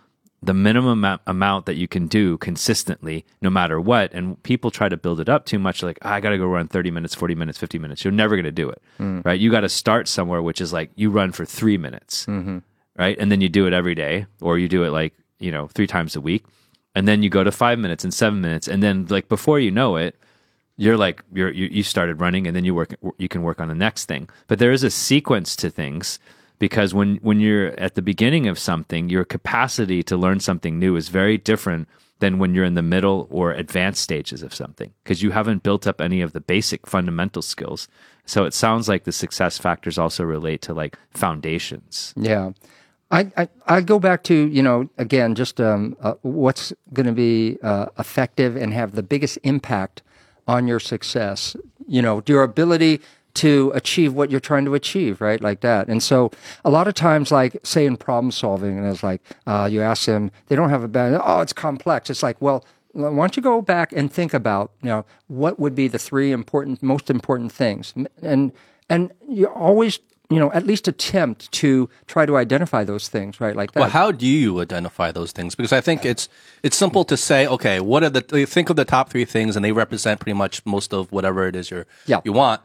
the 0.46 0.54
minimum 0.54 1.18
amount 1.26 1.66
that 1.66 1.74
you 1.74 1.88
can 1.88 2.06
do 2.06 2.38
consistently 2.38 3.24
no 3.42 3.50
matter 3.50 3.80
what. 3.80 4.12
And 4.14 4.40
people 4.42 4.70
try 4.70 4.88
to 4.88 4.96
build 4.96 5.20
it 5.20 5.28
up 5.28 5.44
too 5.44 5.58
much 5.58 5.82
like 5.82 5.98
i 6.02 6.20
gotta 6.20 6.38
go 6.38 6.46
run 6.46 6.68
30 6.68 6.90
minutes 6.90 7.14
40 7.14 7.34
minutes 7.34 7.58
50 7.58 7.78
minutes. 7.78 8.04
You're 8.04 8.12
never 8.12 8.36
gonna 8.36 8.52
do 8.52 8.70
it 8.70 8.80
mm. 8.98 9.24
right? 9.24 9.38
You 9.38 9.50
gotta 9.50 9.68
start 9.68 10.08
somewhere 10.08 10.42
which 10.42 10.60
is 10.60 10.72
like 10.72 10.90
you 10.94 11.10
run 11.10 11.32
for 11.32 11.44
three 11.44 11.76
minutes 11.76 12.26
mm-hmm. 12.26 12.58
right? 12.96 13.16
And 13.18 13.30
then 13.30 13.40
you 13.40 13.48
do 13.48 13.66
it 13.66 13.72
every 13.72 13.94
day 13.94 14.26
or 14.40 14.58
you 14.58 14.68
do 14.68 14.84
it 14.84 14.90
like 14.90 15.14
you 15.38 15.50
know 15.50 15.66
three 15.68 15.86
times 15.86 16.16
a 16.16 16.20
week. 16.20 16.44
And 16.94 17.06
then 17.06 17.22
you 17.22 17.28
go 17.28 17.44
to 17.44 17.52
five 17.52 17.78
minutes 17.78 18.04
and 18.04 18.14
seven 18.14 18.40
minutes. 18.40 18.68
And 18.68 18.82
then 18.82 19.06
like 19.10 19.28
before 19.28 19.60
you 19.60 19.70
know 19.70 19.96
it 19.96 20.16
you're 20.78 20.96
like 20.96 21.22
you're 21.32 21.50
you, 21.50 21.66
you 21.66 21.82
started 21.82 22.20
running 22.20 22.46
and 22.46 22.54
then 22.54 22.64
you 22.64 22.74
work 22.74 22.94
you 23.18 23.28
can 23.28 23.42
work 23.42 23.60
on 23.60 23.68
the 23.68 23.74
next 23.74 24.06
thing. 24.06 24.28
But 24.46 24.58
there 24.58 24.72
is 24.72 24.84
a 24.84 24.90
sequence 24.90 25.56
to 25.56 25.70
things 25.70 26.18
because 26.58 26.94
when 26.94 27.16
when 27.16 27.40
you're 27.40 27.68
at 27.78 27.94
the 27.94 28.02
beginning 28.02 28.46
of 28.46 28.58
something 28.58 29.08
your 29.08 29.24
capacity 29.24 30.02
to 30.02 30.16
learn 30.16 30.40
something 30.40 30.78
new 30.78 30.96
is 30.96 31.08
very 31.08 31.38
different 31.38 31.88
than 32.18 32.38
when 32.38 32.54
you're 32.54 32.64
in 32.64 32.74
the 32.74 32.82
middle 32.82 33.26
or 33.30 33.52
advanced 33.52 34.02
stages 34.02 34.42
of 34.42 34.54
something 34.54 34.92
because 35.02 35.22
you 35.22 35.30
haven't 35.30 35.62
built 35.62 35.86
up 35.86 36.00
any 36.00 36.20
of 36.20 36.32
the 36.32 36.40
basic 36.40 36.86
fundamental 36.86 37.42
skills 37.42 37.88
so 38.24 38.44
it 38.44 38.54
sounds 38.54 38.88
like 38.88 39.04
the 39.04 39.12
success 39.12 39.58
factors 39.58 39.98
also 39.98 40.24
relate 40.24 40.62
to 40.62 40.74
like 40.74 40.98
foundations 41.12 42.14
Yeah. 42.16 42.52
I, 43.10 43.30
I, 43.36 43.48
I 43.66 43.80
go 43.82 43.98
back 43.98 44.24
to, 44.24 44.34
you 44.34 44.62
know, 44.62 44.90
again, 44.98 45.34
just 45.34 45.60
um, 45.60 45.96
uh, 46.00 46.14
what's 46.22 46.72
going 46.92 47.06
to 47.06 47.12
be 47.12 47.56
uh, 47.62 47.86
effective 47.98 48.56
and 48.56 48.72
have 48.72 48.92
the 48.96 49.02
biggest 49.02 49.38
impact 49.44 50.02
on 50.48 50.66
your 50.66 50.80
success. 50.80 51.56
You 51.86 52.02
know, 52.02 52.22
your 52.26 52.42
ability 52.42 53.00
to 53.36 53.72
achieve 53.74 54.14
what 54.14 54.30
you're 54.30 54.40
trying 54.40 54.64
to 54.64 54.74
achieve, 54.74 55.20
right? 55.20 55.40
Like 55.40 55.60
that. 55.60 55.88
And 55.88 56.02
so 56.02 56.30
a 56.64 56.70
lot 56.70 56.88
of 56.88 56.94
times, 56.94 57.30
like, 57.30 57.58
say 57.62 57.86
in 57.86 57.96
problem 57.96 58.30
solving, 58.30 58.78
and 58.78 58.86
it's 58.86 59.02
like, 59.02 59.20
uh, 59.46 59.68
you 59.70 59.82
ask 59.82 60.06
them, 60.06 60.30
they 60.48 60.56
don't 60.56 60.70
have 60.70 60.82
a 60.82 60.88
bad, 60.88 61.20
oh, 61.22 61.40
it's 61.40 61.52
complex. 61.52 62.10
It's 62.10 62.22
like, 62.22 62.40
well, 62.40 62.64
why 62.92 63.10
don't 63.10 63.36
you 63.36 63.42
go 63.42 63.60
back 63.60 63.92
and 63.92 64.10
think 64.12 64.32
about, 64.32 64.72
you 64.82 64.88
know, 64.88 65.04
what 65.28 65.60
would 65.60 65.74
be 65.74 65.86
the 65.86 65.98
three 65.98 66.32
important, 66.32 66.82
most 66.82 67.10
important 67.10 67.52
things? 67.52 67.92
And, 68.22 68.52
and 68.88 69.12
you 69.28 69.46
always 69.46 70.00
you 70.28 70.40
know, 70.40 70.50
at 70.52 70.66
least 70.66 70.88
attempt 70.88 71.52
to 71.52 71.88
try 72.06 72.26
to 72.26 72.36
identify 72.36 72.82
those 72.82 73.08
things, 73.08 73.40
right? 73.40 73.54
Like 73.54 73.72
that. 73.72 73.80
Well, 73.80 73.90
how 73.90 74.10
do 74.10 74.26
you 74.26 74.60
identify 74.60 75.12
those 75.12 75.30
things? 75.30 75.54
Because 75.54 75.72
I 75.72 75.80
think 75.80 76.04
it's 76.04 76.28
it's 76.64 76.76
simple 76.76 77.04
to 77.04 77.16
say, 77.16 77.46
okay, 77.46 77.78
what 77.78 78.02
are 78.02 78.10
the 78.10 78.44
think 78.46 78.68
of 78.68 78.76
the 78.76 78.84
top 78.84 79.08
three 79.08 79.24
things, 79.24 79.54
and 79.54 79.64
they 79.64 79.72
represent 79.72 80.18
pretty 80.20 80.36
much 80.36 80.64
most 80.66 80.92
of 80.92 81.12
whatever 81.12 81.46
it 81.46 81.54
is 81.54 81.70
you're 81.70 81.86
Yeah. 82.06 82.22
you 82.24 82.32
want. 82.32 82.60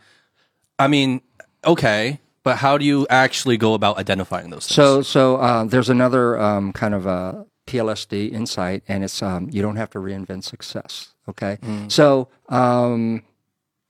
I 0.81 0.87
mean, 0.87 1.21
okay, 1.63 2.19
but 2.43 2.57
how 2.57 2.79
do 2.79 2.85
you 2.85 3.05
actually 3.09 3.57
go 3.57 3.75
about 3.75 3.97
identifying 3.97 4.49
those 4.49 4.67
things? 4.67 4.75
So, 4.75 5.01
so 5.03 5.35
uh, 5.37 5.63
there's 5.65 5.89
another 5.89 6.39
um, 6.39 6.73
kind 6.73 6.95
of 6.95 7.05
a 7.05 7.45
PLSD 7.67 8.31
insight, 8.31 8.83
and 8.87 9.03
it's 9.03 9.21
um, 9.21 9.47
you 9.51 9.61
don't 9.61 9.75
have 9.75 9.91
to 9.91 9.99
reinvent 9.99 10.43
success. 10.43 11.13
Okay, 11.29 11.59
so 11.87 12.29
um, 12.49 13.21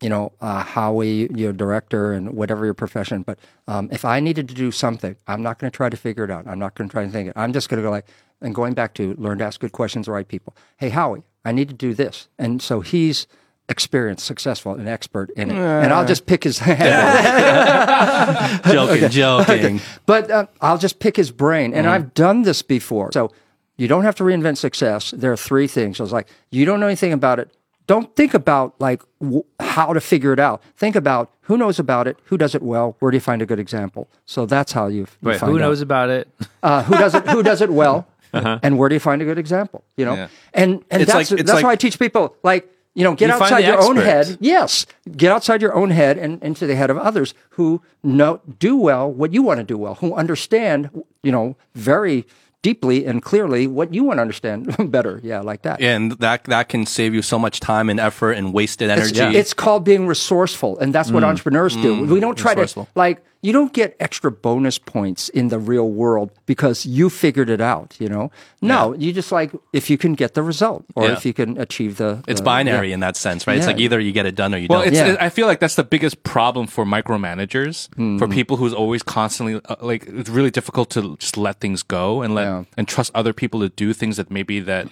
you 0.02 0.10
know 0.10 0.34
uh, 0.42 0.64
Howie, 0.64 1.30
your 1.34 1.54
director, 1.54 2.12
and 2.12 2.34
whatever 2.34 2.66
your 2.66 2.74
profession. 2.74 3.24
But 3.24 3.40
um, 3.70 3.88
if 3.92 4.04
I 4.04 4.20
needed 4.20 4.50
to 4.50 4.54
do 4.54 4.70
something, 4.70 5.16
I'm 5.28 5.42
not 5.42 5.60
going 5.60 5.72
to 5.72 5.76
try 5.76 5.90
to 5.90 5.98
figure 5.98 6.26
it 6.26 6.32
out. 6.32 6.46
I'm 6.46 6.60
not 6.60 6.76
going 6.76 6.90
to 6.90 6.92
try 6.92 7.06
to 7.06 7.10
think 7.10 7.30
it. 7.30 7.34
I'm 7.38 7.54
just 7.54 7.70
going 7.70 7.82
to 7.82 7.88
go 7.88 7.90
like 7.90 8.06
and 8.42 8.54
going 8.54 8.74
back 8.74 8.96
to 8.96 9.16
learn 9.16 9.38
to 9.38 9.46
ask 9.46 9.62
good 9.62 9.72
questions, 9.72 10.08
the 10.08 10.12
right 10.12 10.28
people. 10.28 10.56
Hey, 10.76 10.90
Howie, 10.90 11.24
I 11.46 11.54
need 11.54 11.70
to 11.70 11.76
do 11.76 11.94
this, 11.94 12.28
and 12.38 12.62
so 12.62 12.82
he's 12.82 13.28
experienced, 13.72 14.26
successful, 14.26 14.74
an 14.76 14.88
expert 14.88 15.30
in 15.32 15.50
it, 15.50 15.56
and 15.58 15.92
I'll 15.94 16.06
just 16.06 16.26
pick 16.28 16.44
his 16.44 16.60
head. 16.68 18.62
joking, 18.72 19.10
joking. 19.10 19.82
But 20.06 20.30
uh, 20.30 20.46
I'll 20.62 20.78
just 20.78 21.00
pick 21.00 21.16
his 21.16 21.32
brain. 21.32 21.74
And 21.74 21.88
I've 21.88 22.14
done 22.14 22.44
this 22.44 22.62
before. 22.62 23.12
So 23.14 23.32
you 23.78 23.88
don't 23.88 24.04
have 24.04 24.16
to 24.16 24.24
reinvent 24.24 24.58
success. 24.58 25.12
There 25.12 25.32
are 25.32 25.38
three 25.38 25.68
things. 25.68 26.00
I 26.00 26.04
was 26.04 26.12
like, 26.14 26.28
you 26.52 26.66
don't 26.66 26.80
know 26.80 26.88
anything 26.88 27.14
about 27.14 27.40
it. 27.40 27.50
Don't 27.88 28.16
think 28.16 28.34
about 28.34 28.76
like 28.80 29.02
w- 29.20 29.44
how 29.60 29.92
to 29.94 30.00
figure 30.00 30.32
it 30.34 30.40
out. 30.40 30.62
Think 30.78 30.96
about 30.96 31.32
who 31.42 31.58
knows 31.58 31.80
about 31.80 32.08
it, 32.08 32.18
who 32.26 32.38
does 32.38 32.54
it 32.56 32.62
well, 32.62 32.96
where 33.00 33.12
do 33.12 33.18
you 33.18 33.22
find 33.22 33.42
a 33.42 33.46
good 33.46 33.60
example. 33.60 34.08
So 34.26 34.46
that's 34.46 34.72
how 34.72 34.88
you, 34.88 35.02
you 35.02 35.08
Wait, 35.30 35.40
find 35.40 35.52
who 35.52 35.58
out. 35.58 35.62
knows 35.62 35.82
about 35.82 36.10
it? 36.10 36.28
uh, 36.64 36.84
who 36.84 36.96
does 36.96 37.16
it 37.16 37.28
who 37.28 37.42
does 37.44 37.60
it 37.62 37.70
well, 37.72 38.08
and 38.34 38.78
where 38.78 38.88
do 38.88 38.96
you 38.96 39.00
find 39.00 39.22
a 39.22 39.26
good 39.26 39.40
example? 39.40 39.84
You 39.98 40.06
know, 40.06 40.14
Yeah. 40.14 40.28
and 40.54 40.84
and 40.92 41.02
It's 41.02 41.12
that's 41.12 41.32
like- 41.32 41.40
it's 41.40 41.50
that's 41.50 41.56
like- 41.58 41.64
why 41.66 41.72
I 41.72 41.76
teach 41.76 41.98
people 42.00 42.36
like 42.44 42.70
you 42.94 43.04
know 43.04 43.16
get 43.16 43.28
You 43.28 43.36
outside 43.36 43.60
your 43.60 43.82
own 43.82 43.96
head. 43.98 44.38
Yes, 44.40 44.86
get 45.16 45.32
outside 45.32 45.62
your 45.62 45.74
own 45.74 45.92
head 45.92 46.18
and 46.18 46.42
into 46.44 46.68
the 46.68 46.76
head 46.76 46.90
of 46.90 46.98
others 46.98 47.34
who 47.52 47.82
know 48.04 48.42
do 48.60 48.76
well 48.76 49.12
what 49.12 49.34
you 49.34 49.42
want 49.42 49.60
to 49.60 49.64
do 49.64 49.78
well, 49.78 49.96
who 49.96 50.14
understand 50.16 50.90
you 51.24 51.32
know 51.32 51.56
very 51.76 52.26
deeply 52.62 53.06
and 53.06 53.24
clearly 53.24 53.66
what 53.66 53.94
you 53.94 54.04
want 54.04 54.18
to 54.18 54.22
understand 54.22 54.76
better. 54.92 55.20
Yeah, 55.24 55.42
like 55.42 55.64
that. 55.64 55.82
and 55.82 56.12
that 56.20 56.44
that 56.46 56.70
can 56.70 56.86
save 56.86 57.14
you 57.14 57.22
so 57.22 57.40
much 57.40 57.60
time 57.60 57.90
and 57.90 58.00
effort 58.00 58.34
and 58.34 58.54
wasted 58.54 58.90
It's, 58.90 59.18
energy. 59.18 59.38
it's 59.38 59.54
called 59.54 59.84
being 59.84 60.08
resourceful, 60.08 60.80
and 60.80 60.94
that's 60.94 61.12
what 61.12 61.24
mm. 61.24 61.28
entrepreneurs 61.28 61.76
do. 61.76 61.96
Mm, 61.96 62.10
we 62.10 62.20
don't 62.20 62.38
try 62.38 62.56
to 62.56 62.88
like 62.96 63.24
you 63.44 63.52
don't 63.52 63.74
get 63.74 63.96
extra 64.00 64.32
bonus 64.32 64.78
points 64.78 65.28
in 65.30 65.48
the 65.50 65.58
real 65.58 65.90
world 65.90 66.30
because 66.46 66.86
you 66.86 67.10
figured 67.10 67.50
it 67.50 67.60
out. 67.62 67.96
You 68.00 68.08
know, 68.08 68.32
no, 68.62 68.94
you 68.94 69.12
just 69.14 69.32
like 69.32 69.52
if 69.74 69.90
you 69.90 69.98
can 69.98 70.14
get 70.14 70.34
the 70.36 70.44
result 70.44 70.86
or 70.96 71.06
Yeah. 71.06 71.14
if 71.14 71.26
you 71.26 71.34
can 71.34 71.58
achieve 71.60 71.98
the. 71.98 72.24
it's 72.28 72.40
the- 72.40 72.46
binary 72.46 72.90
yeah. 72.90 72.94
in 72.96 73.00
that 73.00 73.18
sense, 73.18 73.48
right? 73.48 73.58
It's 73.58 73.66
like 73.68 73.80
either 73.80 74.00
you 74.00 74.12
get 74.12 74.26
it 74.26 74.36
done 74.36 74.54
or 74.54 74.58
you 74.58 74.68
Well, 74.70 74.84
don't. 74.84 74.94
Yeah. 74.94 75.18
I 75.20 75.30
feel 75.30 75.48
like 75.48 75.60
that's 75.60 75.76
the 75.76 75.84
biggest 75.84 76.22
problem 76.24 76.68
for 76.68 76.86
micromanagers, 76.86 77.90
for 78.20 78.28
people 78.28 78.58
who's 78.58 78.74
always 78.74 79.04
constantly 79.04 79.60
uh, 79.66 79.76
like 79.82 80.06
it's 80.08 80.30
really 80.30 80.52
difficult 80.52 80.90
to 80.92 81.16
just 81.18 81.38
let 81.38 81.60
things 81.60 81.84
go 81.84 82.22
and 82.22 82.36
let 82.36 82.44
Yeah. 82.46 82.64
and 82.78 82.88
trust 82.88 83.12
other 83.16 83.34
people 83.34 83.60
to 83.62 83.70
do 83.70 83.94
things 83.94 84.18
that 84.18 84.30
maybe 84.32 84.60
that 84.60 84.88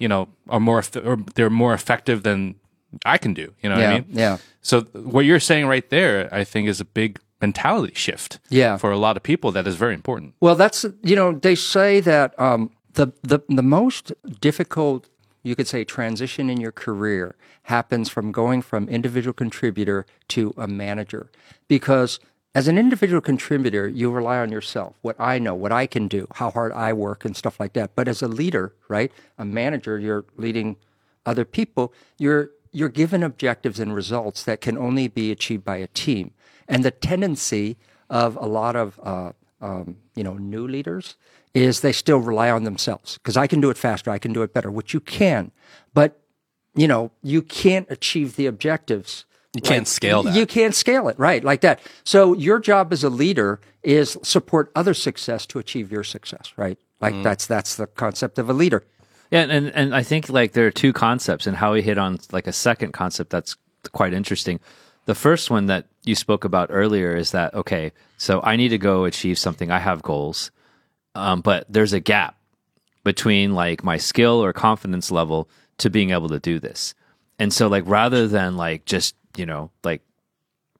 you 0.00 0.08
know 0.08 0.28
are 0.48 0.60
more 0.60 0.82
or 1.04 1.16
they're 1.34 1.50
more 1.50 1.72
effective 1.74 2.22
than 2.22 2.56
I 3.04 3.18
can 3.18 3.34
do. 3.34 3.52
You 3.62 3.68
know 3.70 3.76
what 3.76 3.84
I 3.86 3.94
mean? 3.94 4.04
yeah. 4.10 4.36
So 4.62 4.82
what 4.92 5.24
you're 5.24 5.40
saying 5.40 5.66
right 5.66 5.88
there, 5.90 6.28
I 6.32 6.44
think, 6.44 6.68
is 6.68 6.80
a 6.80 6.84
big 6.84 7.18
mentality 7.46 7.94
shift. 7.94 8.38
Yeah. 8.48 8.76
For 8.76 8.90
a 8.90 8.98
lot 9.06 9.16
of 9.18 9.22
people, 9.22 9.52
that 9.52 9.66
is 9.66 9.76
very 9.76 9.94
important. 9.94 10.34
Well, 10.40 10.56
that's 10.62 10.84
you 11.02 11.16
know 11.16 11.28
they 11.46 11.54
say 11.54 12.00
that 12.00 12.28
um, 12.46 12.70
the 12.98 13.06
the 13.22 13.38
the 13.60 13.66
most 13.78 14.12
difficult 14.40 15.00
you 15.46 15.54
could 15.54 15.68
say 15.68 15.84
transition 15.84 16.48
in 16.48 16.58
your 16.64 16.72
career 16.72 17.36
happens 17.64 18.08
from 18.08 18.32
going 18.32 18.62
from 18.62 18.88
individual 18.88 19.34
contributor 19.34 20.06
to 20.28 20.54
a 20.56 20.66
manager 20.66 21.30
because 21.68 22.18
as 22.54 22.66
an 22.68 22.78
individual 22.78 23.20
contributor 23.20 23.86
you 23.88 24.10
rely 24.10 24.38
on 24.38 24.50
yourself 24.50 24.92
what 25.02 25.16
i 25.18 25.38
know 25.38 25.54
what 25.54 25.72
i 25.72 25.86
can 25.86 26.08
do 26.08 26.26
how 26.40 26.50
hard 26.50 26.72
i 26.72 26.92
work 26.92 27.24
and 27.24 27.36
stuff 27.36 27.60
like 27.60 27.72
that 27.74 27.94
but 27.94 28.06
as 28.08 28.22
a 28.22 28.28
leader 28.28 28.66
right 28.88 29.10
a 29.38 29.44
manager 29.44 29.98
you're 29.98 30.24
leading 30.36 30.76
other 31.26 31.44
people 31.44 31.92
you're 32.18 32.50
you're 32.72 32.88
given 33.02 33.22
objectives 33.22 33.78
and 33.80 33.94
results 33.94 34.42
that 34.44 34.60
can 34.60 34.76
only 34.76 35.08
be 35.08 35.30
achieved 35.30 35.64
by 35.64 35.76
a 35.76 35.86
team 35.88 36.32
and 36.68 36.84
the 36.84 36.90
tendency 36.90 37.76
of 38.10 38.36
a 38.36 38.46
lot 38.46 38.76
of 38.76 39.00
uh, 39.02 39.32
um, 39.60 39.96
you 40.14 40.22
know 40.22 40.34
new 40.34 40.66
leaders 40.66 41.16
is 41.54 41.80
they 41.80 41.92
still 41.92 42.18
rely 42.18 42.50
on 42.50 42.64
themselves 42.64 43.18
because 43.18 43.36
I 43.36 43.46
can 43.46 43.60
do 43.60 43.70
it 43.70 43.78
faster, 43.78 44.10
I 44.10 44.18
can 44.18 44.32
do 44.32 44.42
it 44.42 44.52
better, 44.52 44.70
which 44.70 44.92
you 44.92 45.00
can, 45.00 45.52
but 45.92 46.20
you 46.74 46.88
know 46.88 47.10
you 47.22 47.42
can't 47.42 47.90
achieve 47.90 48.36
the 48.36 48.46
objectives. 48.46 49.24
you 49.54 49.62
can't 49.62 49.86
scale 49.86 50.22
that. 50.24 50.34
You 50.34 50.46
can't 50.46 50.74
scale 50.74 51.08
it, 51.08 51.18
right? 51.18 51.44
Like 51.44 51.60
that. 51.60 51.80
So 52.02 52.34
your 52.34 52.58
job 52.58 52.92
as 52.92 53.04
a 53.04 53.10
leader 53.10 53.60
is 53.82 54.18
support 54.22 54.72
other 54.74 54.94
success 54.94 55.46
to 55.46 55.58
achieve 55.58 55.92
your 55.92 56.04
success, 56.04 56.52
right? 56.56 56.78
Like 57.00 57.22
that's 57.22 57.46
that's 57.46 57.76
the 57.76 57.86
concept 57.86 58.38
of 58.38 58.48
a 58.48 58.52
leader. 58.52 58.84
Yeah, 59.30 59.46
and 59.48 59.68
and 59.74 59.94
I 59.94 60.02
think 60.02 60.28
like 60.28 60.52
there 60.52 60.66
are 60.66 60.70
two 60.70 60.92
concepts, 60.92 61.46
and 61.46 61.56
how 61.56 61.72
we 61.72 61.82
hit 61.82 61.98
on 61.98 62.18
like 62.32 62.46
a 62.46 62.52
second 62.52 62.92
concept 62.92 63.30
that's 63.30 63.56
quite 63.92 64.14
interesting. 64.14 64.60
The 65.06 65.14
first 65.14 65.50
one 65.50 65.66
that 65.66 65.86
you 66.04 66.14
spoke 66.14 66.44
about 66.44 66.68
earlier 66.72 67.14
is 67.16 67.32
that 67.32 67.54
okay, 67.54 67.92
so 68.16 68.40
I 68.42 68.56
need 68.56 68.70
to 68.70 68.78
go 68.78 69.04
achieve 69.04 69.38
something. 69.38 69.70
I 69.70 69.78
have 69.78 70.02
goals, 70.02 70.50
um, 71.14 71.40
but 71.42 71.66
there's 71.68 71.92
a 71.92 72.00
gap 72.00 72.36
between 73.04 73.54
like 73.54 73.84
my 73.84 73.98
skill 73.98 74.42
or 74.42 74.52
confidence 74.54 75.10
level 75.10 75.48
to 75.78 75.90
being 75.90 76.10
able 76.10 76.28
to 76.30 76.38
do 76.40 76.58
this. 76.58 76.94
And 77.38 77.52
so 77.52 77.68
like 77.68 77.84
rather 77.86 78.26
than 78.28 78.56
like 78.56 78.86
just 78.86 79.14
you 79.36 79.44
know 79.44 79.70
like 79.82 80.00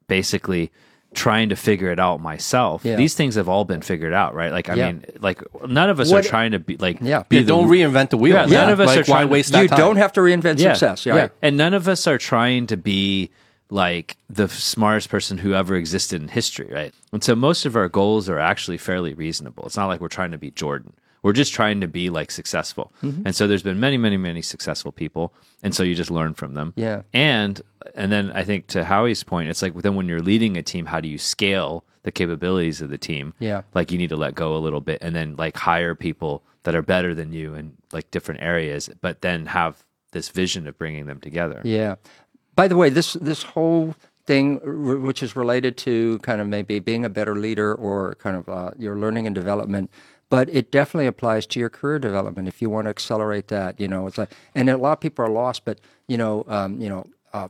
basically 0.07 0.71
trying 1.13 1.47
to 1.49 1.55
figure 1.55 1.91
it 1.91 1.99
out 1.99 2.19
myself, 2.19 2.83
Yeah. 2.83 2.95
these 2.97 3.13
things 3.13 3.35
have 3.35 3.47
all 3.47 3.63
been 3.63 3.81
figured 3.81 4.11
out, 4.11 4.35
right? 4.35 4.51
Like 4.51 4.69
I 4.69 4.73
Yeah. 4.75 4.87
mean, 4.91 5.05
like 5.21 5.41
none 5.67 5.89
of 5.89 5.99
us 5.99 6.11
What- 6.11 6.25
are 6.25 6.27
trying 6.27 6.51
to 6.51 6.59
be 6.59 6.75
like 6.77 6.97
Yeah. 7.01 7.23
be 7.29 7.37
Yeah, 7.37 7.41
the 7.43 7.47
don't 7.47 7.69
reinvent 7.69 8.09
the 8.09 8.17
wheel. 8.17 8.35
Yeah, 8.35 8.45
none 8.47 8.69
of 8.69 8.79
us 8.81 8.87
like, 8.87 8.99
are 8.99 9.03
trying 9.03 9.27
to- 9.27 9.31
waste 9.31 9.51
that 9.53 9.61
You 9.61 9.67
time? 9.69 9.77
don't 9.77 9.95
have 9.97 10.11
to 10.13 10.21
reinvent 10.21 10.59
success. 10.59 11.05
Yeah. 11.05 11.15
yeah. 11.15 11.27
And 11.41 11.55
none 11.57 11.73
of 11.73 11.87
us 11.87 12.05
are 12.07 12.17
trying 12.17 12.67
to 12.67 12.75
be 12.77 13.29
like 13.69 14.17
the 14.29 14.47
smartest 14.47 15.09
person 15.09 15.37
who 15.37 15.53
ever 15.53 15.75
existed 15.75 16.21
in 16.21 16.27
history, 16.27 16.69
right? 16.71 16.93
And 17.11 17.23
so 17.23 17.35
most 17.35 17.65
of 17.65 17.75
our 17.75 17.89
goals 17.89 18.29
are 18.29 18.39
actually 18.39 18.77
fairly 18.77 19.13
reasonable. 19.13 19.65
It's 19.65 19.77
not 19.77 19.87
like 19.87 20.01
we're 20.01 20.07
trying 20.07 20.31
to 20.31 20.37
be 20.37 20.51
Jordan. 20.51 20.93
We're 21.23 21.33
just 21.33 21.53
trying 21.53 21.81
to 21.81 21.87
be 21.87 22.11
like 22.11 22.29
successful. 22.29 22.93
Mm-hmm. 23.01 23.23
And 23.25 23.35
so 23.35 23.47
there's 23.47 23.63
been 23.63 23.79
many, 23.79 23.97
many, 23.97 24.17
many 24.17 24.43
successful 24.43 24.91
people. 24.91 25.33
And 25.63 25.73
so 25.73 25.81
you 25.81 25.95
just 25.95 26.11
learn 26.11 26.35
from 26.35 26.53
them. 26.53 26.73
Yeah. 26.75 27.01
And 27.13 27.59
and 27.95 28.11
then 28.11 28.31
I 28.31 28.43
think 28.43 28.67
to 28.67 28.83
Howie's 28.83 29.23
point, 29.23 29.49
it's 29.49 29.63
like 29.63 29.73
then 29.73 29.95
when 29.95 30.07
you're 30.07 30.21
leading 30.21 30.55
a 30.55 30.61
team, 30.61 30.85
how 30.85 30.99
do 30.99 31.07
you 31.07 31.17
scale 31.17 31.83
the 32.03 32.11
capabilities 32.11 32.79
of 32.79 32.91
the 32.91 32.99
team? 32.99 33.33
Yeah. 33.39 33.63
Like 33.73 33.91
you 33.91 33.97
need 33.97 34.09
to 34.09 34.15
let 34.15 34.35
go 34.35 34.55
a 34.55 34.59
little 34.59 34.81
bit 34.81 34.99
and 35.01 35.15
then 35.15 35.35
like 35.35 35.57
hire 35.57 35.95
people 35.95 36.43
that 36.61 36.75
are 36.75 36.83
better 36.83 37.15
than 37.15 37.33
you 37.33 37.55
in 37.55 37.75
like 37.91 38.11
different 38.11 38.41
areas, 38.43 38.91
but 39.01 39.21
then 39.21 39.47
have 39.47 39.83
this 40.11 40.29
vision 40.29 40.67
of 40.67 40.77
bringing 40.77 41.07
them 41.07 41.19
together. 41.19 41.61
Yeah. 41.63 41.95
By 42.55 42.67
the 42.67 42.75
way, 42.75 42.89
this 42.89 43.13
this 43.13 43.43
whole 43.43 43.95
thing, 44.25 44.59
which 45.03 45.21
is 45.21 45.35
related 45.35 45.77
to 45.77 46.19
kind 46.19 46.41
of 46.41 46.47
maybe 46.47 46.79
being 46.79 47.05
a 47.05 47.09
better 47.09 47.35
leader 47.35 47.75
or 47.75 48.15
kind 48.15 48.35
of 48.35 48.49
uh, 48.49 48.71
your 48.77 48.97
learning 48.97 49.27
and 49.27 49.35
development, 49.35 49.91
but 50.29 50.49
it 50.49 50.71
definitely 50.71 51.05
applies 51.05 51.45
to 51.47 51.59
your 51.59 51.69
career 51.69 51.99
development 51.99 52.47
if 52.47 52.61
you 52.61 52.69
want 52.69 52.85
to 52.85 52.89
accelerate 52.89 53.49
that. 53.49 53.79
You 53.79 53.87
know, 53.87 54.07
it's 54.07 54.17
like, 54.17 54.31
and 54.55 54.69
a 54.69 54.77
lot 54.77 54.93
of 54.93 54.99
people 54.99 55.23
are 55.25 55.29
lost, 55.29 55.63
but 55.65 55.79
you 56.07 56.17
know, 56.17 56.45
um, 56.47 56.79
you 56.81 56.89
know. 56.89 57.05
Uh, 57.33 57.49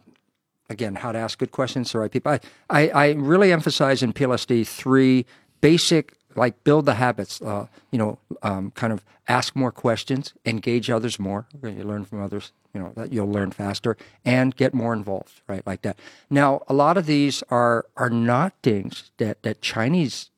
Again, 0.68 0.96
how 0.96 1.12
to 1.12 1.20
ask 1.20 1.38
good 1.38 1.52
questions 1.52 1.90
to 1.90 1.94
the 1.94 2.00
right 2.00 2.12
people. 2.12 2.32
I, 2.32 2.40
I, 2.72 2.90
I 2.90 3.12
really 3.12 3.52
emphasize 3.52 4.02
in 4.02 4.14
PLSD 4.14 4.66
three 4.66 5.28
basic, 5.62 6.14
like 6.36 6.64
build 6.64 6.88
the 6.88 6.96
habits. 6.96 7.40
Uh, 7.40 7.68
you 7.92 8.00
know, 8.00 8.18
um, 8.42 8.72
kind 8.72 8.92
of 8.92 9.06
ask 9.28 9.56
more 9.56 9.72
questions, 9.72 10.34
engage 10.44 10.90
others 10.90 11.20
more. 11.20 11.46
You 11.62 11.84
learn 11.84 12.04
from 12.04 12.20
others. 12.24 12.52
You 12.76 12.82
know 12.82 12.92
that 12.96 13.14
you'll 13.14 13.32
learn 13.32 13.52
faster 13.52 13.96
and 14.26 14.56
get 14.56 14.74
more 14.74 14.94
involved. 14.94 15.42
Right, 15.48 15.66
like 15.66 15.82
that. 15.84 15.98
Now, 16.30 16.62
a 16.68 16.74
lot 16.74 16.98
of 16.98 17.06
these 17.06 17.42
are 17.50 17.86
are 17.96 18.10
not 18.10 18.54
things 18.62 19.12
that 19.18 19.42
that 19.44 19.62
Chinese 19.62 20.30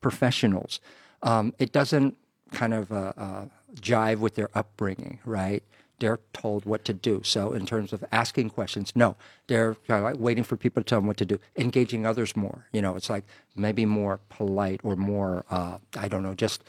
professionals. 0.00 0.80
Um, 1.22 1.54
it 1.58 1.72
doesn't 1.72 2.16
kind 2.52 2.74
of 2.74 2.92
uh, 2.92 3.12
uh, 3.16 3.44
jive 3.74 4.18
with 4.18 4.36
their 4.36 4.50
upbringing, 4.54 5.18
right? 5.24 5.62
They're 5.98 6.20
told 6.32 6.64
what 6.64 6.84
to 6.86 6.92
do. 6.92 7.22
So, 7.24 7.52
in 7.52 7.64
terms 7.66 7.92
of 7.92 8.04
asking 8.12 8.50
questions, 8.50 8.92
no, 8.94 9.16
they're 9.46 9.74
kind 9.86 10.04
of 10.04 10.12
like 10.12 10.20
waiting 10.20 10.44
for 10.44 10.56
people 10.56 10.82
to 10.82 10.88
tell 10.88 10.98
them 11.00 11.06
what 11.06 11.16
to 11.18 11.24
do. 11.24 11.38
Engaging 11.56 12.06
others 12.06 12.36
more, 12.36 12.66
you 12.72 12.82
know, 12.82 12.96
it's 12.96 13.10
like 13.10 13.24
maybe 13.56 13.84
more 13.84 14.20
polite 14.28 14.80
or 14.82 14.96
more, 14.96 15.44
uh, 15.50 15.78
I 15.96 16.08
don't 16.08 16.22
know, 16.22 16.34
just 16.34 16.62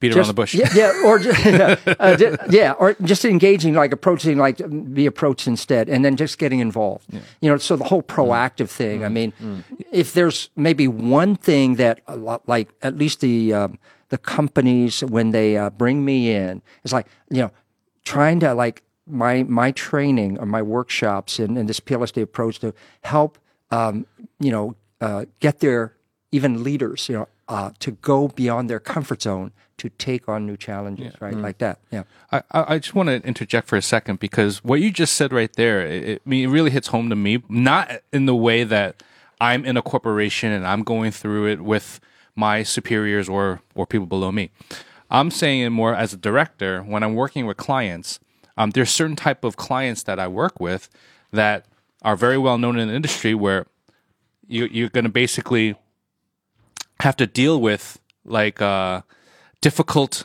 Beat 0.00 0.14
around 0.14 0.28
the 0.28 0.34
bush. 0.34 0.54
Yeah, 0.54 0.68
yeah, 0.74 1.02
or 1.04 1.18
ju- 1.18 1.32
yeah, 1.44 1.76
uh, 1.98 2.36
yeah, 2.50 2.72
or 2.72 2.94
just 3.02 3.24
engaging, 3.24 3.74
like 3.74 3.92
approaching, 3.92 4.38
like 4.38 4.58
the 4.68 5.06
approach 5.06 5.46
instead, 5.48 5.88
and 5.88 6.04
then 6.04 6.16
just 6.16 6.38
getting 6.38 6.60
involved. 6.60 7.06
You 7.40 7.50
know, 7.50 7.56
so 7.58 7.74
the 7.76 7.84
whole 7.84 8.02
proactive 8.02 8.68
thing. 8.68 9.04
I 9.04 9.08
mean, 9.08 9.32
if 9.90 10.12
there's 10.14 10.50
maybe 10.54 10.86
one 10.86 11.34
thing 11.34 11.74
that, 11.76 12.00
lot, 12.08 12.48
like 12.48 12.68
at 12.82 12.96
least 12.96 13.20
the 13.20 13.52
um, 13.52 13.78
the 14.10 14.18
companies 14.18 15.00
when 15.02 15.30
they 15.32 15.56
uh, 15.56 15.70
bring 15.70 16.04
me 16.04 16.30
in, 16.32 16.62
it's 16.84 16.92
like 16.92 17.06
you 17.30 17.42
know, 17.42 17.50
trying 18.04 18.38
to 18.40 18.54
like 18.54 18.82
my 19.06 19.42
my 19.44 19.72
training 19.72 20.38
or 20.38 20.46
my 20.46 20.62
workshops 20.62 21.38
and, 21.40 21.58
and 21.58 21.68
this 21.68 21.80
PLSD 21.80 22.22
approach 22.22 22.60
to 22.60 22.72
help 23.02 23.36
um, 23.72 24.06
you 24.38 24.52
know 24.52 24.76
uh, 25.00 25.24
get 25.40 25.58
their 25.60 25.94
even 26.30 26.62
leaders 26.62 27.08
you 27.08 27.14
know 27.16 27.26
uh, 27.48 27.70
to 27.78 27.92
go 27.92 28.28
beyond 28.28 28.68
their 28.68 28.80
comfort 28.80 29.22
zone 29.22 29.52
to 29.78 29.88
take 29.90 30.28
on 30.28 30.44
new 30.44 30.56
challenges 30.56 31.14
right 31.20 31.36
like 31.36 31.58
that 31.58 31.78
yeah 31.90 32.02
I, 32.30 32.42
I 32.50 32.74
I 32.74 32.78
just 32.78 32.94
want 32.94 33.08
to 33.08 33.22
interject 33.26 33.68
for 33.68 33.76
a 33.76 33.82
second 33.82 34.20
because 34.20 34.62
what 34.62 34.80
you 34.80 34.90
just 34.90 35.14
said 35.14 35.32
right 35.32 35.52
there, 35.54 35.80
it, 35.80 36.08
it, 36.08 36.22
I 36.24 36.28
mean, 36.28 36.48
it 36.48 36.52
really 36.52 36.70
hits 36.70 36.88
home 36.88 37.08
to 37.10 37.16
me. 37.16 37.42
Not 37.48 38.02
in 38.12 38.26
the 38.26 38.34
way 38.34 38.64
that 38.64 39.02
I'm 39.40 39.64
in 39.64 39.76
a 39.76 39.82
corporation 39.82 40.52
and 40.52 40.66
I'm 40.66 40.82
going 40.82 41.10
through 41.10 41.46
it 41.48 41.60
with 41.60 42.00
my 42.34 42.62
superiors 42.62 43.28
or 43.28 43.60
or 43.74 43.86
people 43.86 44.06
below 44.06 44.32
me. 44.32 44.50
I'm 45.10 45.30
saying 45.30 45.62
it 45.62 45.70
more 45.70 45.94
as 45.94 46.12
a 46.12 46.16
director 46.16 46.82
when 46.82 47.02
I'm 47.02 47.14
working 47.14 47.46
with 47.46 47.56
clients. 47.56 48.20
Um, 48.56 48.70
there's 48.70 48.90
certain 48.90 49.16
type 49.16 49.44
of 49.44 49.56
clients 49.56 50.02
that 50.02 50.18
I 50.18 50.28
work 50.28 50.60
with 50.60 50.90
that 51.32 51.66
are 52.02 52.16
very 52.16 52.36
well 52.36 52.58
known 52.58 52.78
in 52.78 52.88
the 52.88 52.94
industry 52.94 53.34
where 53.34 53.66
you, 54.46 54.66
you're 54.66 54.90
going 54.90 55.04
to 55.04 55.10
basically 55.10 55.76
have 57.00 57.16
to 57.16 57.26
deal 57.26 57.60
with 57.60 58.00
like 58.24 58.60
uh, 58.60 59.02
difficult 59.60 60.24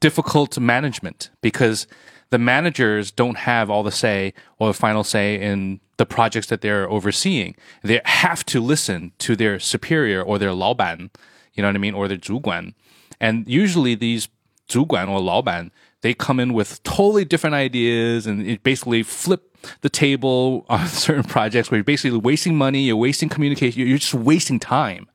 difficult 0.00 0.58
management 0.58 1.30
because 1.40 1.86
the 2.30 2.38
managers 2.38 3.10
don't 3.10 3.38
have 3.38 3.70
all 3.70 3.82
the 3.82 3.92
say 3.92 4.34
or 4.58 4.68
the 4.68 4.74
final 4.74 5.04
say 5.04 5.40
in 5.40 5.80
the 5.96 6.06
projects 6.06 6.48
that 6.48 6.60
they're 6.60 6.88
overseeing. 6.90 7.54
They 7.82 8.00
have 8.04 8.44
to 8.46 8.60
listen 8.60 9.12
to 9.18 9.36
their 9.36 9.58
superior 9.58 10.22
or 10.22 10.38
their 10.38 10.50
laoban, 10.50 11.10
you 11.54 11.62
know 11.62 11.68
what 11.68 11.76
I 11.76 11.78
mean, 11.78 11.94
or 11.94 12.08
their 12.08 12.18
zhuguan. 12.18 12.74
And 13.20 13.48
usually 13.48 13.94
these 13.94 14.28
zhuguan 14.68 15.08
or 15.08 15.20
laoban, 15.20 15.70
they 16.02 16.12
come 16.14 16.38
in 16.38 16.52
with 16.52 16.82
totally 16.82 17.24
different 17.24 17.54
ideas 17.54 18.26
and 18.26 18.46
it 18.46 18.62
basically 18.62 19.02
flip 19.02 19.56
the 19.80 19.88
table 19.88 20.66
on 20.68 20.86
certain 20.88 21.24
projects 21.24 21.70
where 21.70 21.78
you're 21.78 21.84
basically 21.84 22.18
wasting 22.18 22.56
money, 22.56 22.82
you're 22.82 22.96
wasting 22.96 23.28
communication, 23.28 23.86
you're 23.86 23.98
just 23.98 24.14
wasting 24.14 24.60
time 24.60 25.08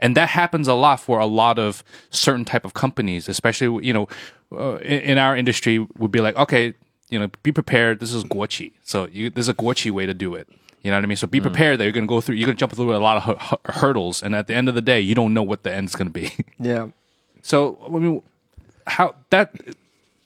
and 0.00 0.16
that 0.16 0.30
happens 0.30 0.66
a 0.68 0.74
lot 0.74 0.98
for 1.00 1.18
a 1.20 1.26
lot 1.26 1.58
of 1.58 1.84
certain 2.10 2.44
type 2.44 2.64
of 2.64 2.74
companies 2.74 3.28
especially 3.28 3.86
you 3.86 3.92
know 3.92 4.08
uh, 4.52 4.76
in, 4.78 5.00
in 5.12 5.18
our 5.18 5.36
industry 5.36 5.78
would 5.98 6.10
be 6.10 6.20
like 6.20 6.36
okay 6.36 6.74
you 7.08 7.18
know 7.18 7.28
be 7.42 7.52
prepared. 7.52 8.00
This 8.00 8.12
is 8.12 8.24
guoqi 8.24 8.72
so 8.82 9.06
you, 9.06 9.30
there's 9.30 9.48
a 9.48 9.54
guoqi 9.54 9.90
way 9.90 10.06
to 10.06 10.14
do 10.14 10.34
it. 10.34 10.48
You 10.82 10.90
know 10.90 10.96
what 10.96 11.04
i 11.04 11.06
mean? 11.06 11.16
So 11.16 11.26
be 11.26 11.40
prepared 11.40 11.78
that 11.78 11.84
you're 11.84 11.92
going 11.92 12.06
to 12.06 12.08
go 12.08 12.20
through 12.20 12.36
you're 12.36 12.46
going 12.46 12.56
to 12.56 12.60
jump 12.60 12.72
through 12.72 12.94
a 12.94 12.98
lot 12.98 13.16
of 13.18 13.22
hu- 13.24 13.56
hu- 13.56 13.72
hurdles 13.80 14.22
and 14.22 14.34
at 14.34 14.46
the 14.46 14.54
end 14.54 14.68
of 14.68 14.74
the 14.74 14.80
day 14.80 15.00
you 15.00 15.14
don't 15.14 15.34
know 15.34 15.42
what 15.42 15.62
the 15.62 15.72
end's 15.72 15.94
going 15.94 16.06
to 16.08 16.12
be. 16.12 16.32
Yeah. 16.58 16.88
So 17.42 17.78
i 17.86 17.88
mean 17.90 18.22
how 18.86 19.14
that 19.30 19.54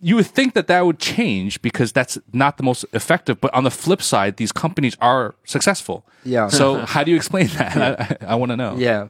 you 0.00 0.16
would 0.16 0.26
think 0.26 0.52
that 0.54 0.66
that 0.66 0.84
would 0.84 0.98
change 0.98 1.62
because 1.62 1.90
that's 1.92 2.18
not 2.32 2.56
the 2.58 2.62
most 2.62 2.84
effective 2.92 3.40
but 3.40 3.52
on 3.54 3.64
the 3.64 3.70
flip 3.70 4.02
side 4.02 4.36
these 4.36 4.52
companies 4.52 4.96
are 5.00 5.34
successful. 5.44 6.04
Yeah. 6.24 6.48
so 6.48 6.78
how 6.92 7.02
do 7.04 7.10
you 7.10 7.16
explain 7.16 7.48
that? 7.58 8.20
I, 8.22 8.32
I 8.32 8.34
want 8.36 8.50
to 8.50 8.56
know. 8.56 8.76
Yeah. 8.76 9.08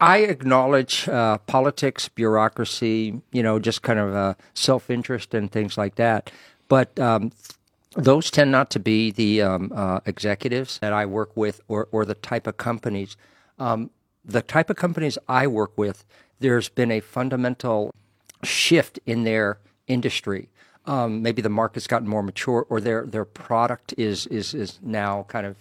I 0.00 0.18
acknowledge 0.18 1.08
uh, 1.08 1.38
politics, 1.38 2.08
bureaucracy, 2.08 3.20
you 3.32 3.42
know, 3.42 3.58
just 3.58 3.82
kind 3.82 3.98
of 3.98 4.14
uh, 4.14 4.34
self 4.54 4.90
interest 4.90 5.34
and 5.34 5.50
things 5.50 5.76
like 5.76 5.96
that. 5.96 6.30
But 6.68 6.98
um, 7.00 7.32
those 7.94 8.30
tend 8.30 8.52
not 8.52 8.70
to 8.70 8.78
be 8.80 9.10
the 9.10 9.42
um, 9.42 9.72
uh, 9.74 10.00
executives 10.06 10.78
that 10.78 10.92
I 10.92 11.06
work 11.06 11.36
with 11.36 11.60
or, 11.66 11.88
or 11.90 12.04
the 12.04 12.14
type 12.14 12.46
of 12.46 12.56
companies. 12.56 13.16
Um, 13.58 13.90
the 14.24 14.42
type 14.42 14.70
of 14.70 14.76
companies 14.76 15.18
I 15.28 15.46
work 15.46 15.76
with, 15.76 16.04
there's 16.38 16.68
been 16.68 16.92
a 16.92 17.00
fundamental 17.00 17.92
shift 18.44 19.00
in 19.04 19.24
their 19.24 19.58
industry. 19.88 20.48
Um, 20.86 21.22
maybe 21.22 21.42
the 21.42 21.48
market's 21.48 21.86
gotten 21.86 22.08
more 22.08 22.22
mature, 22.22 22.66
or 22.70 22.80
their 22.80 23.04
their 23.04 23.24
product 23.24 23.92
is 23.98 24.26
is 24.28 24.54
is 24.54 24.78
now 24.80 25.24
kind 25.28 25.46
of 25.46 25.56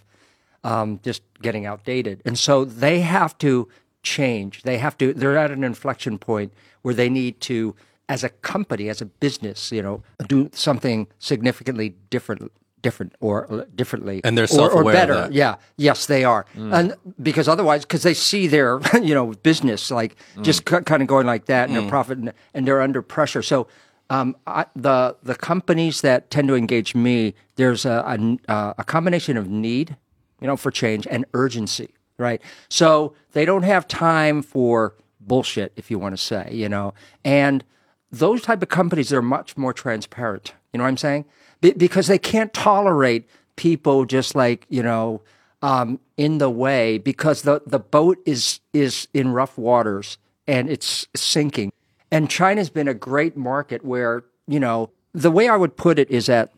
um, 0.64 1.00
just 1.04 1.22
getting 1.42 1.66
outdated, 1.66 2.22
and 2.24 2.40
so 2.40 2.64
they 2.64 3.02
have 3.02 3.38
to 3.40 3.68
change. 4.16 4.64
They 4.64 4.78
have 4.86 4.95
to. 4.99 5.14
They're 5.14 5.38
at 5.45 5.51
an 5.51 5.64
inflection 5.64 6.18
point 6.18 6.51
where 6.84 6.95
they 6.95 7.10
need 7.10 7.34
to, 7.49 7.76
as 8.08 8.24
a 8.24 8.30
company, 8.53 8.89
as 8.89 9.01
a 9.01 9.05
business, 9.05 9.72
you 9.72 9.82
know, 9.82 9.97
do 10.28 10.49
something 10.53 11.08
significantly 11.20 11.89
different. 12.10 12.51
Different 12.84 13.14
or 13.20 13.66
differently, 13.76 14.22
And 14.24 14.38
they're 14.38 14.43
or, 14.43 14.60
or 14.62 14.62
self-aware 14.70 14.93
of 14.93 14.99
better. 15.01 15.14
that. 15.16 15.34
Yeah, 15.34 15.55
yes, 15.78 16.05
they 16.05 16.24
are, 16.24 16.45
and 16.55 16.93
because 17.30 17.47
otherwise, 17.49 17.82
because 17.84 18.03
they 18.03 18.14
see 18.14 18.47
their 18.47 18.80
you 19.10 19.16
know 19.18 19.34
business 19.49 19.89
like 19.91 20.16
just 20.43 20.64
kind 20.66 21.01
of 21.01 21.08
going 21.08 21.26
like 21.34 21.45
that, 21.47 21.68
and 21.68 21.76
their 21.76 21.89
profit, 21.89 22.20
and, 22.20 22.32
and 22.53 22.66
they're 22.68 22.82
under 22.88 23.01
pressure. 23.01 23.41
So, 23.41 23.68
um, 24.12 24.36
I, 24.45 24.66
the 24.76 25.18
the 25.24 25.36
companies 25.36 26.01
that 26.01 26.30
tend 26.30 26.47
to 26.49 26.55
engage 26.55 26.93
me, 26.93 27.34
there's 27.55 27.84
a, 27.84 27.97
a 28.14 28.51
uh, 28.51 28.74
a 28.78 28.84
combination 28.84 29.38
of 29.38 29.49
need, 29.49 29.97
you 30.39 30.47
know, 30.47 30.55
for 30.55 30.72
change 30.72 31.08
and 31.10 31.26
urgency, 31.34 31.89
right? 32.18 32.41
So 32.70 33.13
they 33.34 33.45
don't 33.45 33.63
have 33.63 33.88
time 33.88 34.41
for 34.41 34.95
bullshit, 35.20 35.74
if 35.76 35.91
you 35.91 35.99
want 35.99 36.18
to 36.18 36.22
say, 36.22 36.49
you 36.51 36.70
know, 36.70 36.93
and 37.24 37.63
those 38.11 38.41
type 38.41 38.61
of 38.61 38.70
companies 38.70 39.11
are 39.11 39.22
much 39.22 39.57
more 39.57 39.74
transparent. 39.74 40.53
You 40.72 40.78
know 40.78 40.84
what 40.84 40.89
I'm 40.89 40.97
saying? 40.97 41.26
Be- 41.61 41.74
because 41.74 42.07
they 42.07 42.18
can't 42.18 42.53
tolerate 42.53 43.28
people 43.55 44.05
just 44.05 44.36
like 44.36 44.65
you 44.70 44.82
know 44.84 45.22
um, 45.61 45.99
in 46.15 46.38
the 46.38 46.49
way 46.49 46.97
because 46.97 47.41
the 47.41 47.61
the 47.65 47.80
boat 47.80 48.20
is 48.26 48.61
is 48.74 49.07
in 49.13 49.30
rough 49.30 49.57
waters 49.57 50.18
and 50.47 50.70
it's 50.70 51.07
sinking. 51.15 51.72
And 52.09 52.30
China's 52.30 52.70
been 52.70 52.88
a 52.88 52.93
great 52.93 53.36
market 53.36 53.84
where 53.84 54.24
you 54.47 54.59
know 54.59 54.91
the 55.13 55.32
way 55.32 55.49
I 55.49 55.57
would 55.57 55.76
put 55.76 55.99
it 55.99 56.09
is 56.09 56.28
that 56.28 56.53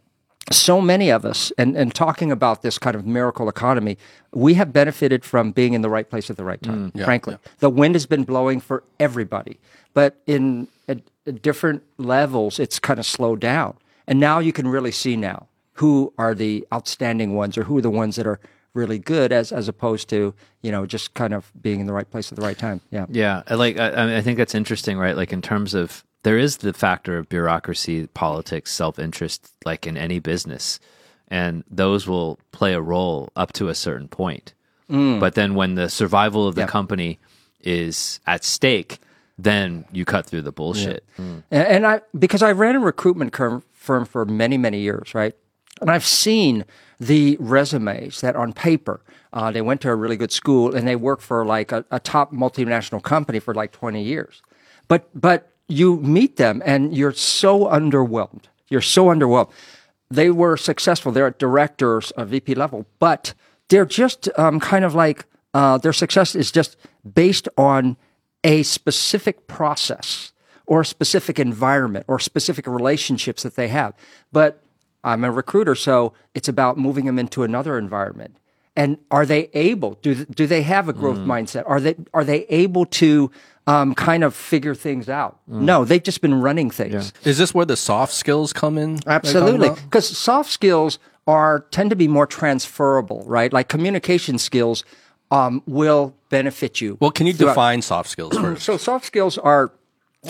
so 0.51 0.81
many 0.81 1.09
of 1.09 1.25
us, 1.25 1.51
and, 1.57 1.75
and 1.75 1.93
talking 1.93 2.31
about 2.31 2.61
this 2.61 2.77
kind 2.77 2.95
of 2.95 3.05
miracle 3.05 3.49
economy, 3.49 3.97
we 4.33 4.55
have 4.55 4.73
benefited 4.73 5.23
from 5.23 5.51
being 5.51 5.73
in 5.73 5.81
the 5.81 5.89
right 5.89 6.09
place 6.09 6.29
at 6.29 6.37
the 6.37 6.43
right 6.43 6.61
time, 6.61 6.91
mm, 6.91 7.03
frankly. 7.03 7.37
The 7.59 7.69
wind 7.69 7.95
has 7.95 8.05
been 8.05 8.23
blowing 8.23 8.59
for 8.59 8.83
everybody, 8.99 9.59
but 9.93 10.21
in 10.25 10.67
at, 10.87 11.01
at 11.27 11.41
different 11.41 11.83
levels, 11.97 12.59
it's 12.59 12.79
kind 12.79 12.99
of 12.99 13.05
slowed 13.05 13.39
down. 13.39 13.77
And 14.07 14.19
now 14.19 14.39
you 14.39 14.51
can 14.51 14.67
really 14.67 14.91
see 14.91 15.15
now 15.15 15.47
who 15.73 16.13
are 16.17 16.33
the 16.33 16.67
outstanding 16.73 17.35
ones 17.35 17.57
or 17.57 17.63
who 17.63 17.77
are 17.77 17.81
the 17.81 17.89
ones 17.89 18.15
that 18.15 18.27
are 18.27 18.39
really 18.73 18.99
good 18.99 19.31
as, 19.31 19.51
as 19.51 19.67
opposed 19.67 20.09
to, 20.09 20.33
you 20.61 20.71
know, 20.71 20.85
just 20.85 21.13
kind 21.13 21.33
of 21.33 21.51
being 21.61 21.79
in 21.79 21.87
the 21.87 21.93
right 21.93 22.09
place 22.09 22.31
at 22.31 22.35
the 22.35 22.41
right 22.41 22.57
time. 22.57 22.81
Yeah. 22.91 23.05
Yeah, 23.09 23.43
like 23.49 23.77
I 23.79 24.17
I 24.17 24.21
think 24.21 24.37
that's 24.37 24.55
interesting, 24.55 24.97
right? 24.97 25.15
Like 25.15 25.31
in 25.33 25.41
terms 25.41 25.73
of 25.73 26.03
there 26.23 26.37
is 26.37 26.57
the 26.57 26.73
factor 26.73 27.17
of 27.17 27.29
bureaucracy, 27.29 28.07
politics, 28.07 28.71
self 28.73 28.99
interest, 28.99 29.53
like 29.65 29.87
in 29.87 29.97
any 29.97 30.19
business, 30.19 30.79
and 31.27 31.63
those 31.69 32.07
will 32.07 32.39
play 32.51 32.73
a 32.73 32.81
role 32.81 33.29
up 33.35 33.53
to 33.53 33.69
a 33.69 33.75
certain 33.75 34.07
point. 34.07 34.53
But 34.89 35.35
then 35.35 35.53
when 35.53 35.75
the 35.75 35.87
survival 35.87 36.47
of 36.47 36.55
the 36.55 36.61
Yeah. 36.61 36.67
company 36.67 37.19
is 37.61 38.19
at 38.25 38.43
stake, 38.43 38.99
then 39.37 39.85
you 39.91 40.03
cut 40.03 40.25
through 40.25 40.41
the 40.41 40.51
bullshit. 40.51 41.03
And, 41.17 41.43
and 41.51 41.85
I 41.85 42.01
because 42.17 42.41
I 42.41 42.51
ran 42.51 42.75
a 42.75 42.79
recruitment 42.79 43.35
firm, 43.35 43.63
firm 43.73 44.05
for 44.05 44.25
many 44.25 44.57
many 44.57 44.79
years, 44.79 45.13
right? 45.13 45.35
And 45.79 45.91
I've 45.91 46.05
seen 46.05 46.65
the 46.99 47.37
resumes 47.39 48.19
that 48.21 48.35
on 48.35 48.51
paper 48.51 49.01
uh, 49.31 49.51
they 49.51 49.61
went 49.61 49.79
to 49.81 49.89
a 49.89 49.95
really 49.95 50.17
good 50.17 50.31
school 50.31 50.75
and 50.75 50.87
they 50.87 50.95
worked 50.95 51.21
for 51.21 51.45
like 51.45 51.71
a, 51.71 51.85
a 51.91 51.99
top 51.99 52.33
multinational 52.33 53.01
company 53.01 53.39
for 53.39 53.53
like 53.53 53.71
twenty 53.71 54.01
years, 54.03 54.41
but 54.87 55.07
but 55.13 55.51
you 55.69 55.97
meet 55.97 56.35
them 56.37 56.61
and 56.65 56.95
you're 56.95 57.13
so 57.13 57.65
underwhelmed. 57.65 58.45
You're 58.69 58.81
so 58.81 59.05
underwhelmed. 59.05 59.51
They 60.09 60.31
were 60.31 60.57
successful. 60.57 61.11
They're 61.11 61.27
at 61.27 61.39
directors, 61.39 62.11
uh, 62.11 62.25
VP 62.25 62.55
level, 62.55 62.85
but 62.97 63.33
they're 63.69 63.85
just 63.85 64.27
um, 64.37 64.59
kind 64.59 64.83
of 64.83 64.95
like 64.95 65.25
uh, 65.53 65.77
their 65.77 65.93
success 65.93 66.35
is 66.35 66.51
just 66.51 66.75
based 67.13 67.47
on 67.57 67.97
a 68.43 68.63
specific 68.63 69.47
process 69.47 70.33
or 70.65 70.81
a 70.81 70.85
specific 70.85 71.39
environment 71.39 72.05
or 72.07 72.19
specific 72.19 72.65
relationships 72.67 73.43
that 73.43 73.55
they 73.55 73.67
have. 73.67 73.93
But 74.31 74.63
I'm 75.03 75.23
a 75.23 75.31
recruiter, 75.31 75.75
so 75.75 76.13
it's 76.33 76.47
about 76.47 76.77
moving 76.77 77.05
them 77.05 77.19
into 77.19 77.43
another 77.43 77.77
environment. 77.77 78.37
And 78.79 78.97
are 79.11 79.25
they 79.25 79.49
able? 79.53 79.95
Do 80.01 80.23
do 80.23 80.47
they 80.47 80.61
have 80.61 80.87
a 80.87 80.93
growth 80.93 81.17
mindset? 81.17 81.63
Are 81.67 81.81
they 81.81 81.95
are 82.13 82.23
they 82.23 82.45
able 82.47 82.85
to 82.85 83.29
um, 83.67 83.93
kind 83.93 84.23
of 84.23 84.33
figure 84.33 84.73
things 84.73 85.09
out? 85.09 85.37
No, 85.47 85.83
they've 85.83 86.01
just 86.01 86.21
been 86.21 86.39
running 86.39 86.71
things. 86.71 87.11
Is 87.25 87.37
this 87.37 87.53
where 87.53 87.65
the 87.65 87.75
soft 87.75 88.13
skills 88.13 88.53
come 88.53 88.77
in? 88.77 88.95
that 88.95 89.05
you're 89.05 89.19
talking 89.19 89.29
Absolutely, 89.31 89.69
because 89.83 90.17
soft 90.17 90.49
skills 90.49 90.97
are 91.27 91.65
tend 91.71 91.89
to 91.89 91.97
be 91.97 92.07
more 92.07 92.25
transferable, 92.25 93.21
right? 93.25 93.51
Like 93.51 93.67
communication 93.67 94.37
skills 94.37 94.85
um, 95.29 95.61
will 95.65 96.15
benefit 96.29 96.79
you. 96.79 96.97
Well, 97.01 97.11
can 97.11 97.27
you 97.27 97.33
throughout- 97.33 97.51
define 97.55 97.81
soft 97.81 98.09
skills 98.09 98.37
first? 98.41 98.63
so 98.63 98.77
soft 98.77 99.05
skills 99.05 99.37
are 99.37 99.73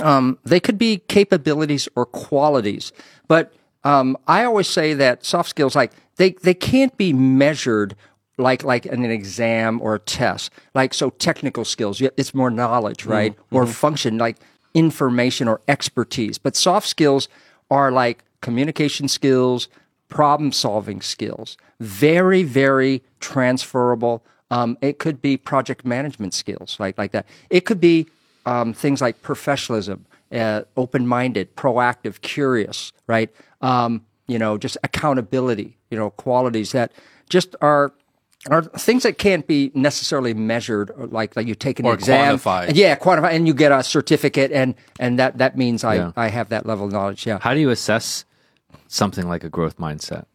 um, 0.01 0.39
they 0.43 0.59
could 0.59 0.79
be 0.79 1.03
capabilities 1.07 1.87
or 1.95 2.07
qualities. 2.07 2.91
But 3.27 3.53
um, 3.83 4.17
I 4.27 4.43
always 4.43 4.67
say 4.67 4.95
that 4.95 5.23
soft 5.23 5.49
skills, 5.49 5.75
like 5.75 5.91
they, 6.15 6.31
they 6.31 6.55
can't 6.55 6.97
be 6.97 7.13
measured 7.13 7.95
like 8.39 8.63
like 8.63 8.85
in 8.85 9.03
an 9.03 9.11
exam 9.11 9.79
or 9.81 9.95
a 9.95 9.99
test. 9.99 10.51
Like 10.73 10.93
so, 10.93 11.09
technical 11.11 11.65
skills, 11.65 12.01
it's 12.01 12.33
more 12.33 12.49
knowledge, 12.49 13.05
right, 13.05 13.35
or 13.51 13.67
function, 13.67 14.17
like 14.17 14.37
information 14.73 15.47
or 15.47 15.61
expertise. 15.67 16.37
But 16.37 16.55
soft 16.55 16.87
skills 16.87 17.27
are 17.69 17.91
like 17.91 18.23
communication 18.41 19.07
skills, 19.07 19.67
problem 20.07 20.51
solving 20.51 21.01
skills, 21.01 21.57
very 21.79 22.43
very 22.43 23.03
transferable. 23.19 24.23
Um, 24.51 24.77
it 24.81 24.97
could 24.97 25.21
be 25.21 25.37
project 25.37 25.85
management 25.85 26.33
skills, 26.33 26.77
like 26.79 26.97
like 26.97 27.11
that. 27.11 27.25
It 27.49 27.65
could 27.65 27.79
be 27.79 28.07
um, 28.45 28.73
things 28.73 29.01
like 29.01 29.21
professionalism, 29.21 30.05
uh, 30.31 30.63
open 30.75 31.05
minded, 31.05 31.55
proactive, 31.55 32.21
curious, 32.21 32.91
right? 33.05 33.29
Um, 33.61 34.05
you 34.27 34.39
know, 34.39 34.57
just 34.57 34.77
accountability, 34.83 35.77
you 35.89 35.97
know, 35.97 36.11
qualities 36.11 36.71
that 36.71 36.91
just 37.29 37.55
are 37.61 37.91
are 38.49 38.63
things 38.63 39.03
that 39.03 39.17
can't 39.17 39.45
be 39.47 39.71
necessarily 39.73 40.33
measured, 40.33 40.91
or 40.95 41.07
like 41.07 41.35
like 41.35 41.45
you 41.47 41.55
take 41.55 41.79
an 41.79 41.85
Or 41.85 41.93
exam, 41.93 42.37
quantified. 42.37 42.71
yeah, 42.75 42.95
quantify, 42.95 43.31
and 43.33 43.47
you 43.47 43.53
get 43.53 43.71
a 43.71 43.83
certificate, 43.83 44.51
and 44.51 44.75
and 44.99 45.19
that 45.19 45.37
that 45.39 45.57
means 45.57 45.83
I 45.83 45.95
Yeah. 45.95 46.11
I 46.15 46.29
have 46.29 46.49
that 46.49 46.65
level 46.65 46.85
of 46.85 46.91
knowledge. 46.91 47.25
Yeah. 47.25 47.39
How 47.41 47.53
do 47.53 47.59
you 47.59 47.69
assess 47.69 48.23
something 48.87 49.27
like 49.27 49.43
a 49.43 49.49
growth 49.49 49.77
mindset? 49.77 50.25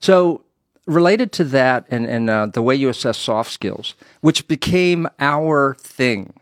So 0.00 0.42
related 0.86 1.30
to 1.32 1.44
that, 1.44 1.86
and 1.90 2.04
and 2.06 2.28
uh, 2.28 2.46
the 2.46 2.62
way 2.62 2.74
you 2.74 2.88
assess 2.88 3.16
soft 3.16 3.52
skills, 3.52 3.94
which 4.20 4.48
became 4.48 5.08
our 5.20 5.76
thing, 5.80 6.32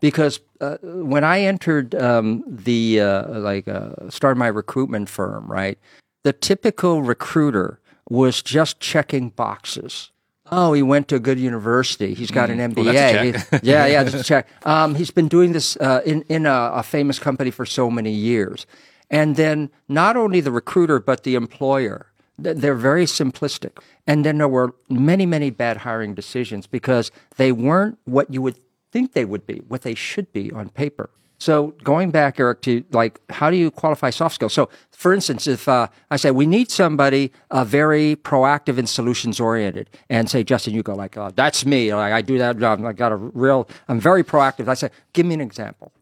because 0.00 0.40
uh, 0.60 0.76
when 0.82 1.22
I 1.22 1.40
entered 1.42 1.94
um, 1.94 2.42
the 2.48 3.00
uh, 3.00 3.38
like 3.38 3.68
uh, 3.68 4.10
started 4.10 4.38
my 4.38 4.48
recruitment 4.48 5.08
firm, 5.08 5.46
right, 5.50 5.78
the 6.24 6.32
typical 6.32 7.02
recruiter 7.02 7.78
was 8.10 8.42
just 8.42 8.80
checking 8.80 9.30
boxes. 9.30 10.10
Oh, 10.52 10.72
he 10.72 10.82
went 10.82 11.08
to 11.08 11.16
a 11.16 11.18
good 11.18 11.38
university. 11.38 12.14
He's 12.14 12.30
got 12.30 12.50
an 12.50 12.58
MBA. 12.58 12.84
that's 12.92 13.52
a 13.52 13.58
He- 13.58 13.58
yeah, 13.70 13.86
yeah, 13.86 14.04
just 14.04 14.26
check. 14.26 14.46
Um, 14.66 14.94
he's 14.94 15.10
been 15.10 15.28
doing 15.28 15.52
this 15.52 15.76
uh, 15.76 16.02
in 16.04 16.22
in 16.28 16.46
a, 16.46 16.70
a 16.74 16.82
famous 16.82 17.18
company 17.18 17.50
for 17.50 17.66
so 17.66 17.90
many 17.90 18.10
years, 18.12 18.66
and 19.10 19.36
then 19.36 19.70
not 19.88 20.16
only 20.16 20.40
the 20.40 20.50
recruiter 20.50 20.98
but 21.00 21.22
the 21.22 21.34
employer. 21.34 22.06
They're 22.38 22.74
very 22.74 23.06
simplistic, 23.06 23.78
and 24.06 24.22
then 24.22 24.36
there 24.36 24.48
were 24.48 24.74
many, 24.90 25.24
many 25.24 25.48
bad 25.48 25.78
hiring 25.78 26.14
decisions 26.14 26.66
because 26.66 27.10
they 27.38 27.50
weren't 27.50 27.96
what 28.04 28.30
you 28.30 28.42
would 28.42 28.58
think 28.92 29.12
they 29.14 29.24
would 29.24 29.46
be, 29.46 29.62
what 29.68 29.80
they 29.82 29.94
should 29.94 30.30
be 30.34 30.52
on 30.52 30.68
paper. 30.68 31.08
So 31.38 31.74
going 31.84 32.10
back, 32.10 32.40
Eric, 32.40 32.62
to 32.62 32.84
like, 32.92 33.20
how 33.30 33.50
do 33.50 33.56
you 33.56 33.70
qualify 33.70 34.10
soft 34.10 34.36
skills? 34.36 34.54
So, 34.54 34.70
for 34.90 35.12
instance, 35.12 35.46
if 35.46 35.68
uh, 35.68 35.88
I 36.10 36.16
say 36.16 36.30
we 36.30 36.46
need 36.46 36.70
somebody 36.70 37.32
uh, 37.50 37.64
very 37.64 38.16
proactive 38.16 38.78
and 38.78 38.88
solutions 38.88 39.38
oriented, 39.38 39.90
and 40.08 40.30
say, 40.30 40.42
Justin, 40.42 40.74
you 40.74 40.82
go 40.82 40.94
like, 40.94 41.16
uh, 41.16 41.30
that's 41.34 41.66
me. 41.66 41.94
Like 41.94 42.12
I 42.12 42.22
do 42.22 42.38
that 42.38 42.58
job. 42.58 42.84
I 42.84 42.92
got 42.92 43.12
a 43.12 43.16
real. 43.16 43.68
I'm 43.88 44.00
very 44.00 44.24
proactive. 44.24 44.68
I 44.68 44.74
say, 44.74 44.90
give 45.12 45.26
me 45.26 45.34
an 45.34 45.40
example. 45.42 45.92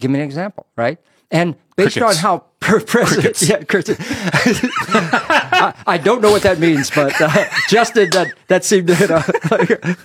Give 0.00 0.10
me 0.10 0.18
an 0.18 0.24
example, 0.24 0.66
right? 0.76 0.98
And 1.30 1.56
based 1.76 1.96
Crickets. 1.96 2.18
on 2.18 2.22
how 2.22 2.44
per 2.60 2.80
president, 2.80 3.40
yeah, 3.42 3.62
crickets. 3.64 4.00
I, 4.00 5.74
I 5.86 5.98
don't 5.98 6.22
know 6.22 6.30
what 6.30 6.42
that 6.42 6.58
means, 6.58 6.90
but 6.90 7.18
uh, 7.20 7.44
Justin, 7.68 8.10
that 8.10 8.32
that 8.48 8.64
seemed 8.64 8.88
to 8.88 8.94
hit 8.94 9.10
a. 9.10 9.20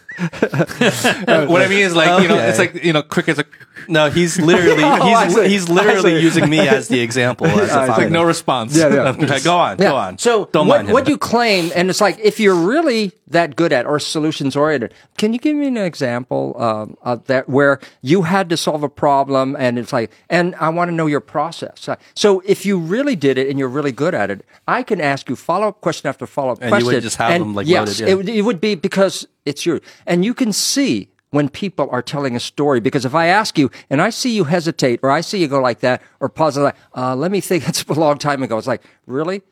what 1.48 1.62
I 1.62 1.68
mean 1.70 1.80
is 1.80 1.96
like 1.96 2.22
you 2.22 2.28
know, 2.28 2.36
Okay. 2.36 2.50
it's 2.50 2.60
like 2.60 2.84
you 2.84 2.94
know, 2.94 3.02
cricket's 3.02 3.38
like 3.38 3.48
No, 3.88 4.10
he's 4.10 4.40
literally 4.40 4.84
Oh, 4.84 5.26
he's 5.26 5.52
he's 5.52 5.70
literally 5.70 6.22
using 6.22 6.50
me 6.50 6.60
as 6.60 6.88
the 6.90 7.00
example. 7.00 7.48
As 7.48 7.70
if 7.70 7.76
I 7.76 7.88
like 7.98 8.10
no 8.10 8.24
response. 8.24 8.76
Yeah, 8.76 8.94
yeah. 8.94 9.10
Okay, 9.10 9.40
go 9.40 9.58
on, 9.58 9.78
go 9.78 9.96
on. 9.96 10.18
So 10.18 10.46
don't 10.52 10.68
what, 10.68 10.78
mind 10.78 10.88
him. 10.90 10.94
what 10.94 11.08
you 11.08 11.18
claim, 11.18 11.72
and 11.76 11.90
it's 11.90 12.02
like 12.02 12.20
if 12.20 12.40
you're 12.40 12.56
really 12.56 13.14
that 13.28 13.56
good 13.56 13.72
at 13.72 13.86
or 13.86 14.00
solutions 14.00 14.56
oriented, 14.56 14.94
can 15.18 15.34
you 15.34 15.40
give 15.40 15.56
me 15.56 15.68
an 15.68 15.78
example 15.78 16.56
um, 16.62 16.98
of 17.04 17.26
that 17.28 17.48
where 17.48 17.80
you 18.02 18.24
had 18.24 18.50
to 18.50 18.58
solve 18.58 18.84
a 18.84 18.90
problem 18.90 19.56
and 19.58 19.78
it's 19.78 19.94
like, 19.94 20.12
and 20.30 20.56
I 20.56 20.70
want 20.70 20.90
to 20.90 20.96
know 20.96 21.06
your 21.06 21.22
process. 21.22 21.59
Uh, 21.64 21.96
So 22.16 22.42
if 22.46 22.66
you 22.66 22.78
really 22.78 23.16
did 23.16 23.38
it 23.38 23.50
and 23.50 23.60
you're 23.60 23.68
really 23.70 23.92
good 23.92 24.14
at 24.14 24.30
it, 24.32 24.46
I 24.68 24.84
can 24.84 25.00
ask 25.02 25.30
you 25.30 25.36
follow 25.36 25.68
up 25.68 25.82
question 25.82 26.08
after 26.08 26.26
follow 26.28 26.52
up 26.54 26.60
question. 26.60 26.74
And 26.76 26.86
you 26.86 26.92
would 26.94 27.04
just 27.04 27.18
have 27.18 27.32
and 27.32 27.42
them, 27.42 27.56
like, 27.56 27.68
yes, 27.68 27.88
loaded, 27.88 28.00
yeah. 28.00 28.08
it, 28.08 28.16
would- 28.18 28.30
it 28.30 28.42
would 28.42 28.62
be 28.62 28.76
because 28.76 29.28
it's 29.46 29.66
you, 29.66 29.80
and 30.06 30.24
you 30.26 30.34
can 30.34 30.54
see. 30.54 31.10
When 31.32 31.48
people 31.48 31.88
are 31.92 32.02
telling 32.02 32.36
a 32.36 32.40
story, 32.40 32.80
because 32.80 33.06
if 33.06 33.14
I 33.14 33.28
ask 33.28 33.56
you 33.56 33.70
and 33.92 34.02
I 34.02 34.10
see 34.10 34.32
you 34.36 34.46
hesitate, 34.46 35.00
or 35.04 35.12
I 35.12 35.22
see 35.22 35.38
you 35.40 35.48
go 35.48 35.62
like 35.62 35.82
that, 35.82 36.02
or 36.20 36.28
pause, 36.28 36.58
like, 36.58 36.76
uh, 36.98 37.16
let 37.16 37.30
me 37.30 37.40
think. 37.40 37.66
that's 37.66 37.84
a 37.84 37.94
long 37.94 38.18
time 38.18 38.42
ago. 38.42 38.58
It's 38.58 38.66
like, 38.66 38.82
really? 39.06 39.44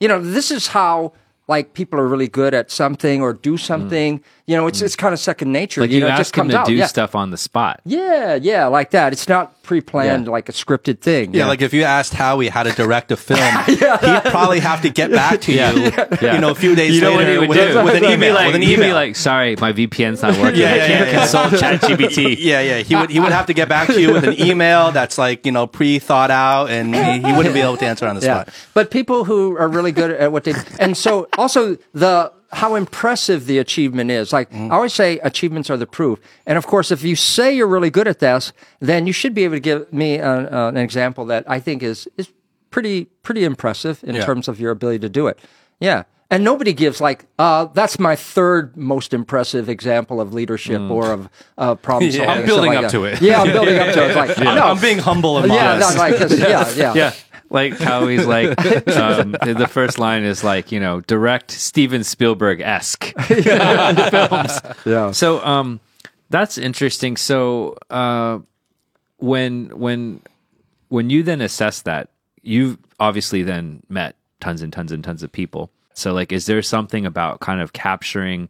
you 0.00 0.08
know, 0.08 0.20
this 0.22 0.50
is 0.50 0.68
how 0.68 1.12
like 1.48 1.72
people 1.72 1.98
are 1.98 2.06
really 2.06 2.28
good 2.28 2.54
at 2.54 2.70
something 2.70 3.20
or 3.22 3.32
do 3.32 3.56
something. 3.56 4.22
You 4.46 4.56
know, 4.56 4.66
it's 4.66 4.80
it's 4.82 4.96
kind 4.96 5.12
of 5.12 5.20
second 5.20 5.52
nature. 5.52 5.80
Mm. 5.80 5.84
Like 5.84 5.90
you 5.90 5.98
you, 5.98 6.04
know, 6.04 6.08
ask 6.08 6.32
comes 6.32 6.52
to 6.52 6.60
out. 6.60 6.66
do 6.66 6.74
yeah. 6.74 6.86
stuff 6.86 7.14
on 7.14 7.30
the 7.30 7.36
spot. 7.38 7.80
Yeah, 7.84 8.34
yeah, 8.34 8.66
like 8.66 8.90
that. 8.90 9.12
It's 9.12 9.28
not 9.28 9.57
pre-planned 9.68 10.24
Yeah. 10.24 10.32
like 10.32 10.48
a 10.48 10.52
scripted 10.52 11.00
thing. 11.00 11.34
Yeah, 11.34 11.46
like 11.46 11.60
if 11.60 11.74
you 11.74 11.82
asked 11.82 12.14
Howie 12.14 12.48
how 12.48 12.62
to 12.62 12.72
direct 12.72 13.12
a 13.12 13.16
film, 13.28 13.38
he'd 13.66 14.22
probably 14.32 14.60
have 14.60 14.80
to 14.80 14.88
get 14.88 15.10
back 15.10 15.42
to 15.42 15.52
you, 15.52 15.58
Yeah. 15.58 16.34
you 16.34 16.40
know, 16.40 16.50
a 16.50 16.54
few 16.54 16.74
days 16.74 16.94
You 16.94 17.02
know 17.02 17.16
later 17.16 17.40
what 17.40 17.50
with, 17.50 17.58
do? 17.72 17.84
with 17.84 17.94
an 18.02 18.04
email. 18.04 18.34
like, 18.34 18.46
with 18.46 18.54
an 18.56 18.62
he'd 18.62 18.76
be 18.76 18.82
email. 18.84 18.94
like, 18.94 19.14
"Sorry, 19.14 19.56
my 19.56 19.74
VPN's 19.74 20.22
not 20.22 20.38
working. 20.38 20.60
Yeah, 20.62 20.72
I 20.72 20.78
can't 20.78 20.90
yeah, 20.90 21.04
yeah. 21.12 21.18
consult 21.18 21.52
ChatGPT." 21.60 22.36
yeah, 22.40 22.60
yeah. 22.62 22.78
He 22.78 22.96
would 22.96 23.10
he 23.10 23.20
would 23.20 23.32
have 23.32 23.44
to 23.46 23.52
get 23.54 23.68
back 23.68 23.88
to 23.88 24.00
you 24.00 24.14
with 24.14 24.24
an 24.24 24.40
email 24.40 24.90
that's 24.90 25.18
like 25.18 25.44
you 25.44 25.52
know 25.52 25.66
pre 25.66 25.98
thought 25.98 26.30
out, 26.30 26.70
and 26.70 26.94
he, 26.94 27.28
he 27.28 27.32
wouldn't 27.36 27.54
be 27.54 27.60
able 27.60 27.76
to 27.76 27.84
answer 27.86 28.06
on 28.08 28.16
the 28.16 28.24
Yeah. 28.24 28.44
spot. 28.44 28.54
But 28.72 28.90
people 28.90 29.24
who 29.24 29.54
are 29.58 29.68
really 29.68 29.92
good 29.92 30.10
at 30.12 30.32
what 30.32 30.44
they 30.44 30.54
and 30.80 30.96
so 30.96 31.28
also 31.36 31.76
the 31.92 32.32
how 32.52 32.74
impressive 32.76 33.46
the 33.46 33.58
achievement 33.58 34.10
is. 34.10 34.32
Like 34.32 34.50
Mm-hmm. 34.50 34.72
I 34.72 34.76
always 34.76 34.94
say 34.94 35.18
achievements 35.20 35.68
are 35.70 35.76
the 35.76 35.86
proof. 35.86 36.18
And 36.46 36.56
of 36.56 36.66
course 36.66 36.90
if 36.90 37.02
you 37.02 37.14
say 37.16 37.54
you're 37.54 37.66
really 37.66 37.90
good 37.90 38.08
at 38.08 38.18
this, 38.20 38.52
then 38.80 39.06
you 39.06 39.12
should 39.12 39.34
be 39.34 39.44
able 39.44 39.56
to 39.56 39.60
give 39.60 39.92
me 39.92 40.18
uh, 40.18 40.30
uh, 40.30 40.68
an 40.68 40.76
example 40.78 41.24
that 41.26 41.44
I 41.46 41.60
think 41.60 41.82
is 41.82 42.08
is 42.16 42.32
pretty 42.70 43.04
pretty 43.22 43.44
impressive 43.44 44.02
in 44.04 44.14
Yeah. 44.14 44.24
terms 44.24 44.48
of 44.48 44.58
your 44.60 44.70
ability 44.70 45.00
to 45.00 45.08
do 45.08 45.26
it. 45.26 45.38
Yeah. 45.80 46.04
And 46.30 46.44
nobody 46.44 46.74
gives 46.74 47.00
like, 47.00 47.24
uh, 47.38 47.68
that's 47.72 47.98
my 47.98 48.14
third 48.14 48.76
most 48.76 49.14
impressive 49.14 49.70
example 49.70 50.20
of 50.20 50.34
leadership 50.34 50.78
or 50.90 51.10
of 51.12 51.28
uh, 51.56 51.74
problem 51.76 52.10
solving. 52.12 52.28
Mm. 52.28 52.36
I'm 52.40 52.44
building 52.46 52.72
like 52.74 52.84
up 52.84 52.90
to 52.90 53.04
it. 53.04 53.22
Yeah, 53.22 53.40
I'm 53.40 53.52
building 53.56 53.78
up 53.78 53.94
to 53.94 54.04
it. 54.04 54.06
It's 54.08 54.16
like, 54.16 54.38
I'm, 54.38 54.44
no, 54.56 54.66
I'm 54.68 54.78
being 54.78 54.98
humble 54.98 55.38
and 55.38 55.48
yeah, 55.50 55.78
modest. 55.78 55.96
no, 55.96 56.02
like, 56.02 56.18
yeah, 56.38 56.74
yeah, 56.76 56.94
Yeah. 56.94 57.12
Like 57.50 57.78
how 57.78 58.06
he's 58.06 58.26
like, 58.26 58.48
um, 58.96 59.32
the 59.32 59.68
first 59.70 59.98
line 59.98 60.22
is 60.22 60.44
like, 60.44 60.70
you 60.70 60.80
know, 60.80 61.00
direct 61.00 61.50
Steven 61.50 62.04
Spielberg 62.04 62.60
esque 62.60 63.04
films. 63.22 64.60
yeah. 64.84 65.10
So, 65.12 65.42
um, 65.44 65.80
that's 66.30 66.58
interesting. 66.58 67.16
So, 67.16 67.78
uh, 67.88 68.40
when 69.16 69.70
when 69.78 70.20
when 70.88 71.10
you 71.10 71.22
then 71.22 71.40
assess 71.40 71.82
that, 71.82 72.10
you've 72.42 72.78
obviously 73.00 73.42
then 73.42 73.82
met 73.88 74.14
tons 74.40 74.62
and 74.62 74.72
tons 74.72 74.92
and 74.92 75.02
tons 75.02 75.22
of 75.22 75.32
people. 75.32 75.70
So, 75.94 76.12
like, 76.12 76.32
is 76.32 76.46
there 76.46 76.62
something 76.62 77.06
about 77.06 77.40
kind 77.40 77.60
of 77.60 77.72
capturing, 77.72 78.48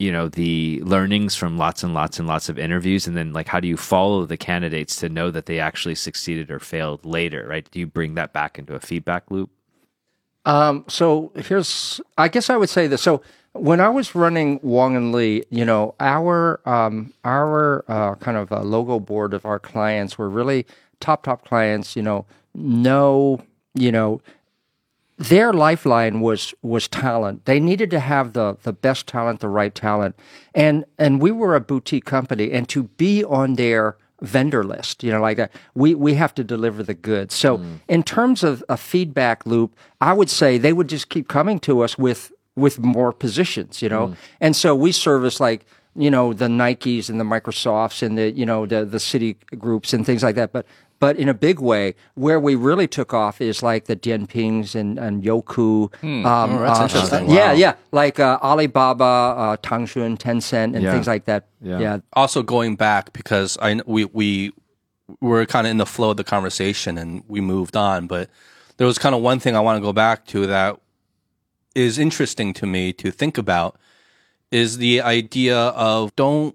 you 0.00 0.10
know, 0.10 0.28
the 0.28 0.80
learnings 0.82 1.36
from 1.36 1.58
lots 1.58 1.82
and 1.82 1.92
lots 1.92 2.18
and 2.18 2.26
lots 2.26 2.48
of 2.48 2.58
interviews, 2.58 3.06
and 3.06 3.16
then 3.16 3.32
like, 3.32 3.48
how 3.48 3.60
do 3.60 3.68
you 3.68 3.76
follow 3.76 4.24
the 4.24 4.38
candidates 4.38 4.96
to 4.96 5.08
know 5.08 5.30
that 5.30 5.44
they 5.46 5.60
actually 5.60 5.94
succeeded 5.94 6.50
or 6.50 6.58
failed 6.58 7.04
later? 7.04 7.46
Right? 7.46 7.70
Do 7.70 7.78
you 7.78 7.86
bring 7.86 8.14
that 8.14 8.32
back 8.32 8.58
into 8.58 8.74
a 8.74 8.80
feedback 8.80 9.30
loop? 9.30 9.50
Um, 10.46 10.84
so 10.88 11.32
here's, 11.36 12.00
I 12.16 12.28
guess 12.28 12.48
I 12.48 12.56
would 12.56 12.70
say 12.70 12.86
this. 12.86 13.02
So 13.02 13.20
when 13.52 13.80
I 13.80 13.90
was 13.90 14.14
running 14.14 14.58
Wang 14.62 14.96
and 14.96 15.12
Li, 15.12 15.44
you 15.50 15.64
know, 15.64 15.94
our 16.00 16.60
um, 16.66 17.12
our 17.24 17.84
uh, 17.88 18.14
kind 18.16 18.36
of 18.36 18.52
uh, 18.52 18.62
logo 18.62 18.98
board 19.00 19.34
of 19.34 19.44
our 19.44 19.58
clients 19.58 20.16
were 20.16 20.30
really 20.30 20.66
top 21.00 21.24
top 21.24 21.44
clients. 21.44 21.94
You 21.94 22.02
know, 22.02 22.26
no, 22.54 23.42
you 23.74 23.92
know, 23.92 24.20
their 25.20 25.52
lifeline 25.52 26.22
was 26.22 26.54
was 26.62 26.88
talent. 26.88 27.44
They 27.44 27.60
needed 27.60 27.90
to 27.90 28.00
have 28.00 28.32
the 28.32 28.56
the 28.62 28.72
best 28.72 29.06
talent, 29.06 29.40
the 29.40 29.50
right 29.50 29.74
talent, 29.74 30.16
and 30.54 30.86
and 30.98 31.20
we 31.20 31.30
were 31.30 31.54
a 31.54 31.60
boutique 31.60 32.06
company, 32.06 32.50
and 32.50 32.66
to 32.70 32.84
be 32.84 33.22
on 33.22 33.54
their 33.54 33.98
vendor 34.22 34.64
list, 34.64 35.04
you 35.04 35.12
know, 35.12 35.20
like 35.20 35.36
that, 35.36 35.52
we 35.74 35.94
we 35.94 36.14
have 36.14 36.34
to 36.36 36.42
deliver 36.42 36.82
the 36.82 36.94
goods. 36.94 37.34
So 37.34 37.58
mm. 37.58 37.80
in 37.86 38.02
terms 38.02 38.42
of 38.42 38.64
a 38.70 38.78
feedback 38.78 39.44
loop, 39.44 39.76
I 40.00 40.14
would 40.14 40.30
say 40.30 40.56
they 40.56 40.72
would 40.72 40.88
just 40.88 41.10
keep 41.10 41.28
coming 41.28 41.60
to 41.60 41.82
us 41.82 41.98
with 41.98 42.32
with 42.56 42.78
more 42.78 43.12
positions, 43.12 43.82
you 43.82 43.90
know, 43.90 44.08
mm. 44.08 44.16
and 44.40 44.56
so 44.56 44.74
we 44.74 44.90
service 44.90 45.38
like 45.38 45.66
you 45.94 46.10
know 46.10 46.32
the 46.32 46.46
Nikes 46.46 47.10
and 47.10 47.20
the 47.20 47.24
Microsofts 47.24 48.02
and 48.02 48.16
the 48.16 48.30
you 48.30 48.46
know 48.46 48.64
the 48.64 48.86
the 48.86 49.00
city 49.00 49.36
groups 49.58 49.92
and 49.92 50.06
things 50.06 50.22
like 50.22 50.36
that, 50.36 50.50
but 50.50 50.64
but 51.00 51.16
in 51.16 51.28
a 51.28 51.34
big 51.34 51.58
way, 51.60 51.94
where 52.14 52.38
we 52.38 52.54
really 52.54 52.86
took 52.86 53.12
off 53.12 53.40
is 53.40 53.62
like 53.62 53.86
the 53.86 53.96
Dianpings 53.96 54.74
and, 54.74 54.98
and 54.98 55.22
Youku. 55.24 55.92
Um, 56.04 56.24
Oh, 56.24 56.58
that's 56.60 56.78
uh, 56.78 56.82
interesting. 56.84 57.30
Yeah, 57.30 57.48
Wow. 57.52 57.52
yeah, 57.52 57.74
like 57.90 58.20
uh, 58.20 58.38
Alibaba, 58.42 59.04
uh, 59.04 59.56
Tengxun, 59.56 60.18
Tencent, 60.18 60.74
and 60.76 60.82
Yeah. 60.82 60.92
things 60.92 61.06
like 61.08 61.24
that. 61.24 61.46
Yeah. 61.62 61.78
Yeah, 61.80 61.98
also 62.12 62.42
going 62.42 62.76
back 62.76 63.12
because 63.12 63.58
I 63.60 63.80
we 63.86 64.04
we 64.04 64.52
we're 65.20 65.46
kind 65.46 65.66
of 65.66 65.70
in 65.72 65.78
the 65.78 65.86
flow 65.86 66.10
of 66.10 66.16
the 66.18 66.24
conversation 66.24 66.96
and 66.98 67.24
we 67.26 67.40
moved 67.40 67.76
on. 67.76 68.06
But 68.06 68.28
there 68.76 68.86
was 68.86 68.98
kind 68.98 69.14
of 69.14 69.22
one 69.22 69.40
thing 69.40 69.56
I 69.56 69.60
want 69.60 69.76
to 69.78 69.82
go 69.82 69.92
back 69.92 70.26
to 70.26 70.46
that 70.46 70.78
is 71.74 71.98
interesting 71.98 72.52
to 72.54 72.66
me 72.66 72.92
to 72.92 73.10
think 73.10 73.38
about 73.38 73.76
is 74.50 74.78
the 74.78 75.00
idea 75.00 75.56
of 75.56 76.14
don't 76.16 76.54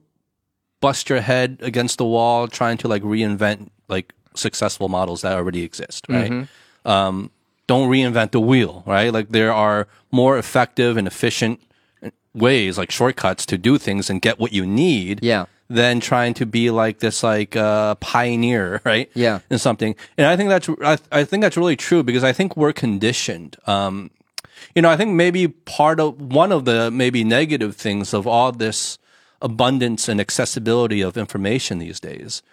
bust 0.81 1.09
your 1.09 1.21
head 1.21 1.57
against 1.61 1.97
the 1.97 2.05
wall 2.05 2.47
trying 2.47 2.77
to 2.77 2.87
like 2.87 3.01
reinvent 3.01 3.69
like 3.87 4.13
successful 4.35 4.89
models 4.89 5.21
that 5.21 5.33
already 5.33 5.63
exist, 5.63 6.05
right? 6.09 6.47
Um, 6.85 7.31
don't 7.67 7.89
reinvent 7.89 8.31
the 8.31 8.39
wheel, 8.39 8.83
right? 8.85 9.11
Like 9.11 9.29
there 9.29 9.51
are 9.51 9.87
more 10.11 10.37
effective 10.37 10.97
and 10.97 11.07
efficient 11.07 11.59
ways, 12.33 12.77
like 12.77 12.91
shortcuts 12.91 13.45
to 13.47 13.57
do 13.57 13.77
things 13.77 14.09
and 14.09 14.21
get 14.21 14.39
what 14.39 14.53
you 14.53 14.65
need. 14.65 15.23
Yeah. 15.23 15.45
Than 15.67 15.99
trying 15.99 16.35
to 16.35 16.45
be 16.45 16.69
like 16.69 16.99
this 16.99 17.23
like 17.23 17.55
uh, 17.55 17.95
pioneer, 17.95 18.81
right? 18.85 19.09
Yeah. 19.15 19.39
In 19.49 19.57
something, 19.57 19.95
and 20.15 20.27
I 20.27 20.37
think 20.37 20.49
that's 20.49 20.69
I, 20.83 20.99
I 21.11 21.23
think 21.23 21.41
that's 21.41 21.57
really 21.57 21.75
true 21.75 22.03
because 22.03 22.23
I 22.23 22.33
think 22.33 22.55
we're 22.55 22.71
conditioned. 22.71 23.57
Um, 23.65 24.11
you 24.75 24.83
know, 24.83 24.91
I 24.91 24.95
think 24.95 25.13
maybe 25.13 25.47
part 25.47 25.99
of 25.99 26.21
one 26.21 26.51
of 26.51 26.65
the 26.65 26.91
maybe 26.91 27.23
negative 27.23 27.75
things 27.75 28.13
of 28.13 28.27
all 28.27 28.51
this 28.51 28.99
abundance 29.41 30.07
and 30.07 30.21
accessibility 30.21 31.01
of 31.01 31.17
information 31.17 31.79
these 31.79 31.99
days 31.99 32.43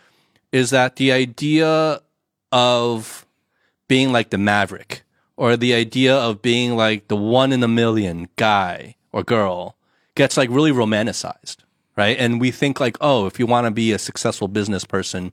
is 0.53 0.70
that 0.70 0.96
the 0.96 1.11
idea 1.11 2.00
of 2.53 3.26
being 3.88 4.12
like 4.12 4.30
the 4.30 4.38
maverick 4.38 5.03
or 5.36 5.57
the 5.57 5.74
idea 5.74 6.14
of 6.14 6.42
being 6.42 6.76
like 6.76 7.09
the 7.09 7.16
one 7.16 7.53
in 7.53 7.62
a 7.62 7.68
million 7.68 8.28
guy 8.36 8.94
or 9.12 9.22
girl 9.22 9.76
gets 10.14 10.36
like 10.36 10.50
really 10.50 10.70
romanticized, 10.70 11.57
right? 11.96 12.16
And 12.18 12.40
we 12.40 12.50
think 12.50 12.78
like, 12.78 12.96
oh, 13.00 13.26
if 13.26 13.38
you 13.38 13.46
want 13.46 13.66
to 13.66 13.70
be 13.70 13.92
a 13.92 13.98
successful 13.98 14.48
business 14.48 14.84
person, 14.84 15.32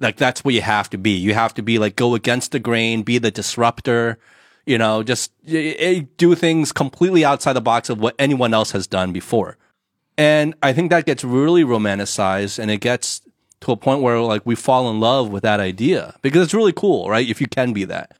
like 0.00 0.16
that's 0.16 0.44
what 0.44 0.54
you 0.54 0.62
have 0.62 0.90
to 0.90 0.98
be. 0.98 1.12
You 1.12 1.34
have 1.34 1.54
to 1.54 1.62
be 1.62 1.78
like 1.78 1.94
go 1.94 2.14
against 2.14 2.52
the 2.52 2.58
grain, 2.58 3.02
be 3.02 3.18
the 3.18 3.30
disruptor, 3.30 4.18
you 4.66 4.78
know, 4.78 5.02
just 5.02 5.32
do 5.44 6.34
things 6.34 6.72
completely 6.72 7.24
outside 7.24 7.52
the 7.52 7.60
box 7.60 7.88
of 7.88 8.00
what 8.00 8.14
anyone 8.18 8.52
else 8.52 8.72
has 8.72 8.86
done 8.86 9.12
before. 9.12 9.56
And 10.18 10.54
I 10.62 10.72
think 10.72 10.90
that 10.90 11.06
gets 11.06 11.24
really 11.24 11.64
romanticized 11.64 12.58
and 12.58 12.70
it 12.70 12.78
gets 12.78 13.22
to 13.62 13.72
a 13.72 13.76
point 13.76 14.02
where 14.02 14.18
like 14.20 14.42
we 14.44 14.54
fall 14.54 14.90
in 14.90 15.00
love 15.00 15.30
with 15.30 15.42
that 15.42 15.60
idea 15.60 16.14
because 16.22 16.42
it's 16.42 16.54
really 16.54 16.72
cool, 16.72 17.08
right? 17.08 17.28
If 17.28 17.40
you 17.40 17.46
can 17.46 17.72
be 17.72 17.84
that. 17.84 18.16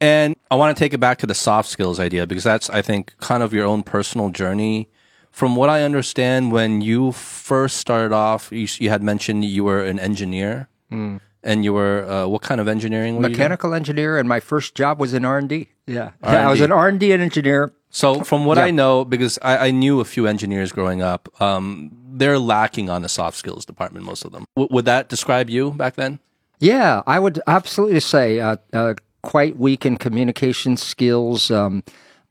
And 0.00 0.36
I 0.50 0.54
want 0.54 0.76
to 0.76 0.80
take 0.80 0.94
it 0.94 0.98
back 0.98 1.18
to 1.18 1.26
the 1.26 1.34
soft 1.34 1.68
skills 1.68 1.98
idea 1.98 2.26
because 2.26 2.44
that's, 2.44 2.70
I 2.70 2.82
think, 2.82 3.16
kind 3.18 3.42
of 3.42 3.52
your 3.52 3.66
own 3.66 3.82
personal 3.82 4.30
journey. 4.30 4.88
From 5.32 5.56
what 5.56 5.68
I 5.68 5.82
understand, 5.82 6.52
when 6.52 6.80
you 6.80 7.12
first 7.12 7.76
started 7.76 8.12
off, 8.12 8.50
you, 8.50 8.66
you 8.78 8.90
had 8.90 9.02
mentioned 9.02 9.44
you 9.44 9.64
were 9.64 9.84
an 9.84 9.98
engineer, 10.00 10.68
and 10.90 11.64
you 11.64 11.72
were 11.72 12.04
uh, 12.08 12.26
what 12.26 12.42
kind 12.42 12.60
of 12.60 12.66
engineering? 12.66 13.20
Mechanical 13.20 13.74
engineer, 13.74 14.18
and 14.18 14.28
my 14.28 14.40
first 14.40 14.74
job 14.74 14.98
was 14.98 15.14
in 15.14 15.24
R 15.24 15.38
and 15.38 15.48
D. 15.48 15.68
Yeah, 15.86 16.10
I 16.22 16.48
was 16.48 16.60
R&D. 16.60 16.64
an 16.64 16.72
R 16.72 16.88
and 16.88 16.98
D 16.98 17.12
engineer. 17.12 17.72
So, 17.90 18.22
from 18.22 18.44
what 18.44 18.58
Yeah. 18.58 18.64
I 18.64 18.70
know, 18.70 19.04
because 19.04 19.38
I, 19.42 19.68
I 19.68 19.70
knew 19.70 20.00
a 20.00 20.04
few 20.04 20.26
engineers 20.26 20.72
growing 20.72 21.00
up, 21.02 21.28
um, 21.40 21.90
they're 22.12 22.38
lacking 22.38 22.90
on 22.90 23.02
the 23.02 23.08
soft 23.08 23.36
skills 23.36 23.64
department. 23.64 24.04
Most 24.04 24.24
of 24.24 24.32
them. 24.32 24.44
W- 24.56 24.68
would 24.74 24.84
that 24.84 25.08
describe 25.08 25.48
you 25.48 25.70
back 25.72 25.96
then? 25.96 26.18
Yeah, 26.60 27.02
I 27.06 27.18
would 27.18 27.40
absolutely 27.46 28.00
say 28.00 28.40
uh, 28.40 28.56
uh, 28.72 28.94
quite 29.22 29.56
weak 29.56 29.86
in 29.86 29.96
communication 29.96 30.76
skills. 30.76 31.50
Um, 31.50 31.82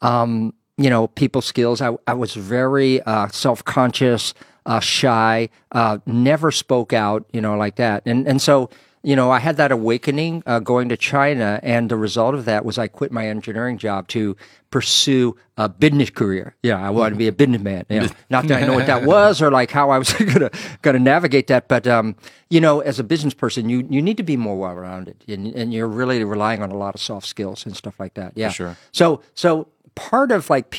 um, 0.01 0.53
you 0.77 0.89
know, 0.89 1.07
people 1.07 1.41
skills. 1.41 1.81
I, 1.81 1.95
I 2.05 2.13
was 2.13 2.35
very 2.35 3.01
uh, 3.03 3.29
self 3.29 3.63
conscious, 3.63 4.33
uh, 4.67 4.79
shy, 4.79 5.49
uh, 5.71 5.97
never 6.05 6.51
spoke 6.51 6.93
out. 6.93 7.25
You 7.33 7.41
know, 7.41 7.57
like 7.57 7.77
that, 7.77 8.03
and 8.05 8.27
and 8.27 8.41
so. 8.41 8.69
You 9.07 9.15
know, 9.15 9.31
I 9.31 9.39
had 9.39 9.55
that 9.55 9.71
awakening 9.71 10.43
uh, 10.45 10.59
going 10.59 10.89
to 10.89 10.97
China, 10.97 11.61
and 11.63 11.89
the 11.89 11.95
result 11.95 12.35
of 12.35 12.43
that 12.43 12.65
was 12.65 12.77
I 12.77 12.89
quit 12.89 13.09
my 13.09 13.25
engineering 13.25 13.77
job 13.77 14.09
to 14.09 14.35
pursue 14.69 15.37
a 15.55 15.69
business 15.69 16.09
career. 16.09 16.57
Yeah, 16.61 16.85
I 16.85 16.89
wanted 16.89 17.11
to 17.11 17.15
be 17.15 17.29
a 17.29 17.31
businessman. 17.31 17.85
You 17.87 18.01
know, 18.01 18.07
not 18.29 18.49
that 18.49 18.61
I 18.61 18.67
know 18.67 18.73
what 18.73 18.87
that 18.87 19.03
was 19.15 19.41
or 19.41 19.49
like 19.49 19.71
how 19.71 19.91
I 19.91 19.97
was 19.97 20.11
gonna 20.33 20.51
gonna 20.81 20.99
navigate 20.99 21.47
that, 21.47 21.69
but 21.69 21.87
um, 21.87 22.17
you 22.49 22.59
know, 22.59 22.81
as 22.81 22.99
a 22.99 23.03
business 23.05 23.33
person, 23.33 23.69
you 23.69 23.87
you 23.89 24.01
need 24.01 24.17
to 24.17 24.23
be 24.23 24.35
more 24.35 24.57
well 24.57 24.75
rounded, 24.75 25.23
and, 25.25 25.55
and 25.55 25.73
you're 25.73 25.87
really 25.87 26.21
relying 26.25 26.61
on 26.61 26.69
a 26.69 26.77
lot 26.77 26.93
of 26.93 26.99
soft 26.99 27.27
skills 27.27 27.65
and 27.65 27.77
stuff 27.77 27.97
like 28.01 28.15
that. 28.15 28.33
Yeah, 28.35 28.49
sure. 28.49 28.75
So 28.91 29.21
so 29.35 29.69
part 29.95 30.33
of 30.33 30.49
like 30.49 30.69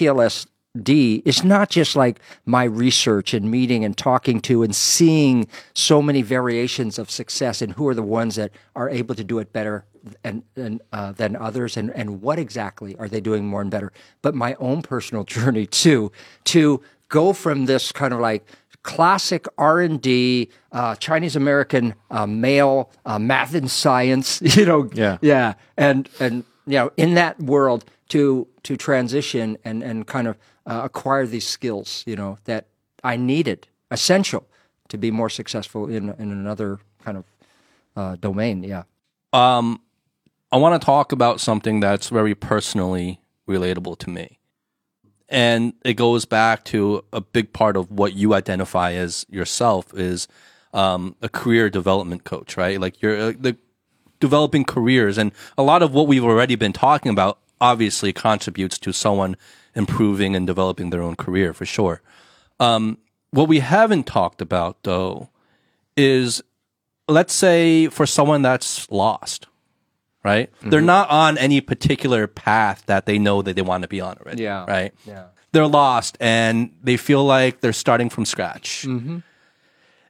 PLSD 0.82 1.22
is 1.24 1.44
not 1.44 1.70
just 1.70 1.96
like 1.96 2.20
my 2.46 2.64
research 2.64 3.34
and 3.34 3.50
meeting 3.50 3.84
and 3.84 3.96
talking 3.96 4.40
to 4.42 4.62
and 4.62 4.74
seeing 4.74 5.46
so 5.74 6.00
many 6.02 6.22
variations 6.22 6.98
of 6.98 7.10
success 7.10 7.62
and 7.62 7.72
who 7.74 7.86
are 7.88 7.94
the 7.94 8.02
ones 8.02 8.36
that 8.36 8.50
are 8.76 8.88
able 8.88 9.14
to 9.14 9.24
do 9.24 9.38
it 9.38 9.52
better 9.52 9.84
and, 10.24 10.42
and 10.56 10.80
uh, 10.92 11.12
than 11.12 11.36
others 11.36 11.76
and, 11.76 11.90
and 11.90 12.22
what 12.22 12.38
exactly 12.38 12.96
are 12.96 13.08
they 13.08 13.20
doing 13.20 13.46
more 13.46 13.60
and 13.60 13.70
better 13.70 13.92
but 14.22 14.34
my 14.34 14.54
own 14.54 14.80
personal 14.82 15.24
journey 15.34 15.66
too 15.66 16.10
to 16.44 16.80
go 17.08 17.32
from 17.32 17.66
this 17.66 17.92
kind 17.92 18.14
of 18.14 18.20
like 18.20 18.46
classic 18.84 19.46
r&d 19.58 20.48
uh, 20.72 20.94
chinese 20.96 21.36
american 21.36 21.94
uh, 22.10 22.26
male 22.26 22.90
uh, 23.04 23.18
math 23.18 23.54
and 23.54 23.70
science 23.70 24.40
you 24.56 24.64
know 24.64 24.88
Yeah. 24.94 25.18
yeah 25.20 25.54
and 25.76 26.08
and 26.20 26.44
you 26.66 26.74
know 26.78 26.90
in 26.96 27.14
that 27.14 27.38
world 27.42 27.84
to 28.10 28.46
to 28.62 28.76
transition 28.76 29.58
and 29.64 29.82
and 29.82 30.06
kind 30.06 30.26
of 30.28 30.36
uh, 30.68 30.82
acquire 30.84 31.26
these 31.26 31.46
skills 31.46 32.04
you 32.06 32.16
know 32.16 32.38
that 32.44 32.66
i 33.02 33.16
needed 33.16 33.66
essential 33.90 34.42
to 34.88 34.96
be 34.98 35.10
more 35.10 35.30
successful 35.30 35.88
in 35.88 36.10
in 36.18 36.30
another 36.30 36.78
kind 37.04 37.16
of 37.18 37.24
uh, 37.96 38.16
domain 38.20 38.62
yeah 38.62 38.84
Um, 39.32 39.80
I 40.50 40.56
want 40.56 40.80
to 40.80 40.84
talk 40.84 41.12
about 41.12 41.40
something 41.40 41.80
that's 41.80 42.08
very 42.08 42.34
personally 42.34 43.20
relatable 43.46 43.98
to 43.98 44.10
me. 44.10 44.38
And 45.28 45.74
it 45.84 45.94
goes 45.94 46.24
back 46.24 46.64
to 46.72 47.04
a 47.12 47.20
big 47.20 47.52
part 47.52 47.76
of 47.76 47.90
what 47.90 48.14
you 48.14 48.32
identify 48.32 48.92
as 48.92 49.26
yourself 49.28 49.92
is 49.92 50.26
um, 50.72 51.16
a 51.20 51.28
career 51.28 51.68
development 51.68 52.24
coach, 52.24 52.56
right? 52.56 52.80
Like 52.80 53.02
you're 53.02 53.18
uh, 53.20 53.32
the 53.38 53.56
developing 54.20 54.64
careers, 54.64 55.18
and 55.18 55.32
a 55.58 55.62
lot 55.62 55.82
of 55.82 55.92
what 55.92 56.06
we've 56.08 56.24
already 56.24 56.56
been 56.56 56.72
talking 56.72 57.12
about 57.12 57.38
obviously 57.60 58.12
contributes 58.12 58.78
to 58.78 58.92
someone 58.92 59.36
improving 59.78 60.36
and 60.36 60.46
developing 60.46 60.90
their 60.90 61.00
own 61.00 61.16
career 61.16 61.54
for 61.54 61.64
sure. 61.64 62.02
Um, 62.60 62.98
what 63.30 63.48
we 63.48 63.60
haven't 63.60 64.04
talked 64.06 64.42
about 64.42 64.82
though 64.82 65.30
is 65.96 66.42
let's 67.06 67.32
say 67.32 67.88
for 67.88 68.04
someone 68.04 68.42
that's 68.42 68.90
lost, 68.90 69.46
right? 70.24 70.50
They're 70.60 70.80
not 70.80 71.08
on 71.10 71.38
any 71.38 71.60
particular 71.60 72.26
path 72.26 72.82
that 72.86 73.06
they 73.06 73.18
know 73.18 73.40
that 73.42 73.54
they 73.56 73.62
want 73.62 73.82
to 73.82 73.88
be 73.88 74.00
on 74.00 74.18
already. 74.18 74.42
Yeah. 74.42 74.64
Right. 74.66 74.92
Yeah. 75.06 75.26
They're 75.52 75.66
lost 75.66 76.18
and 76.20 76.74
they 76.82 76.96
feel 76.98 77.24
like 77.24 77.60
they're 77.60 77.72
starting 77.72 78.10
from 78.10 78.26
scratch. 78.26 78.84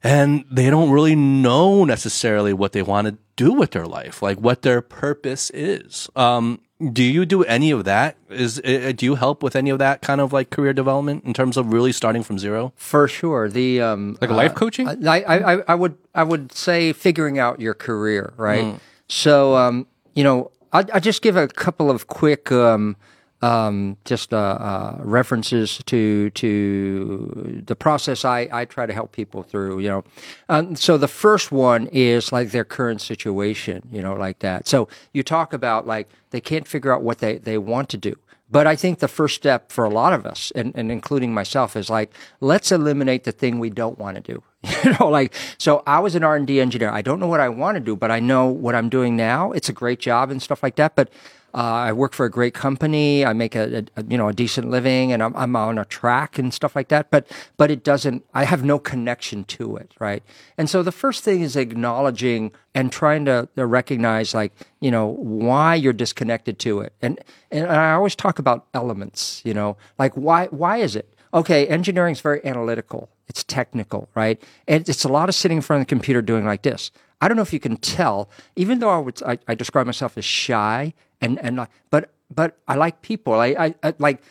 And 0.02 0.44
they 0.50 0.70
don't 0.70 0.90
really 0.90 1.16
know 1.16 1.84
necessarily 1.84 2.52
what 2.52 2.72
they 2.72 2.82
want 2.82 3.08
to 3.08 3.18
do 3.36 3.52
with 3.52 3.72
their 3.72 3.86
life, 3.86 4.22
like 4.22 4.38
what 4.38 4.62
their 4.62 4.80
purpose 4.80 5.50
is. 5.50 6.08
Um, 6.16 6.60
do 6.92 7.02
you 7.02 7.26
do 7.26 7.42
any 7.44 7.70
of 7.72 7.84
that? 7.84 8.16
Is 8.30 8.60
uh, 8.60 8.92
do 8.94 9.04
you 9.04 9.16
help 9.16 9.42
with 9.42 9.56
any 9.56 9.70
of 9.70 9.78
that 9.80 10.00
kind 10.00 10.20
of 10.20 10.32
like 10.32 10.50
career 10.50 10.72
development 10.72 11.24
in 11.24 11.34
terms 11.34 11.56
of 11.56 11.72
really 11.72 11.92
starting 11.92 12.22
from 12.22 12.38
zero? 12.38 12.72
for 12.76 13.08
sure 13.08 13.48
the 13.48 13.80
um 13.82 14.16
Like 14.20 14.30
life 14.30 14.54
coaching? 14.54 14.86
I, 14.88 14.94
I, 15.22 15.54
I- 15.54 15.62
I 15.68 15.74
would 15.74 15.96
I 16.14 16.22
would 16.22 16.52
say 16.52 16.92
figuring 16.92 17.38
out 17.38 17.60
your 17.60 17.74
career, 17.74 18.32
right? 18.36 18.78
So 19.08 19.56
um, 19.56 19.86
you 20.14 20.22
know, 20.22 20.50
I 20.72 20.84
I 20.94 21.00
just 21.00 21.20
give 21.22 21.36
a 21.36 21.48
couple 21.48 21.90
of 21.90 22.06
quick 22.06 22.52
um, 22.52 22.96
um, 23.40 23.96
just 24.04 24.34
uh, 24.34 24.36
uh, 24.36 24.96
references 25.00 25.80
to 25.86 26.30
to 26.30 27.62
the 27.66 27.76
process 27.76 28.24
I, 28.24 28.48
I 28.50 28.64
try 28.64 28.86
to 28.86 28.92
help 28.92 29.12
people 29.12 29.42
through. 29.42 29.80
You 29.80 29.88
know, 29.88 30.04
um, 30.48 30.76
so 30.76 30.98
the 30.98 31.08
first 31.08 31.52
one 31.52 31.86
is 31.88 32.32
like 32.32 32.50
their 32.50 32.64
current 32.64 33.00
situation. 33.00 33.88
You 33.92 34.02
know, 34.02 34.14
like 34.14 34.40
that. 34.40 34.66
So 34.66 34.88
you 35.12 35.22
talk 35.22 35.52
about 35.52 35.86
like 35.86 36.08
they 36.30 36.40
can't 36.40 36.66
figure 36.66 36.92
out 36.92 37.02
what 37.02 37.18
they 37.18 37.38
they 37.38 37.58
want 37.58 37.88
to 37.90 37.96
do. 37.96 38.16
But 38.50 38.66
I 38.66 38.76
think 38.76 39.00
the 39.00 39.08
first 39.08 39.34
step 39.34 39.70
for 39.70 39.84
a 39.84 39.90
lot 39.90 40.14
of 40.14 40.24
us, 40.24 40.50
and, 40.54 40.72
and 40.74 40.90
including 40.90 41.34
myself, 41.34 41.76
is 41.76 41.90
like 41.90 42.12
let's 42.40 42.72
eliminate 42.72 43.24
the 43.24 43.32
thing 43.32 43.58
we 43.58 43.70
don't 43.70 43.98
want 43.98 44.16
to 44.16 44.22
do. 44.22 44.42
you 44.84 44.96
know, 44.98 45.08
like 45.08 45.34
so 45.58 45.82
I 45.86 46.00
was 46.00 46.14
an 46.14 46.24
R 46.24 46.34
and 46.34 46.46
D 46.46 46.60
engineer. 46.60 46.90
I 46.90 47.02
don't 47.02 47.20
know 47.20 47.28
what 47.28 47.40
I 47.40 47.50
want 47.50 47.76
to 47.76 47.80
do, 47.80 47.94
but 47.94 48.10
I 48.10 48.20
know 48.20 48.46
what 48.46 48.74
I'm 48.74 48.88
doing 48.88 49.16
now. 49.16 49.52
It's 49.52 49.68
a 49.68 49.72
great 49.72 50.00
job 50.00 50.30
and 50.30 50.42
stuff 50.42 50.62
like 50.62 50.76
that. 50.76 50.96
But 50.96 51.10
uh, 51.54 51.88
I 51.88 51.92
work 51.92 52.12
for 52.12 52.26
a 52.26 52.30
great 52.30 52.52
company. 52.52 53.24
I 53.24 53.32
make 53.32 53.54
a, 53.54 53.84
a 53.96 54.04
you 54.04 54.18
know 54.18 54.28
a 54.28 54.32
decent 54.32 54.70
living, 54.70 55.12
and 55.12 55.22
I'm, 55.22 55.34
I'm 55.34 55.56
on 55.56 55.78
a 55.78 55.84
track 55.84 56.38
and 56.38 56.52
stuff 56.52 56.76
like 56.76 56.88
that. 56.88 57.10
But 57.10 57.26
but 57.56 57.70
it 57.70 57.82
doesn't. 57.82 58.24
I 58.34 58.44
have 58.44 58.64
no 58.64 58.78
connection 58.78 59.44
to 59.44 59.76
it, 59.76 59.92
right? 59.98 60.22
And 60.58 60.68
so 60.68 60.82
the 60.82 60.92
first 60.92 61.24
thing 61.24 61.40
is 61.40 61.56
acknowledging 61.56 62.52
and 62.74 62.92
trying 62.92 63.24
to, 63.24 63.48
to 63.56 63.66
recognize, 63.66 64.34
like 64.34 64.52
you 64.80 64.90
know, 64.90 65.06
why 65.06 65.74
you're 65.74 65.92
disconnected 65.92 66.58
to 66.60 66.80
it. 66.80 66.92
And 67.00 67.18
and 67.50 67.66
I 67.66 67.92
always 67.92 68.14
talk 68.14 68.38
about 68.38 68.66
elements. 68.74 69.40
You 69.44 69.54
know, 69.54 69.76
like 69.98 70.14
why 70.14 70.46
why 70.46 70.78
is 70.78 70.96
it? 70.96 71.12
Okay, 71.32 71.66
engineering 71.66 72.12
is 72.12 72.20
very 72.20 72.44
analytical. 72.44 73.10
It's 73.28 73.44
technical, 73.44 74.08
right? 74.14 74.42
And 74.66 74.88
it's 74.88 75.04
a 75.04 75.08
lot 75.08 75.28
of 75.28 75.34
sitting 75.34 75.58
in 75.58 75.62
front 75.62 75.82
of 75.82 75.86
the 75.86 75.90
computer 75.90 76.22
doing 76.22 76.46
like 76.46 76.62
this. 76.62 76.90
I 77.20 77.28
don't 77.28 77.36
know 77.36 77.42
if 77.42 77.52
you 77.52 77.60
can 77.60 77.76
tell, 77.76 78.30
even 78.56 78.78
though 78.78 78.90
I 78.90 78.98
would 78.98 79.22
I, 79.24 79.38
I 79.48 79.54
describe 79.54 79.86
myself 79.86 80.16
as 80.16 80.24
shy 80.24 80.94
and 81.20 81.38
and 81.40 81.66
but 81.90 82.10
but 82.30 82.58
I 82.68 82.74
like 82.74 83.02
people. 83.02 83.34
I, 83.34 83.46
I, 83.58 83.74
I 83.82 83.94
like 83.98 84.22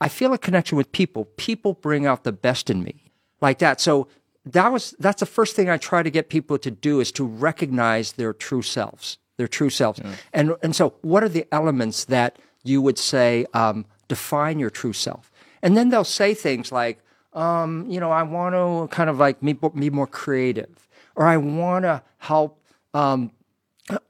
I 0.00 0.08
feel 0.08 0.32
a 0.32 0.38
connection 0.38 0.76
with 0.76 0.92
people. 0.92 1.24
People 1.36 1.74
bring 1.74 2.06
out 2.06 2.24
the 2.24 2.32
best 2.32 2.70
in 2.70 2.82
me, 2.82 3.10
like 3.40 3.58
that. 3.58 3.80
So 3.80 4.08
that 4.44 4.72
was 4.72 4.94
that's 4.98 5.20
the 5.20 5.26
first 5.26 5.56
thing 5.56 5.68
I 5.68 5.76
try 5.76 6.02
to 6.02 6.10
get 6.10 6.28
people 6.28 6.58
to 6.58 6.70
do 6.70 7.00
is 7.00 7.12
to 7.12 7.24
recognize 7.24 8.12
their 8.12 8.32
true 8.32 8.62
selves, 8.62 9.18
their 9.36 9.48
true 9.48 9.70
selves. 9.70 10.00
And 10.32 10.54
and 10.62 10.74
so, 10.74 10.94
what 11.02 11.22
are 11.22 11.28
the 11.28 11.46
elements 11.52 12.04
that 12.06 12.38
you 12.62 12.80
would 12.82 12.98
say 12.98 13.46
um, 13.54 13.86
define 14.06 14.58
your 14.58 14.70
true 14.70 14.92
self? 14.92 15.30
And 15.62 15.76
then 15.76 15.88
they'll 15.88 16.04
say 16.04 16.34
things 16.34 16.70
like, 16.70 17.00
um, 17.32 17.86
you 17.88 17.98
know, 17.98 18.10
I 18.10 18.22
want 18.22 18.54
to 18.54 18.94
kind 18.94 19.10
of 19.10 19.18
like 19.18 19.40
be, 19.40 19.52
be 19.52 19.90
more 19.90 20.06
creative, 20.06 20.87
or 21.18 21.26
I 21.26 21.36
want 21.36 21.82
to 21.82 22.00
help 22.18 22.62
um, 22.94 23.32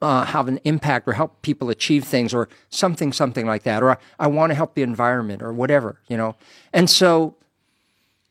uh, 0.03 0.27
have 0.27 0.47
an 0.47 0.61
impact 0.65 1.09
or 1.09 1.15
help 1.15 1.41
people 1.41 1.71
achieve 1.71 2.05
things 2.05 2.35
or 2.35 2.51
something, 2.69 3.15
something 3.15 3.47
like 3.47 3.63
that. 3.63 3.83
Or 3.83 3.93
I, 3.93 3.97
I 4.21 4.27
want 4.27 4.51
to 4.51 4.55
help 4.55 4.75
the 4.75 4.83
environment 4.83 5.43
or 5.43 5.53
whatever, 5.53 6.01
you 6.07 6.19
know. 6.19 6.37
And 6.73 6.91
so 6.91 7.35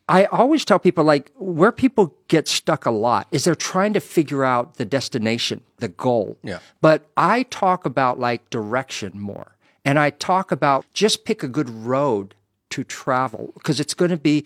I 0.07 0.25
always 0.25 0.63
tell 0.63 0.77
people 0.77 1.03
like 1.03 1.31
where 1.37 1.71
people 1.71 2.13
get 2.27 2.47
stuck 2.47 2.85
a 2.85 2.91
lot 2.91 3.27
is 3.31 3.45
they're 3.45 3.55
trying 3.55 3.93
to 3.93 3.99
figure 3.99 4.45
out 4.45 4.75
the 4.75 4.85
destination, 4.85 5.61
the 5.77 5.87
goal. 5.87 6.37
Yeah. 6.43 6.59
But 6.79 7.07
I 7.17 7.43
talk 7.43 7.83
about 7.83 8.19
like 8.19 8.47
direction 8.51 9.19
more. 9.19 9.55
And 9.83 9.97
I 9.97 10.11
talk 10.11 10.51
about 10.51 10.85
just 10.93 11.25
pick 11.25 11.41
a 11.41 11.47
good 11.47 11.69
road 11.69 12.35
to 12.69 12.83
travel 12.83 13.53
because 13.55 13.79
it's 13.79 13.93
going 13.95 14.11
to 14.11 14.17
be 14.17 14.45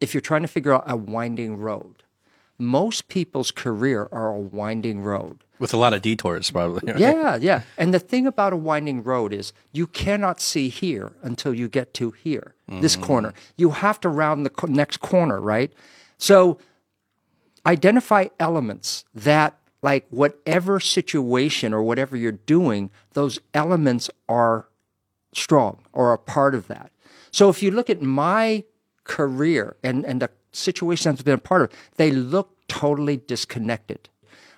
if 0.00 0.14
you're 0.14 0.20
trying 0.20 0.42
to 0.42 0.48
figure 0.48 0.72
out 0.72 0.84
a 0.86 0.96
winding 0.96 1.58
road. 1.58 2.04
Most 2.58 3.08
people's 3.08 3.50
career 3.50 4.08
are 4.10 4.30
a 4.34 4.38
winding 4.38 5.00
road. 5.00 5.44
With 5.60 5.72
a 5.72 5.76
lot 5.76 5.94
of 5.94 6.02
detours, 6.02 6.50
probably. 6.50 6.92
right? 6.92 7.00
Yeah, 7.00 7.36
yeah. 7.36 7.62
And 7.76 7.94
the 7.94 7.98
thing 7.98 8.26
about 8.26 8.52
a 8.52 8.56
winding 8.56 9.02
road 9.02 9.32
is 9.32 9.52
you 9.72 9.86
cannot 9.86 10.40
see 10.40 10.68
here 10.68 11.12
until 11.22 11.54
you 11.54 11.68
get 11.68 11.94
to 11.94 12.10
here, 12.12 12.54
this 12.68 12.96
mm. 12.96 13.02
corner. 13.02 13.34
You 13.56 13.70
have 13.70 14.00
to 14.00 14.08
round 14.08 14.46
the 14.46 14.50
co- 14.50 14.66
next 14.66 14.98
corner, 14.98 15.40
right? 15.40 15.72
So 16.16 16.58
identify 17.66 18.26
elements 18.38 19.04
that, 19.14 19.58
like, 19.82 20.06
whatever 20.10 20.80
situation 20.80 21.74
or 21.74 21.82
whatever 21.82 22.16
you're 22.16 22.32
doing, 22.32 22.90
those 23.14 23.40
elements 23.52 24.10
are 24.28 24.68
strong 25.32 25.84
or 25.92 26.12
a 26.12 26.18
part 26.18 26.54
of 26.54 26.68
that. 26.68 26.90
So 27.30 27.48
if 27.48 27.62
you 27.62 27.70
look 27.70 27.90
at 27.90 28.00
my 28.00 28.64
career 29.04 29.76
and, 29.82 30.04
and 30.04 30.22
the 30.22 30.30
situations 30.52 31.18
I've 31.18 31.24
been 31.24 31.34
a 31.34 31.38
part 31.38 31.62
of, 31.62 31.70
they 31.96 32.10
look 32.10 32.56
totally 32.68 33.16
disconnected. 33.16 34.08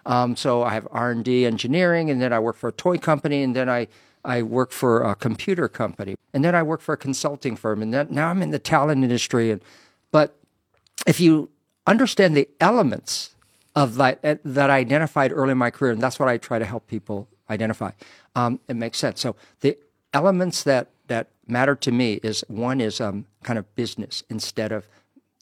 Um, 0.07 0.37
so 0.37 0.63
I 0.63 0.73
have 0.75 0.89
R 0.91 1.11
and 1.11 1.25
D 1.25 1.45
engineering, 1.45 2.11
and 2.11 2.21
then 2.21 2.33
I 2.33 2.39
work 2.39 2.57
for 2.57 2.69
a 2.69 2.73
toy 2.73 2.99
company, 2.99 3.43
and 3.43 3.55
then 3.55 3.69
I 3.69 3.89
I 4.25 4.43
work 4.43 4.73
for 4.73 5.03
a 5.03 5.15
computer 5.15 5.69
company, 5.69 6.17
and 6.35 6.45
then 6.45 6.55
I 6.55 6.63
work 6.63 6.81
for 6.81 6.93
a 6.93 6.97
consulting 6.97 7.57
firm, 7.57 7.83
and 7.83 7.93
then 7.93 8.09
now 8.11 8.29
I'm 8.29 8.43
in 8.43 8.51
the 8.51 8.59
talent 8.59 9.03
industry. 9.03 9.51
And 9.51 9.63
but 10.11 10.37
if 11.07 11.21
you 11.21 11.51
understand 11.87 12.37
the 12.37 12.49
elements 12.61 13.35
of 13.77 13.97
that 13.97 14.21
that 14.45 14.71
I 14.71 14.79
identified 14.79 15.33
early 15.33 15.53
in 15.53 15.59
my 15.59 15.71
career, 15.71 15.93
and 15.93 16.03
that's 16.03 16.19
what 16.19 16.29
I 16.29 16.39
try 16.39 16.59
to 16.59 16.65
help 16.65 16.87
people 16.87 17.29
identify, 17.49 17.93
um, 18.35 18.61
it 18.69 18.77
makes 18.77 18.99
sense. 18.99 19.21
So 19.21 19.37
the 19.61 19.77
elements 20.13 20.63
that 20.65 20.89
that 21.09 21.29
matter 21.47 21.75
to 21.75 21.93
me 21.93 22.21
is 22.23 22.45
one 22.49 22.81
is 22.81 23.01
um, 23.01 23.27
kind 23.43 23.59
of 23.59 23.75
business 23.75 24.23
instead 24.31 24.73
of 24.73 24.87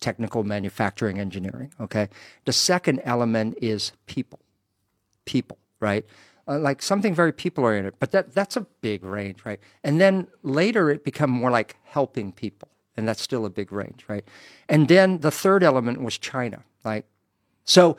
technical 0.01 0.45
manufacturing 0.45 1.19
engineering. 1.19 1.73
Okay, 1.81 2.09
the 2.45 2.53
second 2.53 3.01
element 3.05 3.57
is 3.61 3.93
people 4.07 4.41
people, 5.25 5.59
right? 5.81 6.05
Uh, 6.49 6.59
like 6.59 6.81
something 6.81 7.15
very 7.15 7.33
people 7.33 7.63
oriented, 7.63 7.95
but 8.01 8.11
that 8.13 8.33
that's 8.35 8.57
a 8.57 8.63
big 8.81 9.05
range, 9.05 9.45
right? 9.45 9.61
And 9.85 10.01
then 10.01 10.27
later 10.43 10.91
it 10.91 11.05
become 11.05 11.31
more 11.31 11.51
like 11.51 11.77
helping 11.85 12.33
people, 12.33 12.69
and 12.97 13.07
that's 13.07 13.21
still 13.23 13.45
a 13.45 13.51
big 13.51 13.71
range, 13.71 14.07
right? 14.09 14.25
And 14.69 14.89
then 14.89 15.19
the 15.19 15.31
third 15.31 15.63
element 15.63 16.03
was 16.03 16.19
China, 16.19 16.65
like 16.85 17.05
so. 17.65 17.97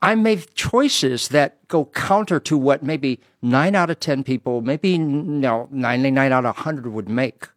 I 0.00 0.14
made 0.14 0.54
choices 0.54 1.26
that 1.28 1.66
go 1.66 1.86
counter 1.86 2.38
to 2.38 2.56
what 2.56 2.84
maybe 2.84 3.18
nine 3.42 3.74
out 3.74 3.90
of 3.90 3.98
ten 3.98 4.22
people, 4.22 4.60
maybe 4.60 4.90
you 4.90 4.98
know, 4.98 5.66
ninety 5.72 6.12
nine 6.12 6.32
out 6.32 6.46
of 6.46 6.58
hundred 6.58 6.86
would 6.86 7.08
make, 7.08 7.48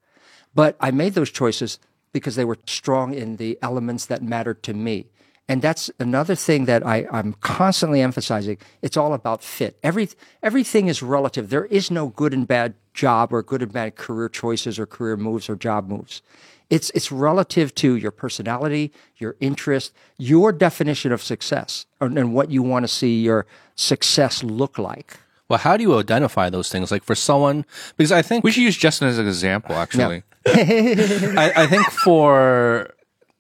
but 0.56 0.76
I 0.80 0.90
made 0.90 1.14
those 1.14 1.30
choices 1.30 1.78
because 2.12 2.36
they 2.36 2.46
were 2.46 2.58
strong 2.66 3.14
in 3.14 3.38
the 3.38 3.58
elements 3.62 4.06
that 4.06 4.22
mattered 4.22 4.64
to 4.64 4.74
me. 4.74 5.08
And 5.48 5.62
that's 5.62 5.92
another 6.00 6.36
thing 6.36 6.66
that 6.66 6.86
I, 6.86 7.08
I'm 7.12 7.34
constantly 7.34 8.00
emphasizing. 8.00 8.58
It's 8.82 8.96
all 8.96 9.14
about 9.14 9.44
fit. 9.44 9.78
Every, 9.84 10.08
everything 10.42 10.88
is 10.88 11.04
relative. 11.04 11.50
There 11.50 11.66
is 11.66 11.92
no 11.92 12.08
good 12.08 12.34
and 12.34 12.48
bad 12.48 12.76
job 12.94 13.34
or 13.34 13.44
good 13.44 13.62
and 13.62 13.74
bad 13.74 13.96
career 13.96 14.30
choices 14.30 14.80
or 14.80 14.86
career 14.86 15.18
moves 15.18 15.50
or 15.50 15.56
job 15.56 15.90
moves. 15.90 16.22
It's, 16.70 16.90
it's 16.92 17.12
relative 17.12 17.76
to 17.76 17.98
your 17.98 18.12
personality, 18.12 18.94
your 19.18 19.36
interest, 19.42 19.92
your 20.18 20.54
definition 20.54 21.12
of 21.12 21.22
success, 21.22 21.86
and, 22.00 22.18
and 22.18 22.34
what 22.34 22.50
you 22.50 22.64
want 22.64 22.84
to 22.84 22.88
see 22.88 23.22
your 23.22 23.46
success 23.76 24.44
look 24.44 24.78
like. 24.78 25.18
Well, 25.50 25.60
how 25.60 25.76
do 25.76 25.84
you 25.84 26.00
identify 26.00 26.50
those 26.50 26.70
things? 26.70 26.92
Like 26.92 27.04
for 27.04 27.16
someone, 27.16 27.66
because 27.98 28.14
I 28.14 28.22
think 28.22 28.46
We 28.46 28.54
should 28.54 28.64
use 28.64 28.78
Justin 28.78 29.10
as 29.10 29.18
an 29.18 29.28
example, 29.28 29.76
actually. 29.76 30.24
I, 30.48 31.52
I 31.56 31.68
think 31.68 31.88
for 31.92 32.90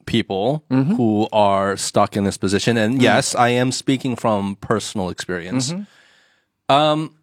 people 0.05 0.63
Mm-hmm. 0.69 0.95
who 0.95 1.27
are 1.31 1.77
stuck 1.77 2.17
in 2.17 2.23
this 2.25 2.37
position, 2.37 2.75
and 2.77 3.01
yes, 3.01 3.33
I 3.35 3.49
am 3.49 3.71
speaking 3.71 4.15
from 4.15 4.55
personal 4.57 5.09
experience. 5.09 5.71
Mm-hmm. 5.71 6.73
Um, 6.73 7.15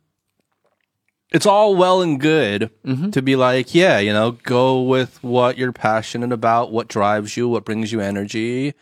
it's 1.33 1.45
all 1.47 1.75
well 1.77 2.01
and 2.03 2.19
good 2.21 2.71
Mm-hmm. 2.87 3.11
to 3.11 3.21
be 3.23 3.37
like, 3.37 3.75
yeah, 3.75 3.99
you 3.99 4.13
know, 4.13 4.33
go 4.33 4.81
with 4.83 5.23
what 5.23 5.59
you're 5.59 5.73
passionate 5.73 6.33
about, 6.33 6.73
what 6.73 6.89
drives 6.89 7.37
you, 7.37 7.49
what 7.49 7.65
brings 7.65 7.93
you 7.93 8.01
energy, 8.01 8.75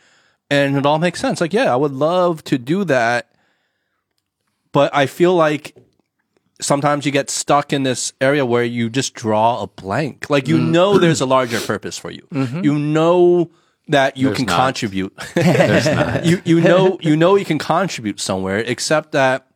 and 0.49 0.77
it 0.77 0.85
all 0.85 0.99
makes 0.99 1.19
sense. 1.19 1.41
Like, 1.41 1.53
yeah, 1.53 1.73
I 1.73 1.75
would 1.75 1.91
love 1.93 2.43
to 2.45 2.57
do 2.57 2.83
that, 2.85 3.31
but 4.71 4.95
I 4.95 5.05
feel 5.07 5.35
like 5.35 5.75
sometimes 6.59 7.05
you 7.05 7.11
get 7.11 7.29
stuck 7.29 7.71
in 7.73 7.83
this 7.83 8.13
area 8.21 8.45
where 8.45 8.63
you 8.63 8.89
just 8.89 9.13
draw 9.13 9.61
a 9.61 9.67
blank. 9.67 10.29
Like 10.29 10.45
Mm. 10.45 10.49
you 10.49 10.57
know 10.59 10.97
there's 10.99 11.21
a 11.21 11.25
larger 11.35 11.59
purpose 11.59 11.97
for 11.97 12.11
you. 12.11 12.27
Mm-hmm. 12.33 12.63
You 12.63 12.77
know 12.79 13.51
that 13.89 14.17
you 14.17 14.31
can 14.33 14.45
not. 14.45 14.57
contribute. 14.65 15.13
you 16.25 16.41
you 16.45 16.59
know 16.61 16.97
you 17.01 17.15
know 17.15 17.35
you 17.35 17.45
can 17.45 17.57
contribute 17.59 18.19
somewhere 18.19 18.59
except 18.59 19.11
that 19.13 19.47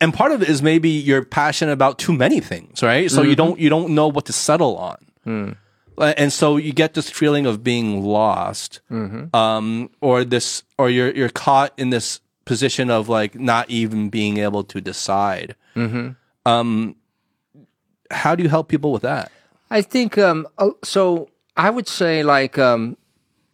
and 0.00 0.12
part 0.12 0.32
of 0.32 0.42
it 0.42 0.48
is 0.48 0.62
maybe 0.62 0.90
you're 0.90 1.24
passionate 1.24 1.72
about 1.72 1.98
too 1.98 2.12
many 2.12 2.40
things, 2.40 2.82
right? 2.82 3.10
So 3.10 3.20
Mm-hmm. 3.20 3.30
you 3.30 3.36
don't 3.36 3.58
you 3.60 3.68
don't 3.70 3.94
know 3.94 4.08
what 4.08 4.24
to 4.26 4.32
settle 4.32 4.76
on. 4.76 4.96
Hmm. 5.24 5.50
Uh, 5.96 6.12
And 6.16 6.32
so 6.32 6.56
you 6.56 6.72
get 6.72 6.94
this 6.94 7.08
feeling 7.08 7.46
of 7.46 7.62
being 7.62 8.02
lost, 8.02 8.80
Mm-hmm. 8.90 9.34
um, 9.36 9.90
or 10.00 10.24
this, 10.24 10.64
or 10.76 10.90
you're 10.90 11.12
you're 11.14 11.28
caught 11.30 11.72
in 11.78 11.90
this 11.90 12.20
position 12.44 12.90
of 12.90 13.08
like 13.08 13.38
not 13.38 13.70
even 13.70 14.10
being 14.10 14.38
able 14.38 14.64
to 14.64 14.80
decide. 14.80 15.54
Mm-hmm. 15.74 16.10
Um, 16.46 16.96
how 18.10 18.34
do 18.34 18.42
you 18.42 18.48
help 18.48 18.68
people 18.68 18.92
with 18.92 19.02
that? 19.02 19.30
I 19.70 19.82
think 19.82 20.18
um, 20.18 20.46
uh, 20.58 20.70
so. 20.82 21.28
I 21.56 21.70
would 21.70 21.86
say 21.86 22.24
like 22.24 22.58
um, 22.58 22.96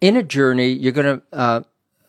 in 0.00 0.16
a 0.16 0.22
journey, 0.22 0.68
you're 0.68 0.92
going 0.92 1.20
to 1.20 1.22
uh, 1.36 1.60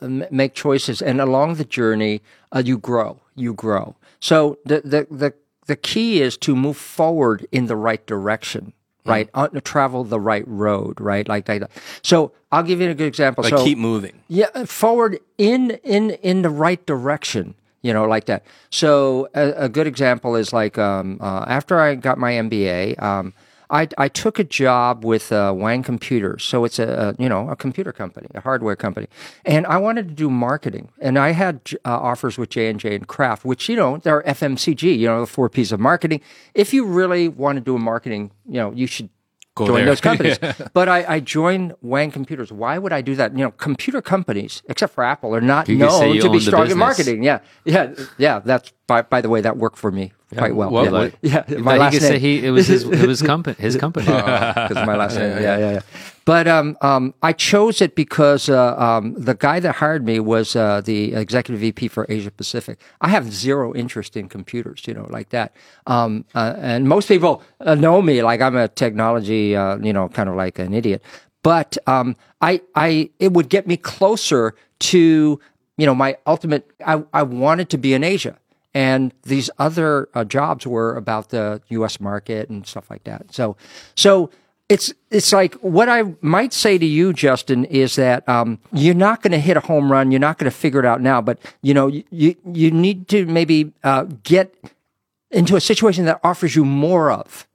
m- 0.01 0.23
make 0.31 0.53
choices, 0.53 1.01
and 1.01 1.19
along 1.19 1.55
the 1.55 1.65
journey, 1.65 2.21
uh, 2.55 2.63
you 2.63 2.77
grow. 2.77 3.19
You 3.35 3.53
grow. 3.53 3.95
So 4.21 4.57
the 4.63 4.79
the 4.85 5.07
the 5.11 5.33
the 5.65 5.75
key 5.75 6.21
is 6.21 6.37
to 6.37 6.55
move 6.55 6.77
forward 6.77 7.45
in 7.51 7.65
the 7.65 7.75
right 7.75 8.05
direction. 8.07 8.71
Right, 9.03 9.29
uh, 9.33 9.47
to 9.47 9.59
travel 9.59 10.03
the 10.03 10.19
right 10.19 10.47
road, 10.47 11.01
right, 11.01 11.27
like 11.27 11.45
that. 11.47 11.71
So 12.03 12.33
I'll 12.51 12.61
give 12.61 12.79
you 12.79 12.89
a 12.89 12.93
good 12.93 13.07
example. 13.07 13.43
Like 13.43 13.49
so 13.49 13.63
keep 13.65 13.79
moving. 13.79 14.21
yeah, 14.27 14.63
forward 14.65 15.19
in 15.39 15.71
in 15.83 16.11
in 16.21 16.43
the 16.43 16.51
right 16.51 16.85
direction. 16.85 17.55
You 17.81 17.93
know, 17.93 18.05
like 18.05 18.25
that. 18.25 18.45
So 18.69 19.27
a, 19.33 19.65
a 19.65 19.69
good 19.69 19.87
example 19.87 20.35
is 20.35 20.53
like 20.53 20.77
um, 20.77 21.17
uh, 21.19 21.45
after 21.47 21.79
I 21.79 21.95
got 21.95 22.17
my 22.17 22.33
MBA, 22.33 23.01
um, 23.01 23.33
I 23.71 23.87
I 23.97 24.07
took 24.09 24.37
a 24.37 24.43
job 24.43 25.03
with 25.05 25.31
uh, 25.31 25.53
Wang 25.55 25.81
Computers. 25.81 26.43
So 26.43 26.65
it's 26.65 26.77
a, 26.77 27.15
a 27.17 27.21
you 27.21 27.29
know 27.29 27.49
a 27.49 27.55
computer 27.55 27.91
company, 27.91 28.27
a 28.35 28.41
hardware 28.41 28.75
company, 28.75 29.07
and 29.45 29.65
I 29.65 29.77
wanted 29.77 30.09
to 30.09 30.13
do 30.13 30.29
marketing. 30.29 30.89
And 30.99 31.17
I 31.17 31.31
had 31.31 31.61
uh, 31.85 31.97
offers 31.97 32.37
with 32.37 32.49
J 32.49 32.69
and 32.69 32.79
J 32.79 32.95
and 32.95 33.07
Kraft, 33.07 33.45
which 33.45 33.69
you 33.69 33.75
know 33.75 33.97
they're 33.97 34.21
FMCG. 34.23 34.97
You 34.99 35.07
know, 35.07 35.21
the 35.21 35.27
four 35.27 35.49
P's 35.49 35.71
of 35.71 35.79
marketing. 35.79 36.21
If 36.53 36.73
you 36.73 36.85
really 36.85 37.27
want 37.29 37.55
to 37.55 37.61
do 37.61 37.75
a 37.75 37.79
marketing, 37.79 38.31
you 38.45 38.57
know, 38.57 38.71
you 38.73 38.87
should 38.87 39.09
join 39.57 39.73
there. 39.73 39.85
those 39.85 40.01
companies. 40.01 40.39
but 40.73 40.89
I, 40.89 41.15
I 41.15 41.19
joined 41.19 41.73
Wang 41.81 42.11
Computers. 42.11 42.51
Why 42.51 42.77
would 42.77 42.93
I 42.93 43.01
do 43.01 43.15
that? 43.15 43.33
You 43.33 43.45
know, 43.45 43.51
computer 43.51 44.01
companies, 44.01 44.61
except 44.67 44.93
for 44.93 45.03
Apple, 45.03 45.35
are 45.35 45.41
not 45.41 45.67
You 45.67 45.77
known 45.77 46.19
to 46.19 46.29
be 46.29 46.39
strong 46.39 46.69
in 46.69 46.77
marketing. 46.77 47.23
Yeah, 47.23 47.39
yeah, 47.65 47.93
yeah. 48.17 48.39
That's 48.39 48.71
by, 48.87 49.01
by 49.01 49.21
the 49.21 49.29
way, 49.29 49.41
that 49.41 49.57
worked 49.57 49.77
for 49.77 49.91
me 49.91 50.13
quite 50.37 50.55
well. 50.55 50.71
Well, 50.71 50.85
yeah, 50.85 50.91
like- 50.91 51.17
yeah. 51.21 51.43
My 51.59 51.77
last 51.77 52.01
name 52.01 52.19
he 52.19 52.45
it 52.45 52.51
was 52.51 52.67
his 52.67 52.83
it 53.03 53.07
was 53.07 53.21
company 53.21 53.55
his 53.59 53.75
company. 53.75 54.05
because 54.05 54.75
my 54.85 54.95
last 54.95 55.15
name. 55.17 55.31
Yeah, 55.41 55.57
yeah, 55.57 55.71
yeah. 55.73 55.81
But 56.23 56.47
um, 56.47 56.77
um, 56.81 57.13
I 57.23 57.33
chose 57.33 57.81
it 57.81 57.95
because 57.95 58.47
uh, 58.47 58.75
um, 58.77 59.15
the 59.17 59.33
guy 59.33 59.59
that 59.59 59.75
hired 59.75 60.05
me 60.05 60.19
was 60.19 60.55
uh, 60.55 60.81
the 60.81 61.13
executive 61.15 61.59
VP 61.61 61.87
for 61.87 62.05
Asia 62.09 62.29
Pacific. 62.29 62.79
I 63.01 63.09
have 63.09 63.33
zero 63.33 63.73
interest 63.73 64.15
in 64.15 64.29
computers, 64.29 64.83
you 64.85 64.93
know, 64.93 65.07
like 65.09 65.29
that. 65.29 65.55
Um, 65.87 66.25
uh, 66.35 66.53
and 66.57 66.87
most 66.87 67.07
people 67.07 67.41
uh, 67.59 67.73
know 67.73 68.01
me 68.03 68.21
like 68.21 68.39
I'm 68.39 68.55
a 68.55 68.67
technology, 68.67 69.55
uh, 69.55 69.77
you 69.77 69.93
know, 69.93 70.09
kind 70.09 70.29
of 70.29 70.35
like 70.35 70.59
an 70.59 70.73
idiot. 70.75 71.01
But 71.43 71.77
um, 71.87 72.15
I, 72.39 72.61
I, 72.75 73.09
it 73.17 73.33
would 73.33 73.49
get 73.49 73.65
me 73.65 73.75
closer 73.75 74.53
to, 74.91 75.39
you 75.77 75.85
know, 75.87 75.95
my 75.95 76.17
ultimate. 76.27 76.69
I, 76.85 77.03
I 77.13 77.23
wanted 77.23 77.69
to 77.71 77.79
be 77.79 77.95
in 77.95 78.03
Asia 78.03 78.37
and 78.73 79.13
these 79.23 79.49
other 79.59 80.09
uh, 80.13 80.23
jobs 80.23 80.65
were 80.65 80.95
about 80.95 81.29
the 81.29 81.61
U.S. 81.69 81.99
market 81.99 82.49
and 82.49 82.65
stuff 82.65 82.89
like 82.89 83.03
that. 83.03 83.33
So, 83.33 83.57
so 83.95 84.29
it's 84.69 84.93
it's 85.09 85.33
like 85.33 85.55
what 85.55 85.89
I 85.89 86.15
might 86.21 86.53
say 86.53 86.77
to 86.77 86.85
you, 86.85 87.11
Justin, 87.11 87.65
is 87.65 87.97
that 87.97 88.27
um, 88.29 88.59
you're 88.71 88.95
not 88.95 89.21
going 89.21 89.31
to 89.33 89.39
hit 89.39 89.57
a 89.57 89.59
home 89.59 89.91
run. 89.91 90.11
You're 90.11 90.21
not 90.21 90.37
going 90.37 90.49
to 90.49 90.55
figure 90.55 90.79
it 90.79 90.85
out 90.85 91.01
now, 91.01 91.21
but 91.21 91.39
you 91.61 91.73
know 91.73 91.87
you 91.87 92.35
you 92.45 92.71
need 92.71 93.09
to 93.09 93.25
maybe 93.25 93.73
uh, 93.83 94.05
get 94.23 94.55
into 95.29 95.57
a 95.57 95.61
situation 95.61 96.05
that 96.05 96.21
offers 96.23 96.55
you 96.55 96.63
more 96.63 97.11
of. 97.11 97.47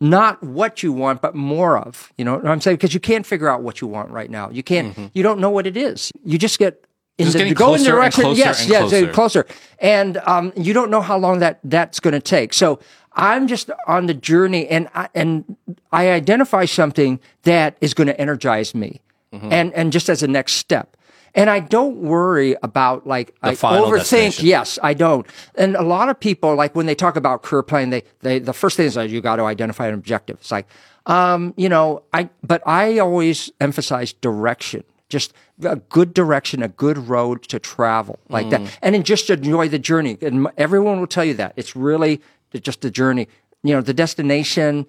Not 0.00 0.42
what 0.42 0.82
you 0.82 0.92
want, 0.92 1.22
but 1.22 1.36
more 1.36 1.78
of. 1.78 2.12
You 2.18 2.24
know 2.24 2.34
what 2.34 2.46
I'm 2.46 2.60
saying? 2.60 2.76
Because 2.76 2.92
you 2.92 3.00
can't 3.00 3.24
figure 3.24 3.48
out 3.48 3.62
what 3.62 3.80
you 3.80 3.86
want 3.86 4.10
right 4.10 4.28
now. 4.28 4.50
You 4.50 4.64
can't. 4.64 4.94
You 5.14 5.22
don't 5.22 5.38
know 5.38 5.50
what 5.50 5.66
it 5.68 5.76
is. 5.76 6.10
You 6.24 6.36
just 6.38 6.58
get 6.58 6.84
in 7.18 7.26
Just 7.26 7.38
the, 7.38 7.54
go 7.54 7.74
in 7.74 7.82
the 7.82 7.88
direction. 7.90 8.22
closer 8.24 8.38
yes, 8.38 8.68
yes, 8.68 8.88
closer. 8.90 9.12
closer. 9.12 9.46
And 9.78 10.16
um, 10.18 10.52
you 10.56 10.72
don't 10.72 10.90
know 10.90 11.00
how 11.00 11.16
long 11.16 11.38
that 11.40 11.60
that's 11.64 12.00
going 12.00 12.12
to 12.14 12.20
take. 12.20 12.52
So 12.52 12.80
I'm 13.12 13.46
just 13.46 13.70
on 13.86 14.06
the 14.06 14.14
journey, 14.14 14.66
and 14.66 14.88
I, 14.94 15.08
and 15.14 15.56
I 15.92 16.10
identify 16.10 16.64
something 16.64 17.20
that 17.44 17.76
is 17.80 17.94
going 17.94 18.08
to 18.08 18.20
energize 18.20 18.74
me, 18.74 19.00
Mm-hmm. 19.32 19.52
and 19.52 19.72
and 19.74 19.92
just 19.92 20.08
as 20.08 20.22
a 20.22 20.28
next 20.28 20.52
step. 20.54 20.96
And 21.34 21.50
I 21.50 21.58
don't 21.58 21.96
worry 21.96 22.54
about 22.62 23.04
like 23.04 23.34
I 23.42 23.56
final 23.56 23.86
overthink. 23.86 24.40
Yes, 24.40 24.78
I 24.80 24.94
don't. 24.94 25.26
And 25.56 25.74
a 25.74 25.82
lot 25.82 26.08
of 26.08 26.20
people, 26.20 26.54
like 26.54 26.76
when 26.76 26.86
they 26.86 26.94
talk 26.94 27.16
about 27.16 27.42
career 27.42 27.64
planning, 27.64 27.90
they 27.90 28.02
they 28.20 28.38
the 28.38 28.52
first 28.52 28.76
thing 28.76 28.86
is 28.86 28.94
that 28.94 29.10
you 29.10 29.20
got 29.20 29.36
to 29.36 29.42
identify 29.42 29.88
an 29.88 29.94
objective. 29.94 30.36
It's 30.40 30.52
like, 30.52 30.68
um, 31.06 31.52
you 31.56 31.68
know, 31.68 32.04
I 32.12 32.30
but 32.44 32.62
I 32.64 33.00
always 33.00 33.50
emphasize 33.60 34.12
direction 34.12 34.84
just 35.08 35.32
a 35.62 35.76
good 35.76 36.14
direction, 36.14 36.62
a 36.62 36.68
good 36.68 36.98
road 37.08 37.42
to 37.44 37.58
travel 37.58 38.18
like 38.28 38.46
Mm. 38.46 38.50
that, 38.50 38.78
and 38.82 38.94
then 38.94 39.02
just 39.02 39.30
enjoy 39.30 39.68
the 39.68 39.78
journey. 39.78 40.16
And 40.22 40.48
everyone 40.56 40.98
will 41.00 41.06
tell 41.06 41.24
you 41.24 41.34
that 41.34 41.52
it's 41.56 41.76
really 41.76 42.20
just 42.62 42.80
the 42.80 42.90
journey. 42.90 43.28
You 43.62 43.74
know, 43.74 43.80
the 43.82 43.94
destination. 43.94 44.86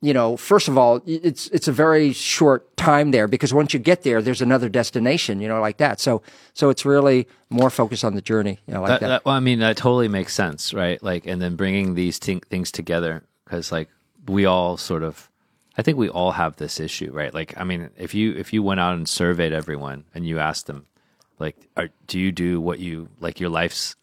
You 0.00 0.14
know, 0.14 0.36
first 0.36 0.68
of 0.68 0.78
all, 0.78 1.02
it's 1.06 1.48
it's 1.48 1.66
a 1.66 1.72
very 1.72 2.12
short 2.12 2.76
time 2.76 3.10
there 3.10 3.26
because 3.26 3.52
once 3.52 3.74
you 3.74 3.80
get 3.80 4.02
there, 4.04 4.22
there's 4.22 4.40
another 4.40 4.68
destination. 4.68 5.40
You 5.40 5.48
know, 5.48 5.60
like 5.60 5.78
that. 5.78 5.98
So 5.98 6.22
so 6.54 6.70
it's 6.70 6.84
really 6.84 7.26
more 7.50 7.68
focused 7.68 8.04
on 8.04 8.14
the 8.14 8.22
journey. 8.22 8.60
You 8.68 8.74
know, 8.74 8.80
like 8.82 8.88
That, 8.90 9.00
that. 9.00 9.08
that- 9.08 9.24
well, 9.24 9.34
I 9.34 9.40
mean, 9.40 9.58
that 9.58 9.76
totally 9.76 10.06
makes 10.06 10.34
sense, 10.34 10.72
right? 10.72 11.02
Like, 11.02 11.26
and 11.26 11.42
then 11.42 11.56
bringing 11.56 11.94
these 11.94 12.18
thi- 12.18 12.42
things 12.48 12.70
together 12.70 13.24
because, 13.44 13.72
like, 13.72 13.88
we 14.28 14.44
all 14.46 14.76
sort 14.76 15.02
of, 15.02 15.27
I 15.78 15.82
think 15.82 15.96
we 15.96 16.08
all 16.08 16.32
have 16.32 16.56
this 16.56 16.80
issue, 16.80 17.12
right? 17.12 17.32
Like, 17.32 17.54
I 17.56 17.62
mean, 17.62 17.90
if 17.96 18.12
you 18.12 18.34
if 18.34 18.52
you 18.52 18.64
went 18.64 18.80
out 18.80 18.96
and 18.96 19.08
surveyed 19.08 19.52
everyone 19.52 20.04
and 20.12 20.26
you 20.26 20.40
asked 20.40 20.66
them, 20.66 20.86
like, 21.38 21.56
are, 21.76 21.88
do 22.08 22.18
you 22.18 22.32
do 22.32 22.60
what 22.60 22.80
you 22.80 23.08
like 23.20 23.38
your 23.38 23.48
life's 23.48 23.94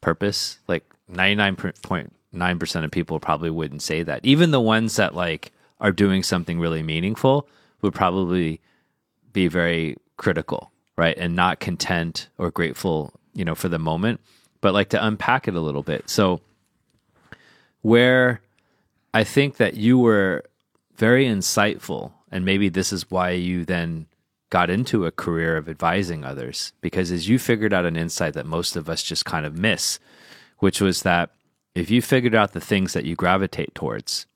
purpose? 0.00 0.58
Like, 0.66 0.84
ninety 1.08 1.36
nine 1.36 1.54
point 1.54 2.12
nine 2.32 2.58
percent 2.58 2.84
of 2.84 2.90
people 2.90 3.20
probably 3.20 3.50
wouldn't 3.50 3.82
say 3.82 4.02
that. 4.02 4.24
Even 4.24 4.50
the 4.50 4.60
ones 4.60 4.96
that 4.96 5.14
like 5.14 5.52
are 5.80 5.92
doing 5.92 6.24
something 6.24 6.58
really 6.58 6.82
meaningful 6.82 7.46
would 7.82 7.94
probably 7.94 8.60
be 9.32 9.46
very 9.46 9.96
critical, 10.16 10.72
right? 10.96 11.16
And 11.16 11.36
not 11.36 11.60
content 11.60 12.28
or 12.36 12.50
grateful, 12.50 13.12
you 13.32 13.44
know, 13.44 13.54
for 13.54 13.68
the 13.68 13.78
moment, 13.78 14.20
but 14.60 14.74
like 14.74 14.88
to 14.88 15.04
unpack 15.04 15.46
it 15.46 15.54
a 15.54 15.60
little 15.60 15.84
bit. 15.84 16.10
So, 16.10 16.40
where 17.82 18.40
I 19.14 19.22
think 19.22 19.58
that 19.58 19.74
you 19.74 19.98
were 19.98 20.44
very 20.96 21.26
insightful, 21.26 22.12
and 22.30 22.44
maybe 22.44 22.68
this 22.68 22.92
is 22.92 23.10
why 23.10 23.30
you 23.30 23.64
then 23.64 24.06
got 24.50 24.70
into 24.70 25.06
a 25.06 25.10
career 25.10 25.56
of 25.56 25.68
advising 25.68 26.24
others, 26.24 26.72
because 26.80 27.10
as 27.10 27.28
you 27.28 27.38
figured 27.38 27.72
out 27.72 27.86
an 27.86 27.96
insight 27.96 28.34
that 28.34 28.46
most 28.46 28.76
of 28.76 28.88
us 28.88 29.02
just 29.02 29.24
kind 29.24 29.46
of 29.46 29.56
miss, 29.56 29.98
which 30.58 30.80
was 30.80 31.02
that 31.02 31.30
if 31.74 31.90
you 31.90 32.02
figured 32.02 32.34
out 32.34 32.52
the 32.52 32.60
things 32.60 32.92
that 32.92 33.04
you 33.04 33.16
gravitate 33.16 33.74
towards, 33.74 34.26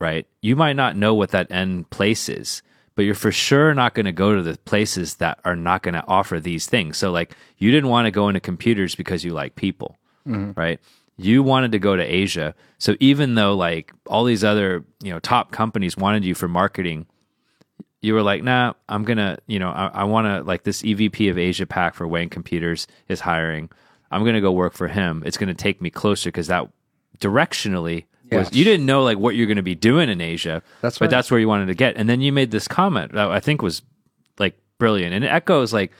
right? 0.00 0.26
You 0.42 0.54
might 0.54 0.76
not 0.76 0.96
know 0.96 1.14
what 1.14 1.30
that 1.30 1.50
end 1.50 1.88
place 1.90 2.28
is, 2.28 2.62
but 2.94 3.04
you're 3.04 3.14
for 3.14 3.32
sure 3.32 3.74
not 3.74 3.94
going 3.94 4.06
to 4.06 4.12
go 4.12 4.34
to 4.34 4.42
the 4.42 4.58
places 4.58 5.14
that 5.16 5.38
are 5.44 5.56
not 5.56 5.82
going 5.82 5.94
to 5.94 6.06
offer 6.06 6.38
these 6.38 6.66
things. 6.66 6.98
So, 6.98 7.10
like, 7.10 7.34
you 7.56 7.70
didn't 7.70 7.90
want 7.90 8.06
to 8.06 8.10
go 8.10 8.28
into 8.28 8.40
computers 8.40 8.94
because 8.94 9.24
you 9.24 9.32
like 9.32 9.54
people, 9.54 9.96
mm-hmm. 10.26 10.58
right? 10.60 10.80
You 11.18 11.42
wanted 11.42 11.72
to 11.72 11.78
go 11.78 11.96
to 11.96 12.02
Asia. 12.02 12.54
So, 12.78 12.94
even 13.00 13.34
though 13.34 13.54
like 13.54 13.92
all 14.06 14.24
these 14.24 14.44
other, 14.44 14.84
you 15.02 15.12
know, 15.12 15.18
top 15.18 15.50
companies 15.50 15.96
wanted 15.96 16.24
you 16.24 16.34
for 16.34 16.48
marketing, 16.48 17.06
you 18.00 18.14
were 18.14 18.22
like, 18.22 18.42
nah, 18.42 18.74
I'm 18.88 19.04
gonna, 19.04 19.38
you 19.46 19.58
know, 19.58 19.70
I, 19.70 19.88
I 19.88 20.04
want 20.04 20.26
to 20.26 20.42
like 20.42 20.62
this 20.62 20.82
EVP 20.82 21.30
of 21.30 21.36
Asia 21.36 21.66
Pac 21.66 21.94
for 21.94 22.06
Wang 22.06 22.28
Computers 22.28 22.86
is 23.08 23.20
hiring. 23.20 23.70
I'm 24.10 24.24
gonna 24.24 24.40
go 24.40 24.52
work 24.52 24.74
for 24.74 24.88
him. 24.88 25.22
It's 25.26 25.36
gonna 25.36 25.54
take 25.54 25.80
me 25.82 25.90
closer 25.90 26.28
because 26.28 26.46
that 26.46 26.68
directionally 27.18 28.04
was 28.30 28.54
you 28.54 28.64
didn't 28.64 28.86
know 28.86 29.02
like 29.02 29.18
what 29.18 29.34
you're 29.34 29.46
gonna 29.46 29.62
be 29.62 29.74
doing 29.74 30.08
in 30.08 30.20
Asia. 30.20 30.62
That's 30.80 30.98
but 30.98 31.06
right. 31.06 31.10
that's 31.10 31.30
where 31.30 31.40
you 31.40 31.48
wanted 31.48 31.66
to 31.66 31.74
get. 31.74 31.96
And 31.96 32.08
then 32.08 32.20
you 32.20 32.32
made 32.32 32.50
this 32.50 32.68
comment 32.68 33.12
that 33.12 33.30
I 33.30 33.40
think 33.40 33.62
was 33.62 33.82
like 34.38 34.58
brilliant, 34.78 35.14
and 35.14 35.24
it 35.24 35.28
echoes 35.28 35.72
like 35.72 35.92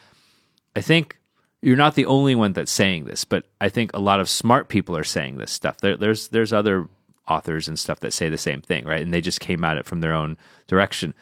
I 0.77 0.81
think 0.81 1.18
you're 1.63 1.77
not 1.77 1.95
the 1.95 2.07
only 2.07 2.35
one 2.35 2.53
that's 2.53 2.71
saying 2.73 3.05
this, 3.05 3.25
but 3.25 3.45
I 3.61 3.69
think 3.69 3.91
a 3.93 3.99
lot 3.99 4.21
of 4.21 4.29
smart 4.29 4.69
people 4.69 4.97
are 4.97 5.05
saying 5.05 5.39
this 5.39 5.51
stuff. 5.51 5.79
There, 5.79 5.97
there's 5.97 6.29
there's 6.29 6.53
other 6.53 6.89
authors 7.27 7.69
and 7.69 7.79
stuff 7.79 8.01
that 8.01 8.13
say 8.13 8.29
the 8.29 8.39
same 8.39 8.61
thing, 8.63 8.85
right? 8.87 9.03
And 9.03 9.13
they 9.13 9.21
just 9.21 9.41
came 9.41 9.65
at 9.65 9.77
it 9.77 9.85
from 9.87 10.01
their 10.01 10.15
own 10.15 10.37
direction. 10.67 11.15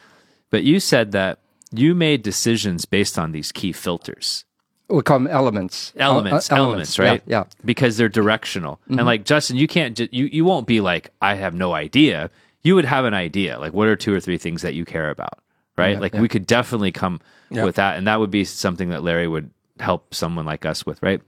But 0.49 0.63
you 0.63 0.79
said 0.79 1.11
that 1.11 1.39
you 1.71 1.93
made 1.95 2.21
decisions 2.23 2.85
based 2.85 3.19
on 3.19 3.31
these 3.33 3.51
key 3.51 3.73
filters, 3.73 4.45
we 4.89 5.01
call 5.01 5.19
them 5.19 5.27
elements. 5.27 5.91
elements, 5.97 6.49
Uh, 6.49 6.55
uh, 6.55 6.57
elements, 6.59 6.97
right? 6.97 7.21
Yeah. 7.25 7.39
yeah. 7.39 7.43
Because 7.65 7.97
they're 7.97 8.07
directional. 8.07 8.79
And 8.87 9.05
like 9.05 9.25
Justin, 9.25 9.57
you 9.57 9.67
can't 9.67 9.97
ju- 9.97 10.07
you 10.11 10.25
you 10.31 10.45
won't 10.45 10.65
be 10.67 10.79
like 10.81 11.09
I 11.21 11.35
have 11.35 11.53
no 11.53 11.73
idea. 11.73 12.29
You 12.63 12.75
would 12.75 12.85
have 12.85 13.03
an 13.05 13.13
idea. 13.13 13.59
Like 13.59 13.73
what 13.73 13.87
are 13.87 13.95
two 13.97 14.13
or 14.13 14.19
three 14.21 14.37
things 14.37 14.61
that 14.61 14.75
you 14.75 14.85
care 14.85 15.09
about, 15.09 15.39
right? 15.77 15.99
like 15.99 16.13
we 16.13 16.27
could 16.29 16.45
definitely 16.45 16.91
come 16.91 17.19
with 17.65 17.75
that, 17.75 17.97
and 17.97 18.07
that 18.07 18.19
would 18.19 18.31
be 18.31 18.45
something 18.45 18.89
that 18.89 19.03
Larry 19.03 19.27
would 19.27 19.49
help 19.79 20.13
someone 20.13 20.45
like 20.45 20.65
us 20.65 20.85
with, 20.85 21.01
right? 21.03 21.21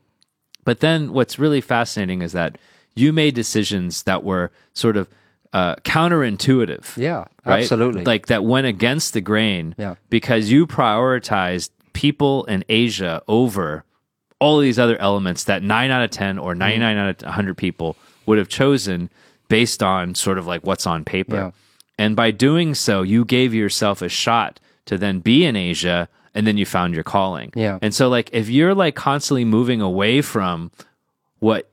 But 0.66 0.80
then 0.82 1.14
what's 1.14 1.40
really 1.40 1.62
fascinating 1.62 2.22
is 2.22 2.32
that 2.34 2.58
you 2.96 3.14
made 3.14 3.34
decisions 3.36 4.04
that 4.04 4.24
were 4.24 4.52
sort 4.74 4.98
of 4.98 5.08
uh, 5.54 5.76
counterintuitive. 5.78 6.98
Yeah, 6.98 7.26
right? 7.46 7.62
absolutely. 7.64 8.04
Like 8.04 8.28
that 8.28 8.44
went 8.44 8.68
against 8.68 9.14
the 9.14 9.22
grain 9.22 9.74
Yeah. 9.78 9.96
because 10.10 10.52
you 10.52 10.68
prioritized 10.68 11.70
people 11.94 12.46
in 12.46 12.64
Asia 12.70 13.22
over 13.28 13.84
all 14.40 14.60
these 14.60 14.80
other 14.80 14.98
elements 15.00 15.44
that 15.46 15.64
nine 15.64 15.92
out 15.92 16.04
of 16.04 16.12
10 16.12 16.38
or 16.38 16.52
Mm-hmm. 16.52 16.60
99 16.60 16.98
out 16.98 17.10
of 17.10 17.22
100 17.24 17.58
people 17.58 17.96
would 18.26 18.38
have 18.38 18.48
chosen 18.48 19.10
based 19.48 19.82
on 19.82 20.14
sort 20.16 20.38
of 20.38 20.46
like 20.46 20.64
what's 20.66 20.86
on 20.86 21.04
paper. 21.04 21.36
Yeah. 21.36 21.52
And 21.98 22.16
by 22.16 22.32
doing 22.32 22.76
so, 22.76 23.02
you 23.02 23.26
gave 23.26 23.54
yourself 23.54 24.02
a 24.02 24.10
shot 24.10 24.60
to 24.86 24.98
then 24.98 25.20
be 25.20 25.46
in 25.46 25.56
Asia 25.56 26.08
and 26.36 26.46
then 26.48 26.58
you 26.58 26.66
found 26.66 26.94
your 26.94 27.04
calling. 27.04 27.52
Yeah. 27.56 27.80
And 27.82 27.94
so, 27.94 28.10
like, 28.10 28.30
if 28.34 28.50
you're 28.50 28.76
like 28.76 28.96
constantly 28.96 29.46
moving 29.46 29.82
away 29.82 30.22
from 30.22 30.72
what 31.40 31.70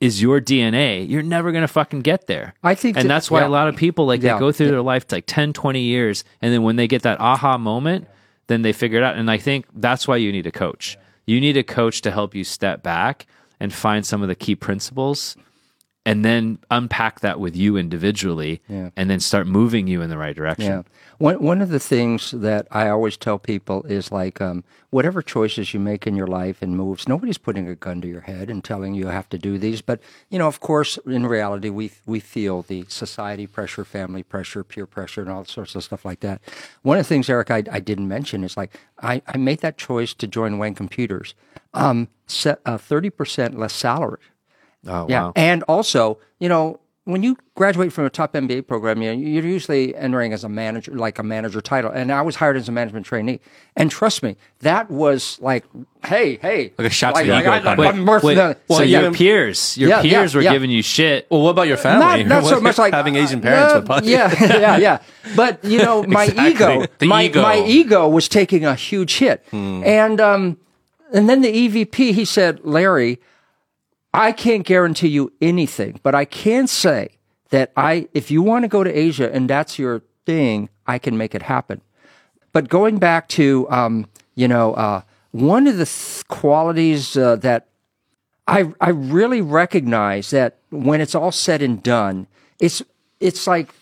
is 0.00 0.20
your 0.20 0.40
DNA, 0.40 1.08
you're 1.08 1.22
never 1.22 1.52
going 1.52 1.62
to 1.62 1.68
fucking 1.68 2.00
get 2.00 2.26
there. 2.26 2.54
I 2.62 2.74
think 2.74 2.96
and 2.96 3.04
that- 3.04 3.14
that's 3.14 3.30
why 3.30 3.40
yeah. 3.40 3.46
a 3.46 3.50
lot 3.50 3.68
of 3.68 3.76
people 3.76 4.04
like 4.06 4.20
Yeah. 4.22 4.34
they 4.34 4.40
go 4.40 4.50
through 4.52 4.68
their 4.68 4.82
life 4.82 5.04
like 5.12 5.24
10, 5.26 5.52
20 5.52 5.80
years 5.80 6.24
and 6.40 6.52
then 6.52 6.62
when 6.62 6.76
they 6.76 6.88
get 6.88 7.02
that 7.02 7.20
aha 7.20 7.56
moment, 7.58 8.08
then 8.48 8.62
they 8.62 8.72
figure 8.72 8.98
it 8.98 9.04
out. 9.04 9.16
And 9.16 9.30
I 9.30 9.38
think 9.38 9.66
that's 9.74 10.08
why 10.08 10.16
you 10.16 10.32
need 10.32 10.46
a 10.46 10.50
coach. 10.52 10.98
You 11.26 11.40
need 11.40 11.56
a 11.56 11.62
coach 11.62 12.00
to 12.02 12.10
help 12.10 12.34
you 12.34 12.42
step 12.42 12.82
back 12.82 13.26
and 13.60 13.72
find 13.72 14.04
some 14.04 14.22
of 14.22 14.28
the 14.28 14.34
key 14.34 14.56
principles 14.56 15.36
and 16.04 16.24
then 16.24 16.58
unpack 16.70 17.20
that 17.20 17.38
with 17.38 17.54
you 17.54 17.76
individually 17.76 18.60
and 18.96 19.08
then 19.08 19.20
start 19.20 19.46
moving 19.46 19.86
you 19.86 20.02
in 20.02 20.10
the 20.10 20.18
right 20.18 20.34
direction. 20.34 20.64
Yeah. 20.66 20.82
One 21.18 21.40
one 21.40 21.62
of 21.62 21.68
the 21.68 21.78
things 21.78 22.32
that 22.32 22.66
I 22.72 22.88
always 22.88 23.16
tell 23.16 23.38
people 23.38 23.84
is 23.84 24.10
like 24.10 24.40
um, 24.40 24.64
whatever 24.90 25.22
choices 25.22 25.72
you 25.72 25.78
make 25.78 26.04
in 26.04 26.16
your 26.16 26.26
life 26.26 26.60
and 26.60 26.76
moves, 26.76 27.06
nobody's 27.06 27.38
putting 27.38 27.68
a 27.68 27.76
gun 27.76 28.00
to 28.00 28.08
your 28.08 28.22
head 28.22 28.50
and 28.50 28.64
telling 28.64 28.94
you 28.94 29.06
have 29.06 29.28
to 29.28 29.38
do 29.38 29.58
these. 29.58 29.80
But 29.82 30.00
you 30.30 30.38
know, 30.40 30.48
of 30.48 30.58
course, 30.58 30.98
in 31.06 31.26
reality, 31.26 31.70
we 31.70 31.92
we 32.06 32.18
feel 32.18 32.62
the 32.62 32.84
society 32.88 33.46
pressure, 33.46 33.84
family 33.84 34.24
pressure, 34.24 34.64
peer 34.64 34.86
pressure, 34.86 35.20
and 35.20 35.30
all 35.30 35.44
sorts 35.44 35.76
of 35.76 35.84
stuff 35.84 36.04
like 36.04 36.20
that. 36.20 36.40
One 36.82 36.98
of 36.98 37.04
the 37.04 37.08
things, 37.08 37.30
Eric, 37.30 37.52
I, 37.52 37.62
I 37.70 37.78
didn't 37.78 38.08
mention 38.08 38.42
is 38.42 38.56
like 38.56 38.80
I, 39.00 39.22
I 39.28 39.36
made 39.36 39.60
that 39.60 39.78
choice 39.78 40.14
to 40.14 40.26
join 40.26 40.58
Wang 40.58 40.74
Computers. 40.74 41.34
Um, 41.74 42.08
thirty 42.26 43.10
percent 43.10 43.56
less 43.56 43.72
salary. 43.72 44.18
Oh, 44.86 45.06
Yeah, 45.08 45.22
wow. 45.24 45.32
and 45.36 45.62
also, 45.64 46.18
you 46.40 46.48
know, 46.48 46.78
when 47.04 47.24
you 47.24 47.36
graduate 47.56 47.92
from 47.92 48.04
a 48.04 48.10
top 48.10 48.32
MBA 48.32 48.64
program, 48.68 49.02
you 49.02 49.12
know, 49.12 49.20
you're 49.20 49.44
usually 49.44 49.92
entering 49.96 50.32
as 50.32 50.44
a 50.44 50.48
manager, 50.48 50.92
like 50.92 51.18
a 51.18 51.24
manager 51.24 51.60
title. 51.60 51.90
And 51.90 52.12
I 52.12 52.22
was 52.22 52.36
hired 52.36 52.56
as 52.56 52.68
a 52.68 52.72
management 52.72 53.06
trainee. 53.06 53.40
And 53.74 53.90
trust 53.90 54.22
me, 54.22 54.36
that 54.60 54.88
was 54.88 55.36
like, 55.40 55.64
hey, 56.04 56.36
hey, 56.36 56.72
Like 56.78 56.86
a 56.86 56.90
shot 56.90 57.08
to 57.08 57.14
like, 57.14 57.26
the 57.26 57.32
like, 57.32 57.42
ego 57.42 57.50
I, 57.50 57.58
kind 57.60 57.78
Wait, 57.80 57.88
I'm 57.88 58.06
worth 58.06 58.22
wait, 58.22 58.34
the- 58.36 58.52
so 58.54 58.58
well, 58.68 58.84
your 58.84 59.02
yeah. 59.02 59.10
peers, 59.10 59.76
your 59.76 59.88
Yeah, 59.90 60.02
peers 60.02 60.32
yeah, 60.32 60.38
were 60.38 60.42
yeah. 60.44 60.52
giving 60.52 60.70
you 60.70 60.80
shit. 60.82 61.26
Well, 61.28 61.42
what 61.42 61.50
about 61.50 61.66
your 61.66 61.76
family? 61.76 62.22
Not, 62.22 62.42
not 62.42 62.48
so 62.48 62.60
much 62.60 62.78
like 62.84 62.94
having 62.94 63.16
Asian 63.16 63.40
parents 63.40 63.72
uh, 63.72 63.78
would 63.78 63.86
probably. 63.86 64.12
Yeah, 64.12 64.32
yeah, 64.60 64.76
yeah. 64.76 64.98
But 65.34 65.64
you 65.64 65.78
know, 65.78 66.02
my 66.06 66.26
Exactly. 66.26 66.50
ego, 66.52 66.86
The 66.98 67.06
my 67.06 67.24
ego. 67.24 67.42
my 67.42 67.58
ego 67.66 68.08
was 68.08 68.28
taking 68.28 68.64
a 68.64 68.76
huge 68.76 69.18
hit, 69.18 69.44
Hmm. 69.50 69.82
and 69.84 70.20
um, 70.20 70.56
and 71.12 71.28
then 71.28 71.40
the 71.42 71.52
EVP 71.52 72.14
he 72.14 72.24
said, 72.24 72.60
Larry, 72.62 73.18
I 74.14 74.32
can't 74.32 74.64
guarantee 74.64 75.08
you 75.08 75.32
anything, 75.40 76.00
but 76.02 76.14
I 76.14 76.24
can 76.24 76.66
say 76.66 77.18
that 77.50 77.72
I, 77.76 78.08
if 78.12 78.30
you 78.30 78.42
want 78.42 78.64
to 78.64 78.68
go 78.68 78.84
to 78.84 78.90
Asia 78.90 79.32
and 79.32 79.48
that's 79.48 79.78
your 79.78 80.02
thing, 80.26 80.68
I 80.86 80.98
can 80.98 81.16
make 81.16 81.34
it 81.34 81.42
happen. 81.42 81.80
But 82.52 82.68
going 82.68 82.98
back 82.98 83.28
to, 83.30 83.66
um, 83.70 84.06
you 84.34 84.48
know, 84.48 84.74
uh, 84.74 85.02
one 85.30 85.66
of 85.66 85.78
the 85.78 85.86
th- 85.86 86.26
qualities 86.28 87.16
uh, 87.16 87.36
that 87.36 87.68
I 88.46 88.72
I 88.80 88.90
really 88.90 89.40
recognize 89.40 90.30
that 90.30 90.58
when 90.70 91.00
it's 91.00 91.14
all 91.14 91.32
said 91.32 91.62
and 91.62 91.82
done, 91.82 92.26
it's 92.58 92.82
it's 93.20 93.46
like 93.46 93.72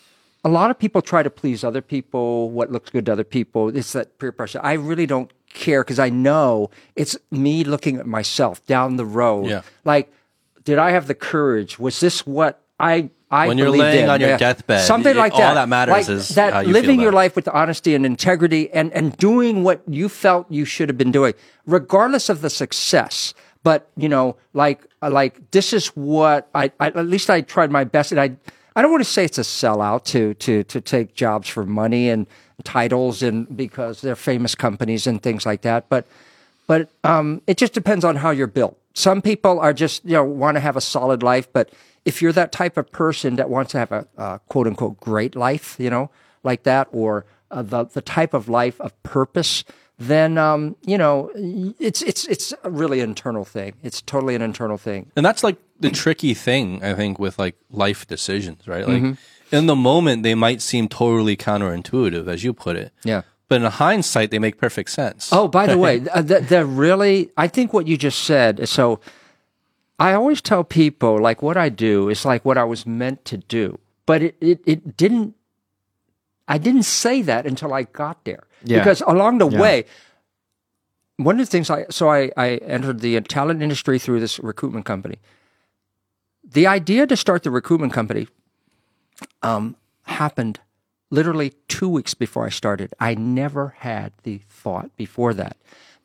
a 0.44 0.48
lot 0.48 0.70
of 0.70 0.78
people 0.78 1.02
try 1.02 1.22
to 1.22 1.30
please 1.30 1.64
other 1.64 1.82
people, 1.82 2.50
what 2.50 2.70
looks 2.70 2.90
good 2.90 3.06
to 3.06 3.12
other 3.12 3.24
people. 3.24 3.74
It's 3.76 3.92
that 3.92 4.18
peer 4.18 4.32
pressure. 4.32 4.60
I 4.62 4.74
really 4.74 5.06
don't 5.06 5.30
care 5.52 5.82
because 5.82 5.98
I 5.98 6.08
know 6.08 6.70
it's 6.94 7.16
me 7.30 7.64
looking 7.64 7.96
at 7.96 8.06
myself 8.06 8.64
down 8.66 8.96
the 8.96 9.04
road. 9.04 9.46
Yeah. 9.46 9.62
Like, 9.84 10.12
did 10.64 10.78
I 10.78 10.90
have 10.90 11.06
the 11.06 11.14
courage? 11.14 11.78
Was 11.78 12.00
this 12.00 12.26
what 12.26 12.62
I 12.78 13.10
I 13.30 13.46
When 13.46 13.58
you're 13.58 13.70
laying 13.70 14.04
in? 14.04 14.10
on 14.10 14.20
your 14.20 14.36
deathbed, 14.36 14.84
something 14.86 15.16
like 15.16 15.32
all 15.34 15.40
that. 15.40 15.54
that 15.54 15.68
matters 15.68 15.92
Like 15.92 16.08
is 16.08 16.28
that 16.30 16.66
you 16.66 16.72
living 16.72 17.00
your 17.00 17.12
life 17.12 17.36
with 17.36 17.48
honesty 17.48 17.94
and 17.94 18.04
integrity 18.04 18.70
and 18.72 18.92
and 18.92 19.16
doing 19.16 19.62
what 19.62 19.82
you 19.86 20.08
felt 20.08 20.50
you 20.50 20.64
should 20.64 20.88
have 20.88 20.98
been 20.98 21.12
doing, 21.12 21.34
regardless 21.66 22.28
of 22.28 22.40
the 22.40 22.50
success. 22.50 23.34
But 23.62 23.88
you 23.96 24.08
know, 24.08 24.36
like 24.54 24.84
uh, 25.02 25.10
like 25.10 25.50
this 25.50 25.72
is 25.72 25.88
what 25.88 26.48
I, 26.54 26.72
I 26.80 26.88
at 26.88 27.06
least 27.06 27.30
I 27.30 27.42
tried 27.42 27.70
my 27.70 27.84
best, 27.84 28.10
and 28.10 28.20
I 28.20 28.36
I 28.74 28.82
don't 28.82 28.90
want 28.90 29.04
to 29.04 29.10
say 29.10 29.24
it's 29.24 29.38
a 29.38 29.42
sellout 29.42 30.04
to 30.06 30.34
to 30.34 30.64
to 30.64 30.80
take 30.80 31.14
jobs 31.14 31.48
for 31.48 31.64
money 31.64 32.08
and 32.08 32.26
titles 32.64 33.22
and 33.22 33.54
because 33.56 34.00
they're 34.00 34.16
famous 34.16 34.54
companies 34.54 35.06
and 35.06 35.22
things 35.22 35.46
like 35.46 35.62
that, 35.62 35.88
but 35.88 36.06
but 36.66 36.88
um, 37.04 37.42
it 37.46 37.56
just 37.56 37.72
depends 37.74 38.04
on 38.04 38.16
how 38.16 38.30
you're 38.30 38.46
built. 38.46 38.79
Some 38.94 39.22
people 39.22 39.60
are 39.60 39.72
just 39.72 40.04
you 40.04 40.14
know 40.14 40.24
want 40.24 40.56
to 40.56 40.60
have 40.60 40.76
a 40.76 40.80
solid 40.80 41.22
life, 41.22 41.52
but 41.52 41.70
if 42.04 42.22
you're 42.22 42.32
that 42.32 42.50
type 42.52 42.76
of 42.76 42.90
person 42.90 43.36
that 43.36 43.50
wants 43.50 43.72
to 43.72 43.78
have 43.78 43.92
a 43.92 44.06
uh, 44.16 44.38
quote 44.48 44.66
unquote 44.66 45.00
great 45.00 45.36
life, 45.36 45.76
you 45.78 45.90
know, 45.90 46.10
like 46.42 46.62
that, 46.64 46.88
or 46.92 47.24
uh, 47.50 47.62
the 47.62 47.84
the 47.84 48.00
type 48.02 48.34
of 48.34 48.48
life 48.48 48.80
of 48.80 49.00
purpose, 49.02 49.64
then 49.98 50.38
um, 50.38 50.76
you 50.84 50.98
know 50.98 51.30
it's 51.78 52.02
it's 52.02 52.26
it's 52.26 52.52
a 52.64 52.70
really 52.70 53.00
internal 53.00 53.44
thing. 53.44 53.74
It's 53.82 54.00
totally 54.02 54.34
an 54.34 54.42
internal 54.42 54.78
thing. 54.78 55.10
And 55.16 55.24
that's 55.24 55.44
like 55.44 55.56
the 55.78 55.90
tricky 55.90 56.34
thing, 56.34 56.82
I 56.84 56.94
think, 56.94 57.18
with 57.18 57.38
like 57.38 57.56
life 57.70 58.06
decisions, 58.06 58.66
right? 58.68 58.86
Like 58.86 59.02
Mm-hmm. 59.02 59.56
in 59.56 59.66
the 59.66 59.76
moment, 59.76 60.22
they 60.22 60.34
might 60.34 60.60
seem 60.62 60.88
totally 60.88 61.36
counterintuitive, 61.36 62.28
as 62.28 62.44
you 62.44 62.52
put 62.52 62.76
it. 62.76 62.92
Yeah. 63.04 63.22
But 63.50 63.62
in 63.62 63.66
hindsight, 63.68 64.30
they 64.30 64.38
make 64.38 64.58
perfect 64.58 64.90
sense. 64.90 65.28
Oh, 65.32 65.48
by 65.48 65.66
the 65.66 65.76
way, 65.76 66.06
uh, 66.14 66.22
the, 66.22 66.38
the 66.38 66.64
really, 66.64 67.32
I 67.36 67.48
think 67.48 67.72
what 67.72 67.88
you 67.88 67.96
just 67.96 68.22
said. 68.22 68.68
So, 68.68 69.00
I 69.98 70.14
always 70.14 70.40
tell 70.40 70.62
people 70.62 71.18
like 71.20 71.42
what 71.42 71.56
I 71.56 71.68
do 71.68 72.08
is 72.08 72.24
like 72.24 72.44
what 72.44 72.56
I 72.56 72.62
was 72.62 72.86
meant 72.86 73.24
to 73.24 73.36
do, 73.38 73.80
but 74.06 74.22
it 74.22 74.36
it, 74.40 74.60
it 74.66 74.96
didn't. 74.96 75.34
I 76.46 76.58
didn't 76.58 76.84
say 76.84 77.22
that 77.22 77.44
until 77.44 77.74
I 77.74 77.82
got 77.82 78.24
there 78.24 78.44
Yeah. 78.64 78.78
because 78.78 79.02
along 79.06 79.38
the 79.38 79.46
way, 79.48 79.84
one 81.16 81.40
of 81.40 81.46
the 81.46 81.50
things 81.50 81.70
I 81.70 81.86
so 81.90 82.08
I 82.08 82.30
I 82.36 82.48
entered 82.62 83.00
the 83.00 83.20
talent 83.22 83.62
industry 83.62 83.98
through 83.98 84.20
this 84.20 84.38
recruitment 84.38 84.86
company. 84.86 85.18
The 86.44 86.68
idea 86.68 87.06
to 87.08 87.16
start 87.16 87.42
the 87.42 87.50
recruitment 87.50 87.92
company 87.92 88.28
um, 89.42 89.74
happened 90.04 90.60
literally 91.10 91.52
two 91.68 91.88
weeks 91.88 92.14
before 92.14 92.46
I 92.46 92.50
started. 92.50 92.94
I 92.98 93.14
never 93.14 93.74
had 93.78 94.12
the 94.22 94.38
thought 94.48 94.90
before 94.96 95.34
that. 95.34 95.56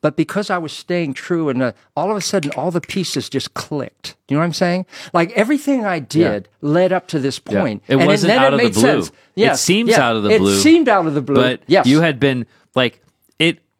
But 0.02 0.16
because 0.16 0.50
I 0.50 0.58
was 0.58 0.72
staying 0.72 1.14
true, 1.14 1.48
and 1.48 1.62
uh, 1.62 1.72
all 1.96 2.10
of 2.10 2.16
a 2.16 2.20
sudden, 2.20 2.52
all 2.52 2.70
the 2.70 2.80
pieces 2.80 3.28
just 3.28 3.54
clicked. 3.54 4.14
You 4.28 4.36
know 4.36 4.40
what 4.40 4.46
I'm 4.46 4.52
saying? 4.52 4.86
Like 5.12 5.32
everything 5.32 5.84
I 5.84 5.98
did 5.98 6.48
led 6.60 6.92
up 6.92 7.08
to 7.08 7.18
this 7.18 7.38
point. 7.38 7.82
It 7.88 7.96
and 7.96 8.06
wasn't 8.06 8.28
then 8.28 8.38
out 8.38 8.52
of 8.52 8.58
the 8.58 8.64
made 8.64 8.74
blue. 8.74 8.82
sense. 8.82 9.12
It 9.34 9.56
seems 9.56 9.90
yeah, 9.90 10.08
out 10.08 10.16
of 10.16 10.22
the 10.22 10.38
blue. 10.38 10.54
it 10.54 10.60
seemed 10.60 10.88
out 10.88 11.06
of 11.06 11.14
the 11.14 11.22
blue. 11.22 11.36
But 11.36 11.62
yes, 11.66 11.86
you 11.86 12.02
had 12.02 12.20
been 12.20 12.46
like 12.74 12.94
it 12.96 13.05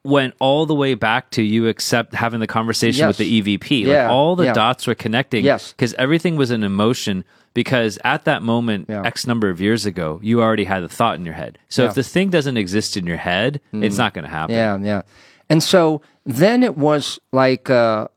went 0.07 0.35
all 0.41 0.67
the 0.67 0.75
way 0.75 0.95
back 0.95 1.31
to 1.33 1.43
you 1.43 1.69
accept 1.69 2.15
having 2.15 2.41
the 2.41 2.47
conversation 2.47 3.01
Yes. 3.01 3.09
with 3.09 3.17
the 3.19 3.43
EVP. 3.43 3.85
Like 3.85 3.93
Yeah, 3.93 4.09
all 4.11 4.37
the 4.37 4.45
yeah. 4.47 4.53
dots 4.53 4.87
were 4.87 4.95
connecting. 4.95 5.45
Yes. 5.45 5.73
Because 5.73 5.95
everything 5.95 6.37
was 6.37 6.51
an 6.51 6.63
emotion 6.63 7.25
because 7.55 7.99
at 8.05 8.25
that 8.25 8.43
moment, 8.43 8.87
Yeah. 8.89 9.03
X 9.05 9.27
number 9.27 9.49
of 9.49 9.61
years 9.61 9.87
ago, 9.87 10.21
you 10.23 10.43
already 10.43 10.65
had 10.65 10.83
the 10.83 10.89
thought 10.89 11.17
in 11.19 11.25
your 11.25 11.35
head. 11.35 11.59
So. 11.69 11.85
Mm. 11.85 11.89
if 11.89 11.95
the 11.95 12.03
thing 12.03 12.31
doesn't 12.31 12.57
exist 12.57 12.97
in 12.97 13.07
your 13.07 13.17
head, 13.17 13.61
it's 13.73 13.97
not 13.99 14.15
gonna 14.15 14.29
happen. 14.29 14.55
Yeah, 14.55 14.79
yeah. 14.79 15.03
And 15.49 15.63
so 15.63 16.03
then 16.25 16.63
it 16.63 16.77
was 16.77 17.19
like 17.33 17.71
uh, 17.71 18.09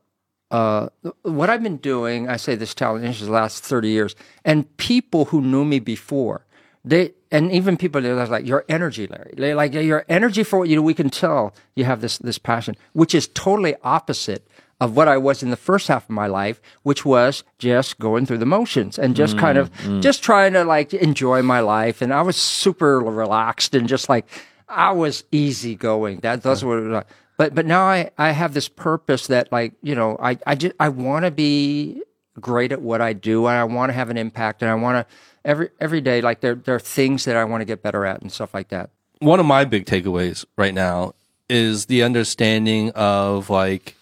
uh, 0.50 0.88
what 1.22 1.48
I've 1.48 1.62
been 1.62 1.76
doing. 1.78 2.28
I 2.28 2.36
say 2.36 2.54
this 2.56 2.74
talent 2.74 3.04
industry 3.04 3.26
the 3.26 3.32
last 3.32 3.62
thirty 3.64 3.88
years, 3.88 4.14
and 4.44 4.64
people 4.76 5.26
who 5.26 5.40
knew 5.40 5.64
me 5.64 5.78
before, 5.78 6.44
they 6.84 7.12
and 7.30 7.52
even 7.52 7.76
people 7.76 8.04
are 8.04 8.26
like 8.26 8.46
your 8.46 8.64
energy, 8.68 9.06
Larry, 9.06 9.34
they 9.36 9.54
like 9.54 9.74
your 9.74 10.04
energy 10.08 10.42
for 10.42 10.58
what 10.58 10.68
you 10.68 10.76
do. 10.76 10.82
We 10.82 10.94
can 10.94 11.10
tell 11.10 11.54
you 11.74 11.84
have 11.84 12.00
this 12.00 12.18
this 12.18 12.38
passion, 12.38 12.76
which 12.92 13.14
is 13.14 13.28
totally 13.28 13.74
opposite 13.82 14.46
of 14.80 14.96
what 14.96 15.08
I 15.08 15.18
was 15.18 15.42
in 15.42 15.50
the 15.50 15.56
first 15.56 15.88
half 15.88 16.04
of 16.04 16.10
my 16.10 16.26
life, 16.26 16.60
which 16.82 17.04
was 17.04 17.44
just 17.58 17.98
going 17.98 18.24
through 18.24 18.38
the 18.38 18.46
motions 18.46 18.98
and 18.98 19.14
just 19.14 19.36
kind 19.36 19.58
of 19.58 19.70
mm, 19.74 19.98
mm. 19.98 20.02
just 20.02 20.22
trying 20.22 20.54
to 20.54 20.64
like 20.64 20.94
enjoy 20.94 21.42
my 21.42 21.60
life. 21.60 22.00
And 22.00 22.14
I 22.14 22.22
was 22.22 22.36
super 22.36 22.98
relaxed 22.98 23.74
and 23.74 23.86
just 23.86 24.08
like 24.08 24.26
I 24.68 24.92
was 24.92 25.24
easygoing. 25.30 26.20
That 26.20 26.42
that's 26.42 26.64
what. 26.64 26.78
It 26.78 26.88
was. 26.88 27.04
But 27.36 27.54
but 27.54 27.66
now 27.66 27.84
I 27.84 28.10
I 28.16 28.30
have 28.32 28.54
this 28.54 28.68
purpose 28.68 29.26
that 29.26 29.52
like 29.52 29.74
you 29.82 29.94
know 29.94 30.16
I 30.20 30.38
I 30.46 30.54
just 30.54 30.74
I 30.80 30.88
want 30.88 31.26
to 31.26 31.30
be 31.30 32.02
great 32.40 32.72
at 32.72 32.80
what 32.80 33.00
I 33.00 33.12
do 33.12 33.46
and 33.46 33.56
I 33.56 33.64
want 33.64 33.90
to 33.90 33.94
have 33.94 34.08
an 34.08 34.16
impact 34.16 34.62
and 34.62 34.70
I 34.70 34.74
want 34.74 35.06
to 35.06 35.14
every 35.44 35.70
every 35.80 36.00
day 36.00 36.20
like 36.20 36.40
there 36.40 36.54
there 36.54 36.74
are 36.74 36.80
things 36.80 37.24
that 37.24 37.36
I 37.36 37.44
want 37.44 37.60
to 37.60 37.64
get 37.64 37.82
better 37.82 38.04
at 38.06 38.20
and 38.22 38.30
stuff 38.32 38.52
like 38.54 38.68
that. 38.68 38.90
One 39.20 39.40
of 39.40 39.46
my 39.46 39.64
big 39.64 39.86
takeaways 39.86 40.44
right 40.56 40.74
now 40.74 41.14
is 41.48 41.86
the 41.86 42.02
understanding 42.02 42.90
of 42.92 43.50
like, 43.50 43.94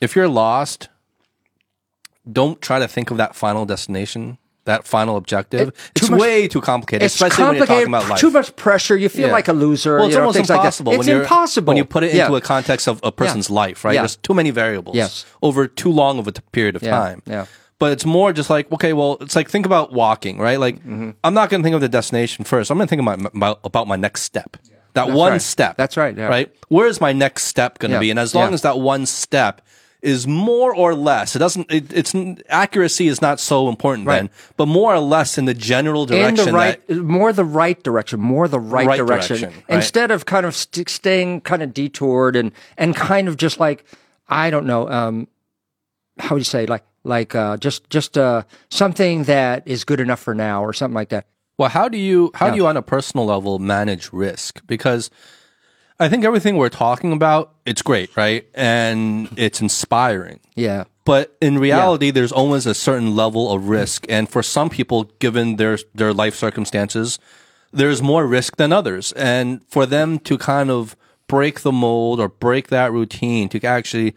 if 0.00 0.16
you're 0.16 0.26
lost, 0.28 0.88
don't 2.30 2.60
try 2.60 2.78
to 2.78 2.88
think 2.88 3.10
of 3.10 3.16
that 3.18 3.34
final 3.34 3.64
destination, 3.66 4.38
that 4.64 4.86
final 4.86 5.16
objective. 5.16 5.72
too 5.72 5.90
it's 5.96 6.10
much- 6.10 6.20
way 6.20 6.48
too 6.48 6.60
complicated, 6.60 7.04
It's 7.04 7.14
especially 7.14 7.44
when 7.44 7.56
you're 7.56 7.66
talking 7.66 7.84
complicated. 7.84 8.06
about 8.06 8.10
life. 8.10 8.20
Too 8.20 8.30
much 8.30 8.54
pressure. 8.56 8.96
You 8.96 9.08
feel 9.08 9.26
Yeah. 9.28 9.32
like 9.32 9.48
a 9.48 9.52
loser. 9.52 9.96
Well, 9.96 10.06
it's 10.06 10.12
you 10.14 10.18
know, 10.18 10.26
almost 10.26 10.38
impossible 10.50 10.92
Like 10.92 10.98
when. 10.98 11.00
It's 11.06 11.08
you're 11.08 11.22
impossible 11.22 11.70
when 11.70 11.76
you 11.76 11.84
put 11.84 12.02
it 12.04 12.14
Yeah. 12.14 12.24
into 12.24 12.36
a 12.36 12.40
context 12.40 12.86
of 12.88 13.00
a 13.02 13.12
person's 13.12 13.48
life, 13.50 13.84
right? 13.84 13.94
Yeah. 13.94 14.02
There's 14.02 14.16
too 14.16 14.34
many 14.34 14.50
variables 14.50 14.96
Yes. 14.96 15.24
over 15.42 15.66
too 15.66 15.90
long 15.92 16.18
of 16.18 16.26
a 16.26 16.32
t- 16.32 16.42
period 16.52 16.76
of 16.76 16.82
Yeah. 16.82 16.90
time. 16.90 17.22
Yeah. 17.26 17.46
But 17.78 17.92
it's 17.92 18.04
more 18.04 18.32
just 18.32 18.50
like 18.50 18.70
okay, 18.72 18.92
well, 18.92 19.18
it's 19.20 19.36
like 19.36 19.48
think 19.48 19.66
about 19.66 19.92
walking, 19.92 20.38
right? 20.38 20.58
Like 20.58 20.76
Mm-hmm. 20.78 21.10
I'm 21.24 21.34
not 21.34 21.48
going 21.50 21.62
to 21.62 21.64
think 21.66 21.74
of 21.74 21.80
the 21.80 21.88
destination 21.88 22.44
first. 22.44 22.70
I'm 22.70 22.76
going 22.78 22.88
to 22.88 22.90
think 22.90 23.02
about, 23.02 23.34
about 23.34 23.60
about 23.64 23.86
my 23.86 23.96
next 23.96 24.22
step. 24.22 24.56
That 24.94 25.10
one 25.10 25.32
right. 25.32 25.42
step. 25.42 25.76
That's 25.76 25.96
right, 25.96 26.16
yeah. 26.16 26.26
Right. 26.26 26.52
Where 26.68 26.86
is 26.88 27.00
my 27.00 27.12
next 27.12 27.44
step 27.44 27.78
going 27.78 27.90
to 27.90 27.96
Yeah. 27.96 28.00
be? 28.00 28.10
And 28.10 28.18
as 28.18 28.34
long 28.34 28.48
Yeah. 28.48 28.54
as 28.54 28.62
that 28.62 28.80
one 28.80 29.06
step 29.06 29.60
is 30.02 30.26
more 30.26 30.74
or 30.74 30.94
less, 30.94 31.36
it 31.36 31.40
doesn't. 31.40 31.70
It, 31.70 31.92
it's 31.92 32.14
accuracy 32.48 33.06
is 33.08 33.20
not 33.20 33.38
so 33.38 33.68
important 33.68 34.06
Right. 34.08 34.16
then, 34.22 34.30
but 34.56 34.66
more 34.66 34.94
or 34.94 34.98
less 35.00 35.38
in 35.38 35.44
the 35.44 35.54
general 35.54 36.04
direction. 36.06 36.46
the 36.46 36.52
right, 36.52 36.90
more 36.90 37.32
the 37.32 37.44
right 37.44 37.80
direction, 37.82 38.18
more 38.20 38.48
the 38.48 38.58
right, 38.60 38.86
Right 38.88 38.96
direction, 38.96 39.38
direction, 39.40 39.62
right. 39.68 39.76
instead 39.76 40.10
of 40.10 40.24
kind 40.24 40.46
of 40.46 40.54
st- 40.56 40.88
staying 40.88 41.42
kind 41.42 41.62
of 41.62 41.72
detoured 41.74 42.34
and 42.34 42.50
and 42.76 42.96
kind 42.96 43.28
of 43.28 43.36
just 43.36 43.60
like 43.60 43.84
I 44.28 44.50
don't 44.50 44.66
know, 44.66 44.88
um, 44.88 45.28
how 46.18 46.34
would 46.34 46.40
you 46.40 46.44
say 46.44 46.66
like 46.66 46.84
like 47.08 47.34
uh, 47.34 47.56
just 47.56 47.88
just 47.90 48.16
uh, 48.16 48.42
something 48.70 49.24
that 49.24 49.62
is 49.66 49.84
good 49.84 50.00
enough 50.00 50.20
for 50.20 50.34
now 50.34 50.62
or 50.62 50.72
something 50.72 50.94
like 50.94 51.08
that. 51.08 51.26
Well, 51.58 51.70
how 51.70 51.88
do 51.88 51.98
you 51.98 52.30
how 52.34 52.46
Yeah. 52.46 52.52
do 52.52 52.56
you 52.58 52.66
on 52.66 52.76
a 52.76 52.82
personal 52.82 53.26
level 53.26 53.58
manage 53.58 54.12
risk? 54.12 54.60
Because 54.66 55.10
I 56.00 56.08
think 56.08 56.24
everything 56.24 56.56
we're 56.56 56.68
talking 56.68 57.12
about, 57.12 57.54
it's 57.66 57.82
great, 57.82 58.16
right? 58.16 58.46
And 58.54 59.28
it's 59.36 59.60
inspiring. 59.60 60.38
Yeah, 60.54 60.84
But 61.04 61.36
in 61.40 61.58
reality, 61.58 62.12
there's 62.12 62.30
always 62.32 62.66
a 62.66 62.74
certain 62.74 63.16
level 63.16 63.50
of 63.50 63.68
risk. 63.68 64.06
And 64.08 64.28
for 64.28 64.42
some 64.42 64.68
people, 64.70 65.04
given 65.18 65.56
their 65.56 65.78
their 65.94 66.12
life 66.12 66.36
circumstances, 66.36 67.18
there's 67.72 68.00
more 68.02 68.26
risk 68.26 68.56
than 68.56 68.72
others. 68.72 69.12
And 69.12 69.60
for 69.68 69.86
them 69.86 70.18
to 70.20 70.38
kind 70.38 70.70
of 70.70 70.94
break 71.26 71.60
the 71.60 71.72
mold 71.72 72.20
or 72.20 72.28
break 72.28 72.68
that 72.68 72.92
routine, 72.92 73.48
to 73.48 73.58
actually 73.66 74.14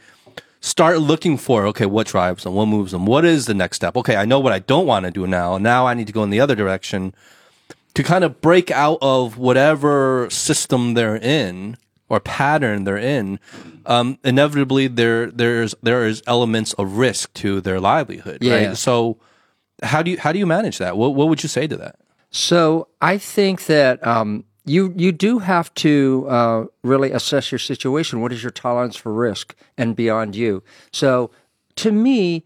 start 0.62 1.00
looking 1.00 1.38
for 1.38 1.66
okay, 1.68 1.86
what 1.86 2.08
drives 2.08 2.44
them, 2.44 2.54
what 2.54 2.68
moves 2.68 2.92
them, 2.92 3.06
what 3.06 3.26
is 3.26 3.46
the 3.48 3.54
next 3.54 3.78
step? 3.78 3.98
Okay, 3.98 4.16
I 4.16 4.26
know 4.26 4.40
what 4.40 4.54
I 4.54 4.60
don't 4.60 4.86
want 4.86 5.06
to 5.06 5.12
do 5.12 5.28
now. 5.28 5.58
Now 5.58 5.88
I 5.88 5.94
need 5.94 6.08
to 6.08 6.14
go 6.14 6.24
in 6.24 6.30
the 6.30 6.40
other 6.40 6.56
direction 6.56 7.14
to 7.94 8.04
kind 8.04 8.24
of 8.24 8.40
break 8.40 8.72
out 8.72 9.00
of 9.02 9.38
whatever 9.38 10.30
system 10.30 10.94
they're 10.94 11.18
in 11.18 11.78
or 12.08 12.20
pattern 12.20 12.84
they're 12.84 12.98
in. 12.98 13.40
Um, 13.86 14.20
inevitably, 14.24 14.88
there 14.88 15.32
there's 15.32 15.76
there 15.82 16.06
is 16.06 16.22
elements 16.28 16.74
of 16.74 16.98
risk 16.98 17.34
to 17.36 17.62
their 17.62 17.80
livelihood. 17.80 18.40
Yeah. 18.42 18.68
Right? 18.68 18.78
So 18.78 19.18
how 19.84 20.04
do 20.04 20.12
you 20.12 20.20
how 20.20 20.32
do 20.32 20.40
you 20.40 20.46
manage 20.46 20.78
that? 20.78 20.98
What 20.98 21.16
what 21.16 21.30
would 21.30 21.44
you 21.44 21.50
say 21.50 21.68
to 21.68 21.78
that? 21.78 21.96
So 22.30 22.88
I 23.02 23.18
think 23.18 23.66
that 23.66 24.06
um, 24.06 24.46
you 24.66 24.94
you 24.96 25.12
do 25.12 25.40
have 25.40 25.74
to 25.76 26.26
uh, 26.30 26.66
really 26.84 27.12
assess 27.12 27.52
your 27.52 27.60
situation. 27.60 28.22
What 28.22 28.32
is 28.32 28.44
your 28.44 28.52
tolerance 28.52 28.96
for 28.96 29.12
risk 29.14 29.56
and 29.78 29.96
beyond 29.96 30.36
you? 30.36 30.64
So 30.92 31.32
to 31.78 31.92
me, 31.92 32.46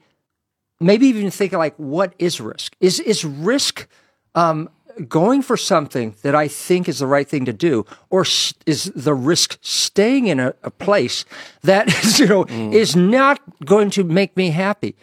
maybe 0.80 1.08
even 1.08 1.30
think 1.32 1.52
like, 1.54 1.76
what 1.78 2.14
is 2.20 2.40
risk? 2.40 2.76
Is 2.80 3.00
is 3.00 3.26
risk 3.26 3.88
um, 4.34 4.70
going 5.10 5.42
for 5.42 5.58
something 5.58 6.16
that 6.22 6.36
I 6.36 6.48
think 6.48 6.88
is 6.88 7.00
the 7.00 7.08
right 7.08 7.28
thing 7.28 7.46
to 7.46 7.54
do, 7.54 7.86
or 8.10 8.26
is 8.66 8.92
the 8.96 9.14
risk 9.14 9.58
staying 9.62 10.28
in 10.28 10.40
a, 10.40 10.54
a 10.64 10.72
place 10.72 11.26
that 11.64 11.88
is, 12.04 12.20
you 12.20 12.28
know 12.28 12.46
is 12.48 12.96
not 12.96 13.42
going 13.66 13.90
to 13.92 14.04
make 14.04 14.38
me 14.38 14.52
happy? 14.52 14.96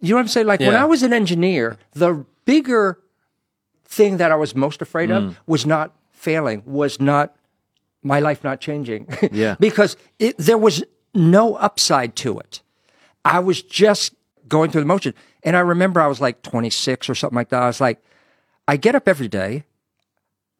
You 0.00 0.10
know 0.10 0.16
what 0.16 0.22
I'm 0.22 0.28
saying? 0.28 0.46
Like 0.46 0.60
when 0.60 0.74
I 0.76 0.84
was 0.86 1.02
an 1.02 1.12
engineer, 1.12 1.76
the 1.92 2.24
bigger 2.44 2.98
thing 3.84 4.18
that 4.18 4.30
I 4.30 4.36
was 4.36 4.54
most 4.54 4.82
afraid 4.82 5.10
of 5.10 5.38
was 5.46 5.64
not 5.64 5.94
failing, 6.18 6.62
was 6.66 7.00
not 7.00 7.34
my 8.02 8.20
life 8.20 8.44
not 8.44 8.60
changing. 8.60 9.06
Yeah. 9.32 9.56
because 9.58 9.96
it, 10.18 10.36
there 10.38 10.58
was 10.58 10.84
no 11.14 11.54
upside 11.56 12.16
to 12.16 12.38
it. 12.38 12.62
I 13.24 13.40
was 13.40 13.62
just 13.62 14.14
going 14.46 14.70
through 14.70 14.82
the 14.82 14.86
motion. 14.86 15.14
And 15.42 15.56
I 15.56 15.60
remember 15.60 16.00
I 16.00 16.06
was 16.06 16.20
like 16.20 16.42
26 16.42 17.08
or 17.08 17.14
something 17.14 17.36
like 17.36 17.50
that. 17.50 17.62
I 17.62 17.66
was 17.66 17.80
like, 17.80 18.02
I 18.66 18.76
get 18.76 18.94
up 18.94 19.08
every 19.08 19.28
day. 19.28 19.64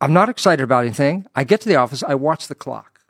I'm 0.01 0.13
not 0.13 0.29
excited 0.29 0.63
about 0.63 0.85
anything. 0.85 1.27
I 1.35 1.45
get 1.45 1.61
to 1.63 1.69
the 1.69 1.77
office. 1.77 2.03
I 2.03 2.15
watch 2.15 2.49
the 2.49 2.55
clock 2.55 3.01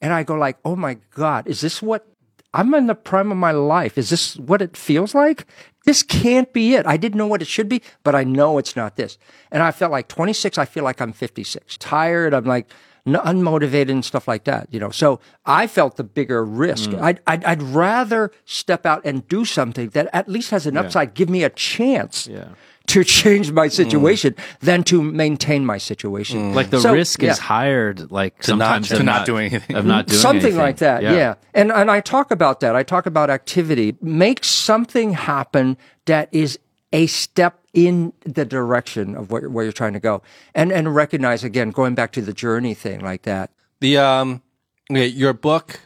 and 0.00 0.12
I 0.12 0.22
go 0.22 0.34
like, 0.34 0.58
oh 0.64 0.76
my 0.76 0.96
God, 1.10 1.46
is 1.46 1.60
this 1.60 1.82
what 1.82 2.06
I'm 2.52 2.74
in 2.74 2.86
the 2.86 2.94
prime 2.94 3.30
of 3.30 3.38
my 3.38 3.52
life? 3.52 3.96
Is 3.96 4.10
this 4.10 4.36
what 4.36 4.60
it 4.60 4.76
feels 4.76 5.14
like? 5.14 5.46
This 5.84 6.02
can't 6.02 6.52
be 6.52 6.74
it. 6.74 6.86
I 6.86 6.96
didn't 6.96 7.18
know 7.18 7.26
what 7.26 7.42
it 7.42 7.48
should 7.48 7.68
be, 7.68 7.82
but 8.02 8.14
I 8.14 8.24
know 8.24 8.58
it's 8.58 8.76
not 8.76 8.96
this. 8.96 9.18
And 9.50 9.62
I 9.62 9.70
felt 9.70 9.92
like 9.92 10.08
26, 10.08 10.58
I 10.58 10.64
feel 10.64 10.84
like 10.84 11.00
I'm 11.00 11.12
56. 11.12 11.78
Tired. 11.78 12.34
I'm 12.34 12.44
like 12.44 12.68
unmotivated 13.06 13.90
and 13.90 14.04
stuff 14.04 14.28
like 14.28 14.44
that, 14.44 14.68
you 14.70 14.78
know. 14.78 14.90
So 14.90 15.20
I 15.46 15.66
felt 15.66 15.96
the 15.96 16.04
bigger 16.04 16.44
risk. 16.44 16.90
Mm. 16.90 17.00
I'd, 17.00 17.20
I'd, 17.26 17.44
I'd 17.44 17.62
rather 17.62 18.30
step 18.44 18.84
out 18.84 19.02
and 19.04 19.26
do 19.26 19.44
something 19.44 19.88
that 19.90 20.08
at 20.12 20.28
least 20.28 20.50
has 20.50 20.66
an 20.66 20.76
upside, 20.76 21.14
give 21.14 21.28
me 21.28 21.44
a 21.44 21.50
chance 21.50 22.26
Yeah. 22.26 22.48
To 22.90 23.04
change 23.04 23.52
my 23.52 23.68
mm. 23.68 23.72
situation 23.72 24.34
than 24.60 24.82
to 24.84 25.00
maintain 25.02 25.64
my 25.64 25.78
situation. 25.78 26.52
Mm. 26.52 26.54
Like 26.54 26.70
the 26.70 26.80
So, 26.80 26.92
risk 26.92 27.22
yeah. 27.22 27.30
is 27.30 27.38
hired, 27.38 28.10
like 28.10 28.42
sometimes 28.42 28.88
to 28.88 28.96
of 28.96 29.04
not 29.04 29.26
do 29.26 29.36
anything. 29.36 29.76
of 29.76 29.86
not 29.86 30.06
doing 30.06 30.18
something 30.20 30.42
anything. 30.42 30.58
like 30.58 30.78
that 30.78 31.02
yeah. 31.02 31.34
and 31.54 31.70
and 31.70 31.90
i 31.90 32.00
talk 32.00 32.30
about 32.30 32.60
that 32.60 32.74
i 32.74 32.82
talk 32.82 33.06
about 33.06 33.30
activity 33.30 33.96
make 34.00 34.44
something 34.44 35.12
happen 35.12 35.76
that 36.06 36.28
is 36.32 36.58
a 36.92 37.06
step 37.06 37.60
in 37.72 38.12
the 38.24 38.44
direction 38.44 39.14
of 39.14 39.30
where, 39.30 39.48
where 39.48 39.64
you're 39.64 39.72
trying 39.72 39.92
to 39.92 40.00
go 40.00 40.22
and 40.54 40.72
and 40.72 40.94
recognize 40.94 41.44
again 41.44 41.70
going 41.70 41.94
back 41.94 42.12
to 42.12 42.20
the 42.22 42.32
journey 42.32 42.74
thing 42.74 43.00
like 43.00 43.22
that 43.22 43.50
The 43.80 43.96
um, 43.98 44.42
okay, 44.90 45.06
your 45.06 45.32
book, 45.32 45.80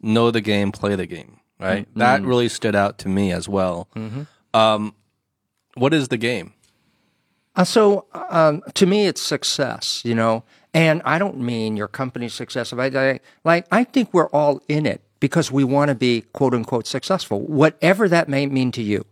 know 0.00 0.30
the 0.30 0.40
game, 0.40 0.72
play 0.72 0.94
the 0.96 1.06
game, 1.06 1.40
right? 1.58 1.88
Mm-hmm. 1.88 1.98
That 1.98 2.20
mm. 2.20 2.26
really 2.26 2.48
stood 2.48 2.74
out 2.74 2.98
to 2.98 3.08
me 3.08 3.32
as 3.32 3.48
well. 3.48 3.88
Mm-hmm. 3.96 4.22
Um, 4.54 4.94
what 5.74 5.94
is 5.94 6.08
the 6.08 6.16
game? 6.16 6.54
Uh, 7.54 7.64
so 7.64 8.06
um, 8.12 8.62
to 8.74 8.86
me, 8.86 9.06
it's 9.06 9.20
success, 9.20 10.02
you 10.04 10.14
know, 10.14 10.42
and 10.72 11.02
I 11.04 11.18
don't 11.18 11.38
mean 11.38 11.76
your 11.76 11.88
company's 11.88 12.34
success. 12.34 12.72
I, 12.72 12.86
I, 12.86 13.20
like 13.44 13.66
I 13.70 13.84
think 13.84 14.14
we're 14.14 14.30
all 14.30 14.62
in 14.68 14.86
it 14.86 15.02
because 15.20 15.52
we 15.52 15.62
want 15.64 15.88
to 15.88 15.94
be 15.94 16.22
quote 16.32 16.54
unquote 16.54 16.86
successful, 16.86 17.40
whatever 17.40 18.08
that 18.08 18.28
may 18.28 18.46
mean 18.46 18.72
to 18.72 18.82
you. 18.82 19.04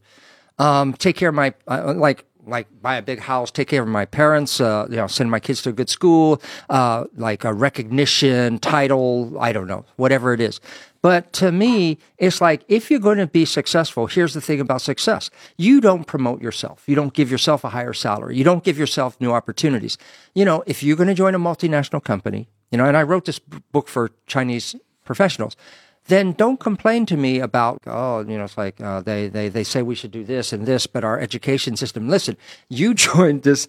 Um, 0.58 0.94
take 0.94 1.16
care 1.16 1.28
of 1.28 1.34
my 1.34 1.54
uh, 1.68 1.94
like 1.94 2.24
like 2.46 2.66
buy 2.82 2.96
a 2.96 3.02
big 3.02 3.20
house, 3.20 3.50
take 3.50 3.68
care 3.68 3.82
of 3.82 3.88
my 3.88 4.04
parents, 4.06 4.60
uh, 4.60 4.86
you 4.90 4.96
know, 4.96 5.06
send 5.06 5.30
my 5.30 5.40
kids 5.40 5.62
to 5.62 5.70
a 5.70 5.72
good 5.72 5.90
school, 5.90 6.40
uh, 6.68 7.04
like 7.16 7.44
a 7.44 7.52
recognition, 7.52 8.58
title, 8.58 9.38
I 9.38 9.52
don't 9.52 9.66
know, 9.66 9.84
whatever 9.96 10.32
it 10.32 10.40
is. 10.40 10.60
But 11.02 11.32
to 11.34 11.50
me, 11.50 11.98
it's 12.18 12.40
like 12.40 12.62
if 12.68 12.90
you're 12.90 13.00
going 13.00 13.18
to 13.18 13.26
be 13.26 13.44
successful, 13.44 14.06
here's 14.06 14.34
the 14.34 14.40
thing 14.40 14.60
about 14.60 14.82
success. 14.82 15.30
You 15.56 15.80
don't 15.80 16.06
promote 16.06 16.42
yourself. 16.42 16.84
You 16.86 16.94
don't 16.94 17.14
give 17.14 17.30
yourself 17.30 17.64
a 17.64 17.70
higher 17.70 17.94
salary. 17.94 18.36
You 18.36 18.44
don't 18.44 18.64
give 18.64 18.78
yourself 18.78 19.18
new 19.20 19.32
opportunities. 19.32 19.96
You 20.34 20.44
know, 20.44 20.62
if 20.66 20.82
you're 20.82 20.96
going 20.96 21.08
to 21.08 21.14
join 21.14 21.34
a 21.34 21.38
multinational 21.38 22.04
company, 22.04 22.48
you 22.70 22.78
know, 22.78 22.84
and 22.84 22.96
I 22.96 23.02
wrote 23.02 23.24
this 23.24 23.38
book 23.38 23.88
for 23.88 24.10
Chinese 24.26 24.76
professionals, 25.04 25.56
then 26.06 26.32
don't 26.32 26.60
complain 26.60 27.06
to 27.06 27.16
me 27.16 27.38
about 27.40 27.80
oh 27.86 28.20
you 28.20 28.36
know 28.36 28.44
it's 28.44 28.58
like 28.58 28.80
uh, 28.80 29.00
they 29.00 29.28
they 29.28 29.48
they 29.48 29.64
say 29.64 29.82
we 29.82 29.94
should 29.94 30.10
do 30.10 30.24
this 30.24 30.52
and 30.52 30.66
this 30.66 30.86
but 30.86 31.04
our 31.04 31.20
education 31.20 31.76
system 31.76 32.08
listen 32.08 32.36
you 32.68 32.94
joined 33.08 33.42
this 33.42 33.68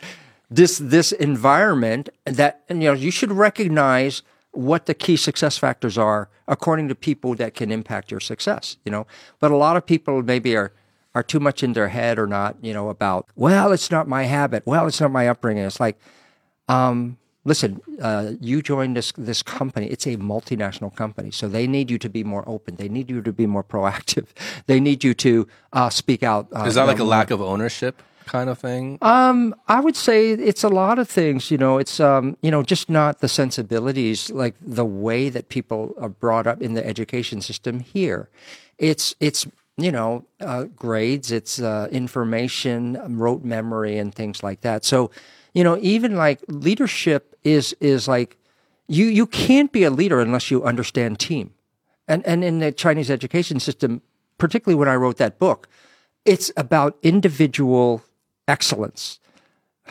this 0.49 0.77
this 0.79 1.11
environment 1.11 2.09
that 2.25 2.63
you 2.69 2.75
know 2.75 2.93
you 2.93 3.11
should 3.11 3.31
recognize 3.31 4.23
what 4.51 4.85
the 4.85 4.93
key 4.93 5.15
success 5.15 5.57
factors 5.57 5.97
are 5.97 6.29
according 6.47 6.87
to 6.87 6.95
people 6.95 7.35
that 7.35 7.53
can 7.53 7.71
impact 7.71 8.11
your 8.11 8.19
success 8.19 8.77
you 8.85 8.91
know 8.91 9.07
but 9.39 9.51
a 9.51 9.55
lot 9.55 9.77
of 9.77 9.85
people 9.85 10.21
maybe 10.21 10.55
are 10.55 10.73
are 11.13 11.23
too 11.23 11.39
much 11.39 11.63
in 11.63 11.73
their 11.73 11.89
head 11.89 12.19
or 12.19 12.27
not 12.27 12.55
you 12.61 12.73
know 12.73 12.89
about 12.89 13.27
well 13.35 13.71
it's 13.71 13.91
not 13.91 14.07
my 14.07 14.23
habit 14.23 14.63
well 14.65 14.87
it's 14.87 15.01
not 15.01 15.11
my 15.11 15.27
upbringing 15.27 15.63
it's 15.63 15.79
like 15.79 15.97
um, 16.67 17.17
listen, 17.43 17.81
uh, 18.01 18.33
you 18.39 18.61
joined 18.61 18.95
this 18.95 19.11
this 19.17 19.43
company. 19.43 19.87
It's 19.87 20.05
a 20.05 20.15
multinational 20.17 20.95
company, 20.95 21.31
so 21.31 21.47
they 21.47 21.67
need 21.67 21.91
you 21.91 21.97
to 21.97 22.09
be 22.09 22.23
more 22.23 22.43
open. 22.47 22.75
They 22.75 22.89
need 22.89 23.09
you 23.09 23.21
to 23.21 23.33
be 23.33 23.45
more 23.45 23.63
proactive. 23.63 24.27
They 24.67 24.79
need 24.79 25.03
you 25.03 25.13
to 25.15 25.47
uh, 25.73 25.89
speak 25.89 26.23
out. 26.23 26.47
Uh, 26.53 26.63
Is 26.65 26.75
that 26.75 26.87
like 26.87 26.97
a 26.97 26.99
know, 26.99 27.05
lack 27.05 27.31
of 27.31 27.41
ownership 27.41 28.01
kind 28.31 28.49
of 28.49 28.57
thing? 28.57 28.97
um, 29.01 29.53
I 29.67 29.79
would 29.79 29.95
say 29.95 30.31
it's 30.31 30.63
a 30.63 30.69
lot 30.69 30.97
of 30.99 31.09
things. 31.09 31.51
You 31.51 31.57
know, 31.57 31.77
it's 31.77 31.99
um, 31.99 32.37
you 32.41 32.49
know, 32.49 32.63
just 32.63 32.89
not 32.89 33.19
the 33.19 33.27
sensibilities, 33.27 34.31
like 34.31 34.55
the 34.61 34.85
way 34.85 35.29
that 35.29 35.49
people 35.49 35.93
are 35.99 36.09
brought 36.09 36.47
up 36.47 36.61
in 36.61 36.73
the 36.73 36.85
education 36.85 37.41
system 37.41 37.79
here. 37.81 38.29
It's 38.77 39.15
it's 39.19 39.45
you 39.77 39.91
know 39.91 40.25
uh, 40.39 40.63
grades, 40.75 41.31
it's 41.31 41.59
uh, 41.61 41.87
information, 41.91 42.97
rote 43.19 43.43
memory, 43.43 43.97
and 43.97 44.15
things 44.15 44.41
like 44.41 44.61
that. 44.61 44.85
So, 44.85 45.11
you 45.53 45.63
know, 45.63 45.77
even 45.81 46.15
like 46.15 46.39
leadership 46.47 47.35
is 47.43 47.75
is 47.79 48.07
like 48.07 48.37
you 48.87 49.05
you 49.05 49.27
can't 49.27 49.71
be 49.71 49.83
a 49.83 49.91
leader 49.91 50.19
unless 50.21 50.49
you 50.51 50.63
understand 50.63 51.19
team. 51.19 51.51
And 52.07 52.25
and 52.25 52.43
in 52.43 52.59
the 52.59 52.71
Chinese 52.71 53.11
education 53.11 53.59
system, 53.59 54.01
particularly 54.37 54.79
when 54.79 54.87
I 54.87 54.95
wrote 54.95 55.17
that 55.17 55.37
book, 55.37 55.67
it's 56.25 56.51
about 56.55 56.97
individual 57.01 58.01
excellence. 58.51 59.19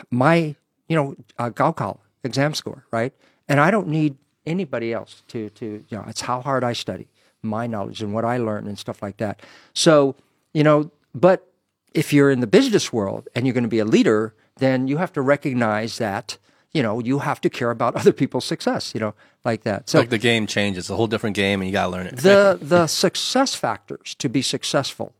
My, 0.09 0.55
you 0.87 0.95
know, 0.95 1.15
uh, 1.37 1.49
Gaokao 1.49 1.97
exam 2.23 2.53
score, 2.53 2.85
right? 2.91 3.13
And 3.49 3.59
I 3.59 3.71
don't 3.71 3.87
need 3.87 4.17
anybody 4.45 4.93
else 4.93 5.23
to 5.29 5.49
to 5.49 5.65
you 5.87 5.97
know. 5.97 6.05
It's 6.07 6.21
how 6.21 6.41
hard 6.41 6.63
I 6.63 6.73
study, 6.73 7.07
my 7.41 7.67
knowledge 7.67 8.01
and 8.01 8.13
what 8.13 8.25
I 8.25 8.37
learn 8.37 8.67
and 8.67 8.77
stuff 8.77 9.01
like 9.01 9.17
that. 9.17 9.41
So 9.73 10.15
you 10.53 10.63
know, 10.63 10.91
but 11.13 11.47
if 11.93 12.13
you're 12.13 12.31
in 12.31 12.39
the 12.39 12.47
business 12.47 12.93
world 12.93 13.27
and 13.35 13.45
you're 13.45 13.53
going 13.53 13.69
to 13.71 13.75
be 13.79 13.79
a 13.79 13.85
leader, 13.85 14.33
then 14.57 14.87
you 14.87 14.97
have 14.97 15.11
to 15.13 15.21
recognize 15.21 15.97
that 15.97 16.37
you 16.71 16.81
know 16.81 16.99
you 16.99 17.19
have 17.19 17.41
to 17.41 17.49
care 17.49 17.71
about 17.71 17.95
other 18.01 18.13
people's 18.13 18.45
success. 18.45 18.93
You 18.93 19.01
know, 19.01 19.13
like 19.43 19.63
that. 19.63 19.89
So 19.89 19.99
like 19.99 20.09
the 20.09 20.17
game 20.31 20.47
changes, 20.47 20.89
a 20.89 20.95
whole 20.95 21.07
different 21.07 21.35
game, 21.35 21.61
and 21.61 21.67
you 21.67 21.73
got 21.73 21.85
to 21.85 21.91
learn 21.91 22.07
it. 22.07 22.17
the 22.17 22.57
the 22.75 22.87
success 22.87 23.55
factors 23.55 24.15
to 24.15 24.29
be 24.29 24.41
successful 24.41 25.13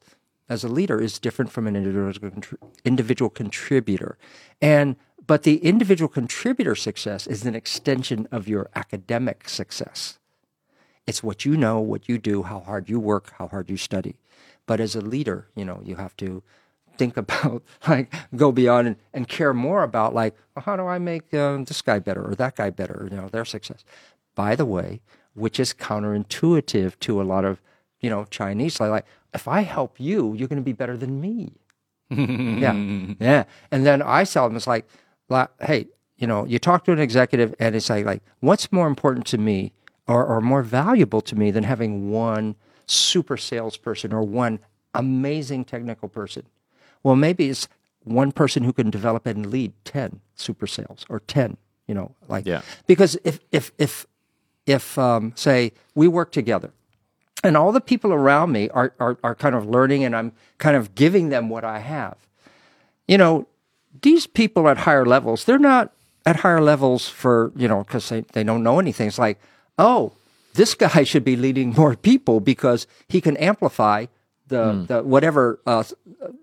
as 0.52 0.66
a 0.66 0.68
leader 0.68 1.02
is 1.02 1.18
different 1.18 1.50
from 1.50 1.66
an 1.66 1.78
individual 1.78 2.34
individual 2.84 3.30
contributor, 3.30 4.18
and 4.62 4.98
but 5.26 5.44
the 5.44 5.58
individual 5.64 6.10
contributor 6.10 6.76
success 6.76 7.26
is 7.26 7.46
an 7.46 7.56
extension 7.56 8.28
of 8.34 8.50
your 8.50 8.70
academic 8.76 9.48
success. 9.48 10.20
It's 11.08 11.24
what 11.24 11.46
you 11.46 11.56
know, 11.56 11.80
what 11.80 12.10
you 12.10 12.18
do, 12.18 12.44
how 12.44 12.60
hard 12.60 12.90
you 12.90 13.00
work, 13.00 13.32
how 13.38 13.48
hard 13.48 13.70
you 13.70 13.78
study. 13.78 14.16
But 14.66 14.82
as 14.82 14.94
a 14.94 15.00
leader, 15.00 15.48
you 15.56 15.64
know, 15.64 15.80
you 15.86 15.96
have 15.96 16.18
to 16.18 16.44
think 16.98 17.16
about 17.24 17.64
like 17.88 18.14
go 18.36 18.52
beyond 18.52 18.88
and, 18.88 18.98
and 19.14 19.30
care 19.30 19.54
more 19.54 19.84
about 19.84 20.14
like 20.14 20.36
well, 20.54 20.66
how 20.66 20.76
do 20.76 20.86
I 20.86 21.00
make 21.00 21.34
uh, 21.34 21.60
this 21.64 21.82
guy 21.82 22.00
better 22.00 22.30
or 22.30 22.36
that 22.36 22.58
guy 22.58 22.72
better, 22.72 23.08
you 23.10 23.16
know, 23.16 23.30
their 23.30 23.46
success. 23.46 23.86
By 24.36 24.58
the 24.58 24.66
way, 24.66 25.00
which 25.34 25.62
is 25.62 25.74
counterintuitive 25.74 27.00
to 27.00 27.22
a 27.22 27.24
lot 27.24 27.46
of 27.46 27.62
you 28.02 28.10
know 28.10 28.26
Chinese 28.26 28.82
like 28.82 29.06
if 29.34 29.48
I 29.48 29.62
help 29.62 30.00
you, 30.00 30.34
you're 30.34 30.48
going 30.48 30.62
to 30.62 30.66
be 30.66 30.74
better 30.74 30.98
than 30.98 31.22
me. 31.22 31.54
yeah, 32.10 32.74
yeah. 33.20 33.44
And 33.72 33.86
then 33.86 34.02
I 34.02 34.24
sell 34.26 34.48
them 34.48 34.58
it's 34.58 34.68
like, 34.68 34.86
hey, 35.62 35.88
you 36.18 36.28
know, 36.28 36.46
you 36.46 36.60
talk 36.60 36.84
to 36.86 36.92
an 36.92 37.00
executive 37.00 37.56
and 37.60 37.76
it's 37.76 37.90
like, 37.90 38.06
like, 38.06 38.22
what's 38.42 38.72
more 38.72 38.88
important 38.88 39.26
to 39.28 39.38
me 39.38 39.72
or, 40.08 40.26
or 40.26 40.42
more 40.42 40.62
valuable 40.62 41.22
to 41.22 41.36
me 41.36 41.52
than 41.52 41.64
having 41.64 42.12
one 42.12 42.56
super 42.86 43.38
salesperson 43.38 44.12
or 44.14 44.22
one 44.24 44.60
amazing 44.94 45.64
technical 45.64 46.10
person. 46.10 46.44
Well, 47.02 47.16
maybe 47.16 47.50
it's 47.50 47.68
one 48.04 48.32
person 48.34 48.64
who 48.64 48.74
can 48.74 48.90
develop 48.90 49.26
and 49.26 49.46
lead 49.50 49.72
10 49.86 50.20
super 50.36 50.68
sales 50.68 51.06
or 51.08 51.22
10, 51.22 51.56
you 51.88 51.96
know, 51.96 52.14
like, 52.28 52.46
Yeah. 52.46 52.62
because 52.88 53.18
if, 53.24 53.40
if, 53.52 53.72
if, 53.78 54.06
if, 54.66 54.98
um, 54.98 55.32
say 55.36 55.72
we 55.96 56.08
work 56.10 56.32
together 56.32 56.74
and 57.44 57.58
all 57.58 57.72
the 57.72 57.82
people 57.82 58.14
around 58.14 58.52
me 58.52 58.70
are, 58.70 58.94
are, 59.00 59.18
are 59.24 59.36
kind 59.36 59.56
of 59.56 59.66
learning 59.68 60.04
and 60.04 60.16
I'm 60.16 60.32
kind 60.58 60.76
of 60.76 60.96
giving 60.96 61.30
them 61.30 61.50
what 61.50 61.64
I 61.64 61.80
have, 61.80 62.16
you 63.08 63.18
know, 63.18 63.48
these 64.02 64.26
people 64.28 64.70
at 64.70 64.78
higher 64.80 65.06
levels, 65.06 65.44
they're 65.46 65.60
not 65.60 65.92
at 66.26 66.38
higher 66.38 66.62
levels 66.62 67.10
for, 67.10 67.52
you 67.56 67.68
know, 67.68 67.84
because 67.84 68.10
they, 68.10 68.22
they 68.34 68.44
don't 68.44 68.64
know 68.64 68.80
anything. 68.80 69.08
It's 69.08 69.20
like, 69.20 69.40
oh, 69.78 70.14
this 70.54 70.74
guy 70.86 71.04
should 71.04 71.24
be 71.26 71.36
leading 71.36 71.74
more 71.74 71.96
people 71.96 72.40
because 72.40 72.88
he 73.10 73.20
can 73.22 73.36
amplify 73.38 74.06
the, 74.48 74.86
the 74.88 75.04
whatever, 75.04 75.60
uh, 75.66 75.84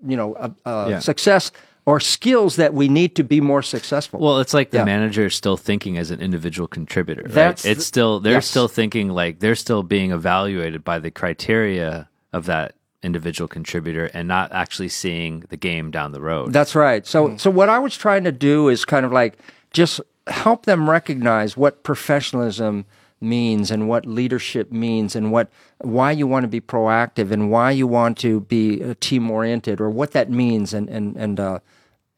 you 0.06 0.16
know, 0.16 0.34
uh, 0.34 0.48
uh, 0.64 0.86
Yeah. 0.90 0.98
success 1.00 1.52
or 1.88 2.00
skills 2.00 2.56
that 2.56 2.74
we 2.74 2.86
need 2.86 3.16
to 3.16 3.24
be 3.24 3.40
more 3.40 3.62
successful. 3.62 4.20
Well, 4.20 4.40
it's 4.40 4.52
like 4.52 4.72
the 4.72 4.78
Yeah. 4.78 4.84
manager 4.84 5.24
is 5.24 5.34
still 5.34 5.56
thinking 5.56 5.96
as 5.96 6.10
an 6.10 6.20
individual 6.20 6.68
contributor. 6.68 7.22
Right? 7.22 7.32
That's 7.32 7.64
it's 7.64 7.86
still 7.86 8.20
they're 8.20 8.34
yes. 8.34 8.46
still 8.46 8.68
thinking 8.68 9.08
like 9.08 9.38
they're 9.38 9.54
still 9.54 9.82
being 9.82 10.10
evaluated 10.10 10.84
by 10.84 10.98
the 10.98 11.10
criteria 11.10 12.10
of 12.30 12.44
that 12.44 12.74
individual 13.02 13.48
contributor 13.48 14.10
and 14.12 14.28
not 14.28 14.52
actually 14.52 14.90
seeing 14.90 15.44
the 15.48 15.56
game 15.56 15.90
down 15.90 16.12
the 16.12 16.20
road. 16.20 16.52
That's 16.52 16.74
right. 16.74 17.06
So, 17.06 17.38
so 17.38 17.48
what 17.48 17.70
I 17.70 17.78
was 17.78 17.96
trying 17.96 18.24
to 18.24 18.32
do 18.32 18.68
is 18.68 18.84
kind 18.84 19.06
of 19.06 19.12
like 19.12 19.38
just 19.70 19.98
help 20.26 20.66
them 20.66 20.90
recognize 20.90 21.56
what 21.56 21.84
professionalism 21.84 22.84
means 23.18 23.70
and 23.70 23.88
what 23.88 24.04
leadership 24.04 24.70
means 24.70 25.16
and 25.16 25.32
what 25.32 25.48
why 25.80 26.12
you 26.12 26.26
want 26.26 26.44
to 26.44 26.48
be 26.48 26.60
proactive 26.60 27.30
and 27.30 27.50
why 27.50 27.70
you 27.70 27.86
want 27.86 28.18
to 28.18 28.40
be 28.40 28.84
uh, 28.84 28.94
team 29.00 29.30
oriented 29.30 29.80
or 29.80 29.88
what 29.88 30.12
that 30.12 30.30
means 30.30 30.74
and 30.74 30.88
and 30.88 31.16
and 31.16 31.40
uh, 31.40 31.58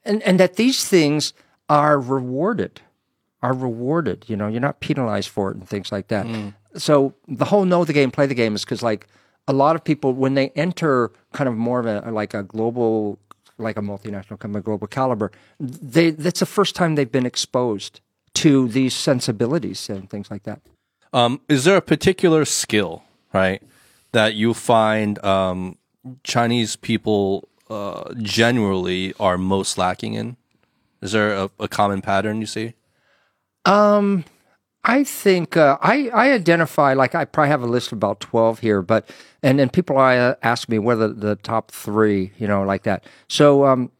and 0.05 0.22
and 0.22 0.39
that 0.40 0.56
these 0.56 0.86
things 0.86 1.32
are 1.68 1.98
rewarded 2.01 2.81
are 3.43 3.55
rewarded 3.55 4.24
you 4.28 4.36
know 4.36 4.48
you're 4.48 4.60
not 4.60 4.81
penalized 4.81 5.28
for 5.28 5.51
it 5.51 5.56
and 5.56 5.68
things 5.68 5.90
like 5.93 6.09
that. 6.09 6.27
So 6.77 7.14
the 7.27 7.47
whole 7.47 7.64
know 7.64 7.85
the 7.85 7.93
game 7.93 8.10
play 8.10 8.27
the 8.27 8.35
game 8.35 8.55
is 8.55 8.64
because 8.64 8.82
like 8.82 9.06
a 9.48 9.52
lot 9.52 9.74
of 9.77 9.82
people 9.82 10.12
when 10.12 10.35
they 10.35 10.51
enter 10.51 11.10
kind 11.32 11.48
of 11.48 11.56
more 11.56 11.81
of 11.81 11.86
a 11.86 12.10
like 12.10 12.35
a 12.35 12.43
global 12.43 13.18
like 13.59 13.77
a 13.77 13.82
multinational 13.82 14.39
company 14.39 14.62
global 14.62 14.86
caliber 14.86 15.31
they 15.59 16.10
that's 16.10 16.40
the 16.40 16.47
first 16.47 16.74
time 16.74 16.94
they've 16.94 17.12
been 17.12 17.27
exposed 17.27 18.01
to 18.35 18.68
these 18.68 18.94
sensibilities 18.94 19.89
and 19.90 20.09
things 20.09 20.31
like 20.31 20.44
that. 20.44 20.60
Um, 21.12 21.40
is 21.48 21.64
there 21.64 21.77
a 21.77 21.82
particular 21.82 22.44
skill, 22.44 23.02
right, 23.32 23.62
that 24.12 24.35
you 24.35 24.55
find 24.55 25.22
um, 25.24 25.77
Chinese 26.22 26.77
people 26.77 27.48
uh, 27.70 28.12
generally 28.20 29.14
are 29.18 29.38
most 29.38 29.78
lacking 29.78 30.14
in? 30.14 30.36
Is 31.01 31.12
there 31.12 31.32
a, 31.34 31.51
a 31.59 31.68
common 31.68 32.02
pattern 32.02 32.40
you 32.40 32.47
see? 32.47 32.74
Um, 33.64 34.24
I 34.84 35.05
think 35.05 35.56
uh, 35.56 35.78
I 35.80 36.09
I 36.09 36.32
identify 36.32 36.94
like 36.94 37.14
I 37.14 37.24
probably 37.24 37.51
have 37.51 37.62
a 37.62 37.66
list 37.66 37.92
of 37.92 37.97
about 37.97 38.20
twelve 38.20 38.60
here, 38.60 38.82
but 38.82 39.09
and 39.42 39.59
then 39.59 39.68
people 39.68 39.98
uh, 39.98 40.34
ask 40.42 40.68
me 40.68 40.78
the, 40.78 41.09
the 41.09 41.36
top 41.36 41.70
three, 41.70 42.32
you 42.38 42.47
know, 42.47 42.62
like 42.62 42.82
that. 42.84 43.05
So 43.28 43.66
um, 43.66 43.90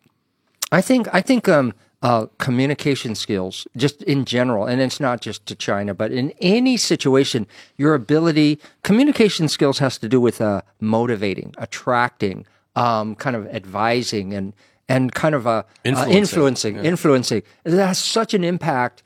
I 0.73 0.81
think 0.81 1.07
I 1.13 1.21
think 1.21 1.49
um, 1.49 1.75
uh, 2.03 2.27
communication 2.39 3.15
skills, 3.15 3.69
just 3.77 4.03
in 4.05 4.25
general, 4.25 4.65
and 4.65 4.81
it's 4.81 5.01
not 5.01 5.21
just 5.21 5.45
to 5.47 5.55
China, 5.55 5.93
but 5.95 6.13
in 6.13 6.33
any 6.41 6.79
situation, 6.79 7.47
your 7.77 7.95
ability 7.95 8.59
communication 8.83 9.49
skills 9.49 9.79
has 9.79 9.99
to 9.99 10.09
do 10.09 10.21
with 10.21 10.41
uh, 10.41 10.63
motivating, 10.81 11.55
attracting, 11.59 12.47
um, 12.77 13.15
kind 13.15 13.37
of 13.37 13.47
advising, 13.49 14.33
and 14.35 14.53
and 14.89 15.13
kind 15.15 15.35
of 15.35 15.47
uh, 15.47 15.63
Influencing. 15.85 16.13
uh, 16.15 16.19
influencing, 16.19 16.77
influencing. 16.85 17.43
It 17.65 17.73
has 17.73 17.99
such 17.99 18.35
an 18.35 18.43
impact 18.45 19.03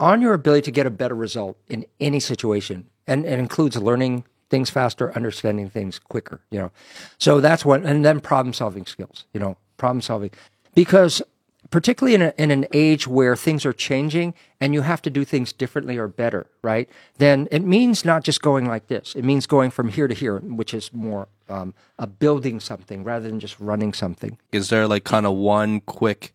on 0.00 0.20
your 0.22 0.32
ability 0.34 0.62
to 0.62 0.70
get 0.70 0.86
a 0.86 0.90
better 0.90 1.14
result 1.14 1.56
in 1.68 1.84
any 1.98 2.20
situation 2.20 2.86
and 3.08 3.24
it 3.24 3.38
includes 3.38 3.76
learning 3.76 4.24
things 4.48 4.70
faster 4.70 5.12
understanding 5.16 5.68
things 5.68 5.98
quicker 5.98 6.40
you 6.52 6.58
know 6.58 6.70
so 7.18 7.40
that's 7.40 7.64
what 7.64 7.82
and 7.84 8.04
then 8.04 8.20
problem 8.20 8.52
solving 8.52 8.86
skills 8.86 9.24
you 9.32 9.40
know 9.40 9.56
problem 9.76 10.00
solving 10.00 10.30
because 10.76 11.20
particularly 11.70 12.14
in, 12.14 12.22
a, 12.22 12.32
in 12.38 12.50
an 12.50 12.66
age 12.72 13.06
where 13.06 13.36
things 13.36 13.66
are 13.66 13.72
changing 13.72 14.34
and 14.60 14.74
you 14.74 14.82
have 14.82 15.02
to 15.02 15.10
do 15.10 15.24
things 15.24 15.52
differently 15.52 15.96
or 15.96 16.08
better 16.08 16.46
right 16.62 16.88
then 17.18 17.48
it 17.50 17.62
means 17.62 18.04
not 18.04 18.24
just 18.24 18.42
going 18.42 18.66
like 18.66 18.86
this 18.88 19.14
it 19.14 19.24
means 19.24 19.46
going 19.46 19.70
from 19.70 19.88
here 19.88 20.08
to 20.08 20.14
here 20.14 20.38
which 20.38 20.72
is 20.72 20.92
more 20.92 21.28
um, 21.48 21.74
a 21.98 22.06
building 22.06 22.60
something 22.60 23.04
rather 23.04 23.28
than 23.28 23.40
just 23.40 23.58
running 23.58 23.92
something 23.92 24.38
Is 24.52 24.68
there 24.70 24.86
like 24.86 25.04
kind 25.04 25.26
of 25.26 25.34
one 25.34 25.80
quick 25.80 26.34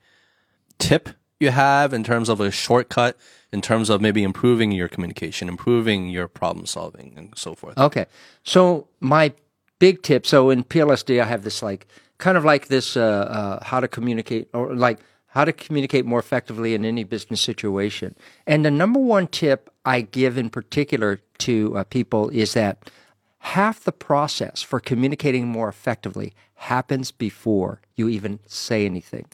tip 0.79 1.09
you 1.39 1.51
have 1.51 1.93
in 1.93 2.03
terms 2.03 2.29
of 2.29 2.39
a 2.39 2.49
shortcut, 2.49 3.17
in 3.51 3.61
terms 3.61 3.89
of 3.89 4.01
maybe 4.01 4.23
improving 4.23 4.71
your 4.71 4.87
communication, 4.87 5.47
improving 5.47 6.09
your 6.09 6.27
problem 6.27 6.65
solving, 6.65 7.13
and 7.15 7.33
so 7.35 7.53
forth? 7.53 7.77
Okay. 7.77 8.05
So 8.43 8.87
my 8.99 9.33
big 9.79 10.01
tip. 10.01 10.25
So 10.25 10.49
in 10.49 10.63
PLSD, 10.63 11.21
I 11.21 11.25
have 11.25 11.43
this 11.43 11.61
like 11.61 11.87
kind 12.17 12.37
of 12.37 12.45
like 12.45 12.67
this 12.67 12.97
uh, 12.97 13.01
uh, 13.01 13.63
how 13.63 13.79
to 13.79 13.87
communicate 13.87 14.47
or 14.53 14.73
like 14.73 14.99
how 15.33 15.43
to 15.43 15.51
communicate 15.51 16.05
more 16.05 16.19
effectively 16.19 16.75
in 16.75 16.85
any 16.85 17.03
business 17.03 17.41
situation. 17.41 18.15
And 18.45 18.63
the 18.63 18.69
number 18.69 18.99
one 18.99 19.25
tip 19.25 19.71
I 19.83 20.01
give 20.01 20.37
in 20.37 20.51
particular 20.51 21.21
to 21.39 21.75
uh, 21.75 21.83
people 21.85 22.29
is 22.29 22.53
that 22.53 22.91
half 23.39 23.83
the 23.83 23.91
process 23.91 24.61
for 24.61 24.79
communicating 24.79 25.47
more 25.47 25.67
effectively 25.67 26.33
happens 26.53 27.09
before 27.11 27.81
you 27.95 28.09
even 28.09 28.41
say 28.45 28.85
anything. 28.85 29.25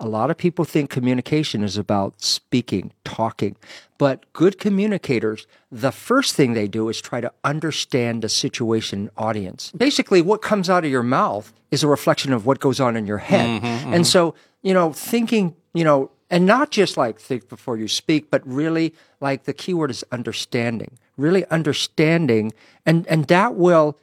A 0.00 0.08
lot 0.08 0.30
of 0.30 0.36
people 0.36 0.64
think 0.64 0.90
communication 0.90 1.62
is 1.62 1.76
about 1.76 2.20
speaking, 2.20 2.92
talking, 3.04 3.56
but 3.98 4.30
good 4.32 4.58
communicators, 4.58 5.46
the 5.70 5.92
first 5.92 6.34
thing 6.34 6.52
they 6.52 6.68
do 6.68 6.88
is 6.88 7.00
try 7.00 7.20
to 7.20 7.32
understand 7.44 8.22
the 8.22 8.28
situation 8.28 9.10
audience. 9.16 9.72
Basically, 9.76 10.20
what 10.20 10.42
comes 10.42 10.68
out 10.68 10.84
of 10.84 10.90
your 10.90 11.02
mouth 11.02 11.52
is 11.70 11.82
a 11.82 11.88
reflection 11.88 12.32
of 12.32 12.44
what 12.44 12.58
goes 12.60 12.80
on 12.80 12.96
in 12.96 13.06
your 13.06 13.18
head. 13.18 13.62
Mm-hmm, 13.62 13.66
mm-hmm. 13.66 13.94
And 13.94 14.06
so, 14.06 14.34
you 14.62 14.74
know, 14.74 14.92
thinking, 14.92 15.54
you 15.72 15.84
know, 15.84 16.10
and 16.30 16.46
not 16.46 16.70
just 16.70 16.96
like 16.96 17.20
think 17.20 17.48
before 17.48 17.76
you 17.76 17.86
speak, 17.86 18.30
but 18.30 18.46
really 18.46 18.94
like 19.20 19.44
the 19.44 19.52
key 19.52 19.74
word 19.74 19.90
is 19.90 20.04
understanding, 20.10 20.98
really 21.16 21.46
understanding, 21.46 22.52
and, 22.84 23.06
and 23.06 23.26
that 23.28 23.54
will 23.54 23.98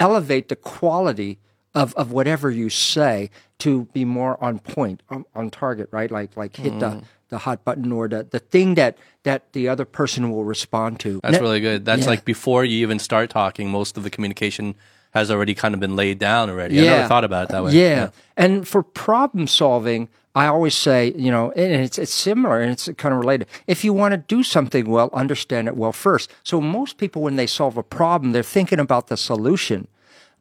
elevate 0.00 0.48
the 0.48 0.56
quality 0.56 1.38
of, 1.74 1.94
of 1.94 2.10
whatever 2.10 2.50
you 2.50 2.70
say 2.70 3.30
to 3.58 3.84
be 3.92 4.04
more 4.04 4.42
on 4.42 4.58
point, 4.58 5.02
on, 5.08 5.24
on 5.34 5.50
target, 5.50 5.88
right? 5.90 6.10
Like 6.10 6.36
like 6.36 6.56
hit 6.56 6.78
the, 6.78 6.90
mm. 6.90 7.04
the 7.28 7.38
hot 7.38 7.64
button 7.64 7.90
or 7.92 8.08
the, 8.08 8.24
the 8.24 8.38
thing 8.38 8.74
that, 8.74 8.98
that 9.22 9.52
the 9.52 9.68
other 9.68 9.84
person 9.84 10.30
will 10.30 10.44
respond 10.44 11.00
to. 11.00 11.20
That's 11.22 11.40
really 11.40 11.60
good. 11.60 11.84
That's 11.84 12.02
Yeah. 12.02 12.10
like 12.10 12.24
before 12.24 12.64
you 12.64 12.78
even 12.82 12.98
start 12.98 13.30
talking, 13.30 13.70
most 13.70 13.96
of 13.96 14.02
the 14.02 14.10
communication 14.10 14.74
has 15.12 15.30
already 15.30 15.54
kind 15.54 15.72
of 15.72 15.80
been 15.80 15.96
laid 15.96 16.18
down 16.18 16.50
already. 16.50 16.78
I 16.78 16.84
never 16.84 17.08
thought 17.08 17.24
about 17.24 17.44
it 17.44 17.48
that 17.52 17.64
way. 17.64 17.72
Yeah. 17.72 18.10
And 18.36 18.68
for 18.68 18.82
problem 18.82 19.46
solving, 19.46 20.08
I 20.34 20.48
always 20.48 20.74
say, 20.74 21.14
you 21.16 21.30
know, 21.30 21.50
and 21.52 21.82
it's 21.82 21.98
it's 21.98 22.12
similar 22.12 22.60
and 22.60 22.70
it's 22.72 22.90
kind 22.98 23.14
of 23.14 23.20
related. 23.20 23.48
If 23.66 23.84
you 23.84 23.94
want 23.94 24.12
to 24.12 24.18
do 24.18 24.42
something 24.42 24.84
well, 24.90 25.08
understand 25.14 25.66
it 25.66 25.76
well 25.76 25.92
first. 25.92 26.30
So 26.42 26.60
most 26.60 26.98
people, 26.98 27.22
when 27.22 27.36
they 27.36 27.46
solve 27.46 27.78
a 27.78 27.82
problem, 27.82 28.32
they're 28.32 28.42
thinking 28.42 28.78
about 28.78 29.06
the 29.06 29.16
solution. 29.16 29.88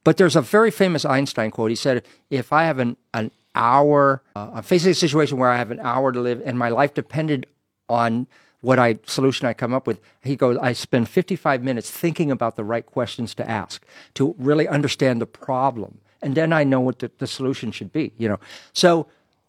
But 0.06 0.15
there's 0.15 0.38
a 0.38 0.41
very 0.41 0.72
famous 0.72 1.03
Einstein 1.03 1.52
quote. 1.52 1.72
He 1.72 1.76
said, 1.76 2.06
"If 2.30 2.53
I 2.53 2.64
have 2.64 2.80
an 2.80 2.95
an 3.14 3.32
hour, 3.53 4.22
uh, 4.36 4.52
I'm 4.53 4.64
facing 4.64 4.91
a 4.91 4.94
situation 4.94 5.38
where 5.38 5.49
I 5.49 5.57
have 5.57 5.72
an 5.72 5.82
hour 5.82 6.14
to 6.14 6.22
live, 6.22 6.41
and 6.45 6.57
my 6.57 6.69
life 6.69 6.94
depended 6.94 7.48
on." 7.90 8.27
What 8.61 8.80
I 8.80 8.98
solution 9.06 9.48
I 9.48 9.53
come 9.53 9.76
up 9.76 9.86
with, 9.86 9.99
he 10.23 10.36
goes. 10.36 10.57
I 10.57 10.73
spend 10.73 11.07
55 11.07 11.61
minutes 11.61 11.91
thinking 11.91 12.32
about 12.32 12.56
the 12.56 12.64
right 12.64 12.84
questions 12.84 13.36
to 13.36 13.48
ask 13.48 13.86
to 14.15 14.34
really 14.40 14.68
understand 14.68 15.22
the 15.22 15.27
problem, 15.27 15.99
and 16.19 16.34
then 16.34 16.52
I 16.52 16.64
know 16.64 16.80
what 16.80 16.98
the, 16.98 17.11
the 17.19 17.27
solution 17.27 17.72
should 17.72 17.91
be. 17.91 18.14
You 18.18 18.27
know, 18.30 18.40
so 18.73 19.06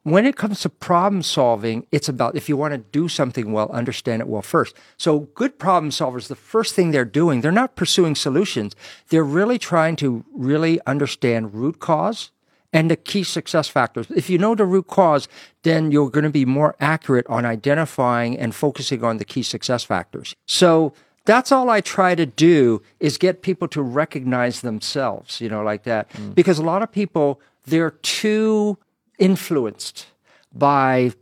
when 0.06 0.24
it 0.24 0.36
comes 0.36 0.60
to 0.60 0.68
problem 0.68 1.20
solving, 1.20 1.84
it's 1.90 2.08
about 2.08 2.36
if 2.36 2.48
you 2.48 2.56
want 2.56 2.70
to 2.70 2.78
do 2.78 3.08
something 3.08 3.50
well, 3.50 3.68
understand 3.70 4.22
it 4.22 4.28
well 4.28 4.40
first. 4.40 4.76
So 4.96 5.20
good 5.34 5.58
problem 5.58 5.90
solvers, 5.90 6.28
the 6.28 6.36
first 6.36 6.76
thing 6.76 6.92
they're 6.92 7.04
doing, 7.04 7.40
they're 7.40 7.50
not 7.50 7.74
pursuing 7.74 8.14
solutions. 8.14 8.76
They're 9.08 9.24
really 9.24 9.58
trying 9.58 9.96
to 9.96 10.24
really 10.32 10.78
understand 10.86 11.54
root 11.54 11.80
cause 11.80 12.30
and 12.72 12.88
the 12.88 12.94
key 12.94 13.24
success 13.24 13.66
factors. 13.66 14.06
If 14.14 14.30
you 14.30 14.38
know 14.38 14.54
the 14.54 14.64
root 14.64 14.86
cause, 14.86 15.26
then 15.64 15.90
you're 15.90 16.10
going 16.10 16.22
to 16.22 16.30
be 16.30 16.44
more 16.44 16.76
accurate 16.78 17.26
on 17.26 17.44
identifying 17.44 18.38
and 18.38 18.54
focusing 18.54 19.02
on 19.02 19.16
the 19.16 19.24
key 19.24 19.42
success 19.42 19.82
factors. 19.82 20.36
So 20.46 20.92
that's 21.24 21.50
all 21.50 21.68
I 21.68 21.80
try 21.80 22.14
to 22.14 22.26
do 22.26 22.80
is 23.00 23.18
get 23.18 23.42
people 23.42 23.66
to 23.66 23.82
recognize 23.82 24.60
themselves, 24.60 25.40
you 25.40 25.48
know, 25.48 25.64
like 25.64 25.82
that. 25.82 26.10
Mm. 26.10 26.36
Because 26.36 26.60
a 26.60 26.62
lot 26.62 26.84
of 26.84 26.92
people, 26.92 27.40
they're 27.64 27.90
too 27.90 28.78
influenced 29.18 30.06
by 30.52 31.12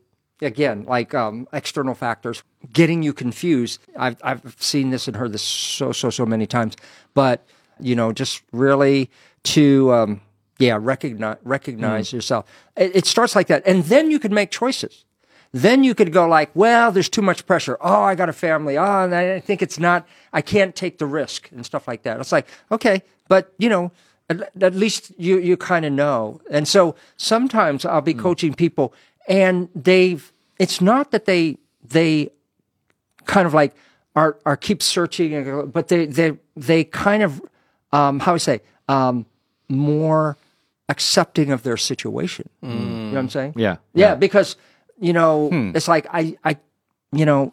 again 0.41 0.85
like 0.85 1.15
um, 1.15 1.47
external 1.53 1.95
factors 1.95 2.43
getting 2.73 3.03
you 3.03 3.13
confused 3.13 3.81
I've, 3.97 4.17
I've 4.23 4.57
seen 4.59 4.91
this 4.91 5.09
and 5.09 5.17
heard 5.17 5.33
this 5.33 5.43
so 5.43 5.93
so 5.93 6.11
so 6.11 6.27
many 6.27 6.47
times 6.47 6.77
but 7.15 7.47
You 7.81 7.97
know, 7.97 8.13
just 8.13 8.43
really 8.53 9.11
to 9.55 9.93
um, 9.93 10.21
yeah 10.59 10.79
recognize 10.81 11.39
recognize 11.43 12.13
yourself. 12.13 12.45
It, 12.77 12.95
it 12.95 13.07
starts 13.07 13.35
like 13.35 13.49
that, 13.49 13.67
and 13.67 13.85
then 13.85 14.11
you 14.13 14.21
can 14.21 14.33
make 14.33 14.51
choices. 14.51 15.05
Then 15.51 15.85
you 15.85 15.95
could 15.95 16.13
go 16.13 16.29
like, 16.29 16.51
well, 16.55 16.93
there's 16.93 17.09
too 17.11 17.23
much 17.23 17.47
pressure. 17.47 17.77
Oh, 17.81 18.03
I 18.03 18.15
got 18.15 18.29
a 18.29 18.33
family. 18.33 18.79
Oh, 18.79 19.05
and 19.05 19.15
I 19.15 19.41
think 19.41 19.61
it's 19.61 19.79
not. 19.79 20.07
I 20.33 20.41
can't 20.43 20.75
take 20.77 20.99
the 20.99 21.07
risk 21.07 21.51
and 21.53 21.67
stuff 21.67 21.89
like 21.89 22.03
that. 22.03 22.21
It's 22.21 22.33
like 22.33 22.47
okay, 22.71 23.03
but 23.29 23.53
you 23.59 23.69
know. 23.69 23.91
At, 24.31 24.75
least 24.75 25.13
you 25.19 25.39
you 25.39 25.57
kind 25.57 25.85
of 25.85 25.93
know, 25.93 26.41
and 26.51 26.67
so 26.67 26.95
sometimes 27.17 27.85
I'll 27.85 28.01
be 28.01 28.15
coaching 28.15 28.55
people, 28.55 28.95
and 29.29 29.69
they've. 29.75 30.33
It's 30.59 30.81
not 30.81 31.11
that 31.11 31.27
they 31.27 31.59
they 31.83 32.31
kind 33.27 33.47
of 33.47 33.53
like 33.53 33.75
are 34.17 34.39
are 34.47 34.57
keep 34.57 34.83
searching, 34.83 35.67
but 35.71 35.89
they 35.89 36.07
they 36.07 36.39
they 36.57 36.85
kind 36.85 37.23
of 37.23 37.43
um, 37.93 38.21
how 38.21 38.35
I 38.35 38.39
say 38.39 38.61
um, 38.89 39.27
more 39.69 40.37
accepting 40.89 41.51
of 41.51 41.63
their 41.63 41.77
situation. 41.77 42.49
You 42.63 42.69
know 42.69 43.11
what 43.13 43.19
I'm 43.19 43.29
saying? 43.29 43.55
Yeah. 43.57 43.77
Yeah, 43.95 44.15
because 44.15 44.57
you 45.01 45.13
know 45.13 45.51
it's 45.75 45.89
like 45.89 46.07
I 46.11 46.37
I 46.45 46.57
you 47.13 47.27
know 47.27 47.53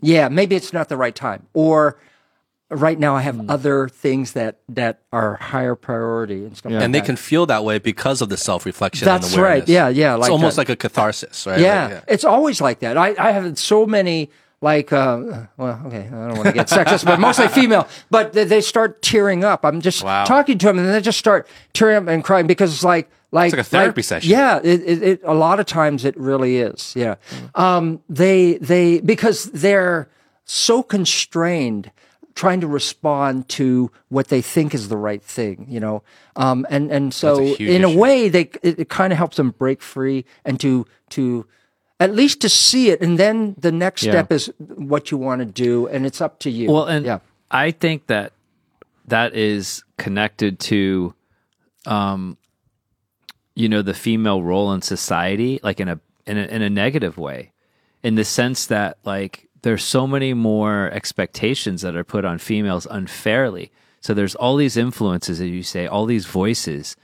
yeah 0.00 0.28
maybe 0.28 0.56
it's 0.56 0.72
not 0.72 0.88
the 0.88 0.96
right 0.96 1.14
time 1.14 1.46
or 1.54 1.98
right 2.70 2.98
now 2.98 3.14
I 3.16 3.22
have 3.22 3.48
other 3.50 3.88
things 3.88 4.32
that 4.32 4.58
that 4.70 5.00
are 5.12 5.36
higher 5.36 5.74
priority 5.74 6.44
and 6.44 6.56
stuff. 6.56 6.72
like 6.72 6.82
and 6.82 6.94
they 6.94 7.00
that. 7.00 7.06
can 7.06 7.16
feel 7.16 7.46
that 7.46 7.64
way 7.64 7.78
because 7.78 8.20
of 8.22 8.28
the 8.28 8.36
self 8.36 8.64
reflection. 8.66 9.04
That's 9.06 9.30
and 9.32 9.38
awareness. 9.38 9.60
right. 9.62 9.68
Yeah, 9.68 9.88
yeah, 9.88 10.14
it's 10.14 10.22
like 10.22 10.30
almost 10.32 10.56
that. 10.56 10.62
like 10.62 10.68
a 10.70 10.76
catharsis, 10.76 11.46
right? 11.46 11.60
Yeah, 11.60 11.86
Like, 11.86 12.04
it's 12.08 12.24
always 12.24 12.60
like 12.60 12.80
that. 12.80 12.96
I, 12.96 13.14
I 13.18 13.32
have 13.32 13.58
so 13.58 13.86
many 13.86 14.30
like 14.60 14.92
uh, 14.92 15.46
well, 15.58 15.82
okay, 15.86 16.06
I 16.08 16.10
don't 16.28 16.36
want 16.36 16.46
to 16.46 16.52
get 16.52 16.68
sexist, 16.68 17.04
but 17.04 17.20
mostly 17.20 17.48
female. 17.48 17.86
But 18.10 18.32
they, 18.32 18.44
they 18.44 18.60
start 18.62 19.02
tearing 19.02 19.44
up. 19.44 19.64
I'm 19.64 19.80
just 19.82 20.02
Wow. 20.02 20.24
talking 20.24 20.56
to 20.58 20.66
them, 20.66 20.78
and 20.78 20.88
they 20.88 21.00
just 21.02 21.18
start 21.18 21.46
tearing 21.74 21.96
up 21.98 22.08
and 22.08 22.24
crying 22.24 22.46
because 22.46 22.72
it's 22.72 22.84
like 22.84 23.10
like 23.30 23.52
like 23.52 23.60
a 23.60 23.64
therapy 23.64 24.00
session. 24.00 24.30
Yeah, 24.30 24.60
it, 24.64 24.80
it, 24.84 25.02
it 25.02 25.20
a 25.24 25.34
lot 25.34 25.60
of 25.60 25.66
times 25.66 26.04
it 26.06 26.16
really 26.16 26.56
is. 26.58 26.94
Yeah, 26.96 27.16
um, 27.54 28.00
they 28.08 28.56
they 28.58 29.00
because 29.00 29.44
they're 29.50 30.08
so 30.46 30.82
constrained 30.82 31.90
trying 32.34 32.60
to 32.60 32.66
respond 32.66 33.48
to 33.48 33.90
what 34.08 34.28
they 34.28 34.42
think 34.42 34.74
is 34.74 34.88
the 34.88 34.96
right 34.96 35.22
thing, 35.22 35.66
you 35.68 35.78
know, 35.80 36.02
um, 36.36 36.66
and 36.70 36.90
and 36.90 37.14
so 37.14 37.38
a 37.40 37.44
huge 37.54 37.70
in 37.70 37.84
a 37.84 37.88
issue. 37.88 37.98
way 37.98 38.28
they 38.28 38.50
it, 38.62 38.78
it 38.80 38.88
kind 38.88 39.12
of 39.12 39.16
helps 39.18 39.36
them 39.36 39.50
break 39.50 39.80
free 39.82 40.24
and 40.44 40.58
to 40.60 40.84
to 41.10 41.46
at 42.00 42.12
least 42.14 42.40
to 42.40 42.48
see 42.48 42.90
it, 42.90 43.00
and 43.00 43.18
then 43.18 43.54
the 43.58 43.70
next 43.70 44.02
Yeah. 44.02 44.12
step 44.12 44.32
is 44.32 44.52
what 44.58 45.10
you 45.10 45.16
want 45.18 45.40
to 45.40 45.46
do, 45.46 45.86
and 45.86 46.04
it's 46.04 46.20
up 46.20 46.38
to 46.40 46.50
you. 46.50 46.70
Well, 46.70 46.86
and 46.86 47.06
yeah, 47.06 47.20
I 47.50 47.70
think 47.70 48.08
that 48.08 48.32
that 49.06 49.34
is 49.34 49.84
connected 49.96 50.58
to, 50.58 51.14
um, 51.86 52.36
you 53.54 53.68
know, 53.68 53.82
the 53.82 53.94
female 53.94 54.42
role 54.42 54.72
in 54.72 54.82
society, 54.82 55.60
like 55.62 55.78
in 55.78 55.88
a 55.88 56.00
in 56.26 56.36
a, 56.38 56.42
in 56.46 56.62
a 56.62 56.70
negative 56.70 57.16
way, 57.16 57.52
in 58.02 58.16
the 58.16 58.24
sense 58.24 58.66
that 58.66 58.98
like 59.04 59.48
there's 59.64 59.82
so 59.82 60.06
many 60.06 60.34
more 60.34 60.90
expectations 60.92 61.80
that 61.80 61.96
are 61.96 62.04
put 62.04 62.24
on 62.24 62.38
females 62.38 62.86
unfairly. 62.90 63.72
So 64.00 64.12
there's 64.12 64.34
all 64.34 64.56
these 64.56 64.76
influences, 64.76 65.40
as 65.40 65.48
you 65.48 65.62
say, 65.62 65.86
all 65.86 66.04
these 66.04 66.26
voices, 66.26 66.96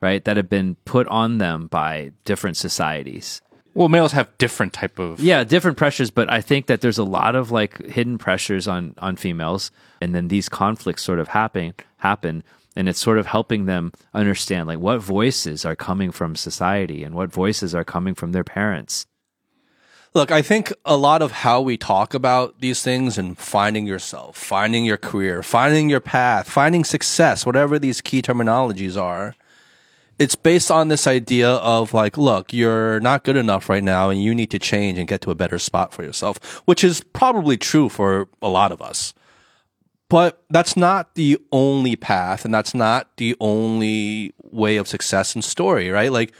right, 0.00 0.24
that 0.24 0.36
have 0.36 0.50
been 0.50 0.74
put 0.84 1.06
on 1.06 1.38
them 1.38 1.68
by 1.68 2.10
different 2.24 2.56
societies. 2.56 3.40
Well, 3.74 3.88
males 3.88 4.10
have 4.12 4.36
different 4.38 4.72
type 4.72 4.98
of. 4.98 5.20
Yeah, 5.20 5.44
different 5.44 5.76
pressures, 5.76 6.10
but 6.10 6.28
I 6.28 6.40
think 6.40 6.66
that 6.66 6.80
there's 6.80 6.98
a 6.98 7.04
lot 7.04 7.36
of 7.36 7.52
like 7.52 7.80
hidden 7.86 8.18
pressures 8.18 8.66
on 8.66 8.94
on 8.98 9.14
females, 9.14 9.70
and 10.00 10.12
then 10.12 10.26
these 10.26 10.48
conflicts 10.48 11.04
sort 11.04 11.20
of 11.20 11.28
happen 11.28 11.74
happen, 11.98 12.42
and 12.74 12.88
it's 12.88 12.98
sort 12.98 13.18
of 13.18 13.26
helping 13.26 13.66
them 13.66 13.92
understand 14.12 14.66
like 14.66 14.80
what 14.80 15.00
voices 15.00 15.64
are 15.64 15.76
coming 15.76 16.10
from 16.10 16.34
society 16.34 17.04
and 17.04 17.14
what 17.14 17.30
voices 17.30 17.72
are 17.72 17.84
coming 17.84 18.16
from 18.16 18.32
their 18.32 18.42
parents. 18.42 19.06
Look, 20.12 20.32
I 20.32 20.42
think 20.42 20.72
a 20.84 20.96
lot 20.96 21.22
of 21.22 21.30
how 21.30 21.60
we 21.60 21.76
talk 21.76 22.14
about 22.14 22.60
these 22.60 22.82
things 22.82 23.16
and 23.16 23.38
finding 23.38 23.86
yourself, 23.86 24.36
finding 24.36 24.84
your 24.84 24.96
career, 24.96 25.40
finding 25.40 25.88
your 25.88 26.00
path, 26.00 26.50
finding 26.50 26.82
success, 26.82 27.46
whatever 27.46 27.78
these 27.78 28.00
key 28.00 28.20
terminologies 28.20 29.00
are, 29.00 29.36
it's 30.18 30.34
based 30.34 30.68
on 30.68 30.88
this 30.88 31.06
idea 31.06 31.48
of 31.48 31.94
like, 31.94 32.18
look, 32.18 32.52
you're 32.52 32.98
not 32.98 33.22
good 33.22 33.36
enough 33.36 33.68
right 33.68 33.84
now 33.84 34.10
and 34.10 34.20
you 34.20 34.34
need 34.34 34.50
to 34.50 34.58
change 34.58 34.98
and 34.98 35.06
get 35.06 35.20
to 35.20 35.30
a 35.30 35.36
better 35.36 35.60
spot 35.60 35.94
for 35.94 36.02
yourself, 36.02 36.60
which 36.66 36.82
is 36.82 37.02
probably 37.12 37.56
true 37.56 37.88
for 37.88 38.28
a 38.42 38.48
lot 38.48 38.72
of 38.72 38.82
us. 38.82 39.14
But 40.08 40.42
that's 40.50 40.76
not 40.76 41.14
the 41.14 41.38
only 41.52 41.94
path 41.94 42.44
and 42.44 42.52
that's 42.52 42.74
not 42.74 43.16
the 43.16 43.36
only 43.38 44.34
way 44.42 44.76
of 44.76 44.88
success 44.88 45.36
and 45.36 45.44
story, 45.44 45.88
right? 45.88 46.10
Like, 46.10 46.34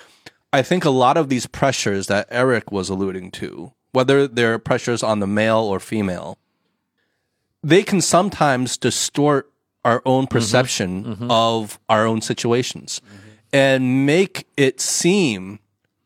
I 0.52 0.62
think 0.62 0.84
a 0.84 0.90
lot 0.90 1.16
of 1.16 1.28
these 1.28 1.46
pressures 1.46 2.08
that 2.08 2.26
Eric 2.30 2.72
was 2.72 2.88
alluding 2.88 3.30
to, 3.32 3.72
whether 3.92 4.26
they're 4.26 4.58
pressures 4.58 5.02
on 5.02 5.20
the 5.20 5.26
male 5.26 5.58
or 5.58 5.78
female, 5.80 6.38
they 7.62 7.82
can 7.82 8.00
sometimes 8.00 8.76
distort 8.76 9.50
our 9.84 10.02
own 10.04 10.24
mm-hmm. 10.24 10.32
perception 10.32 11.04
mm-hmm. 11.04 11.30
of 11.30 11.78
our 11.88 12.06
own 12.06 12.20
situations 12.20 13.00
and 13.52 14.06
make 14.06 14.46
it 14.56 14.80
seem 14.80 15.58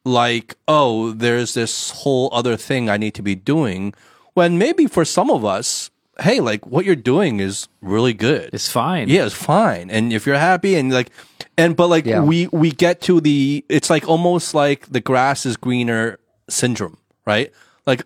like, 0.05 0.55
oh, 0.69 1.13
there's 1.13 1.55
this 1.55 1.91
whole 1.91 2.29
other 2.33 2.57
thing 2.57 2.89
I 2.91 2.97
need 2.97 3.15
to 3.15 3.23
be 3.23 3.35
doing. 3.35 3.95
When 4.35 4.59
maybe 4.59 4.87
for 4.87 5.05
some 5.05 5.31
of 5.31 5.45
us, 5.45 5.91
hey, 6.21 6.41
like 6.41 6.67
what 6.67 6.85
you're 6.85 6.97
doing 6.97 7.41
is 7.41 7.69
really 7.81 8.15
good. 8.15 8.51
It's 8.53 8.71
fine. 8.71 9.09
Yeah, 9.09 9.27
it's 9.27 9.35
fine. 9.35 9.91
And 9.91 10.13
if 10.13 10.27
you're 10.27 10.37
happy 10.37 10.75
and 10.75 10.93
like, 10.93 11.11
and 11.57 11.77
but 11.77 11.89
like 11.89 12.07
Yeah. 12.07 12.23
we 12.23 12.49
we 12.49 12.71
get 12.71 13.01
to 13.03 13.21
the, 13.21 13.65
it's 13.69 13.91
like 13.91 14.09
almost 14.09 14.55
like 14.55 14.87
the 14.91 15.01
grass 15.01 15.47
is 15.47 15.57
greener 15.57 16.19
syndrome, 16.49 16.99
right? 17.27 17.53
Like, 17.87 18.03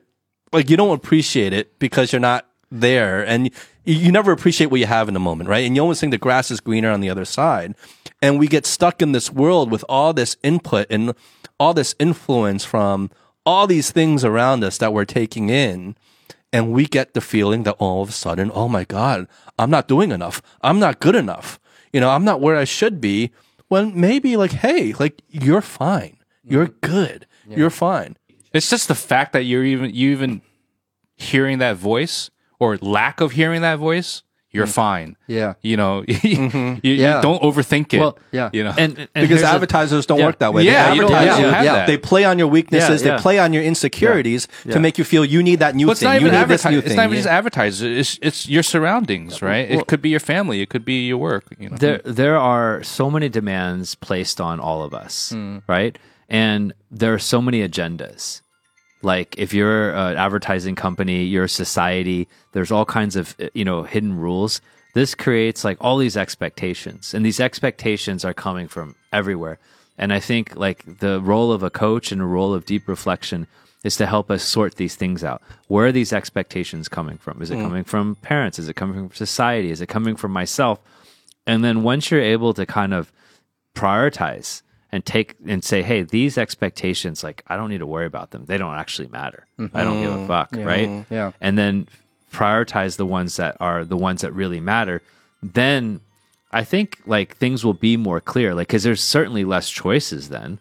like 0.52 0.70
you 0.70 0.76
don't 0.76 0.94
appreciate 0.94 1.52
it 1.52 1.78
because 1.78 2.12
you're 2.12 2.20
not 2.20 2.46
there, 2.70 3.26
and 3.26 3.46
you, 3.84 3.94
you 3.94 4.12
never 4.12 4.32
appreciate 4.32 4.70
what 4.70 4.80
you 4.80 4.86
have 4.86 5.08
in 5.08 5.14
the 5.14 5.20
moment, 5.20 5.48
right? 5.48 5.64
And 5.66 5.74
you 5.74 5.82
always 5.82 6.00
think 6.00 6.10
the 6.10 6.18
grass 6.18 6.50
is 6.50 6.60
greener 6.60 6.90
on 6.90 7.00
the 7.00 7.10
other 7.10 7.24
side, 7.24 7.74
and 8.20 8.38
we 8.38 8.46
get 8.46 8.66
stuck 8.66 9.00
in 9.02 9.12
this 9.12 9.30
world 9.30 9.70
with 9.70 9.84
all 9.88 10.12
this 10.12 10.36
input 10.42 10.86
and 10.90 11.14
all 11.58 11.74
this 11.74 11.94
influence 11.98 12.64
from 12.64 13.10
all 13.44 13.66
these 13.66 13.90
things 13.90 14.24
around 14.24 14.62
us 14.62 14.78
that 14.78 14.92
we're 14.92 15.06
taking 15.06 15.48
in 15.48 15.96
and 16.52 16.72
we 16.72 16.86
get 16.86 17.14
the 17.14 17.20
feeling 17.20 17.62
that 17.64 17.76
all 17.78 18.02
of 18.02 18.08
a 18.10 18.12
sudden, 18.12 18.50
oh 18.54 18.68
my 18.68 18.84
God, 18.84 19.26
I'm 19.58 19.70
not 19.70 19.88
doing 19.88 20.10
enough. 20.12 20.40
I'm 20.62 20.78
not 20.78 21.00
good 21.00 21.14
enough. 21.14 21.58
You 21.92 22.00
know, 22.00 22.10
I'm 22.10 22.24
not 22.24 22.40
where 22.40 22.56
I 22.56 22.64
should 22.64 23.00
be. 23.00 23.30
When 23.68 23.98
maybe 23.98 24.36
like, 24.36 24.52
hey, 24.52 24.94
like 24.98 25.22
you're 25.28 25.60
fine. 25.60 26.16
You're 26.42 26.68
mm-hmm. 26.68 26.92
good. 26.92 27.26
You're 27.48 27.70
fine. 27.70 28.16
It's 28.52 28.70
just 28.70 28.88
the 28.88 28.94
fact 28.94 29.32
that 29.32 29.44
you're 29.44 29.64
even 29.64 29.94
you 29.94 30.10
even 30.10 30.42
hearing 31.16 31.58
that 31.58 31.76
voice 31.76 32.30
or 32.58 32.76
lack 32.78 33.20
of 33.20 33.32
hearing 33.32 33.62
that 33.62 33.78
voice. 33.78 34.22
You're 34.58 34.66
mm. 34.66 34.72
fine. 34.74 35.16
Yeah. 35.26 35.54
You 35.62 35.76
know, 35.76 36.02
mm-hmm. 36.08 36.84
you, 36.86 36.92
you 36.94 37.00
Yeah. 37.02 37.20
don't 37.20 37.40
overthink 37.42 37.94
it. 37.94 38.00
Well, 38.00 38.18
Yeah. 38.32 38.50
You 38.52 38.64
know, 38.64 38.74
And, 38.76 38.98
and 38.98 39.08
Because 39.14 39.28
here's 39.28 39.40
the- 39.42 39.46
advertisers 39.48 40.04
don't 40.06 40.18
yeah. 40.18 40.26
work 40.26 40.38
that 40.40 40.52
way. 40.52 40.64
Yeah, 40.64 40.90
they 40.90 40.96
you 40.96 41.00
don't 41.02 41.12
advertise 41.12 41.28
have- 41.28 41.38
you. 41.40 41.46
you 41.46 41.52
have 41.52 41.64
that. 41.64 41.86
They 41.86 41.96
play 41.98 42.24
on 42.24 42.38
your 42.38 42.48
weaknesses. 42.48 43.02
Yeah, 43.02 43.08
yeah. 43.08 43.16
They 43.16 43.22
play 43.22 43.38
on 43.38 43.52
your 43.52 43.62
insecurities 43.62 44.48
Yeah. 44.64 44.74
to 44.74 44.80
make 44.80 44.98
you 44.98 45.04
feel 45.04 45.24
you 45.24 45.42
need 45.42 45.60
that 45.60 45.74
new 45.74 45.86
Well, 45.86 45.92
it's 45.92 46.00
thing. 46.00 46.08
not 46.08 46.20
you 46.20 46.26
even 46.26 46.40
need 46.40 46.48
this 46.48 46.64
new 46.64 46.70
advertising. 46.70 46.78
It's 46.78 46.88
thing. 46.88 46.96
not 46.96 47.04
even 47.04 47.16
Yeah. 47.16 47.22
just 47.22 47.32
advertisers. 47.38 47.98
It's 48.00 48.18
it's 48.22 48.48
your 48.48 48.62
surroundings, 48.62 49.40
right? 49.42 49.70
well- 49.70 49.80
it 49.80 49.86
could 49.86 50.02
be 50.02 50.10
your 50.10 50.20
family. 50.20 50.60
It 50.60 50.68
could 50.68 50.84
be 50.84 51.06
your 51.06 51.18
work. 51.18 51.44
You 51.58 51.70
know, 51.70 51.76
there 51.76 52.00
there 52.04 52.36
are 52.36 52.82
so 52.82 53.10
many 53.10 53.28
demands 53.28 53.94
placed 53.94 54.40
on 54.40 54.60
all 54.60 54.82
of 54.82 54.92
us, 54.94 55.32
mm. 55.34 55.62
right? 55.68 55.98
And 56.28 56.72
there 56.90 57.14
are 57.14 57.18
so 57.18 57.40
many 57.40 57.66
agendas. 57.66 58.42
Like 59.02 59.38
if 59.38 59.52
you're 59.52 59.90
an 59.90 60.16
advertising 60.16 60.74
company, 60.74 61.24
you're 61.24 61.44
a 61.44 61.48
society, 61.48 62.28
there's 62.52 62.72
all 62.72 62.84
kinds 62.84 63.16
of 63.16 63.36
uh, 63.40 63.48
you 63.54 63.64
know 63.64 63.82
hidden 63.84 64.18
rules. 64.18 64.60
This 64.94 65.14
creates 65.14 65.64
like 65.64 65.78
all 65.80 65.98
these 65.98 66.16
expectations, 66.16 67.14
and 67.14 67.24
these 67.24 67.40
expectations 67.40 68.24
are 68.24 68.34
coming 68.34 68.68
from 68.68 68.96
everywhere. 69.12 69.58
And 69.96 70.12
I 70.12 70.20
think 70.20 70.56
like 70.56 70.98
the 70.98 71.20
role 71.20 71.52
of 71.52 71.62
a 71.62 71.70
coach 71.70 72.12
and 72.12 72.20
a 72.20 72.24
role 72.24 72.54
of 72.54 72.64
deep 72.64 72.88
reflection 72.88 73.46
is 73.84 73.96
to 73.96 74.06
help 74.06 74.30
us 74.30 74.42
sort 74.42 74.76
these 74.76 74.96
things 74.96 75.22
out. 75.22 75.42
Where 75.68 75.86
are 75.86 75.92
these 75.92 76.12
expectations 76.12 76.88
coming 76.88 77.16
from? 77.16 77.40
Is 77.40 77.50
it 77.50 77.56
coming 77.56 77.84
from 77.84 78.16
parents? 78.16 78.58
Is 78.58 78.68
it 78.68 78.74
coming 78.74 79.08
from 79.08 79.16
society? 79.16 79.70
Is 79.70 79.80
it 79.80 79.88
coming 79.88 80.16
from 80.16 80.32
myself? 80.32 80.80
And 81.46 81.64
then 81.64 81.82
once 81.82 82.10
you're 82.10 82.20
able 82.20 82.52
to 82.54 82.66
kind 82.66 82.92
of 82.92 83.12
prioritize 83.74 84.62
and 84.90 85.04
take 85.04 85.34
and 85.46 85.62
say, 85.62 85.82
hey, 85.82 86.02
these 86.02 86.38
expectations, 86.38 87.22
like 87.22 87.42
I 87.46 87.56
don't 87.56 87.70
need 87.70 87.78
to 87.78 87.86
worry 87.86 88.06
about 88.06 88.30
them. 88.30 88.44
They 88.46 88.58
don't 88.58 88.74
actually 88.74 89.08
matter. 89.08 89.46
I 89.58 89.82
don't 89.84 90.00
give 90.00 90.12
a 90.12 90.16
mm-hmm. 90.16 90.26
fuck, 90.26 90.50
right? 90.52 90.88
Mm-hmm. 90.88 91.14
Yeah. 91.14 91.32
And 91.40 91.58
then 91.58 91.88
prioritize 92.32 92.96
the 92.96 93.06
ones 93.06 93.36
that 93.36 93.56
are 93.60 93.84
the 93.84 93.96
ones 93.96 94.22
that 94.22 94.32
really 94.32 94.60
matter. 94.60 95.02
Then 95.42 96.00
I 96.52 96.64
think 96.64 96.98
like 97.06 97.36
things 97.36 97.64
will 97.64 97.74
be 97.74 97.96
more 97.96 98.20
clear, 98.20 98.54
like 98.54 98.68
because 98.68 98.82
there's 98.82 99.02
certainly 99.02 99.44
less 99.44 99.68
choices 99.70 100.28
then. 100.28 100.58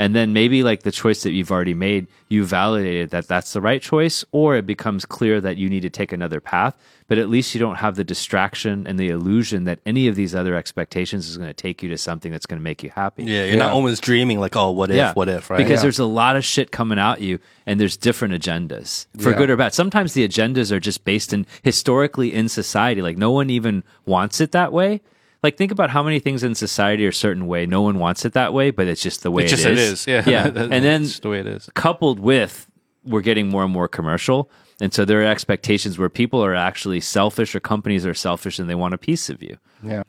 And 0.00 0.14
then 0.14 0.32
maybe 0.32 0.62
like 0.62 0.84
the 0.84 0.92
choice 0.92 1.24
that 1.24 1.32
you've 1.32 1.50
already 1.50 1.74
made, 1.74 2.06
you 2.28 2.44
validated 2.44 3.10
that 3.10 3.26
that's 3.26 3.52
the 3.52 3.60
right 3.60 3.82
choice, 3.82 4.24
or 4.30 4.54
it 4.54 4.64
becomes 4.64 5.04
clear 5.04 5.40
that 5.40 5.56
you 5.56 5.68
need 5.68 5.80
to 5.82 5.90
take 5.90 6.12
another 6.12 6.40
path. 6.40 6.76
But 7.08 7.18
at 7.18 7.28
least 7.28 7.52
you 7.52 7.58
don't 7.58 7.76
have 7.76 7.96
the 7.96 8.04
distraction 8.04 8.86
and 8.86 8.96
the 8.98 9.08
illusion 9.08 9.64
that 9.64 9.80
any 9.84 10.06
of 10.06 10.14
these 10.14 10.36
other 10.36 10.54
expectations 10.54 11.28
is 11.28 11.36
going 11.36 11.48
to 11.48 11.54
take 11.54 11.82
you 11.82 11.88
to 11.88 11.98
something 11.98 12.30
that's 12.30 12.46
going 12.46 12.60
to 12.60 12.62
make 12.62 12.84
you 12.84 12.90
happy. 12.90 13.24
Yeah, 13.24 13.46
you're 13.46 13.56
not 13.56 13.72
always 13.72 13.98
dreaming 13.98 14.38
like, 14.38 14.54
oh, 14.54 14.70
what 14.70 14.90
if, 14.90 15.16
what 15.16 15.28
if, 15.28 15.50
right? 15.50 15.56
Because 15.56 15.80
Yeah. 15.80 15.82
there's 15.82 15.98
a 15.98 16.04
lot 16.04 16.36
of 16.36 16.44
shit 16.44 16.70
coming 16.70 16.98
at 17.00 17.20
you, 17.20 17.40
and 17.66 17.80
there's 17.80 17.96
different 17.96 18.34
agendas 18.34 19.06
for 19.18 19.32
good 19.32 19.50
or 19.50 19.56
bad. 19.56 19.74
Sometimes 19.74 20.12
the 20.12 20.26
agendas 20.28 20.70
are 20.70 20.78
just 20.80 21.04
based 21.04 21.32
in 21.32 21.44
historically 21.62 22.32
in 22.32 22.48
society. 22.48 23.02
Like 23.02 23.16
no 23.16 23.32
one 23.32 23.50
even 23.50 23.82
wants 24.06 24.40
it 24.40 24.52
that 24.52 24.72
way. 24.72 25.00
Like 25.42 25.56
think 25.56 25.70
about 25.70 25.90
how 25.90 26.02
many 26.02 26.18
things 26.18 26.42
in 26.42 26.54
society 26.54 27.06
are 27.06 27.10
a 27.10 27.14
certain 27.14 27.46
way. 27.46 27.64
No 27.66 27.82
one 27.82 27.98
wants 27.98 28.24
it 28.24 28.32
that 28.32 28.52
way, 28.52 28.70
but 28.70 28.86
it's 28.88 29.00
just 29.02 29.22
the 29.22 29.30
way 29.30 29.44
It's 29.44 29.52
just 29.52 29.64
it 29.64 29.72
it 29.72 29.78
is. 29.78 29.92
is. 30.00 30.06
Yeah. 30.06 30.22
yeah. 30.26 30.44
And 30.54 30.84
then 30.84 31.04
just 31.04 31.22
the 31.22 31.28
way 31.28 31.40
it 31.40 31.46
is. 31.46 31.68
coupled 31.74 32.18
with 32.18 32.66
we're 33.04 33.20
getting 33.22 33.48
more 33.48 33.64
and 33.64 33.72
more 33.72 33.88
commercial. 33.88 34.50
And 34.80 34.92
so 34.92 35.04
there 35.04 35.20
are 35.22 35.26
expectations 35.26 35.98
where 35.98 36.08
people 36.08 36.44
are 36.44 36.54
actually 36.54 37.00
selfish 37.00 37.54
or 37.54 37.60
companies 37.60 38.04
are 38.06 38.14
selfish 38.14 38.58
and 38.58 38.68
they 38.68 38.74
want 38.74 38.94
a 38.94 38.98
piece 38.98 39.30
of 39.30 39.42
you. 39.42 39.56
Yeah. 39.82 40.02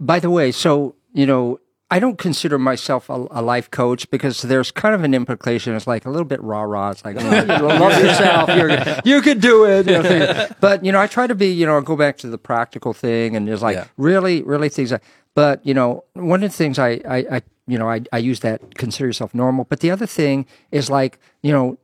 By 0.00 0.18
the 0.18 0.30
way, 0.30 0.50
so 0.52 0.96
you 1.12 1.26
know, 1.26 1.60
I 1.94 2.00
don't 2.00 2.18
consider 2.18 2.58
myself 2.58 3.08
a, 3.08 3.26
a 3.30 3.40
life 3.40 3.70
coach 3.70 4.10
because 4.10 4.42
there's 4.42 4.72
kind 4.72 4.96
of 4.96 5.04
an 5.04 5.14
implication. 5.14 5.76
It's 5.76 5.86
like 5.86 6.04
a 6.06 6.10
little 6.10 6.24
bit 6.24 6.42
rah 6.42 6.62
rah. 6.62 6.90
It's 6.90 7.04
like, 7.04 7.16
oh, 7.20 7.30
you 7.42 7.46
love 7.46 8.02
yourself. 8.06 8.48
You're, 8.48 8.70
you 9.04 9.22
could 9.22 9.40
do 9.40 9.64
it. 9.64 9.86
You 9.86 10.02
know, 10.02 10.48
but 10.60 10.84
you 10.84 10.90
know, 10.90 11.00
I 11.00 11.06
try 11.06 11.28
to 11.28 11.36
be. 11.36 11.46
You 11.52 11.66
know, 11.66 11.80
go 11.80 11.94
back 11.96 12.18
to 12.18 12.26
the 12.28 12.36
practical 12.36 12.92
thing, 12.92 13.36
and 13.36 13.46
there's 13.46 13.62
like 13.62 13.76
Yeah. 13.76 13.86
really, 13.96 14.42
really 14.42 14.68
things. 14.68 14.92
But 15.36 15.64
you 15.64 15.72
know, 15.72 16.02
one 16.14 16.42
of 16.42 16.50
the 16.50 16.56
things 16.56 16.80
I, 16.80 17.00
I, 17.08 17.16
I 17.36 17.42
you 17.68 17.78
know, 17.78 17.88
I, 17.88 18.00
I 18.12 18.18
use 18.18 18.40
that 18.40 18.74
consider 18.74 19.06
yourself 19.06 19.32
normal. 19.32 19.64
But 19.64 19.78
the 19.78 19.92
other 19.92 20.06
thing 20.06 20.46
is 20.72 20.90
like, 20.90 21.20
you 21.42 21.52
know, 21.52 21.78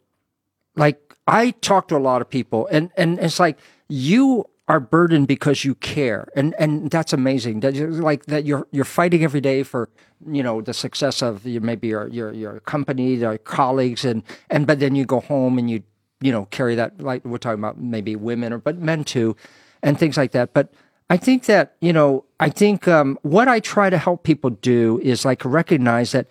like 0.75 0.99
I 1.29 1.53
talk 1.53 1.87
to 1.89 1.97
a 1.97 2.03
lot 2.11 2.21
of 2.21 2.29
people 2.29 2.67
and 2.73 2.91
and 2.97 3.21
it's 3.21 3.39
like 3.39 3.59
you 3.89 4.45
are 4.71 4.79
burdened 4.79 5.27
because 5.27 5.65
you 5.65 5.75
care. 5.75 6.29
And 6.37 6.55
and 6.57 6.93
that's 6.93 7.13
amazing 7.13 7.59
that 7.61 7.75
like 7.75 8.27
that 8.27 8.45
you're 8.45 8.69
you're 8.71 8.85
fighting 8.85 9.25
every 9.25 9.41
day 9.41 9.65
for 9.65 9.91
you 10.31 10.45
know 10.45 10.61
the 10.63 10.73
success 10.73 11.23
of 11.23 11.45
your 11.45 11.61
maybe 11.61 11.89
your 11.89 12.07
your 12.07 12.33
your 12.33 12.61
company 12.61 13.15
your 13.15 13.37
colleagues 13.39 14.05
and 14.05 14.23
and 14.49 14.69
but 14.69 14.79
then 14.79 14.95
you 14.95 15.05
go 15.05 15.19
home 15.19 15.59
and 15.59 15.69
you 15.69 15.83
you 16.21 16.31
know 16.31 16.45
carry 16.53 16.77
that 16.77 17.01
like 17.01 17.25
we're 17.25 17.39
talking 17.39 17.59
about 17.59 17.81
maybe 17.81 18.15
women 18.15 18.53
or 18.53 18.59
but 18.59 18.79
men 18.79 19.03
too 19.03 19.37
and 19.83 19.99
things 19.99 20.17
like 20.17 20.31
that. 20.31 20.55
But 20.55 20.73
I 21.11 21.17
think 21.17 21.47
that 21.47 21.75
you 21.81 21.93
know 21.93 22.25
I 22.39 22.49
think 22.49 22.87
um, 22.87 23.19
what 23.23 23.49
I 23.49 23.59
try 23.59 23.91
to 23.91 23.99
help 23.99 24.23
people 24.23 24.51
do 24.51 25.01
is 25.03 25.25
like 25.25 25.45
recognize 25.45 26.13
that 26.13 26.29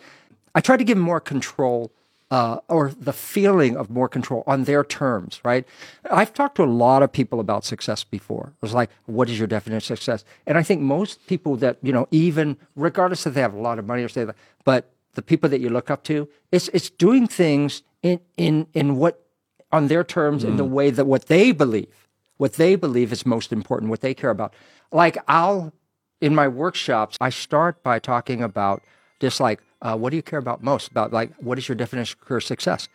I 0.56 0.62
try 0.62 0.78
to 0.78 0.86
give 0.86 0.98
more 0.98 1.20
control 1.20 1.92
uh, 2.32 2.60
or 2.68 2.92
the 3.00 3.14
feeling 3.14 3.76
of 3.76 3.90
more 3.90 4.08
control 4.08 4.44
on 4.46 4.66
their 4.66 4.84
terms, 4.84 5.40
right? 5.44 5.66
I've 6.12 6.34
talked 6.34 6.56
to 6.56 6.64
a 6.64 6.66
lot 6.66 7.02
of 7.02 7.12
people 7.12 7.40
about 7.40 7.66
success 7.66 8.04
before. 8.04 8.54
It 8.56 8.62
was 8.62 8.74
like, 8.74 8.92
what 9.06 9.30
is 9.30 9.40
your 9.40 9.48
definition 9.48 9.94
of 9.94 10.00
success? 10.00 10.24
And 10.46 10.58
I 10.58 10.64
think 10.64 10.82
most 10.82 11.26
people 11.28 11.56
that, 11.58 11.78
you 11.82 11.92
know, 11.92 12.08
even 12.12 12.58
regardless 12.76 13.26
if 13.26 13.34
they 13.34 13.42
have 13.42 13.54
a 13.54 13.60
lot 13.60 13.80
of 13.80 13.86
money 13.86 14.04
or 14.04 14.10
say 14.10 14.26
that, 14.26 14.36
but 14.64 14.92
the 15.16 15.24
people 15.24 15.50
that 15.50 15.60
you 15.60 15.70
look 15.70 15.90
up 15.90 16.04
to, 16.04 16.30
it's, 16.52 16.68
it's 16.70 16.90
doing 16.90 17.28
things 17.28 17.82
in, 18.04 18.20
in, 18.38 18.68
in 18.74 18.98
what, 18.98 19.26
on 19.72 19.88
their 19.88 20.04
terms, 20.04 20.44
in 20.44 20.56
the 20.58 20.66
way 20.66 20.90
that 20.92 21.06
what 21.06 21.28
they 21.28 21.52
believe, 21.52 22.08
what 22.38 22.54
they 22.54 22.76
believe 22.76 23.12
is 23.12 23.26
most 23.26 23.52
important, 23.52 23.90
what 23.90 24.02
they 24.02 24.14
care 24.14 24.30
about. 24.30 24.54
Like 24.92 25.18
I'll, 25.28 25.74
in 26.22 26.36
my 26.36 26.48
workshops, 26.48 27.18
I 27.20 27.30
start 27.30 27.82
by 27.82 28.00
talking 28.00 28.42
about 28.44 28.84
just 29.20 29.40
like, 29.40 29.62
uh, 29.82 29.96
what 29.98 30.10
do 30.12 30.16
you 30.18 30.24
care 30.24 30.40
about 30.40 30.62
most? 30.64 30.90
About 30.92 31.12
like, 31.14 31.34
what 31.38 31.58
is 31.58 31.68
your 31.68 31.76
definition 31.76 32.18
of 32.20 32.26
career 32.26 32.42
success? 32.42 32.88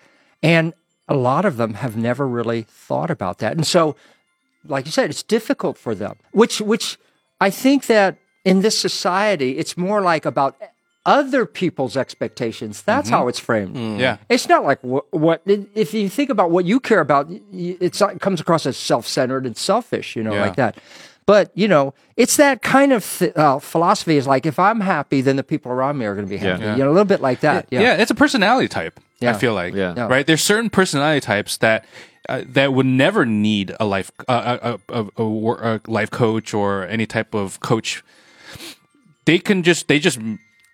And 0.42 0.74
a 1.08 1.14
lot 1.14 1.44
of 1.44 1.56
them 1.56 1.74
have 1.74 1.96
never 1.96 2.26
really 2.26 2.62
thought 2.62 3.10
about 3.10 3.38
that. 3.38 3.52
And 3.52 3.66
so, 3.66 3.96
like 4.66 4.86
you 4.86 4.92
said, 4.92 5.10
it's 5.10 5.22
difficult 5.22 5.76
for 5.78 5.94
them, 5.94 6.16
which, 6.32 6.60
which 6.60 6.98
I 7.40 7.50
think 7.50 7.86
that 7.86 8.16
in 8.44 8.60
this 8.62 8.78
society, 8.78 9.58
it's 9.58 9.76
more 9.76 10.00
like 10.00 10.24
about 10.24 10.56
other 11.06 11.44
people's 11.44 11.96
expectations. 11.98 12.80
That's 12.82 13.10
how 13.10 13.28
it's 13.28 13.38
framed. 13.38 13.76
Yeah. 14.00 14.16
It's 14.30 14.48
not 14.48 14.64
like 14.64 14.82
what, 14.82 15.04
what 15.12 15.42
if 15.44 15.92
you 15.92 16.08
think 16.08 16.30
about 16.30 16.50
what 16.50 16.64
you 16.64 16.80
care 16.80 17.00
about, 17.00 17.28
y- 17.28 17.40
y- 17.52 17.76
it's 17.80 18.00
not, 18.00 18.14
it 18.14 18.20
comes 18.22 18.40
across 18.40 18.64
as 18.64 18.78
self-centered 18.78 19.44
and 19.44 19.54
selfish, 19.54 20.16
you 20.16 20.22
know, 20.22 20.32
Yeah. 20.32 20.40
like 20.40 20.56
that. 20.56 20.78
But 21.26 21.50
you 21.54 21.68
know, 21.68 21.94
it's 22.16 22.36
that 22.36 22.62
kind 22.62 22.92
of 22.92 23.04
th- 23.18 23.34
uh, 23.36 23.58
philosophy. 23.58 24.16
Is 24.16 24.26
like 24.26 24.44
if 24.46 24.58
I'm 24.58 24.80
happy, 24.80 25.20
then 25.20 25.36
the 25.36 25.42
people 25.42 25.72
around 25.72 25.98
me 25.98 26.04
are 26.06 26.14
going 26.14 26.26
to 26.26 26.30
be 26.30 26.36
happy. 26.36 26.62
Yeah. 26.62 26.76
You 26.76 26.84
know, 26.84 26.90
a 26.90 26.92
little 26.92 27.04
bit 27.04 27.20
like 27.20 27.40
that. 27.40 27.66
Yeah. 27.70 27.80
Yeah. 27.80 27.94
it's 27.94 28.10
a 28.10 28.14
personality 28.14 28.68
type. 28.68 29.00
I 29.22 29.32
feel 29.32 29.54
like, 29.54 29.72
Yeah. 29.74 29.94
Yeah. 29.96 30.06
right. 30.08 30.26
There's 30.26 30.42
certain 30.42 30.68
personality 30.68 31.20
types 31.20 31.56
that 31.58 31.86
uh, 32.28 32.42
that 32.48 32.74
would 32.74 32.84
never 32.86 33.24
need 33.24 33.74
a 33.80 33.86
life 33.86 34.10
uh, 34.28 34.58
a, 34.62 34.78
a, 34.92 35.06
a, 35.16 35.22
a 35.22 35.80
life 35.86 36.10
coach 36.10 36.52
or 36.52 36.86
any 36.86 37.06
type 37.06 37.34
of 37.34 37.58
coach. 37.60 38.02
They 39.24 39.38
can 39.38 39.62
just 39.62 39.88
they 39.88 39.98
just 39.98 40.18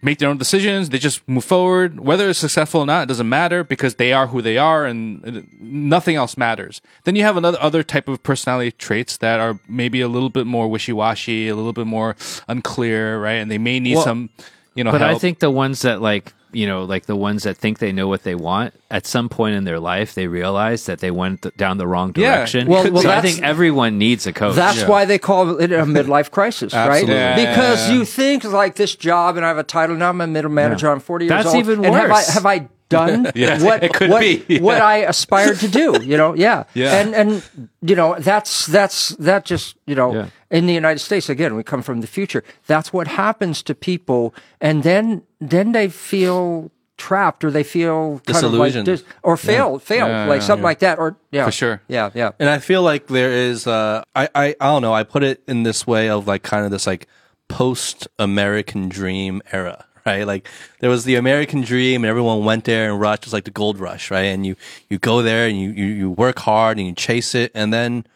make 0.02 0.18
their 0.18 0.28
own 0.28 0.38
decisions. 0.38 0.90
They 0.90 0.98
just 0.98 1.26
move 1.28 1.44
forward. 1.44 2.00
Whether 2.00 2.28
it's 2.30 2.38
successful 2.38 2.82
or 2.82 2.86
not, 2.86 3.04
it 3.04 3.06
doesn't 3.06 3.28
matter 3.28 3.64
because 3.64 3.96
they 3.96 4.12
are 4.12 4.28
who 4.28 4.42
they 4.42 4.58
are, 4.58 4.86
and 4.86 5.46
nothing 5.60 6.16
else 6.16 6.36
matters. 6.36 6.80
Then 7.04 7.16
you 7.16 7.22
have 7.22 7.36
another 7.36 7.58
other 7.60 7.82
type 7.82 8.08
of 8.08 8.22
personality 8.22 8.72
traits 8.72 9.16
that 9.18 9.40
are 9.40 9.58
maybe 9.68 10.00
a 10.00 10.08
little 10.08 10.30
bit 10.30 10.46
more 10.46 10.68
wishy 10.68 10.92
washy, 10.92 11.48
a 11.48 11.56
little 11.56 11.72
bit 11.72 11.86
more 11.86 12.16
unclear, 12.48 13.20
right? 13.20 13.34
And 13.34 13.50
they 13.50 13.58
may 13.58 13.80
need 13.80 13.96
Well, 13.96 14.04
some, 14.04 14.30
you 14.74 14.84
know, 14.84 14.92
But 14.92 15.02
I 15.02 15.18
think 15.18 15.40
the 15.40 15.50
ones 15.50 15.82
that 15.82 16.00
like 16.00 16.32
you 16.52 16.66
know, 16.66 16.84
like 16.84 17.06
the 17.06 17.16
ones 17.16 17.42
that 17.44 17.56
think 17.56 17.78
they 17.78 17.92
know 17.92 18.08
what 18.08 18.22
they 18.22 18.34
want, 18.34 18.74
at 18.90 19.06
some 19.06 19.28
point 19.28 19.54
in 19.54 19.64
their 19.64 19.78
life, 19.78 20.14
they 20.14 20.26
realize 20.26 20.86
that 20.86 20.98
they 21.00 21.10
went 21.10 21.42
th- 21.42 21.54
down 21.56 21.78
the 21.78 21.86
wrong 21.86 22.12
Yeah. 22.16 22.36
direction. 22.36 22.66
Well- 22.68 22.90
well, 22.90 23.02
so 23.02 23.10
I 23.10 23.20
think 23.20 23.42
everyone 23.42 23.98
needs 23.98 24.26
a 24.26 24.32
coach. 24.32 24.56
That's 24.56 24.82
why 24.84 25.04
they 25.04 25.18
call 25.18 25.58
it 25.60 25.70
a 25.72 25.84
midlife 25.84 26.30
crisis, 26.30 26.72
right? 26.74 27.06
Yeah, 27.06 27.36
yeah, 27.36 27.50
because 27.50 27.88
yeah. 27.88 27.94
you 27.94 28.04
think 28.04 28.44
like 28.44 28.74
this 28.76 28.94
job, 28.96 29.36
and 29.36 29.44
I 29.44 29.48
have 29.48 29.58
a 29.58 29.62
title 29.62 29.96
now. 29.96 30.08
I'm 30.10 30.20
a 30.20 30.26
middle 30.26 30.50
manager. 30.50 30.90
I'm 30.90 31.00
40 31.00 31.26
years 31.26 31.30
That's 31.44 31.54
old. 31.54 31.56
even 31.56 31.84
and 31.84 31.94
have 31.94 32.10
I 32.10 32.14
worse. 32.14 32.28
have 32.34 32.46
I 32.46 32.68
done 32.90 33.30
Yeah, 33.34 33.62
what 33.64 33.82
it 33.82 33.94
could 33.94 34.10
what, 34.10 34.20
be. 34.20 34.44
Yeah. 34.48 34.60
what 34.68 34.82
I 34.82 34.96
aspired 35.08 35.58
to 35.60 35.68
do? 35.68 35.96
You 36.04 36.16
know, 36.18 36.34
yeah, 36.36 36.64
Yeah. 36.74 37.00
And 37.00 37.14
and 37.14 37.42
you 37.80 37.96
know 37.96 38.16
that's 38.18 38.66
that's 38.66 39.16
that 39.16 39.46
just 39.48 39.76
you 39.86 39.94
know 39.94 40.12
Yeah. 40.14 40.26
in 40.50 40.66
the 40.66 40.74
United 40.74 40.98
States 41.00 41.30
again 41.30 41.54
we 41.56 41.62
come 41.62 41.82
from 41.82 42.00
the 42.02 42.06
future. 42.06 42.42
That's 42.66 42.92
what 42.92 43.06
happens 43.08 43.62
to 43.62 43.74
people, 43.74 44.34
and 44.60 44.82
then 44.82 45.22
then 45.40 45.72
they 45.72 45.88
feel 45.88 46.70
trapped 46.98 47.44
or 47.44 47.50
they 47.50 47.64
feel 47.64 48.20
kind 48.26 48.44
of 48.44 48.52
like 48.52 48.74
Disillusioned. 48.74 48.84
dis- 48.84 49.04
or 49.22 49.36
failed 49.38 49.82
failed 49.82 50.10
Yeah, 50.10 50.26
like 50.28 50.40
yeah, 50.42 50.46
something 50.46 50.62
yeah. 50.64 50.68
like 50.70 50.78
that 50.80 50.98
or 50.98 51.16
yeah 51.32 51.46
For 51.46 51.52
sure. 51.52 51.80
yeah 51.88 52.10
yeah 52.14 52.32
And 52.38 52.50
I 52.50 52.58
feel 52.60 52.82
like 52.82 53.06
there 53.06 53.32
is, 53.32 53.66
uh, 53.66 54.02
I, 54.14 54.28
I, 54.34 54.46
I 54.60 54.66
don't 54.68 54.82
know, 54.82 54.92
I 54.92 55.04
put 55.04 55.22
it 55.24 55.40
in 55.48 55.62
this 55.62 55.86
way 55.86 56.10
of 56.10 56.26
like 56.28 56.42
kind 56.42 56.66
of 56.66 56.70
this 56.70 56.86
like 56.86 57.06
post 57.48 58.06
American 58.18 58.90
dream 58.90 59.40
era, 59.50 59.86
right? 60.06 60.26
Like 60.26 60.48
there 60.80 60.90
was 60.90 61.04
the 61.04 61.16
American 61.16 61.62
dream 61.62 62.04
and 62.04 62.10
everyone 62.10 62.44
went 62.44 62.64
there 62.64 62.90
and 62.90 63.00
rushed. 63.00 63.24
It's 63.24 63.32
like 63.32 63.44
the 63.44 63.50
gold 63.50 63.78
rush, 63.78 64.10
right? 64.10 64.26
And 64.26 64.46
you, 64.46 64.56
you 64.88 64.98
go 64.98 65.22
there 65.22 65.46
and 65.46 65.60
you, 65.60 65.70
you, 65.70 65.86
you 65.86 66.10
work 66.10 66.38
hard 66.40 66.78
and 66.78 66.86
you 66.86 66.94
chase 66.94 67.34
it. 67.34 67.52
And 67.54 67.72
then 67.72 68.06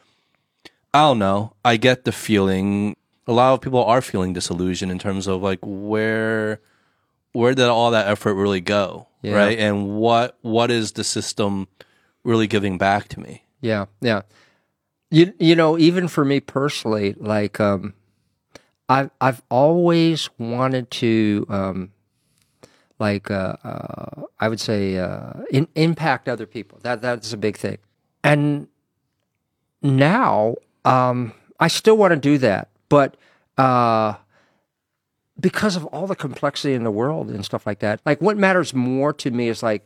I 0.92 1.00
don't 1.02 1.18
know, 1.18 1.54
I 1.64 1.76
get 1.76 2.04
the 2.04 2.12
feeling 2.12 2.96
a 3.26 3.32
lot 3.32 3.54
of 3.54 3.60
people 3.60 3.82
are 3.82 4.02
feeling 4.02 4.34
disillusioned 4.34 4.92
in 4.92 4.98
terms 4.98 5.26
of 5.26 5.42
like 5.42 5.60
where, 5.62 6.60
where 7.32 7.54
did 7.54 7.64
all 7.64 7.90
that 7.92 8.06
effort 8.06 8.34
really 8.34 8.60
go? 8.60 9.08
Yeah. 9.22 9.32
Right. 9.32 9.58
And 9.58 9.96
what, 9.96 10.38
what 10.42 10.70
is 10.70 10.92
the 10.92 11.04
system 11.04 11.68
really 12.22 12.46
giving 12.46 12.76
back 12.76 13.08
to 13.08 13.20
me? 13.20 13.44
Yeah, 13.60 13.86
yeah. 14.02 14.22
You 15.10 15.32
you 15.38 15.54
know, 15.54 15.78
even 15.78 16.08
for 16.08 16.24
me 16.24 16.40
personally, 16.40 17.14
like 17.18 17.60
um, 17.60 17.94
I've 18.88 19.10
I've 19.20 19.42
always 19.50 20.28
wanted 20.38 20.90
to 20.92 21.46
um, 21.48 21.92
like 22.98 23.30
uh, 23.30 23.56
uh, 23.64 24.22
I 24.38 24.48
would 24.48 24.60
say 24.60 24.98
uh, 24.98 25.32
in, 25.50 25.68
impact 25.74 26.28
other 26.28 26.46
people. 26.46 26.78
That 26.82 27.00
that's 27.02 27.32
a 27.32 27.36
big 27.36 27.56
thing. 27.56 27.78
And 28.22 28.68
now 29.82 30.56
um, 30.84 31.32
I 31.60 31.68
still 31.68 31.96
want 31.96 32.12
to 32.12 32.16
do 32.20 32.38
that, 32.38 32.68
but 32.88 33.16
uh, 33.58 34.14
because 35.38 35.76
of 35.76 35.84
all 35.86 36.06
the 36.06 36.16
complexity 36.16 36.74
in 36.74 36.84
the 36.84 36.90
world 36.90 37.30
and 37.30 37.44
stuff 37.44 37.66
like 37.66 37.80
that, 37.80 38.00
like 38.06 38.20
what 38.20 38.36
matters 38.36 38.74
more 38.74 39.12
to 39.14 39.30
me 39.30 39.48
is 39.48 39.62
like 39.62 39.84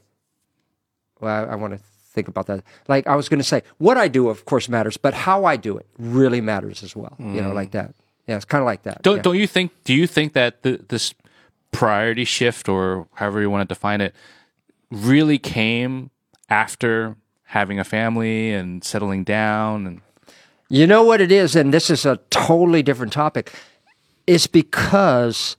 well, 1.20 1.48
I, 1.48 1.52
I 1.52 1.54
want 1.56 1.72
to 1.74 1.80
think 2.12 2.28
about 2.28 2.46
that. 2.46 2.62
Like 2.88 3.06
I 3.06 3.16
was 3.16 3.28
going 3.28 3.38
to 3.38 3.44
say, 3.44 3.62
what 3.78 3.96
I 3.96 4.08
do, 4.08 4.28
of 4.28 4.44
course, 4.44 4.68
matters, 4.68 4.96
but 4.96 5.14
how 5.14 5.44
I 5.44 5.56
do 5.56 5.76
it 5.76 5.86
really 5.98 6.40
matters 6.40 6.82
as 6.82 6.94
well. 6.96 7.14
You 7.18 7.40
know, 7.42 7.52
like 7.52 7.70
that. 7.72 7.94
Yeah, 8.28 8.36
it's 8.36 8.44
kind 8.44 8.60
of 8.60 8.66
like 8.66 8.82
that. 8.82 9.02
Don't 9.02 9.16
yeah. 9.16 9.22
don't 9.22 9.36
you 9.36 9.46
think? 9.46 9.72
Do 9.84 9.94
you 9.94 10.06
think 10.06 10.34
that 10.34 10.62
the, 10.62 10.84
this 10.88 11.14
priority 11.72 12.24
shift, 12.24 12.68
or 12.68 13.08
however 13.14 13.40
you 13.40 13.50
want 13.50 13.66
to 13.68 13.74
define 13.74 14.02
it, 14.02 14.14
really 14.90 15.38
came 15.38 16.10
after 16.50 17.16
having 17.44 17.80
a 17.80 17.84
family 17.84 18.52
and 18.52 18.84
settling 18.84 19.24
down? 19.24 19.86
And 19.86 20.00
You 20.68 20.86
know 20.86 21.02
what 21.02 21.22
it 21.22 21.32
is, 21.32 21.56
and 21.56 21.72
this 21.72 21.88
is 21.88 22.04
a 22.04 22.18
totally 22.28 22.82
different 22.82 23.14
topic. 23.14 23.52
It's 24.26 24.46
because 24.46 25.56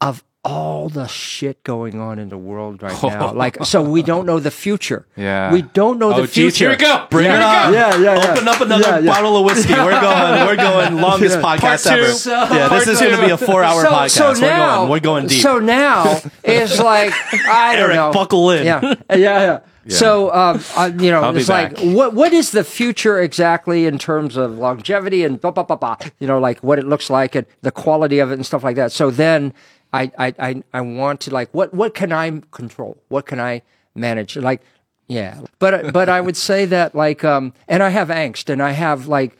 of 0.00 0.24
all 0.48 0.88
the 0.88 1.06
shit 1.06 1.62
going 1.62 2.00
on 2.00 2.18
in 2.18 2.28
the 2.30 2.38
world 2.38 2.82
right 2.82 3.02
now. 3.02 3.32
Like, 3.32 3.58
so 3.64 3.82
we 3.82 4.02
don't 4.02 4.24
know 4.24 4.40
the 4.40 4.50
future. 4.50 5.06
Yeah. 5.16 5.52
We 5.52 5.62
don't 5.62 5.98
know 5.98 6.12
Oh, 6.14 6.20
the 6.22 6.26
geez, 6.26 6.34
future. 6.56 6.70
here 6.70 6.70
we 6.70 6.76
go. 6.76 7.06
Bring 7.10 7.26
yeah. 7.26 7.36
it 7.36 7.42
on. 7.66 7.72
Yeah, 7.74 7.96
yeah, 7.98 8.16
yeah. 8.24 8.32
Open 8.32 8.48
up 8.48 8.60
another 8.60 8.82
Yeah, 8.88 8.98
yeah. 9.00 9.12
bottle 9.12 9.36
of 9.36 9.44
whiskey. 9.44 9.74
We're 9.74 10.00
going. 10.08 10.46
We're 10.46 10.56
going 10.56 11.00
longest 11.00 11.36
Yeah. 11.36 11.42
podcast 11.42 11.60
Part 11.60 11.80
two. 11.80 11.90
ever. 11.90 12.12
So- 12.12 12.30
yeah, 12.54 12.68
this 12.68 12.88
is 12.88 13.00
going 13.00 13.16
to 13.16 13.24
be 13.26 13.30
a 13.30 13.36
four-hour 13.38 13.82
so, 13.82 13.90
podcast. 13.90 14.10
so 14.10 14.28
we're 14.32 14.40
now, 14.40 14.76
going. 14.78 14.90
We're 14.90 15.00
going 15.00 15.26
deep. 15.26 15.42
So 15.42 15.58
now 15.58 16.20
is 16.42 16.78
like 16.92 17.12
I 17.46 17.76
don't 17.76 17.84
Eric, 17.84 17.96
know. 17.96 18.12
buckle 18.12 18.50
in. 18.52 18.64
Yeah, 18.64 18.80
yeah, 19.10 19.16
yeah. 19.16 19.58
So 19.88 20.30
um, 20.34 20.62
uh, 20.76 20.90
you 20.98 21.10
know, 21.10 21.22
I'll 21.22 21.34
it's 21.36 21.48
like 21.48 21.78
what 21.80 22.12
what 22.12 22.34
is 22.34 22.50
the 22.50 22.62
future 22.62 23.20
exactly 23.20 23.86
in 23.86 23.96
terms 23.98 24.36
of 24.36 24.58
longevity 24.58 25.24
and 25.24 25.40
blah 25.40 25.50
blah 25.50 25.62
blah 25.62 25.76
blah. 25.76 25.96
You 26.18 26.26
know, 26.26 26.38
like 26.38 26.60
what 26.60 26.78
it 26.78 26.84
looks 26.86 27.08
like 27.08 27.34
and 27.34 27.46
the 27.62 27.70
quality 27.70 28.18
of 28.18 28.30
it 28.30 28.34
and 28.34 28.44
stuff 28.44 28.62
like 28.62 28.76
that. 28.76 28.92
So 28.92 29.10
then 29.10 29.54
I 29.92 30.10
I 30.18 30.34
I, 30.38 30.62
I 30.72 30.80
want 30.80 31.20
to 31.22 31.30
like 31.30 31.48
what 31.52 31.72
what 31.74 31.94
can 31.94 32.12
I 32.12 32.40
control? 32.50 32.96
What 33.08 33.26
can 33.26 33.40
I 33.40 33.62
manage? 33.94 34.36
Like 34.36 34.62
yeah, 35.06 35.40
but 35.58 35.92
but 35.92 36.08
I 36.08 36.20
would 36.20 36.36
say 36.36 36.66
that 36.66 36.94
like 36.94 37.24
um, 37.24 37.52
and 37.66 37.82
I 37.82 37.88
have 37.88 38.08
angst 38.08 38.50
and 38.50 38.62
I 38.62 38.72
have 38.72 39.06
like 39.06 39.36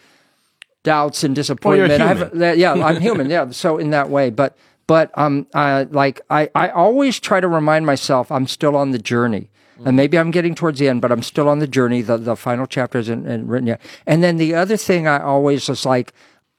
doubts 0.83 1.25
and 1.25 1.35
disappointment. 1.35 2.01
I 2.01 2.07
have, 2.07 2.19
human. 2.19 2.39
that- 2.39 2.59
yeah, 2.59 2.73
I'm 2.73 3.01
human. 3.01 3.29
Yeah, 3.31 3.51
so 3.51 3.77
in 3.79 3.91
that 3.91 4.09
way, 4.09 4.31
but 4.31 4.57
but 4.87 5.11
um, 5.19 5.47
uh, 5.55 5.85
like 5.91 6.21
I 6.31 6.49
I 6.55 6.71
always 6.71 7.21
try 7.21 7.41
to 7.41 7.49
remind 7.49 7.85
myself 7.85 8.33
I'm 8.33 8.47
still 8.47 8.77
on 8.77 8.91
the 8.93 8.99
journey. 8.99 9.51
And 9.85 9.97
maybe 9.97 10.19
I'm 10.19 10.33
getting 10.33 10.57
towards 10.57 10.81
the 10.81 10.89
end, 10.89 11.01
but 11.01 11.13
I'm 11.13 11.23
still 11.23 11.49
on 11.49 11.61
the 11.61 11.69
journey. 11.69 12.03
The 12.03 12.17
the 12.17 12.35
final 12.35 12.67
chapter 12.67 12.99
isn't, 12.99 13.25
isn't 13.27 13.47
written 13.47 13.69
yet. 13.69 13.81
And 14.07 14.25
then 14.25 14.37
the 14.37 14.53
other 14.57 14.77
thing 14.77 15.07
I 15.07 15.21
always 15.23 15.69
was 15.69 15.87
like, 15.87 16.13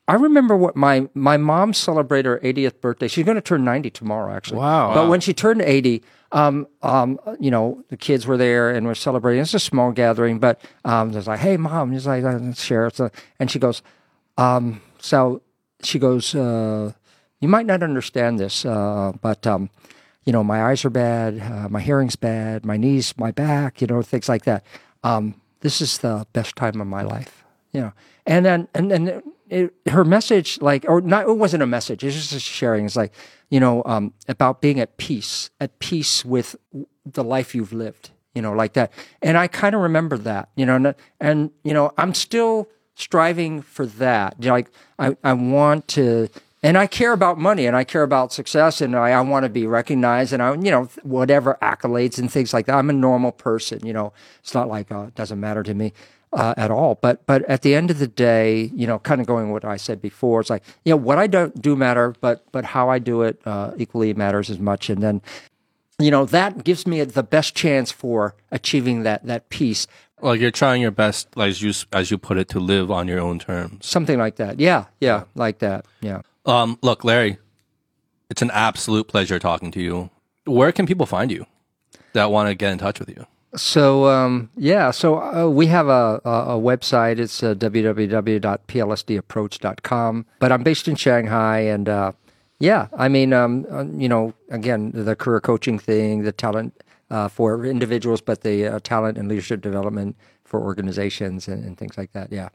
I 0.09 0.15
remember 0.15 0.57
what 0.57 0.75
my 0.75 1.07
my 1.13 1.37
mom 1.37 1.71
celebrated 1.71 2.27
her 2.27 2.39
80th 2.39 2.81
birthday. 2.81 3.07
She's 3.07 3.23
going 3.23 3.35
to 3.35 3.41
turn 3.41 3.63
90 3.63 3.91
tomorrow, 3.91 4.33
actually. 4.33 4.57
Wow. 4.57 4.95
But 4.95 5.07
when 5.07 5.19
she 5.19 5.35
turned 5.35 5.61
80, 5.61 6.03
um, 6.31 6.67
um, 6.81 7.19
you 7.39 7.51
know, 7.51 7.83
the 7.89 7.95
kids 7.95 8.25
were 8.25 8.35
there 8.35 8.71
and 8.71 8.87
we're 8.87 8.95
celebrating. 8.95 9.39
It's 9.39 9.53
a 9.53 9.59
small 9.59 9.91
gathering, 9.91 10.39
but 10.39 10.59
um, 10.83 11.11
there's 11.11 11.27
like, 11.27 11.41
hey, 11.41 11.57
mom, 11.57 11.91
he's 11.91 12.07
like, 12.07 12.23
share. 12.55 12.89
And 13.39 13.51
she 13.51 13.59
goes, 13.59 13.83
um, 14.35 14.81
so 14.97 15.43
she 15.83 15.99
goes, 15.99 16.33
uh, 16.33 16.91
you 17.39 17.47
might 17.47 17.67
not 17.67 17.83
understand 17.83 18.39
this, 18.39 18.65
uh, 18.65 19.11
but 19.21 19.45
um, 19.45 19.69
you 20.25 20.33
know, 20.33 20.43
my 20.43 20.63
eyes 20.63 20.83
are 20.85 20.89
bad, 20.89 21.39
uh, 21.39 21.69
my 21.69 21.81
hearing's 21.81 22.15
bad, 22.15 22.65
my 22.65 22.77
knees, 22.77 23.13
my 23.15 23.29
back, 23.29 23.79
you 23.79 23.85
know, 23.85 24.01
things 24.01 24.27
like 24.27 24.45
that. 24.45 24.65
Um, 25.03 25.39
this 25.59 25.81
is 25.81 25.99
the 25.99 26.25
best 26.33 26.55
time 26.55 26.81
of 26.81 26.87
my 26.87 27.03
life, 27.03 27.43
you 27.73 27.81
know. 27.81 27.93
And 28.25 28.43
then, 28.43 28.67
and 28.73 28.89
then 28.89 29.21
it, 29.49 29.73
her 29.89 30.05
message, 30.05 30.61
like, 30.61 30.85
or 30.87 31.01
not, 31.01 31.27
it 31.27 31.37
wasn't 31.37 31.63
a 31.63 31.67
message. 31.67 32.03
It's 32.03 32.15
just 32.15 32.33
a 32.33 32.39
sharing. 32.39 32.85
It's 32.85 32.95
like, 32.95 33.13
you 33.49 33.59
know, 33.59 33.83
um, 33.85 34.13
about 34.27 34.61
being 34.61 34.79
at 34.79 34.97
peace, 34.97 35.49
at 35.59 35.79
peace 35.79 36.23
with 36.23 36.55
the 37.05 37.23
life 37.23 37.55
you've 37.55 37.73
lived, 37.73 38.11
you 38.35 38.41
know, 38.41 38.53
like 38.53 38.73
that. 38.73 38.91
And 39.21 39.37
I 39.37 39.47
kind 39.47 39.75
of 39.75 39.81
remember 39.81 40.17
that, 40.19 40.49
you 40.55 40.65
know, 40.65 40.75
and, 40.75 40.95
and 41.19 41.51
you 41.63 41.73
know, 41.73 41.91
I'm 41.97 42.13
still 42.13 42.69
striving 42.95 43.61
for 43.61 43.85
that. 43.85 44.35
You 44.39 44.49
know, 44.49 44.53
like, 44.53 44.71
I, 44.97 45.17
I 45.23 45.33
want 45.33 45.87
to 45.89 46.29
and 46.61 46.77
I 46.77 46.87
care 46.87 47.13
about 47.13 47.37
money 47.37 47.65
and 47.65 47.75
I 47.75 47.85
care 47.85 48.03
about 48.03 48.33
success 48.33 48.81
and 48.81 48.95
I, 48.95 49.11
I 49.11 49.21
want 49.21 49.43
to 49.43 49.49
be 49.49 49.65
recognized 49.65 50.33
and 50.33 50.43
I, 50.43 50.53
you 50.55 50.71
know, 50.71 50.89
whatever 51.03 51.57
accolades 51.61 52.19
and 52.19 52.31
things 52.31 52.53
like 52.53 52.65
that. 52.65 52.75
I'm 52.75 52.89
a 52.89 52.93
normal 52.93 53.31
person, 53.31 53.85
you 53.85 53.93
know, 53.93 54.11
it's 54.41 54.53
not 54.53 54.67
like, 54.67 54.91
uh, 54.91 55.03
it 55.03 55.15
doesn't 55.15 55.39
matter 55.39 55.63
to 55.63 55.73
me. 55.73 55.93
Uh, 56.31 56.53
at 56.57 56.69
all, 56.69 56.93
but 57.01 57.25
but 57.25 57.41
at 57.49 57.63
the 57.63 57.73
end 57.73 57.89
of 57.89 57.97
the 57.97 58.07
day, 58.07 58.69
you 58.75 58.85
know, 58.85 58.99
kind 58.99 59.19
of 59.19 59.25
going 59.25 59.49
what 59.51 59.65
I 59.65 59.77
said 59.77 59.99
before, 59.99 60.39
it's 60.41 60.49
like, 60.51 60.61
you 60.85 60.91
know, 60.91 60.97
what 60.97 61.17
I 61.17 61.25
don't 61.25 61.59
do 61.59 61.75
matter, 61.75 62.13
but 62.21 62.45
but 62.51 62.65
how 62.65 62.87
I 62.87 62.99
do 62.99 63.23
it 63.23 63.41
uh, 63.47 63.71
equally 63.77 64.13
matters 64.13 64.51
as 64.51 64.59
much. 64.59 64.91
And 64.91 65.01
then, 65.01 65.23
you 65.97 66.11
know, 66.11 66.25
that 66.25 66.63
gives 66.63 66.85
me 66.85 67.03
the 67.03 67.23
best 67.23 67.55
chance 67.55 67.91
for 67.91 68.35
achieving 68.51 69.01
that 69.01 69.25
that 69.25 69.49
peace, 69.49 69.87
like 70.21 70.39
you're 70.39 70.51
trying 70.51 70.81
your 70.81 70.91
best, 70.91 71.35
like 71.35 71.49
as 71.49 71.61
you 71.61 71.73
as 71.93 72.11
you 72.11 72.17
put 72.17 72.37
it, 72.37 72.49
to 72.49 72.59
live 72.59 72.91
on 72.91 73.07
your 73.07 73.19
own 73.19 73.39
terms. 73.39 73.85
something 73.85 74.19
like 74.19 74.35
that. 74.35 74.59
Yeah, 74.59 74.85
yeah, 74.99 75.23
like 75.33 75.59
that. 75.59 75.85
Yeah. 76.01 76.21
Um, 76.45 76.77
look, 76.81 77.03
Larry, 77.03 77.37
it's 78.29 78.41
an 78.41 78.51
absolute 78.51 79.07
pleasure 79.07 79.39
talking 79.39 79.71
to 79.71 79.81
you. 79.81 80.09
Where 80.45 80.71
can 80.71 80.85
people 80.85 81.05
find 81.05 81.31
you 81.31 81.45
that 82.13 82.31
want 82.31 82.49
to 82.49 82.55
get 82.55 82.71
in 82.71 82.77
touch 82.77 82.99
with 82.99 83.09
you? 83.09 83.25
So 83.55 84.07
um, 84.07 84.49
yeah, 84.55 84.91
so 84.91 85.21
uh, 85.21 85.49
we 85.49 85.65
have 85.67 85.87
a, 85.87 86.21
a, 86.23 86.29
a 86.29 86.59
website. 86.59 87.19
It's 87.19 87.41
uh, 87.41 87.55
www.plsdapproach.com. 87.55 90.25
But 90.39 90.51
I'm 90.51 90.63
based 90.63 90.87
in 90.87 90.95
Shanghai, 90.95 91.59
and 91.59 91.89
uh, 91.89 92.11
yeah, 92.59 92.87
I 92.93 93.07
mean, 93.07 93.33
um, 93.33 93.65
uh, 93.71 93.85
you 93.85 94.07
know, 94.07 94.33
again, 94.49 94.91
the 94.93 95.15
career 95.15 95.41
coaching 95.41 95.79
thing, 95.79 96.21
the 96.23 96.31
talent 96.31 96.79
uh, 97.09 97.27
for 97.27 97.65
individuals, 97.65 98.21
but 98.21 98.41
the 98.41 98.67
uh, 98.67 98.79
talent 98.83 99.17
and 99.17 99.27
leadership 99.27 99.61
development 99.61 100.15
for 100.43 100.61
organizations 100.61 101.47
and, 101.47 101.63
and 101.63 101.77
things 101.77 101.97
like 101.97 102.11
that. 102.11 102.31
Yeah, 102.31 102.41
yeah. 102.41 102.49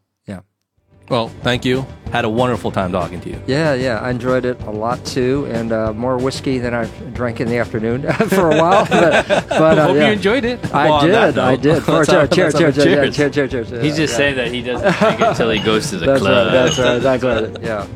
Well, 1.08 1.28
thank 1.42 1.64
you. 1.66 1.86
Had 2.12 2.24
a 2.24 2.28
wonderful 2.30 2.70
time 2.70 2.92
talking 2.92 3.20
to 3.22 3.28
you. 3.28 3.42
Yeah, 3.46 3.74
yeah, 3.74 3.98
I 3.98 4.10
enjoyed 4.10 4.44
it 4.44 4.60
a 4.62 4.70
lot 4.70 5.04
too, 5.04 5.46
and 5.50 5.72
uh, 5.72 5.92
more 5.92 6.16
whiskey 6.16 6.58
than 6.58 6.72
I've 6.72 7.12
drank 7.12 7.40
in 7.40 7.48
the 7.48 7.58
afternoon 7.58 8.02
for 8.28 8.50
a 8.52 8.56
while. 8.56 8.86
But, 8.88 9.28
but 9.28 9.52
uh, 9.78 9.86
Hope 9.88 9.96
yeah. 9.96 10.06
you 10.06 10.12
enjoyed 10.12 10.44
it. 10.44 10.72
I 10.74 10.88
Well, 10.88 11.00
did, 11.32 11.38
I 11.38 11.56
did. 11.56 11.84
Cheers, 11.84 11.86
cheers, 11.86 12.08
let's 12.08 12.10
have 12.12 12.22
a 12.30 12.34
cheers, 12.34 12.54
cheers, 12.54 12.74
cheers. 12.76 13.16
cheers, 13.16 13.34
cheers, 13.34 13.50
cheers. 13.70 13.82
He's 13.82 13.96
just 13.96 14.12
Yeah. 14.12 14.16
saying 14.16 14.36
that 14.36 14.48
he 14.48 14.62
doesn't 14.62 14.92
drink 14.98 15.20
it 15.20 15.26
until 15.28 15.50
he 15.50 15.58
goes 15.60 15.90
to 15.90 15.96
the 15.98 16.06
That's 16.06 16.20
club. 16.20 16.46
right. 16.46 16.52
That's 16.52 16.78
right. 16.78 16.98
That's 17.02 17.22
right. 17.22 17.62
Yeah. 17.62 17.86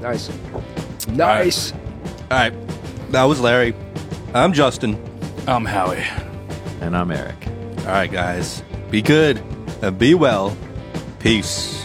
Nice. 0.00 0.30
Nice. 1.08 1.72
All 1.72 1.78
right, 2.38 2.52
that 3.10 3.24
was 3.24 3.40
Larry. 3.40 3.74
I'm 4.34 4.52
Justin. 4.52 4.98
I'm 5.46 5.64
Howie. 5.64 6.04
And 6.80 6.96
I'm 6.96 7.10
Eric. 7.10 7.46
All 7.80 7.84
right, 7.86 8.10
guys, 8.10 8.62
be 8.90 9.02
good 9.02 9.42
and 9.82 9.98
be 9.98 10.14
well. 10.14 10.56
Peace. 11.20 11.80